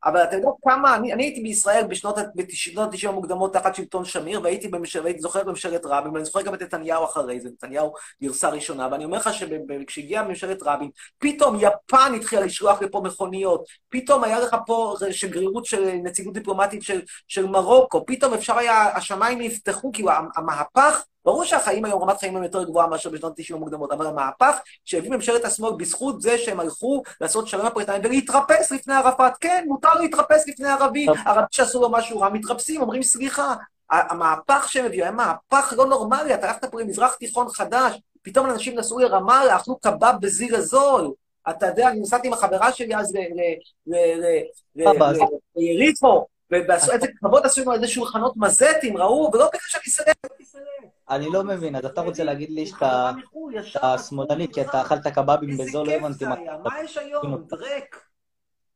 אבל 0.05 0.23
אתה 0.25 0.37
יודע 0.37 0.49
כמה, 0.63 0.97
אני, 0.97 1.13
אני 1.13 1.25
הייתי 1.25 1.41
בישראל 1.41 1.87
בשנות 1.87 2.19
ה-90 2.19 3.09
המוקדמות 3.09 3.53
תחת 3.53 3.75
שלטון 3.75 4.05
שמיר, 4.05 4.41
והייתי 4.43 4.69
בממשל, 4.69 5.01
והייתי 5.03 5.21
זוכר 5.21 5.45
בממשלת 5.45 5.81
רבין, 5.85 6.13
ואני 6.13 6.25
זוכר 6.25 6.43
גם 6.43 6.55
את 6.55 6.63
נתניהו 6.63 7.05
אחרי 7.05 7.41
זה, 7.41 7.49
נתניהו 7.49 7.93
גרסה 8.23 8.49
ראשונה, 8.49 8.89
ואני 8.93 9.05
אומר 9.05 9.19
לך 9.19 9.31
שכשהגיעה 9.35 10.29
ממשלת 10.29 10.63
רבין, 10.63 10.91
פתאום 11.19 11.57
יפן 11.61 12.13
התחילה 12.17 12.43
לשלוח 12.43 12.83
לפה 12.83 13.01
מכוניות, 13.05 13.65
פתאום 13.89 14.25
היה 14.25 14.41
לך 14.41 14.57
פה 14.67 14.95
שגרירות 15.11 15.65
של 15.65 15.91
נציגות 16.03 16.35
דיפלומטית 16.35 16.83
של, 16.83 17.01
של 17.29 17.47
מרוקו, 17.47 18.07
פתאום 18.07 18.35
אפשר 18.35 18.59
היה, 18.59 18.97
השמיים 18.97 19.41
נפתחו, 19.41 19.93
כאילו 19.93 20.11
המהפך, 20.37 21.05
ברור 21.29 21.45
שהחיים 21.45 21.85
היום, 21.85 22.03
רמת 22.03 22.19
חיים 22.19 22.35
היום 22.35 22.45
יותר 22.45 22.65
גבוהה 22.65 22.87
מאשר 22.87 23.11
בשנות 23.11 23.39
ה-90 23.39 23.55
המוקדמות, 23.55 23.93
אבל 23.93 24.07
המהפך 24.07 24.59
שהביא 24.85 25.11
ממשלת 25.11 25.45
השמאל 25.45 25.73
בזכות 25.77 26.23
זה 26.23 26.39
שהם 26.39 26.61
הלכו 26.61 27.03
לעשות 27.21 27.49
שלום 27.49 27.67
הפריטאים 27.67 28.01
ולהתרפס 28.05 28.73
לפני 28.73 28.95
ערפאת, 28.95 29.33
כן, 29.41 29.65
מותר 29.67 29.95
להתרפס 29.95 30.49
לפני 30.49 30.69
ערבי, 30.69 31.07
ערבי 31.27 31.47
שעשו 31.51 31.81
לו 31.81 31.91
משהו 31.91 32.21
רע, 32.21 32.29
מתרפסים, 32.29 32.81
אומרים 32.81 33.03
סליחה. 33.03 33.55
המהפך 33.91 34.67
שהם 34.69 34.85
הביאו 34.85 35.03
היה 35.03 35.13
מהפך 35.13 35.73
לא 35.77 35.87
נורמלי, 35.87 36.35
אתה 36.35 36.47
הלכת 36.47 36.65
פה 36.65 36.81
למזרח 36.81 37.15
תיכון 37.15 37.49
חדש, 37.49 38.01
פתאום 38.23 38.51
אנשים 38.51 38.79
נסעו 38.79 38.99
לרמאללה, 38.99 39.57
אכלו 39.57 39.79
קבב 39.79 40.15
בזיר 40.21 40.57
הזול. 40.57 41.13
אתה 41.51 41.67
יודע, 41.67 41.89
אני 41.89 42.01
נסעתי 42.01 42.27
עם 42.27 42.33
החברה 42.33 42.73
שלי 42.73 42.97
אז 42.97 43.15
ליריחו, 45.57 46.27
ועשו 46.51 46.93
איזה 46.93 47.07
כבוד 47.19 47.47
עשו 47.47 47.63
עם 47.63 47.73
איזה 47.73 47.89
שולחנות 47.89 48.37
מזטים, 48.37 48.97
ראו, 48.97 49.31
ולא 49.35 49.49
בגלל 49.49 49.61
שאני 49.67 49.85
סלב, 49.87 50.15
אני 51.11 51.27
לא 51.33 51.45
מבין, 51.45 51.77
אז 51.77 51.85
אתה 51.85 52.01
רוצה 52.01 52.25
להגיד 52.25 52.51
לי 52.51 52.67
שאתה 52.67 53.99
שמאלני 53.99 54.53
כי 54.53 54.61
אתה 54.61 54.81
אכלת 54.81 55.07
קבבים 55.07 55.59
בזול, 55.59 55.87
לא 55.87 55.93
הבנתי 55.93 56.25
מה... 56.25 56.35
מה 56.65 56.83
יש 56.85 56.97
היום? 56.99 57.45
דרק. 57.49 58.05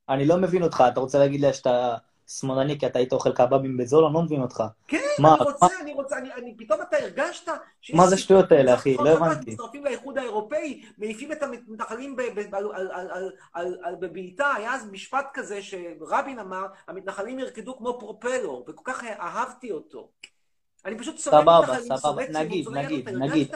אני 0.09 0.27
לא 0.27 0.37
מבין 0.37 0.63
אותך, 0.63 0.85
אתה 0.93 1.01
רוצה 1.01 1.19
להגיד 1.19 1.41
לי 1.41 1.53
שאתה 1.53 1.97
שמאלני 2.27 2.79
כי 2.79 2.87
אתה 2.87 2.99
היית 2.99 3.13
אוכל 3.13 3.33
קבבים 3.33 3.77
בזול? 3.77 4.05
אני 4.05 4.15
לא 4.15 4.23
מבין 4.23 4.43
אותך. 4.43 4.63
כן, 4.89 4.99
מה- 5.19 5.35
אני 5.35 5.45
רוצה, 5.45 5.67
אני 5.83 5.93
רוצה, 5.93 6.19
אני- 6.19 6.35
אני- 6.35 6.55
פתאום 6.59 6.81
אתה 6.89 6.97
הרגשת... 6.97 7.49
מה 7.95 8.07
זה 8.07 8.15
השטויות 8.15 8.53
האלה, 8.53 8.75
אחי? 8.75 8.97
לא 8.97 9.09
הבנתי. 9.09 9.51
מצטרפים 9.51 9.85
לאיחוד 9.85 10.19
האירופאי, 10.19 10.83
מעיפים 10.99 11.33
את 11.33 11.43
המתנחלים 11.43 12.17
בבעיטה, 14.01 14.53
היה 14.57 14.75
אז 14.75 14.89
משפט 14.91 15.27
כזה 15.35 15.63
שרבין 15.63 16.39
אמר, 16.39 16.67
המתנחלים 16.89 17.39
ירקדו 17.39 17.77
כמו 17.77 17.99
פרופלור, 18.01 18.65
וכל 18.69 18.93
כך 18.93 19.05
אהבתי 19.05 19.73
אותו. 19.73 20.09
אני 20.85 20.99
פשוט 20.99 21.19
שונא 21.19 21.37
סבבה, 21.41 21.61
מתנחלים, 21.63 21.97
סבבה, 21.97 22.23
שונא 22.27 22.39
נגיד. 22.39 22.69
נגיד, 22.69 23.09
נגיד. 23.09 23.55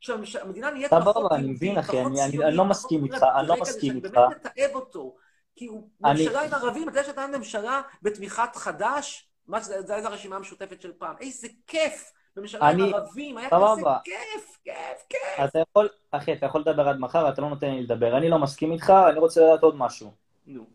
שהמדינה 0.00 0.70
נהיית 0.70 0.90
סבבה, 0.90 1.12
פחות 1.12 1.32
אני 1.32 1.40
יהודית, 1.40 1.56
מבין, 1.56 1.78
אחי, 1.78 2.00
אני- 2.00 2.24
אני- 2.24 2.44
אני 2.44 2.56
לא 2.56 2.64
מסכים 2.64 3.04
איתך, 3.04 3.26
אני 3.38 3.48
לא 3.48 3.56
מסכים 3.60 3.96
איתך. 3.96 4.10
באמת 4.14 4.46
מתעב 4.46 4.70
אותו. 4.74 5.14
כי 5.56 5.66
הוא 5.66 5.88
אני- 6.04 6.24
ממשלה 6.24 6.42
עם 6.42 6.54
ערבים, 6.54 6.88
אתה 6.88 6.98
יודע 6.98 7.04
שאתה 7.08 7.26
ממשלה 7.26 7.80
בתמיכת 8.02 8.56
חד"ש? 8.56 9.24
מה 9.46 9.60
זה, 9.60 9.82
זה 9.82 9.94
הייתה 9.94 10.08
הרשימה 10.08 10.36
המשותפת 10.36 10.80
של 10.82 10.92
פעם. 10.98 11.14
איזה 11.20 11.48
כיף! 11.66 12.12
ממשלה 12.36 12.68
עם 12.68 12.80
אני- 12.82 12.92
ערבים, 12.94 13.38
היה 13.38 13.48
כזה. 13.50 13.82
כיף, 14.04 14.58
כיף, 14.64 15.06
כיף. 15.08 15.44
אתה 15.44 15.58
יכול, 15.58 15.88
אחי, 16.10 16.32
אתה 16.32 16.46
יכול 16.46 16.60
לדבר 16.60 16.88
עד 16.88 16.96
מחר, 16.98 17.28
אתה 17.28 17.42
לא 17.42 17.48
נותן 17.48 17.70
לי 17.70 17.82
לדבר. 17.82 18.16
אני 18.16 18.28
לא 18.28 18.38
מסכים 18.38 18.72
איתך, 18.72 18.92
אני 19.10 19.18
רוצה 19.18 19.40
לדעת 19.40 19.62
עוד 19.62 19.76
משהו. 19.76 20.10
נו. 20.46 20.66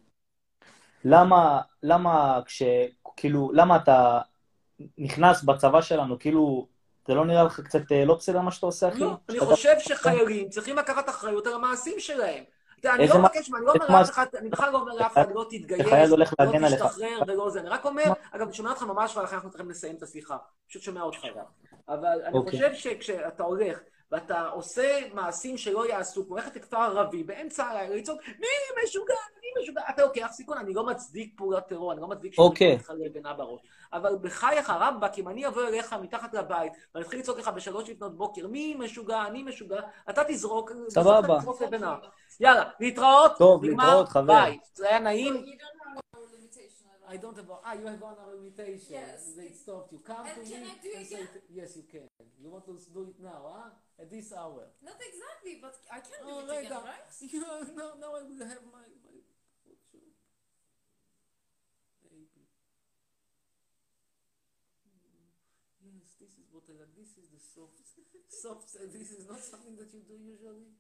למה, 1.06 1.62
למה 1.84 2.40
כש... 2.46 2.62
כאילו, 3.16 3.52
למה 3.54 3.76
אתה 3.76 4.20
נכנס 4.98 5.44
בצבא 5.44 5.82
שלנו, 5.82 6.20
כאילו, 6.20 6.68
זה 7.08 7.14
לא 7.14 7.26
נראה 7.26 7.44
לך 7.44 7.60
קצת 7.60 7.92
אה, 7.92 8.06
לא 8.06 8.16
בסדר 8.16 8.42
מה 8.42 8.52
שאתה 8.52 8.66
עושה, 8.66 8.90
אחי? 8.90 9.00
לא, 9.00 9.14
אני 9.30 9.40
חושב 9.40 9.74
שחיילים 9.80 10.50
צריכים 10.50 10.76
לקחת 10.76 11.10
אחריות 11.10 11.48
על 11.48 11.54
המעשים 11.54 12.00
שלהם. 12.00 12.44
אני 12.86 13.08
לא 13.08 13.20
מבקש, 13.20 13.52
אני 13.54 13.66
לא 13.66 13.74
אומר 13.74 14.00
לאף 14.00 14.10
אחד, 14.10 14.26
אני 14.38 14.50
בכלל 14.50 14.72
לא 14.72 14.78
אומר 14.80 14.94
לאף 14.94 15.14
אחד 15.14 15.32
לא 15.36 15.46
תתגייס, 15.50 15.86
לא. 15.86 16.26
תשתחרר 16.70 17.20
ולא 17.28 17.50
זה. 17.50 17.60
אני 17.60 17.70
רק 17.70 17.86
אומר, 17.86 18.04
אגב, 18.32 18.46
אני 18.48 18.54
שומע 18.54 18.70
אותך 18.70 18.84
ממש, 18.84 19.18
ולכן 19.18 19.36
אנחנו 19.36 19.50
צריכים 19.50 19.70
לסיים 19.70 19.96
את 19.96 20.04
השיחה. 20.04 20.38
פשוט 20.68 20.82
שומע 20.82 21.02
אותך 21.02 21.26
גם. 21.36 21.44
אבל 21.90 22.22
אני 22.26 22.38
אוקיי. 22.38 22.52
חושב 22.52 22.74
שכשאתה 22.74 23.44
הולך 23.44 23.80
ואתה 24.12 24.48
עושה 24.48 25.00
מעשים 25.14 25.58
שלא 25.58 25.90
יעשו, 25.90 26.26
כמו 26.28 26.36
ללכת 26.36 26.56
לכפר 26.56 26.78
ערבי 26.78 27.24
באמצע 27.24 27.66
הלילה, 27.66 27.96
לצעוק, 27.96 28.22
מי 28.40 28.48
משוגע, 28.84 29.14
אתה 29.90 30.02
לוקח 30.02 30.30
סיכון, 30.32 30.58
אני 30.58 30.74
לא 30.74 30.86
מצדיק 30.86 31.34
פעולת 31.38 31.68
טרור, 31.68 31.92
אני 31.94 32.02
לא 32.02 32.08
מצדיק 32.08 32.38
אוקיי. 32.38 32.76
לך 32.76 32.92
לבנה 32.98 33.34
בראש. 33.34 33.62
אבל 33.94 34.16
בחייך, 34.22 34.70
רבאק, 34.70 35.18
אם 35.18 35.28
אני 35.30 35.48
אבוא 35.48 35.68
אליך 35.68 35.94
מתחת 35.94 36.34
לבית, 36.34 36.74
ואני 36.96 37.06
אתחיל 37.06 37.20
לצעוק 37.20 37.38
לך 37.38 37.48
בשלוש 37.48 37.90
לפנות 37.90 38.18
בוקר, 38.18 38.48
מי 38.48 38.76
משוגע, 38.76 39.26
אני 39.28 39.44
משוגע, 39.44 39.82
אתה 40.10 40.22
תזרוק, 40.28 40.72
סבבה. 40.90 41.40
יאללה, 42.40 42.70
להתראות, 42.80 43.32
טוב, 43.38 43.66
נגמר, 43.66 43.84
להתראות, 43.86 44.10
חבר. 44.10 44.24
ביי. 44.34 44.60
זה 44.74 44.88
היה 44.90 45.00
נעים. 45.00 45.34
You 45.36 45.38
don't 45.38 45.88
have 45.88 45.98
a. 45.98 46.08
I 47.10 47.16
don't 47.16 47.38
have, 47.38 47.50
ah, 47.64 47.74
you 47.80 47.86
have 47.88 48.02
one 48.02 48.18
hour 48.22 48.36
limitation. 48.36 48.94
Yes. 49.00 49.20
They 49.40 49.52
stopped 49.64 49.90
you. 49.94 50.00
Come 50.10 50.26
And 50.28 50.36
to 50.36 50.52
can 50.52 50.62
me 50.64 50.68
I 50.68 50.84
do 50.84 50.90
it 50.92 50.98
and 50.98 51.08
say, 51.08 51.16
again? 51.16 51.42
yes, 51.60 51.70
you 51.78 51.86
can. 51.92 52.06
You 52.44 52.50
want 52.54 52.66
to 52.68 52.74
do 52.98 53.02
it 53.12 53.18
now, 53.32 53.42
huh? 53.56 53.70
At 54.02 54.10
this 54.12 54.28
hour. 54.42 54.64
Not 54.90 55.00
exactly, 55.10 55.54
but 55.64 55.74
I 55.98 56.00
can 56.06 56.20
do 56.28 56.34
Oh, 56.34 56.40
it 56.44 56.50
רגע. 56.52 56.68
again, 56.68 56.84
right? 56.92 57.08
You 57.34 57.40
know, 57.44 57.56
now, 57.80 57.90
now 58.04 58.12
I 58.20 58.22
will 58.28 58.44
have 58.52 58.64
my, 58.76 58.86
my 59.08 59.16
this 66.21 66.33
is 66.41 66.47
what 66.53 66.65
I 66.71 66.75
like. 66.81 66.95
This 66.97 67.13
is 67.21 67.29
the 67.31 67.41
soft, 67.41 67.81
soft. 68.29 68.69
This 68.93 69.11
is 69.11 69.29
not 69.29 69.41
something 69.41 69.77
that 69.77 69.93
you 69.93 70.03
do 70.07 70.17
usually. 70.17 70.71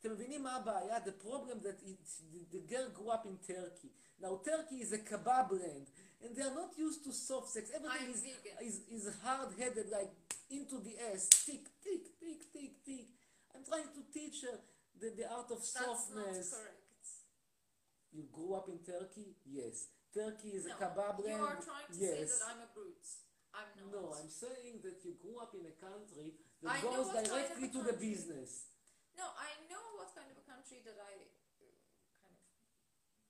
אתם 0.00 0.12
מבינים 0.12 0.42
מה 0.42 0.56
הבעיה? 0.56 1.04
The 1.04 1.12
problem 1.12 1.60
that 1.66 1.78
it's, 1.82 2.22
the, 2.32 2.40
the 2.52 2.60
girl 2.72 2.88
grew 2.94 3.10
up 3.10 3.26
in 3.26 3.38
Turkey. 3.38 3.90
Now 4.20 4.40
Turkey 4.44 4.76
is 4.84 4.92
a 4.92 4.98
kebab 4.98 5.50
land, 5.50 5.86
and 6.22 6.36
they 6.36 6.42
are 6.42 6.54
not 6.54 6.72
used 6.78 7.02
to 7.04 7.12
soft 7.12 7.48
sex. 7.50 7.70
Everything 7.74 8.06
I'm 8.06 8.14
is, 8.14 8.20
vegan. 8.20 8.56
is, 8.68 8.76
is 8.96 9.04
hard-headed, 9.24 9.86
like 9.90 10.12
into 10.50 10.76
the 10.86 10.94
ass. 11.10 11.28
Tick, 11.46 11.64
tick, 11.82 12.04
tick, 12.20 12.40
tick, 12.52 12.72
tick. 12.86 13.06
I'm 13.54 13.64
trying 13.64 13.90
to 13.96 14.02
teach 14.16 14.42
her 14.46 14.56
the, 15.00 15.08
the 15.18 15.26
art 15.36 15.50
of 15.50 15.58
That's 15.58 15.74
not 15.74 15.84
softness. 15.98 16.54
correct. 16.54 16.82
You 18.12 18.22
grew 18.32 18.54
up 18.54 18.68
in 18.68 18.78
Turkey? 18.86 19.34
Yes. 19.44 19.88
Turkey 20.11 20.59
is 20.59 20.67
no, 20.67 20.75
a 20.75 20.75
kebab 20.75 21.23
land. 21.23 21.39
You 21.39 21.47
are 21.47 21.61
trying 21.63 21.87
to 21.87 21.95
yes. 21.95 22.19
say 22.19 22.23
that 22.27 22.43
I'm 22.51 22.61
a 22.67 22.69
brute. 22.75 23.07
I'm 23.55 23.71
not. 23.79 23.91
No, 23.95 24.03
I'm 24.11 24.27
saying 24.27 24.83
that 24.83 24.99
you 25.07 25.15
grew 25.19 25.39
up 25.39 25.55
in 25.55 25.63
a 25.63 25.75
country 25.79 26.35
that 26.63 26.67
I 26.67 26.83
goes 26.83 27.11
directly 27.15 27.71
kind 27.71 27.71
of 27.71 27.71
to 27.71 27.81
the 27.87 27.95
business. 27.95 28.71
No, 29.15 29.31
I 29.39 29.55
know 29.71 29.83
what 29.95 30.11
kind 30.11 30.27
of 30.27 30.35
a 30.39 30.45
country 30.47 30.83
that 30.83 30.99
I 30.99 31.13
uh, 31.63 31.67
kind 32.23 32.35
of 32.35 32.47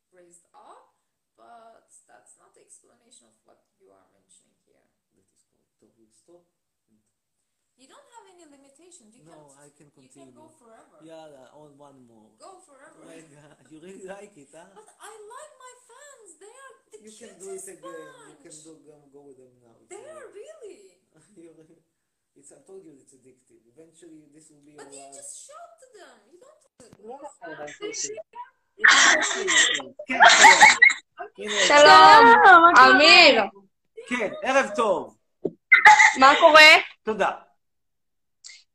raised 0.09 0.45
up, 0.57 0.97
but 1.37 1.89
that's 2.09 2.37
not 2.41 2.53
the 2.57 2.65
explanation 2.65 3.29
of 3.29 3.37
what 3.45 3.61
you 3.77 3.93
are 3.93 4.09
mentioning 4.13 4.57
here. 4.65 4.81
That 5.13 5.25
is 5.25 5.45
called 5.53 5.69
talking 5.77 6.09
stop. 6.09 6.49
You 7.81 7.89
don't 7.89 8.09
have 8.13 8.25
any 8.29 8.45
limitations. 8.45 9.17
You 9.17 9.25
no, 9.25 9.57
I 9.57 9.73
can 9.73 9.89
continue. 9.89 10.29
You 10.29 10.37
can 10.37 10.37
go 10.37 10.53
forever. 10.53 11.01
Yeah, 11.01 11.33
uh, 11.33 11.61
on 11.65 11.73
one 11.81 12.05
more. 12.05 12.29
Go 12.37 12.61
forever. 12.61 13.01
Like, 13.09 13.25
uh, 13.33 13.57
you 13.73 13.81
really 13.81 14.05
like 14.05 14.37
it, 14.37 14.53
huh? 14.53 14.69
But 14.77 14.85
I 15.01 15.09
like 15.09 15.53
my 15.57 15.73
They 16.41 16.53
are 16.63 16.73
the 16.91 16.97
You 17.05 17.11
can 17.19 17.34
do 17.41 17.47
it 17.53 17.65
again. 17.76 18.01
You 18.31 18.38
can 18.41 18.51
bunch. 18.51 18.63
do, 18.65 18.72
go, 18.88 18.93
go 19.13 19.19
with 19.27 19.38
them 19.41 19.53
now. 19.63 19.76
They 19.91 20.01
want. 20.01 20.34
really. 20.34 20.97
It's, 22.38 22.51
I 22.51 22.59
told 22.65 22.81
you 22.85 22.93
it's 23.01 23.13
addictive. 23.13 23.61
Eventually, 23.73 24.22
this 24.34 24.45
will 24.49 24.63
be 24.65 24.73
But 24.73 24.89
your 24.89 24.97
you 24.97 25.05
life. 25.05 25.15
just 25.19 25.34
shot 25.45 25.77
them. 25.93 26.18
You 26.31 26.38
don't. 26.41 26.61
שלום, 31.68 32.26
אמיר. 32.80 33.41
כן, 34.07 34.30
ערב 34.43 34.69
טוב. 34.76 35.15
מה 36.19 36.34
קורה? 36.39 36.61
תודה. 37.03 37.31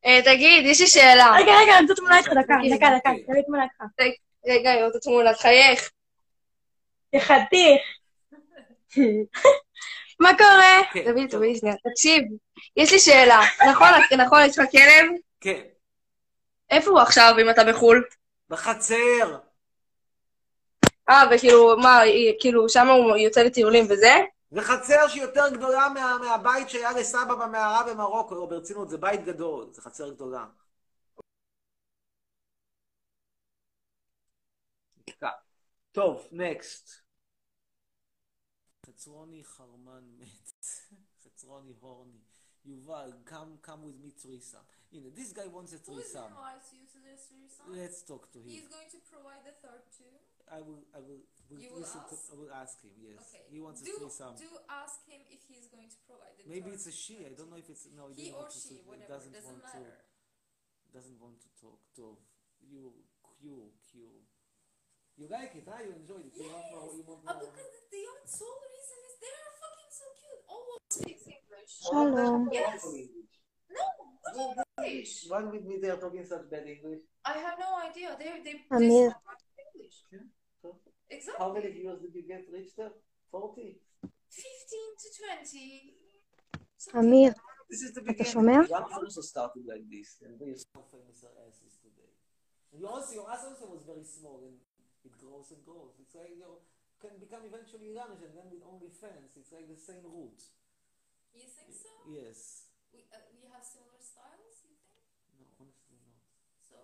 אה, 0.06 0.20
תגיד, 0.24 0.66
יש 0.66 0.80
לי 0.80 0.86
שאלה. 0.86 1.36
רגע, 1.36 1.52
רגע, 1.62 1.78
אני 1.78 1.82
רוצה 1.82 1.94
תמונה 1.94 2.18
איתך, 2.18 2.28
דקה, 2.28 2.54
דקה, 2.76 2.86
דקה, 2.98 3.10
תביא 3.26 3.42
תמונה 3.46 3.62
איתך. 3.64 3.82
רגע, 4.46 4.72
אני 4.74 4.82
רוצה 4.84 4.98
תמונה, 4.98 5.34
תחייך. 5.34 5.90
חתיך. 7.18 7.80
מה 10.20 10.30
קורה? 10.38 11.04
תביא, 11.04 11.26
תביא, 11.26 11.58
שנייה. 11.58 11.74
תקשיב, 11.90 12.22
יש 12.76 12.92
לי 12.92 12.98
שאלה. 12.98 13.40
נכון, 13.70 13.88
נכון, 14.18 14.40
יש 14.42 14.58
לך 14.58 14.64
כלב? 14.72 15.10
כן. 15.40 15.60
איפה 16.70 16.90
הוא 16.90 17.00
עכשיו, 17.00 17.34
אם 17.42 17.50
אתה 17.50 17.64
בחו"ל? 17.64 18.04
בחצר. 18.48 19.38
אה, 21.08 21.22
וכאילו, 21.30 21.76
מה, 21.76 22.00
כאילו, 22.40 22.68
שם 22.68 22.88
הוא 22.88 23.16
יוצא 23.16 23.42
לטיולים 23.42 23.84
וזה? 23.88 24.14
זה 24.50 24.62
חצר 24.62 25.08
שהיא 25.08 25.22
יותר 25.22 25.48
גדולה 25.48 25.88
מה, 25.94 26.18
מהבית 26.20 26.70
שהיה 26.70 26.92
לסבא 26.92 27.34
במערה 27.34 27.82
במרוקו. 27.82 28.46
ברצינות, 28.46 28.88
זה 28.88 28.98
בית 28.98 29.24
גדול, 29.24 29.66
זה 29.72 29.82
חצר 29.82 30.10
גדולה. 30.10 30.44
טוב, 35.95 36.27
נקסט. 36.31 36.89
חצרוני 38.85 39.43
חרמן 39.43 40.17
מת. 40.17 40.65
חצרוני 41.23 41.73
הורני. 41.79 42.19
יובל, 42.65 43.11
come, 43.25 43.65
come 43.67 43.81
with 43.83 43.97
me 44.05 44.11
threesome. 44.23 44.65
הנה, 44.91 45.09
this 45.15 45.33
guy 45.33 45.47
wants 45.47 45.73
a 45.73 45.77
Who 45.77 45.97
is 45.97 46.11
threesome. 46.11 46.31
invites 46.31 46.69
you 46.73 46.83
to 46.93 46.99
this 47.07 47.21
threesome? 47.29 47.67
Let's 47.73 47.99
talk 48.03 48.23
to 48.33 48.39
him. 48.39 48.49
He's 48.53 48.67
going 48.75 48.89
to 48.95 48.99
provide 49.11 49.43
the 49.49 49.55
third 49.63 49.83
too. 49.97 50.13
I 50.57 50.59
will, 50.67 50.83
I 50.93 50.99
will, 51.07 51.21
will 51.49 51.61
You 51.63 51.69
will 51.73 51.81
listen 51.81 52.01
to, 52.11 52.15
ask? 52.15 52.31
I 52.33 52.35
will 52.41 52.53
ask 52.63 52.75
him, 52.85 52.93
yes. 53.09 53.17
Okay. 53.25 53.43
He 53.53 53.59
wants 53.65 53.81
do, 53.81 53.93
to 53.93 54.09
say 54.09 54.09
some. 54.21 54.35
Do 54.35 54.49
ask 54.83 54.97
him 55.11 55.21
if 55.35 55.41
he's 55.49 55.67
going 55.75 55.89
to 55.95 55.99
provide 56.09 56.33
the 56.37 56.43
Maybe 56.53 56.69
term 56.69 56.75
it's 56.77 56.87
a 56.93 56.95
she, 57.03 57.15
I 57.29 57.33
don't 57.37 57.49
know 57.51 57.57
if 57.63 57.69
it's, 57.73 57.87
no, 57.99 58.03
he, 58.09 58.13
He 58.13 58.21
didn't 58.21 58.35
or 58.35 58.39
want 58.45 58.51
to 58.53 58.59
she, 58.61 58.67
say- 58.69 58.81
he 58.83 58.89
whatever, 58.91 59.13
doesn't 59.13 59.33
doesn't 59.33 59.49
want 59.49 59.63
to, 59.75 59.79
matter. 59.81 59.97
doesn't 60.97 61.19
want 61.23 61.37
to 61.45 61.49
talk. 61.61 61.79
Tov, 61.97 62.17
you, 62.71 62.83
Q, 63.39 63.71
Q. 63.89 63.91
You 65.16 65.26
like 65.32 65.56
it, 65.56 65.64
huh? 65.64 65.80
You 65.80 65.92
enjoy 65.96 66.20
it. 66.28 66.32
Yes. 66.36 66.44
You 66.44 66.52
want, 66.52 66.92
you 66.92 67.04
want 67.08 67.24
uh, 67.24 67.40
because 67.40 67.72
the 67.88 68.00
young 68.04 68.24
soul 68.28 68.60
reasons 68.68 69.16
they 69.16 69.32
are 69.32 69.54
fucking 69.56 69.92
so 70.00 70.06
cute. 70.20 70.42
Always 70.44 70.80
speaks 70.92 71.24
English. 71.24 71.72
Hello. 71.88 72.44
Yes. 72.52 72.84
No, 74.36 74.52
what 74.52 74.68
English? 74.84 75.24
Why 75.28 75.40
with 75.44 75.64
me 75.64 75.80
they 75.80 75.88
are 75.88 75.96
talking 75.96 76.24
such 76.24 76.44
bad 76.52 76.68
English? 76.68 77.00
I 77.24 77.32
have 77.32 77.56
no 77.56 77.80
idea. 77.80 78.12
They 78.20 78.44
they, 78.44 78.60
they 78.60 78.60
speak 78.60 79.56
English. 79.64 79.96
Yeah. 80.12 80.28
Exactly. 81.08 81.40
How 81.40 81.48
many 81.52 81.70
viewers 81.72 82.00
did 82.02 82.12
you 82.12 82.24
get 82.28 82.44
reached 82.52 82.76
forty. 83.30 83.80
fifteen 84.28 84.90
to 85.00 85.08
twenty. 85.16 85.96
Amir, 86.92 87.34
this 87.70 87.82
is 87.82 87.92
the 87.94 88.02
beginning. 88.02 88.68
Jan 88.68 88.84
also 88.92 89.22
started 89.22 89.64
like 89.66 89.88
this, 89.90 90.20
and 90.22 90.38
we 90.38 90.52
ass 90.52 90.66
it 95.08 95.14
grows 95.22 95.48
and 95.54 95.62
grows. 95.68 95.94
It's 96.02 96.14
like 96.18 96.34
you 96.34 96.50
can 97.02 97.14
become 97.24 97.42
eventually 97.50 97.86
Iranish, 97.94 98.22
and 98.26 98.34
then 98.38 98.46
with 98.52 98.64
only 98.72 98.90
fans, 99.02 99.30
it's 99.40 99.52
like 99.56 99.66
the 99.74 99.78
same 99.78 100.04
root. 100.16 100.40
You 101.38 101.46
think 101.56 101.70
so? 101.84 101.92
Yes. 102.18 102.38
We, 102.92 102.98
uh, 103.12 103.20
we 103.36 103.42
have 103.52 103.64
similar 103.74 104.00
styles, 104.10 104.56
you 104.66 104.74
think? 104.82 105.04
No, 105.38 105.44
honestly 105.60 105.96
not. 106.08 106.20
So, 106.70 106.78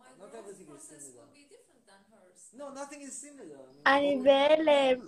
my 0.00 0.10
Not 0.18 0.18
growth 0.18 0.34
everything 0.42 0.68
is 0.68 0.82
process 0.84 1.02
similar. 1.06 1.24
will 1.24 1.34
be 1.40 1.44
different 1.54 1.82
than 1.90 2.02
hers. 2.12 2.40
No, 2.60 2.66
nothing 2.80 3.00
is 3.08 3.14
similar. 3.26 3.62
אני 3.86 4.12
בהלם. 4.24 4.98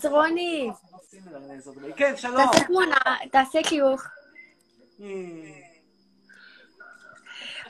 דברים. 0.00 0.72
כן, 1.96 2.16
שלום. 2.16 2.36
תעשה 2.52 2.66
תמונה, 2.66 2.98
תעשה 3.32 3.58
חיוך. 3.68 4.02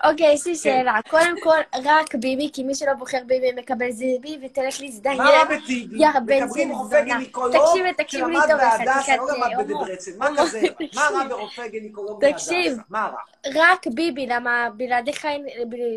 אוקיי, 0.05 0.33
יש 0.33 0.47
לי 0.47 0.57
שאלה. 0.57 0.99
קודם 1.11 1.35
כל, 1.43 1.59
רק 1.85 2.15
ביבי, 2.15 2.51
כי 2.53 2.65
מי 2.65 2.75
שלא 2.75 2.93
בוחר 2.93 3.19
ביבי 3.27 3.53
מקבל 3.53 3.91
זיבי, 3.91 4.39
ותלך 4.43 4.81
להזדיין. 4.81 5.19
מה 5.19 5.31
בטיבי? 5.45 5.97
יא 5.99 6.09
בן 6.25 6.49
זין 6.49 6.75
זונה. 6.75 7.19
תקשיב 7.53 7.85
ותקשיב 7.91 8.27
לי 8.27 8.37
טוב, 8.49 8.61
חתיכת 8.61 9.17
לא 9.17 9.59
הומו. 9.59 9.85
מה 10.19 10.29
כזה? 10.39 10.63
מה 10.97 11.09
רע 11.13 11.29
ברופא 11.29 11.67
גינקולוג 11.67 12.25
תקשיב. 12.25 12.73
בהדסה? 12.73 12.83
מה 12.91 13.11
רע? 13.13 13.63
רק 13.63 13.87
ביבי, 13.87 14.27
למה 14.27 14.69
בלעדיך 14.77 15.27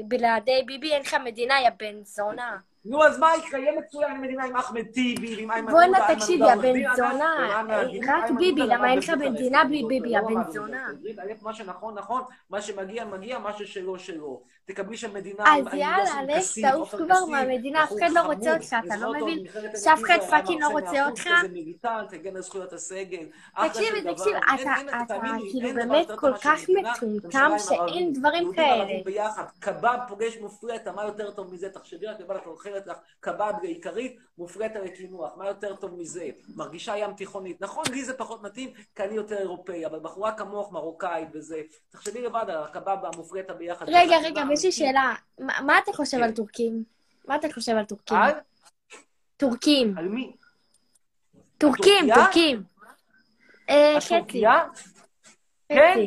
בלעדי 0.07 0.63
ביבי 0.65 0.91
אין 0.91 1.01
לך 1.01 1.15
מדינה, 1.23 1.61
יא 1.61 1.69
בן 1.79 2.03
זונה. 2.03 2.57
נו, 2.89 3.03
אז 3.03 3.19
מה 3.19 3.31
יקרה? 3.37 3.59
יהיה 3.59 3.79
מצוין 3.79 4.11
עם 4.11 4.21
מדינה 4.21 4.43
עם 4.43 4.55
אחמד 4.55 4.85
טיבי 4.93 5.35
ועם 5.35 5.51
איימן 5.51 5.71
בואנה, 5.71 5.85
עודה, 5.87 6.07
איימן 6.07 6.19
תקשיב, 6.19 6.41
עודה 6.41 6.53
יא 6.53 6.55
עורך 6.55 6.65
בן 6.65 6.73
דין, 6.73 6.95
זונה. 6.95 7.63
אה, 7.69 7.81
רק 8.07 8.31
ביבי, 8.31 8.61
למה 8.61 8.89
אין 8.89 8.97
לך 8.97 9.09
מדינה 9.09 9.63
בלי 9.63 9.83
ביבי, 9.87 10.09
יא 10.09 10.19
למד 10.19 10.45
בן 10.45 10.51
זונה. 10.51 10.87
מה 11.41 11.53
שנכון, 11.53 11.95
נכון, 11.97 12.21
מה 12.49 12.61
שמגיע, 12.61 13.05
מגיע, 13.05 13.39
מה 13.39 13.53
ששלו, 13.53 13.99
שלו. 13.99 14.41
תקבלי 14.65 14.97
שם 14.97 15.13
מדינה 15.13 15.43
אז 15.43 15.59
עם 15.59 15.67
עם 15.67 15.77
יאללה, 15.77 16.37
לך, 16.37 16.59
תעוף 16.61 16.95
כבר 16.95 17.25
מהמדינה, 17.25 17.83
אף 17.83 17.91
אחד 17.99 18.09
לא 18.13 18.21
רוצה 18.21 18.53
אותך, 18.53 18.75
אתה 18.85 18.97
לא 18.97 19.13
מבין? 19.13 19.43
שאף 19.83 19.99
אחד 20.03 20.17
fucking 20.29 20.61
לא 20.61 20.67
רוצה 20.67 21.05
אותך? 21.09 21.27
הגן 22.13 22.35
על 22.35 22.41
זכויות 22.41 22.73
הסגל. 22.73 23.25
תקשיב. 23.67 24.11
תקשיב, 24.13 24.35
אתה, 24.53 24.73
אתה 25.05 25.15
כאילו 25.51 25.73
באמת 25.73 26.07
כל 26.15 26.37
כך 26.37 26.59
מטומטם 26.69 27.51
עם 27.51 27.59
שאין 27.59 28.13
דברים 28.13 28.53
כאלה. 28.53 28.93
קבב 29.59 29.97
פוגש 30.07 30.37
מופרטה, 30.37 30.91
מה 30.91 31.03
יותר 31.03 31.31
טוב 31.31 31.53
מזה? 31.53 31.69
תחשבי 31.69 32.07
רק 32.07 32.19
לבד, 32.19 32.35
את 32.78 32.78
אוכלת 32.79 32.97
לך 32.97 33.03
קבב 33.19 33.53
בעיקרית, 33.61 34.17
מופרטה 34.37 34.79
לקינוח, 34.79 35.37
מה 35.37 35.47
יותר 35.47 35.75
טוב 35.75 35.95
מזה? 35.95 36.29
מרגישה 36.55 36.97
ים 36.97 37.13
תיכונית. 37.13 37.61
נכון, 37.61 37.83
לי 37.91 38.05
זה 38.05 38.13
פחות 38.13 38.41
מתאים, 38.43 38.73
כי 38.95 39.03
אני 39.03 39.15
יותר 39.15 39.37
אירופאי, 39.37 39.85
אבל 39.85 39.99
בחורה 39.99 40.31
כמוך, 40.31 40.71
מרוקאית 40.71 41.27
וזה, 41.33 41.61
תחשבי 41.89 42.21
לבד 42.21 42.45
על 42.47 42.63
הקבב 42.63 42.97
והמופרטה 43.03 43.53
ביחד. 43.53 43.85
רגע, 43.89 44.17
רגע, 44.23 44.41
יש 44.53 44.65
לי. 44.65 44.71
שאלה. 44.71 45.15
מה 45.39 45.77
אתה 45.83 45.93
חושב 45.93 46.17
כן. 46.17 46.23
על 46.23 46.31
טורקים? 46.31 46.83
מה 47.27 47.35
אתה 47.35 47.47
חושב 47.53 47.71
על 47.71 47.85
טורקים? 47.85 48.17
על? 48.17 48.33
טורקים. 49.37 49.97
על 49.97 50.07
מי? 50.07 50.35
טורקים? 51.57 52.13
טורקים. 52.15 52.63
אה, 53.69 53.95
חצי. 53.97 54.15
הטורקייה? 54.15 54.65
כן? 55.69 55.99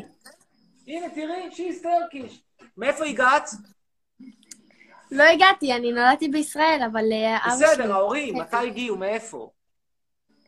הנה, 0.86 1.10
תראי, 1.14 1.50
she's 1.52 1.84
Turkish. 1.84 2.64
מאיפה 2.76 3.04
הגעת? 3.04 3.50
לא 5.12 5.22
הגעתי, 5.24 5.72
אני 5.72 5.92
נולדתי 5.92 6.28
בישראל, 6.28 6.80
אבל 6.92 7.12
אה, 7.12 7.36
אבא 7.46 7.56
שלי... 7.56 7.66
בסדר, 7.66 7.92
ההורים. 7.92 8.36
מתי 8.36 8.56
הגיעו? 8.56 8.96
מאיפה? 8.96 9.50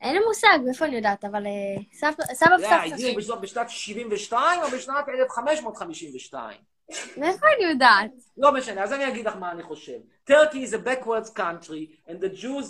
אין 0.00 0.14
לי 0.16 0.20
מושג 0.26 0.58
מאיפה 0.64 0.84
אני 0.84 0.96
יודעת, 0.96 1.24
אבל 1.24 1.46
אה, 1.46 1.82
סבא 1.92 2.10
לא, 2.18 2.32
וסבתא 2.32 2.74
הגיעו 2.74 2.98
שלי... 2.98 3.14
בשנת- 3.16 3.40
בשנת 3.40 3.70
72 3.70 4.60
או 4.62 4.68
בשנת 4.68 5.08
1552? 5.08 6.58
מאיפה 7.16 7.46
אני 7.56 7.70
יודעת? 7.72 8.10
לא 8.36 8.52
משנה, 8.52 8.82
אז 8.82 8.92
אני 8.92 9.08
אגיד 9.08 9.26
לך 9.26 9.36
מה 9.36 9.52
אני 9.52 9.62
חושב. 9.62 9.98
Turkey 10.30 10.54
is 10.68 10.72
a 10.72 10.78
backwards 10.88 11.30
country, 11.38 12.10
and 12.10 12.20
the 12.20 12.28
Jews 12.42 12.66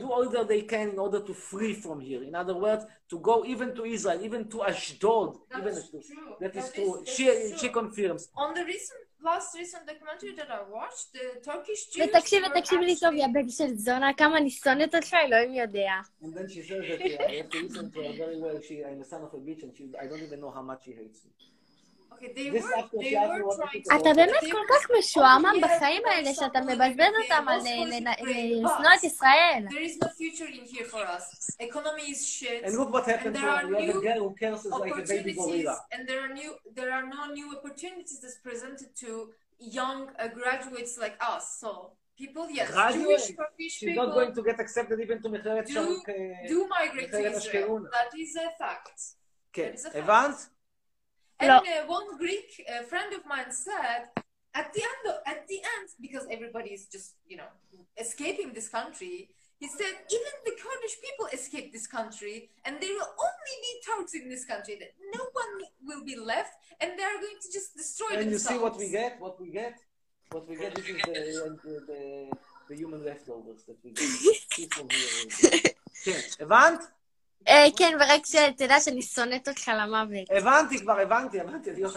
do 0.00 0.06
all 0.14 0.28
that 0.34 0.48
they 0.48 0.62
can 0.72 0.86
in 0.94 0.98
order 0.98 1.20
to 1.28 1.32
free 1.50 1.74
from 1.84 1.98
here. 2.08 2.22
In 2.28 2.34
other 2.42 2.56
words, 2.64 2.82
to 3.12 3.16
go 3.30 3.34
even 3.52 3.68
to 3.78 3.82
Israel, 3.96 4.20
even 4.28 4.42
to 4.52 4.56
Ashdod. 4.70 5.30
That 5.50 5.58
even 5.60 5.72
is 5.72 5.78
Ashdod. 5.84 6.02
true. 6.10 6.32
That 6.42 6.54
is 6.60 6.64
That 6.64 6.74
true. 6.76 6.92
is- 6.94 7.04
that 7.06 7.14
She, 7.16 7.24
is 7.28 7.60
she 7.60 7.68
true. 7.68 7.76
confirms. 7.80 8.22
On 8.42 8.48
the 8.58 8.64
recent, 8.74 9.02
last 9.22 9.54
recent 9.56 9.86
documentary 9.86 10.34
that 10.36 10.50
I 10.50 10.62
watched, 10.70 11.12
the 11.12 11.40
Turkish 11.50 11.86
Jews 11.92 12.08
ותקשיב 12.08 12.42
ותקשיב 12.50 12.80
לי 12.80 12.94
טוב, 13.00 13.14
יא 13.14 13.26
בן 13.32 13.48
של 13.48 13.74
זונה, 13.74 14.10
כמה 14.16 14.38
אני 14.38 14.50
שונאת 14.50 14.94
אותך, 14.94 15.14
אלוהים 15.14 15.54
יודע. 15.54 15.92
And 16.22 16.34
then 16.34 16.48
she 16.48 16.62
says 16.62 16.82
that 16.88 17.00
uh, 17.00 17.24
I 17.28 17.36
have 17.36 17.50
to 17.50 17.58
listen 17.62 17.90
to 17.90 18.02
her 18.02 18.12
very 18.12 18.38
well. 18.40 18.60
She, 18.60 18.84
I'm 18.84 19.00
a 19.00 19.04
son 19.04 19.22
of 19.22 19.34
a 19.34 19.38
bitch, 19.38 19.62
and 19.62 19.76
she, 19.76 19.84
I 20.02 20.06
don't 20.06 20.22
even 20.22 20.40
know 20.40 20.50
how 20.50 20.62
much 20.62 20.84
she 20.84 20.92
hates 20.92 21.24
me. 21.24 21.30
אתה. 23.96 24.14
באמת 24.16 24.30
They 24.42 24.50
כל 24.50 24.58
were- 24.58 24.68
כך 24.80 24.90
משועמם 24.98 25.52
Oh, 25.56 25.60
בחיים 25.66 26.02
there 26.02 26.10
האלה 26.12 26.30
is 26.30 26.34
שאתה 26.34 26.60
מבזבז. 26.60 27.12
אותם 27.22 27.48
על 27.48 27.60
אה, 27.66 27.84
לשנוא 28.62 28.94
את 28.98 29.04
ישראל. 29.04 29.64
There 29.68 29.86
is 29.88 30.04
no 30.04 30.08
future 30.08 30.48
in 30.48 30.64
here 30.74 30.84
for 30.92 31.02
us. 31.16 31.26
Economy 31.60 32.06
is 32.14 32.20
shit. 32.38 32.64
And 32.64 32.72
look 32.78 32.90
what 32.96 33.06
happened 33.06 33.26
and 33.26 33.34
to 33.34 33.40
there 33.40 33.50
her. 33.50 33.56
are 33.58 33.68
We 33.68 33.74
have 33.74 33.88
a 33.88 33.92
new 33.92 34.00
girl 34.08 34.20
who 34.24 34.30
curses 34.42 34.70
like 34.72 34.92
a 34.92 35.06
baby 35.14 35.32
opportunities, 35.34 35.36
gorilla. 35.44 35.76
and 35.92 36.00
there 36.08 36.20
are 36.24 36.32
new 36.40 36.50
there 36.78 36.90
are 36.96 37.06
no 37.16 37.22
new 37.38 37.48
opportunities 37.56 38.16
that's 38.22 38.38
presented 38.48 38.90
to 39.04 39.10
young 39.80 40.00
uh, 40.08 40.28
graduates 40.38 40.92
like 41.04 41.16
us. 41.34 41.44
So 41.62 41.70
people, 42.22 42.44
yes, 42.58 42.68
Graduate. 42.70 43.04
Jewish 43.04 43.26
Turkish 43.40 43.72
She's 43.78 43.88
people 43.88 44.06
not 44.08 44.16
going 44.18 44.32
to 44.38 44.42
get 44.48 44.56
accepted 44.64 44.96
even 45.04 45.18
to 45.24 45.28
מכללת. 45.34 45.64
כ- 46.08 46.48
do 46.52 46.58
migrate 46.76 47.10
to 47.16 47.20
Israel. 47.38 47.72
That 47.96 48.10
is 48.22 48.32
a 48.46 48.48
fact. 48.62 48.98
כן, 49.56 49.70
That 49.72 49.78
is 49.78 49.84
a 49.86 49.90
fact. 49.90 49.96
הבנת? 49.96 50.38
And 51.40 51.50
uh, 51.50 51.62
one 51.86 52.18
Greek 52.18 52.66
uh, 52.68 52.82
friend 52.84 53.14
of 53.14 53.24
mine 53.26 53.52
said, 53.52 54.08
at 54.54 54.72
the 54.72 54.82
end, 54.82 55.02
of, 55.14 55.16
at 55.26 55.46
the 55.46 55.56
end, 55.56 55.88
because 56.00 56.26
everybody 56.30 56.70
is 56.70 56.86
just 56.86 57.14
you 57.26 57.36
know 57.36 57.50
escaping 57.96 58.52
this 58.52 58.68
country. 58.68 59.30
He 59.58 59.66
said, 59.66 59.94
even 60.10 60.34
the 60.44 60.52
Kurdish 60.52 60.96
people 61.02 61.26
escape 61.32 61.72
this 61.72 61.88
country, 61.88 62.48
and 62.64 62.76
there 62.80 62.90
will 62.90 63.12
only 63.28 63.56
be 63.66 63.72
Turks 63.86 64.14
in 64.14 64.28
this 64.28 64.44
country. 64.44 64.78
That 64.78 64.92
no 65.14 65.24
one 65.32 65.52
will 65.84 66.04
be 66.04 66.16
left, 66.16 66.54
and 66.80 66.92
they 66.96 67.02
are 67.02 67.18
going 67.20 67.40
to 67.42 67.52
just 67.52 67.76
destroy 67.76 68.18
and 68.18 68.30
themselves. 68.30 68.46
And 68.46 68.54
you 68.54 68.58
see 68.58 68.62
what 68.62 68.78
we 68.78 68.90
get? 68.90 69.20
What 69.20 69.40
we 69.40 69.50
get? 69.50 69.74
What 70.30 70.48
we 70.48 70.56
get? 70.56 70.74
This 70.74 70.88
is 70.88 71.02
the, 71.02 71.58
the, 71.64 71.80
the, 71.86 72.30
the 72.68 72.76
human 72.76 73.04
leftovers 73.04 73.64
that 73.66 73.78
we 73.82 73.90
get. 73.92 74.08
people 74.50 74.86
here. 74.90 75.60
Okay, 76.06 76.20
Avant. 76.40 76.80
אה, 77.48 77.64
כן, 77.76 77.96
ורק 78.00 78.26
שתדע 78.26 78.80
שאני 78.80 79.02
שונאת 79.02 79.48
אותך 79.48 79.70
למוות. 79.74 80.30
הבנתי 80.30 80.78
כבר, 80.78 80.98
הבנתי, 80.98 81.40
הבנתי, 81.40 81.70
אני 81.70 81.82
לא. 81.82 81.88
The 81.88 81.94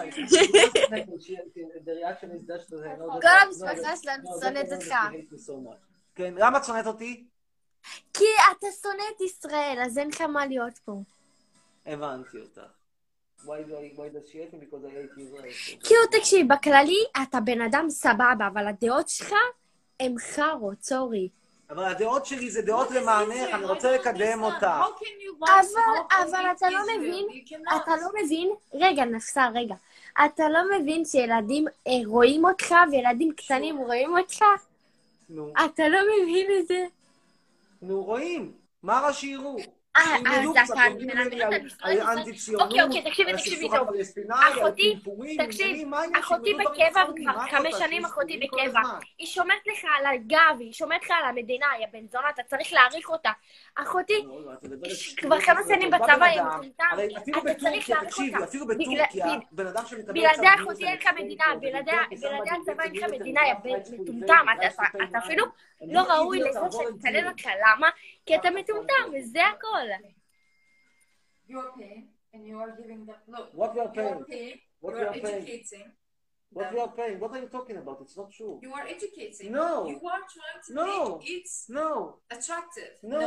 reaction 2.01 2.27
is 2.27 2.47
that... 2.47 2.73
כל 3.21 3.27
המשפחה 3.41 3.97
שלנו 3.97 4.29
שונאת 4.41 4.71
אותך. 4.71 4.95
כן, 6.15 6.33
למה 6.37 6.57
את 6.57 6.65
שונאת 6.65 6.87
אותי? 6.87 7.25
כי 8.13 8.25
אתה 8.51 8.67
שונא 8.81 9.03
את 9.15 9.21
ישראל, 9.21 9.79
אז 9.85 9.97
אין 9.97 10.07
לך 10.07 10.21
מה 10.21 10.45
להיות 10.45 10.77
פה. 10.77 11.01
הבנתי 11.85 12.37
אותך. 12.37 12.61
כאילו, 15.83 16.01
תקשיב, 16.11 16.53
בכללי 16.53 17.03
אתה 17.23 17.39
בן 17.39 17.61
אדם 17.61 17.89
סבבה, 17.89 18.47
אבל 18.53 18.67
הדעות 18.67 19.09
שלך 19.09 19.33
הם 19.99 20.15
חארות, 20.17 20.83
סורי. 20.83 21.29
אבל 21.71 21.83
הדעות 21.83 22.25
שלי 22.25 22.51
זה 22.51 22.61
דעות 22.61 22.91
למענך, 22.91 23.53
אני 23.53 23.65
רוצה 23.65 23.91
לקדם 23.91 24.43
אותה. 24.43 24.81
אבל, 25.41 26.19
אבל 26.21 26.45
אתה 26.57 26.69
לא? 26.69 26.79
מבין. 26.97 27.27
אתה 27.75 27.91
לא 27.95 28.07
מבין, 28.23 28.51
רגע, 28.73 29.05
נפסל, 29.05 29.51
רגע. 29.55 29.75
אתה 30.25 30.49
לא 30.49 30.59
מבין 30.71 31.05
שילדים 31.05 31.65
אה, 31.87 31.93
רואים 32.05 32.45
אותך 32.45 32.75
וילדים 32.91 33.31
קטנים 33.31 33.77
רואים 33.77 34.17
אותך? 34.17 34.43
נו, 35.29 35.53
אתה 35.65 35.87
לא 35.87 35.99
מבין 36.23 36.47
את 36.59 36.67
זה? 36.67 36.85
נו, 37.81 38.03
רואים. 38.03 38.51
מה 38.83 38.99
רע 38.99 39.13
שיראו? 39.13 39.57
אז 39.95 40.03
ישראל? 41.65 42.01
אנטי-ציונות, 42.01 42.61
אוקיי, 42.71 42.83
אוקיי, 42.83 43.03
תקשיבי, 43.33 43.69
טוב. 43.69 43.87
אחותי, 44.61 44.95
תקשיב? 45.37 45.87
אחותי 46.19 46.53
בקבע 46.53 47.03
כבר 47.15 47.39
חמש? 47.51 47.75
שנים, 47.79 48.05
אחותי 48.05 48.37
בקבע. 48.37 48.79
היא 49.17 49.27
שומרת 49.27 49.67
לך 49.67 49.85
על 49.99 50.05
הגב, 50.05 50.55
היא 50.59 50.73
שומרת 50.73 51.03
לך 51.03 51.11
על 51.11 51.29
המדינה, 51.29 51.65
יא 51.81 51.87
בן 51.93 52.07
זונה, 52.07 52.29
אתה 52.29 52.43
צריך 52.43 52.73
להעריך 52.73 53.09
אותה. 53.09 53.31
אחותי, 53.75 54.13
ש- 54.89 54.93
שטויות, 54.93 55.17
כבר 55.17 55.41
כמה 55.41 55.61
שנים 55.67 55.89
בא 55.91 55.97
בצבא, 55.97 56.25
היא 56.25 56.41
אפילו 57.17 57.41
אתה 57.41 57.53
צריך 57.53 57.89
להעריך 57.89 58.19
אותה. 58.19 58.45
בלעדי 60.13 60.47
אחותי 60.63 60.85
אין 60.87 60.97
לך 60.97 61.07
מדינה, 61.19 61.43
בלעדי 61.61 61.91
הצבא 61.91 62.83
אין 62.83 62.95
לך 62.95 63.03
מדינה, 63.11 63.41
יא 63.47 63.53
בן 63.63 63.69
מטומטם. 64.01 64.45
אתה-. 64.57 64.67
אפילו 65.17 65.45
לא 65.81 66.01
ראוי 66.01 66.39
לזה 66.39 66.59
volunteering. 66.59 67.27
אותך. 67.29 67.45
למה? 67.45 67.89
כי 68.30 68.36
אתה 68.36 68.50
מטומטם, 68.50 68.94
וזה 69.18 69.46
הכל. 69.46 69.86
You 71.48 71.52
are 71.58 71.72
paying, 71.78 72.04
and 72.34 72.42
you 72.46 72.58
are 72.58 72.72
giving 72.80 73.06
them. 73.06 73.18
Look, 73.28 73.48
What 73.54 73.74
you 73.74 73.80
are 73.80 73.86
you 73.86 73.92
paying? 73.94 74.16
are 74.20 74.24
paying. 74.24 74.58
What 74.80 74.92
you 74.94 75.00
you 75.00 75.06
are 75.06 75.10
are 75.10 75.20
paying? 75.20 75.42
educating. 75.42 75.86
What 76.56 76.64
them. 76.64 76.74
you 76.74 76.80
are 76.86 76.92
paying? 77.00 77.16
What 77.22 77.30
are 77.34 77.40
you 77.44 77.50
talking 77.56 77.76
about? 77.82 77.96
It's 78.04 78.16
not 78.20 78.28
true. 78.38 78.54
You 78.66 78.72
are 78.78 78.86
educating. 78.96 79.48
No. 79.62 79.70
You 79.92 79.98
are 80.14 80.24
trying 80.34 80.60
to 80.66 80.70
No. 80.78 80.88
make 81.18 81.30
it 81.36 81.48
No. 81.78 81.88
attractive. 82.36 82.92
No. 83.14 83.24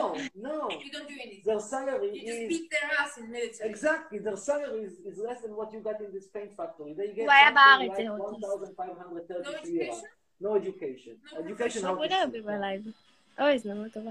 No. 0.48 0.56
You 0.86 0.90
don't 0.96 1.08
do 1.14 1.18
anything. 1.26 1.44
Their 1.50 1.62
salary 1.76 2.12
You 2.18 2.22
just 2.30 2.42
is 2.44 2.50
beat 2.52 2.66
their 2.76 2.88
ass 3.02 3.14
in 3.22 3.26
military. 3.36 3.70
exactly 3.74 4.18
their 4.28 4.40
salary 4.50 4.82
is, 4.90 4.94
is 5.10 5.18
less 5.28 5.40
than 5.44 5.52
what 5.60 5.68
you 5.74 5.80
got 5.90 5.98
in 6.06 6.10
this 6.18 6.28
paint 6.36 6.52
factory. 6.60 6.92
They 7.00 7.08
get 7.18 7.24
הוא 7.28 7.32
היה 7.38 7.48
something 7.50 7.58
בארץ, 7.60 7.92
like 7.92 8.04
זה 8.04 8.10
אוטיסט. 8.10 8.44
1,530 8.80 9.70
lira. 9.80 9.96
No 10.46 10.50
education. 10.62 11.14
Education 11.44 11.82
how 11.84 11.94
הוא 11.96 12.06
to 12.06 12.10
לא 12.10 12.16
see. 12.16 12.24
יביא 12.24 12.92
בלייב. 13.37 13.41
אוי, 13.41 13.55
הזדמנות 13.55 13.93
טובה. 13.93 14.11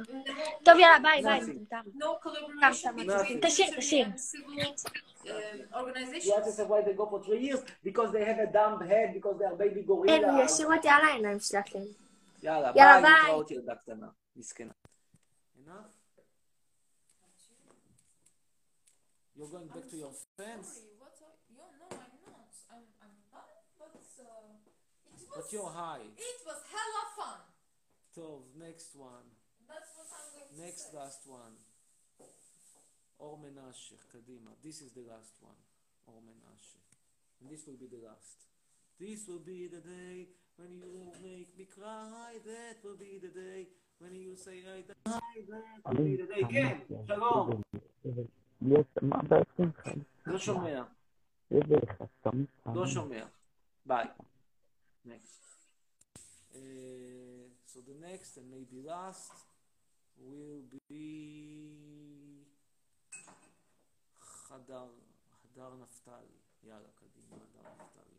טוב, 0.66 0.80
יאללה, 0.80 1.00
ביי, 1.02 1.22
ביי, 1.24 1.40
Nothing. 1.40 1.44
מטומטם. 1.44 1.82
No 1.96 2.26
collaboration 2.26 2.74
סתם, 2.74 2.96
between 2.98 3.10
Nothing. 3.10 3.48
תשאיר, 3.48 3.68
military 3.68 3.78
תשאיר. 3.78 4.06
and 4.08 4.20
civil 4.20 4.60
um, 4.64 5.26
You 5.26 5.76
organizations. 5.76 6.34
ask 6.38 6.46
yourself 6.46 6.70
why 6.70 6.82
they 6.82 6.94
go 6.94 7.06
for 7.12 7.24
three 7.24 7.42
years? 7.48 7.62
Because 7.84 8.12
they 8.12 8.24
have 8.26 8.40
a 8.40 8.52
dumb 8.58 8.82
head, 8.90 9.14
because 9.14 9.36
they 9.40 9.46
are 9.46 9.56
baby 9.56 9.80
אין, 9.80 9.86
gorillas. 9.88 10.32
הוא 10.34 10.44
ישאיר 10.44 10.68
אותי 10.76 10.90
על 10.90 11.02
העיניים 11.06 11.40
שלכם. 11.40 11.80
יאללה, 12.44 12.72
יאללה, 12.76 13.02
ביי, 13.02 13.12
ביי. 13.12 13.22
להתראות 13.22 13.52
ילדה 13.52 13.76
קטנה. 13.76 14.08
מסכנה. 14.36 14.74
Enough? 15.66 15.90
You're 19.36 19.48
going 19.48 19.68
back 19.76 19.88
to 19.94 19.98
your 20.04 20.14
fence? 20.38 20.68
Sorry, 20.76 20.94
what 21.02 21.16
are, 21.26 21.36
you 21.50 21.58
no, 21.58 21.88
I'm 21.90 22.16
not. 22.28 22.52
I'm, 22.74 22.86
I'm 23.04 23.16
not, 23.34 23.50
but 23.80 23.96
uh, 24.20 24.26
it 25.18 25.26
was, 25.30 25.38
But 25.38 25.46
you're 25.54 25.72
high. 25.82 26.06
it 26.30 26.40
was 26.48 26.60
hella 26.74 27.04
fun. 27.18 27.40
טוב, 28.15 28.53
next 28.57 28.97
one. 28.97 29.27
That's 29.69 29.91
what 29.97 30.09
I'm 30.17 30.29
going 30.35 30.49
to 30.55 30.61
Next 30.67 30.91
say. 30.91 30.97
last 30.97 31.27
one. 31.27 31.55
אור 33.21 33.39
מנשה, 33.39 33.97
קדימה. 34.13 34.51
This 34.63 34.77
is 34.83 34.93
the 34.95 35.05
last 35.11 35.43
one. 35.43 35.61
אור 36.09 36.23
מנשה. 36.23 36.79
And 37.41 37.51
this 37.51 37.67
will 37.67 37.77
be 37.77 37.87
the 37.87 38.03
last. 38.09 38.39
This 39.01 39.29
will 39.29 39.45
be 39.53 39.69
the 39.69 39.81
day 39.81 40.17
when 40.57 40.73
you 40.83 41.13
make 41.23 41.51
me 41.59 41.67
cry. 41.79 42.31
That 42.45 42.77
will 42.85 42.97
be 43.07 43.19
the 43.27 43.33
day 43.45 43.61
when 44.01 44.15
you 44.15 44.37
say 44.37 44.57
I 44.77 44.81
die. 44.83 45.39
That 45.53 45.95
will 45.95 46.05
be 46.05 46.17
the 46.17 46.27
day. 46.35 46.43
כן, 46.53 46.79
שלום. 47.07 47.63
מה 49.03 49.23
בעצם? 49.23 49.71
לא 50.27 50.39
שומע. 50.39 50.83
איזה 51.51 51.75
חסם. 51.93 52.45
לא 52.75 52.87
שומע. 52.87 53.27
ביי. 53.87 54.07
Next. 55.07 55.39
So 57.74 57.80
the 57.82 57.98
next 58.08 58.38
and 58.38 58.52
maybe 58.52 58.78
last 58.86 59.34
will 60.20 60.62
be 60.72 61.10
חדר, 64.20 64.92
הדר 65.44 65.76
נפתלי. 65.76 66.28
יאללה, 66.64 66.90
קדימה, 66.96 67.36
הדר 67.36 67.84
נפתלי. 67.84 68.18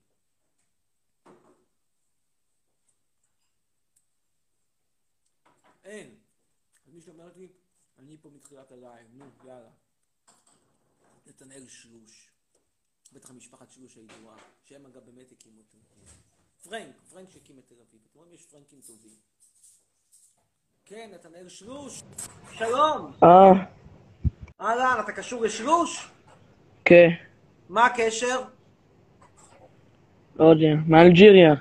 אין. 5.85 6.19
אז 6.87 6.95
מישהו 6.95 7.13
אומרת 7.13 7.37
לי, 7.37 7.49
אני 7.99 8.19
פה 8.23 8.31
מתחילת 8.31 8.73
הלייב, 8.73 9.09
נו, 9.13 9.25
יאללה. 9.45 9.71
נתנאל 11.27 11.69
שלוש. 11.69 12.31
בטח 13.13 13.31
משפחת 13.31 13.71
שלוש 13.71 13.97
הידועה, 13.97 14.37
שהם 14.65 14.87
אגב 14.87 15.05
באמת 15.05 15.33
הקימו 15.33 15.61
אביב. 15.61 16.23
פרנק, 16.63 16.97
פרנק 17.11 17.31
שהקים 17.31 17.59
את 17.59 17.67
תל 17.67 17.81
אביב. 17.81 18.01
אתם 18.11 18.19
רואים, 18.19 18.35
יש 18.35 18.47
פרנקים 18.47 18.81
טובים. 18.81 19.34
כן, 20.87 21.09
נתנאל 21.15 21.49
שלוש. 21.49 22.03
שלום. 22.53 23.13
אה, 23.23 23.53
אהלן, 24.61 24.97
אתה 25.05 25.13
קשור 25.13 25.43
לשלוש? 25.43 26.09
כן, 26.85 27.09
מה 27.69 27.87
הקשר? 27.87 28.41
לא 30.37 30.45
יודע, 30.45 30.75
מאלג'יריה. 30.87 31.55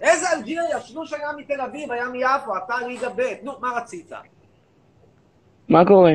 איזה 0.00 0.26
אלג'יריה? 0.32 0.80
שלוש 0.80 1.12
היה 1.12 1.28
מתל 1.36 1.60
אביב, 1.60 1.92
היה 1.92 2.08
מיפו, 2.08 2.56
אתה 2.56 2.74
ליגה 2.86 3.08
ב'. 3.16 3.22
נו, 3.42 3.52
מה 3.60 3.68
רצית? 3.76 4.12
מה 5.68 5.84
קורה? 5.86 6.14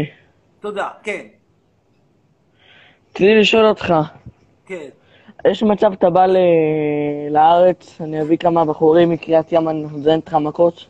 תודה, 0.60 0.90
כן, 1.04 1.26
רציתי 3.12 3.36
לשאול 3.40 3.66
אותך, 3.66 3.94
כן. 4.66 4.90
יש 5.48 5.64
מצב 5.64 5.92
אתה 5.92 6.10
בא 6.10 6.26
ל- 6.26 6.38
לארץ, 7.30 8.02
אני 8.02 8.22
אביא 8.22 8.38
כמה 8.38 8.66
בחורים 8.66 9.10
מקריית 9.10 9.52
ים, 9.52 9.70
אני 9.70 9.82
נותן 9.92 10.20
לך 10.28 10.34
מכות? 10.34 10.86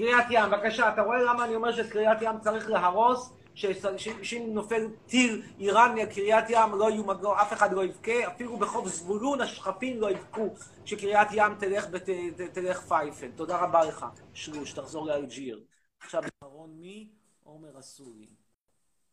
קריית 0.00 0.26
ים, 0.30 0.50
בבקשה, 0.50 0.92
אתה 0.92 1.02
רואה 1.02 1.22
למה 1.22 1.44
אני 1.44 1.54
אומר 1.54 1.72
שאת 1.72 1.90
קריית 1.92 2.18
ים 2.22 2.40
צריך 2.40 2.68
להרוס? 2.68 3.32
שאם 3.54 4.50
נופל 4.54 4.86
טיל 5.06 5.42
איראני 5.58 6.02
על 6.02 6.08
קריית 6.14 6.44
ים, 6.48 6.74
לא 6.74 6.90
יהיו 6.90 7.04
מגור, 7.04 7.42
אף 7.42 7.52
אחד 7.52 7.72
לא 7.72 7.84
יבכה, 7.84 8.26
אפילו 8.26 8.56
בחוף 8.56 8.88
זבולון 8.88 9.40
השכפים 9.40 10.00
לא 10.00 10.10
יבכו 10.10 10.54
שקריית 10.84 11.28
ים 11.32 11.54
תלך, 11.58 11.86
בת, 11.86 12.02
ת- 12.10 12.40
תלך 12.52 12.80
פייפן. 12.80 13.32
תודה 13.32 13.58
רבה 13.58 13.84
לך, 13.84 14.06
שלוש, 14.34 14.72
תחזור 14.72 15.06
לאלג'יר. 15.06 15.64
עכשיו, 16.00 16.22
אחרון 16.44 16.70
מי? 16.70 17.08
עומר 17.44 17.78
אסורי, 17.78 18.28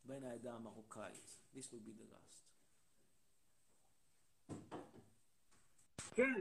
בן 0.03 0.23
העדה 0.23 0.51
המרוקאית. 0.53 1.39
This 1.55 1.65
will 1.65 1.83
be 1.87 1.91
the 1.99 2.13
last. 2.13 2.43
כן, 6.15 6.33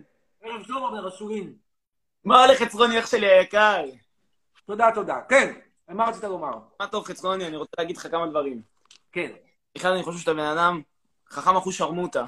ערב 0.42 0.66
טוב, 0.66 0.82
עומר 0.82 1.08
אסורין. 1.08 1.56
מה 2.24 2.44
הולך 2.44 2.58
חצרוני 2.62 2.98
אח 3.00 3.06
שלי 3.06 3.26
היקר? 3.30 3.84
תודה, 4.66 4.90
תודה. 4.94 5.20
כן, 5.28 5.52
מה 5.88 6.08
רצית 6.08 6.24
לומר? 6.24 6.58
מה 6.80 6.86
טוב 6.86 7.04
חצרוני, 7.04 7.46
אני 7.46 7.56
רוצה 7.56 7.72
להגיד 7.78 7.96
לך 7.96 8.06
כמה 8.10 8.26
דברים. 8.26 8.62
כן. 9.12 9.32
אחד, 9.76 9.88
אני 9.90 10.02
חושב 10.02 10.18
שאתה 10.18 10.34
בן 10.34 10.38
אדם 10.40 10.82
חכם 11.30 11.56
אחוז 11.56 11.74
שרמוטה. 11.74 12.24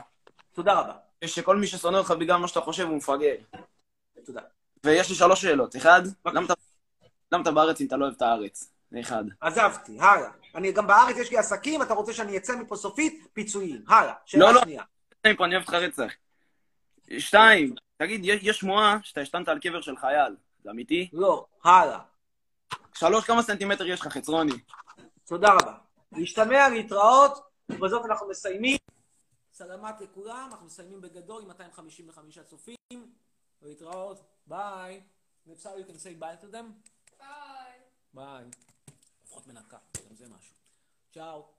תודה 0.53 0.81
רבה. 0.81 0.93
שכל 1.25 1.57
מי 1.57 1.67
ששונא 1.67 1.97
אותך 1.97 2.11
בגלל 2.11 2.37
מה 2.37 2.49
שאתה 2.49 2.61
חושב 2.61 2.87
הוא 2.89 2.97
מפגר. 2.97 3.35
תודה. 4.27 4.41
ויש 4.85 5.09
לי 5.11 5.15
שלוש 5.15 5.43
שאלות. 5.43 5.77
אחד, 5.77 6.03
למה 6.27 6.47
אתה- 6.47 6.55
למה 7.33 7.43
אתה 7.43 7.51
בארץ 7.51 7.81
אם 7.81 7.87
אתה 7.87 7.97
לא 7.97 8.05
אוהב 8.05 8.15
את 8.17 8.23
הארץ? 8.23 8.71
זה 8.91 9.01
אחד. 9.01 9.25
עזבתי, 9.41 10.01
הלאה. 10.01 10.31
אני 10.55 10.73
גם 10.73 10.87
בארץ 10.87 11.17
יש 11.17 11.31
לי 11.31 11.39
עסקים, 11.39 11.83
אתה 11.83 11.95
רוצה 11.95 12.13
שאני 12.13 12.37
אצא 12.37 12.57
מפה 12.57 12.77
סופית? 12.77 13.27
פיצויים. 13.33 13.85
הלאה. 13.89 14.13
שאלה 14.27 14.45
לא, 14.47 14.55
לא. 14.55 14.61
שנייה. 14.61 14.83
אני 15.25 15.35
אוהב 15.41 15.53
אותך 15.63 15.75
רצח. 15.75 16.13
שתיים, 17.19 17.75
תגיד, 17.97 18.21
יש 18.25 18.59
שמועה 18.59 18.99
שאתה 19.03 19.21
השתנת 19.21 19.49
על 19.49 19.59
קבר 19.59 19.81
של 19.81 19.97
חייל. 19.97 20.37
זה 20.65 20.71
אמיתי? 20.71 21.09
לא. 21.13 21.47
הלאה. 21.65 21.99
שלוש, 22.99 23.25
כמה 23.25 23.43
סנטימטר 23.43 23.87
יש 23.87 24.01
לך 24.01 24.07
חצרוני? 24.09 24.53
תודה 25.25 25.49
רבה. 25.49 25.79
להשתמע, 26.13 26.69
להתראות, 26.69 27.39
ובזאת 27.69 28.05
אנחנו 28.05 28.29
מסיימים. 28.29 28.77
סלמת 29.53 30.01
לכולם, 30.01 30.49
אנחנו 30.51 30.67
מסיימים 30.67 31.01
בגדול 31.01 31.43
עם 31.43 31.49
255 31.49 32.39
צופים. 32.39 33.13
להתראות, 33.63 34.21
ביי. 34.47 35.03
If 35.47 35.51
so, 35.63 35.67
you 35.67 35.91
can 35.91 35.97
say 35.97 36.23
bye 36.23 36.45
to 36.45 36.55
them. 36.55 36.91
Bye. 37.21 37.25
ביי. 38.15 38.45
לפחות 39.25 39.47
מנקה, 39.47 39.79
גם 40.09 40.17
זה 40.17 40.25
משהו. 40.29 40.55
צ'או. 41.15 41.58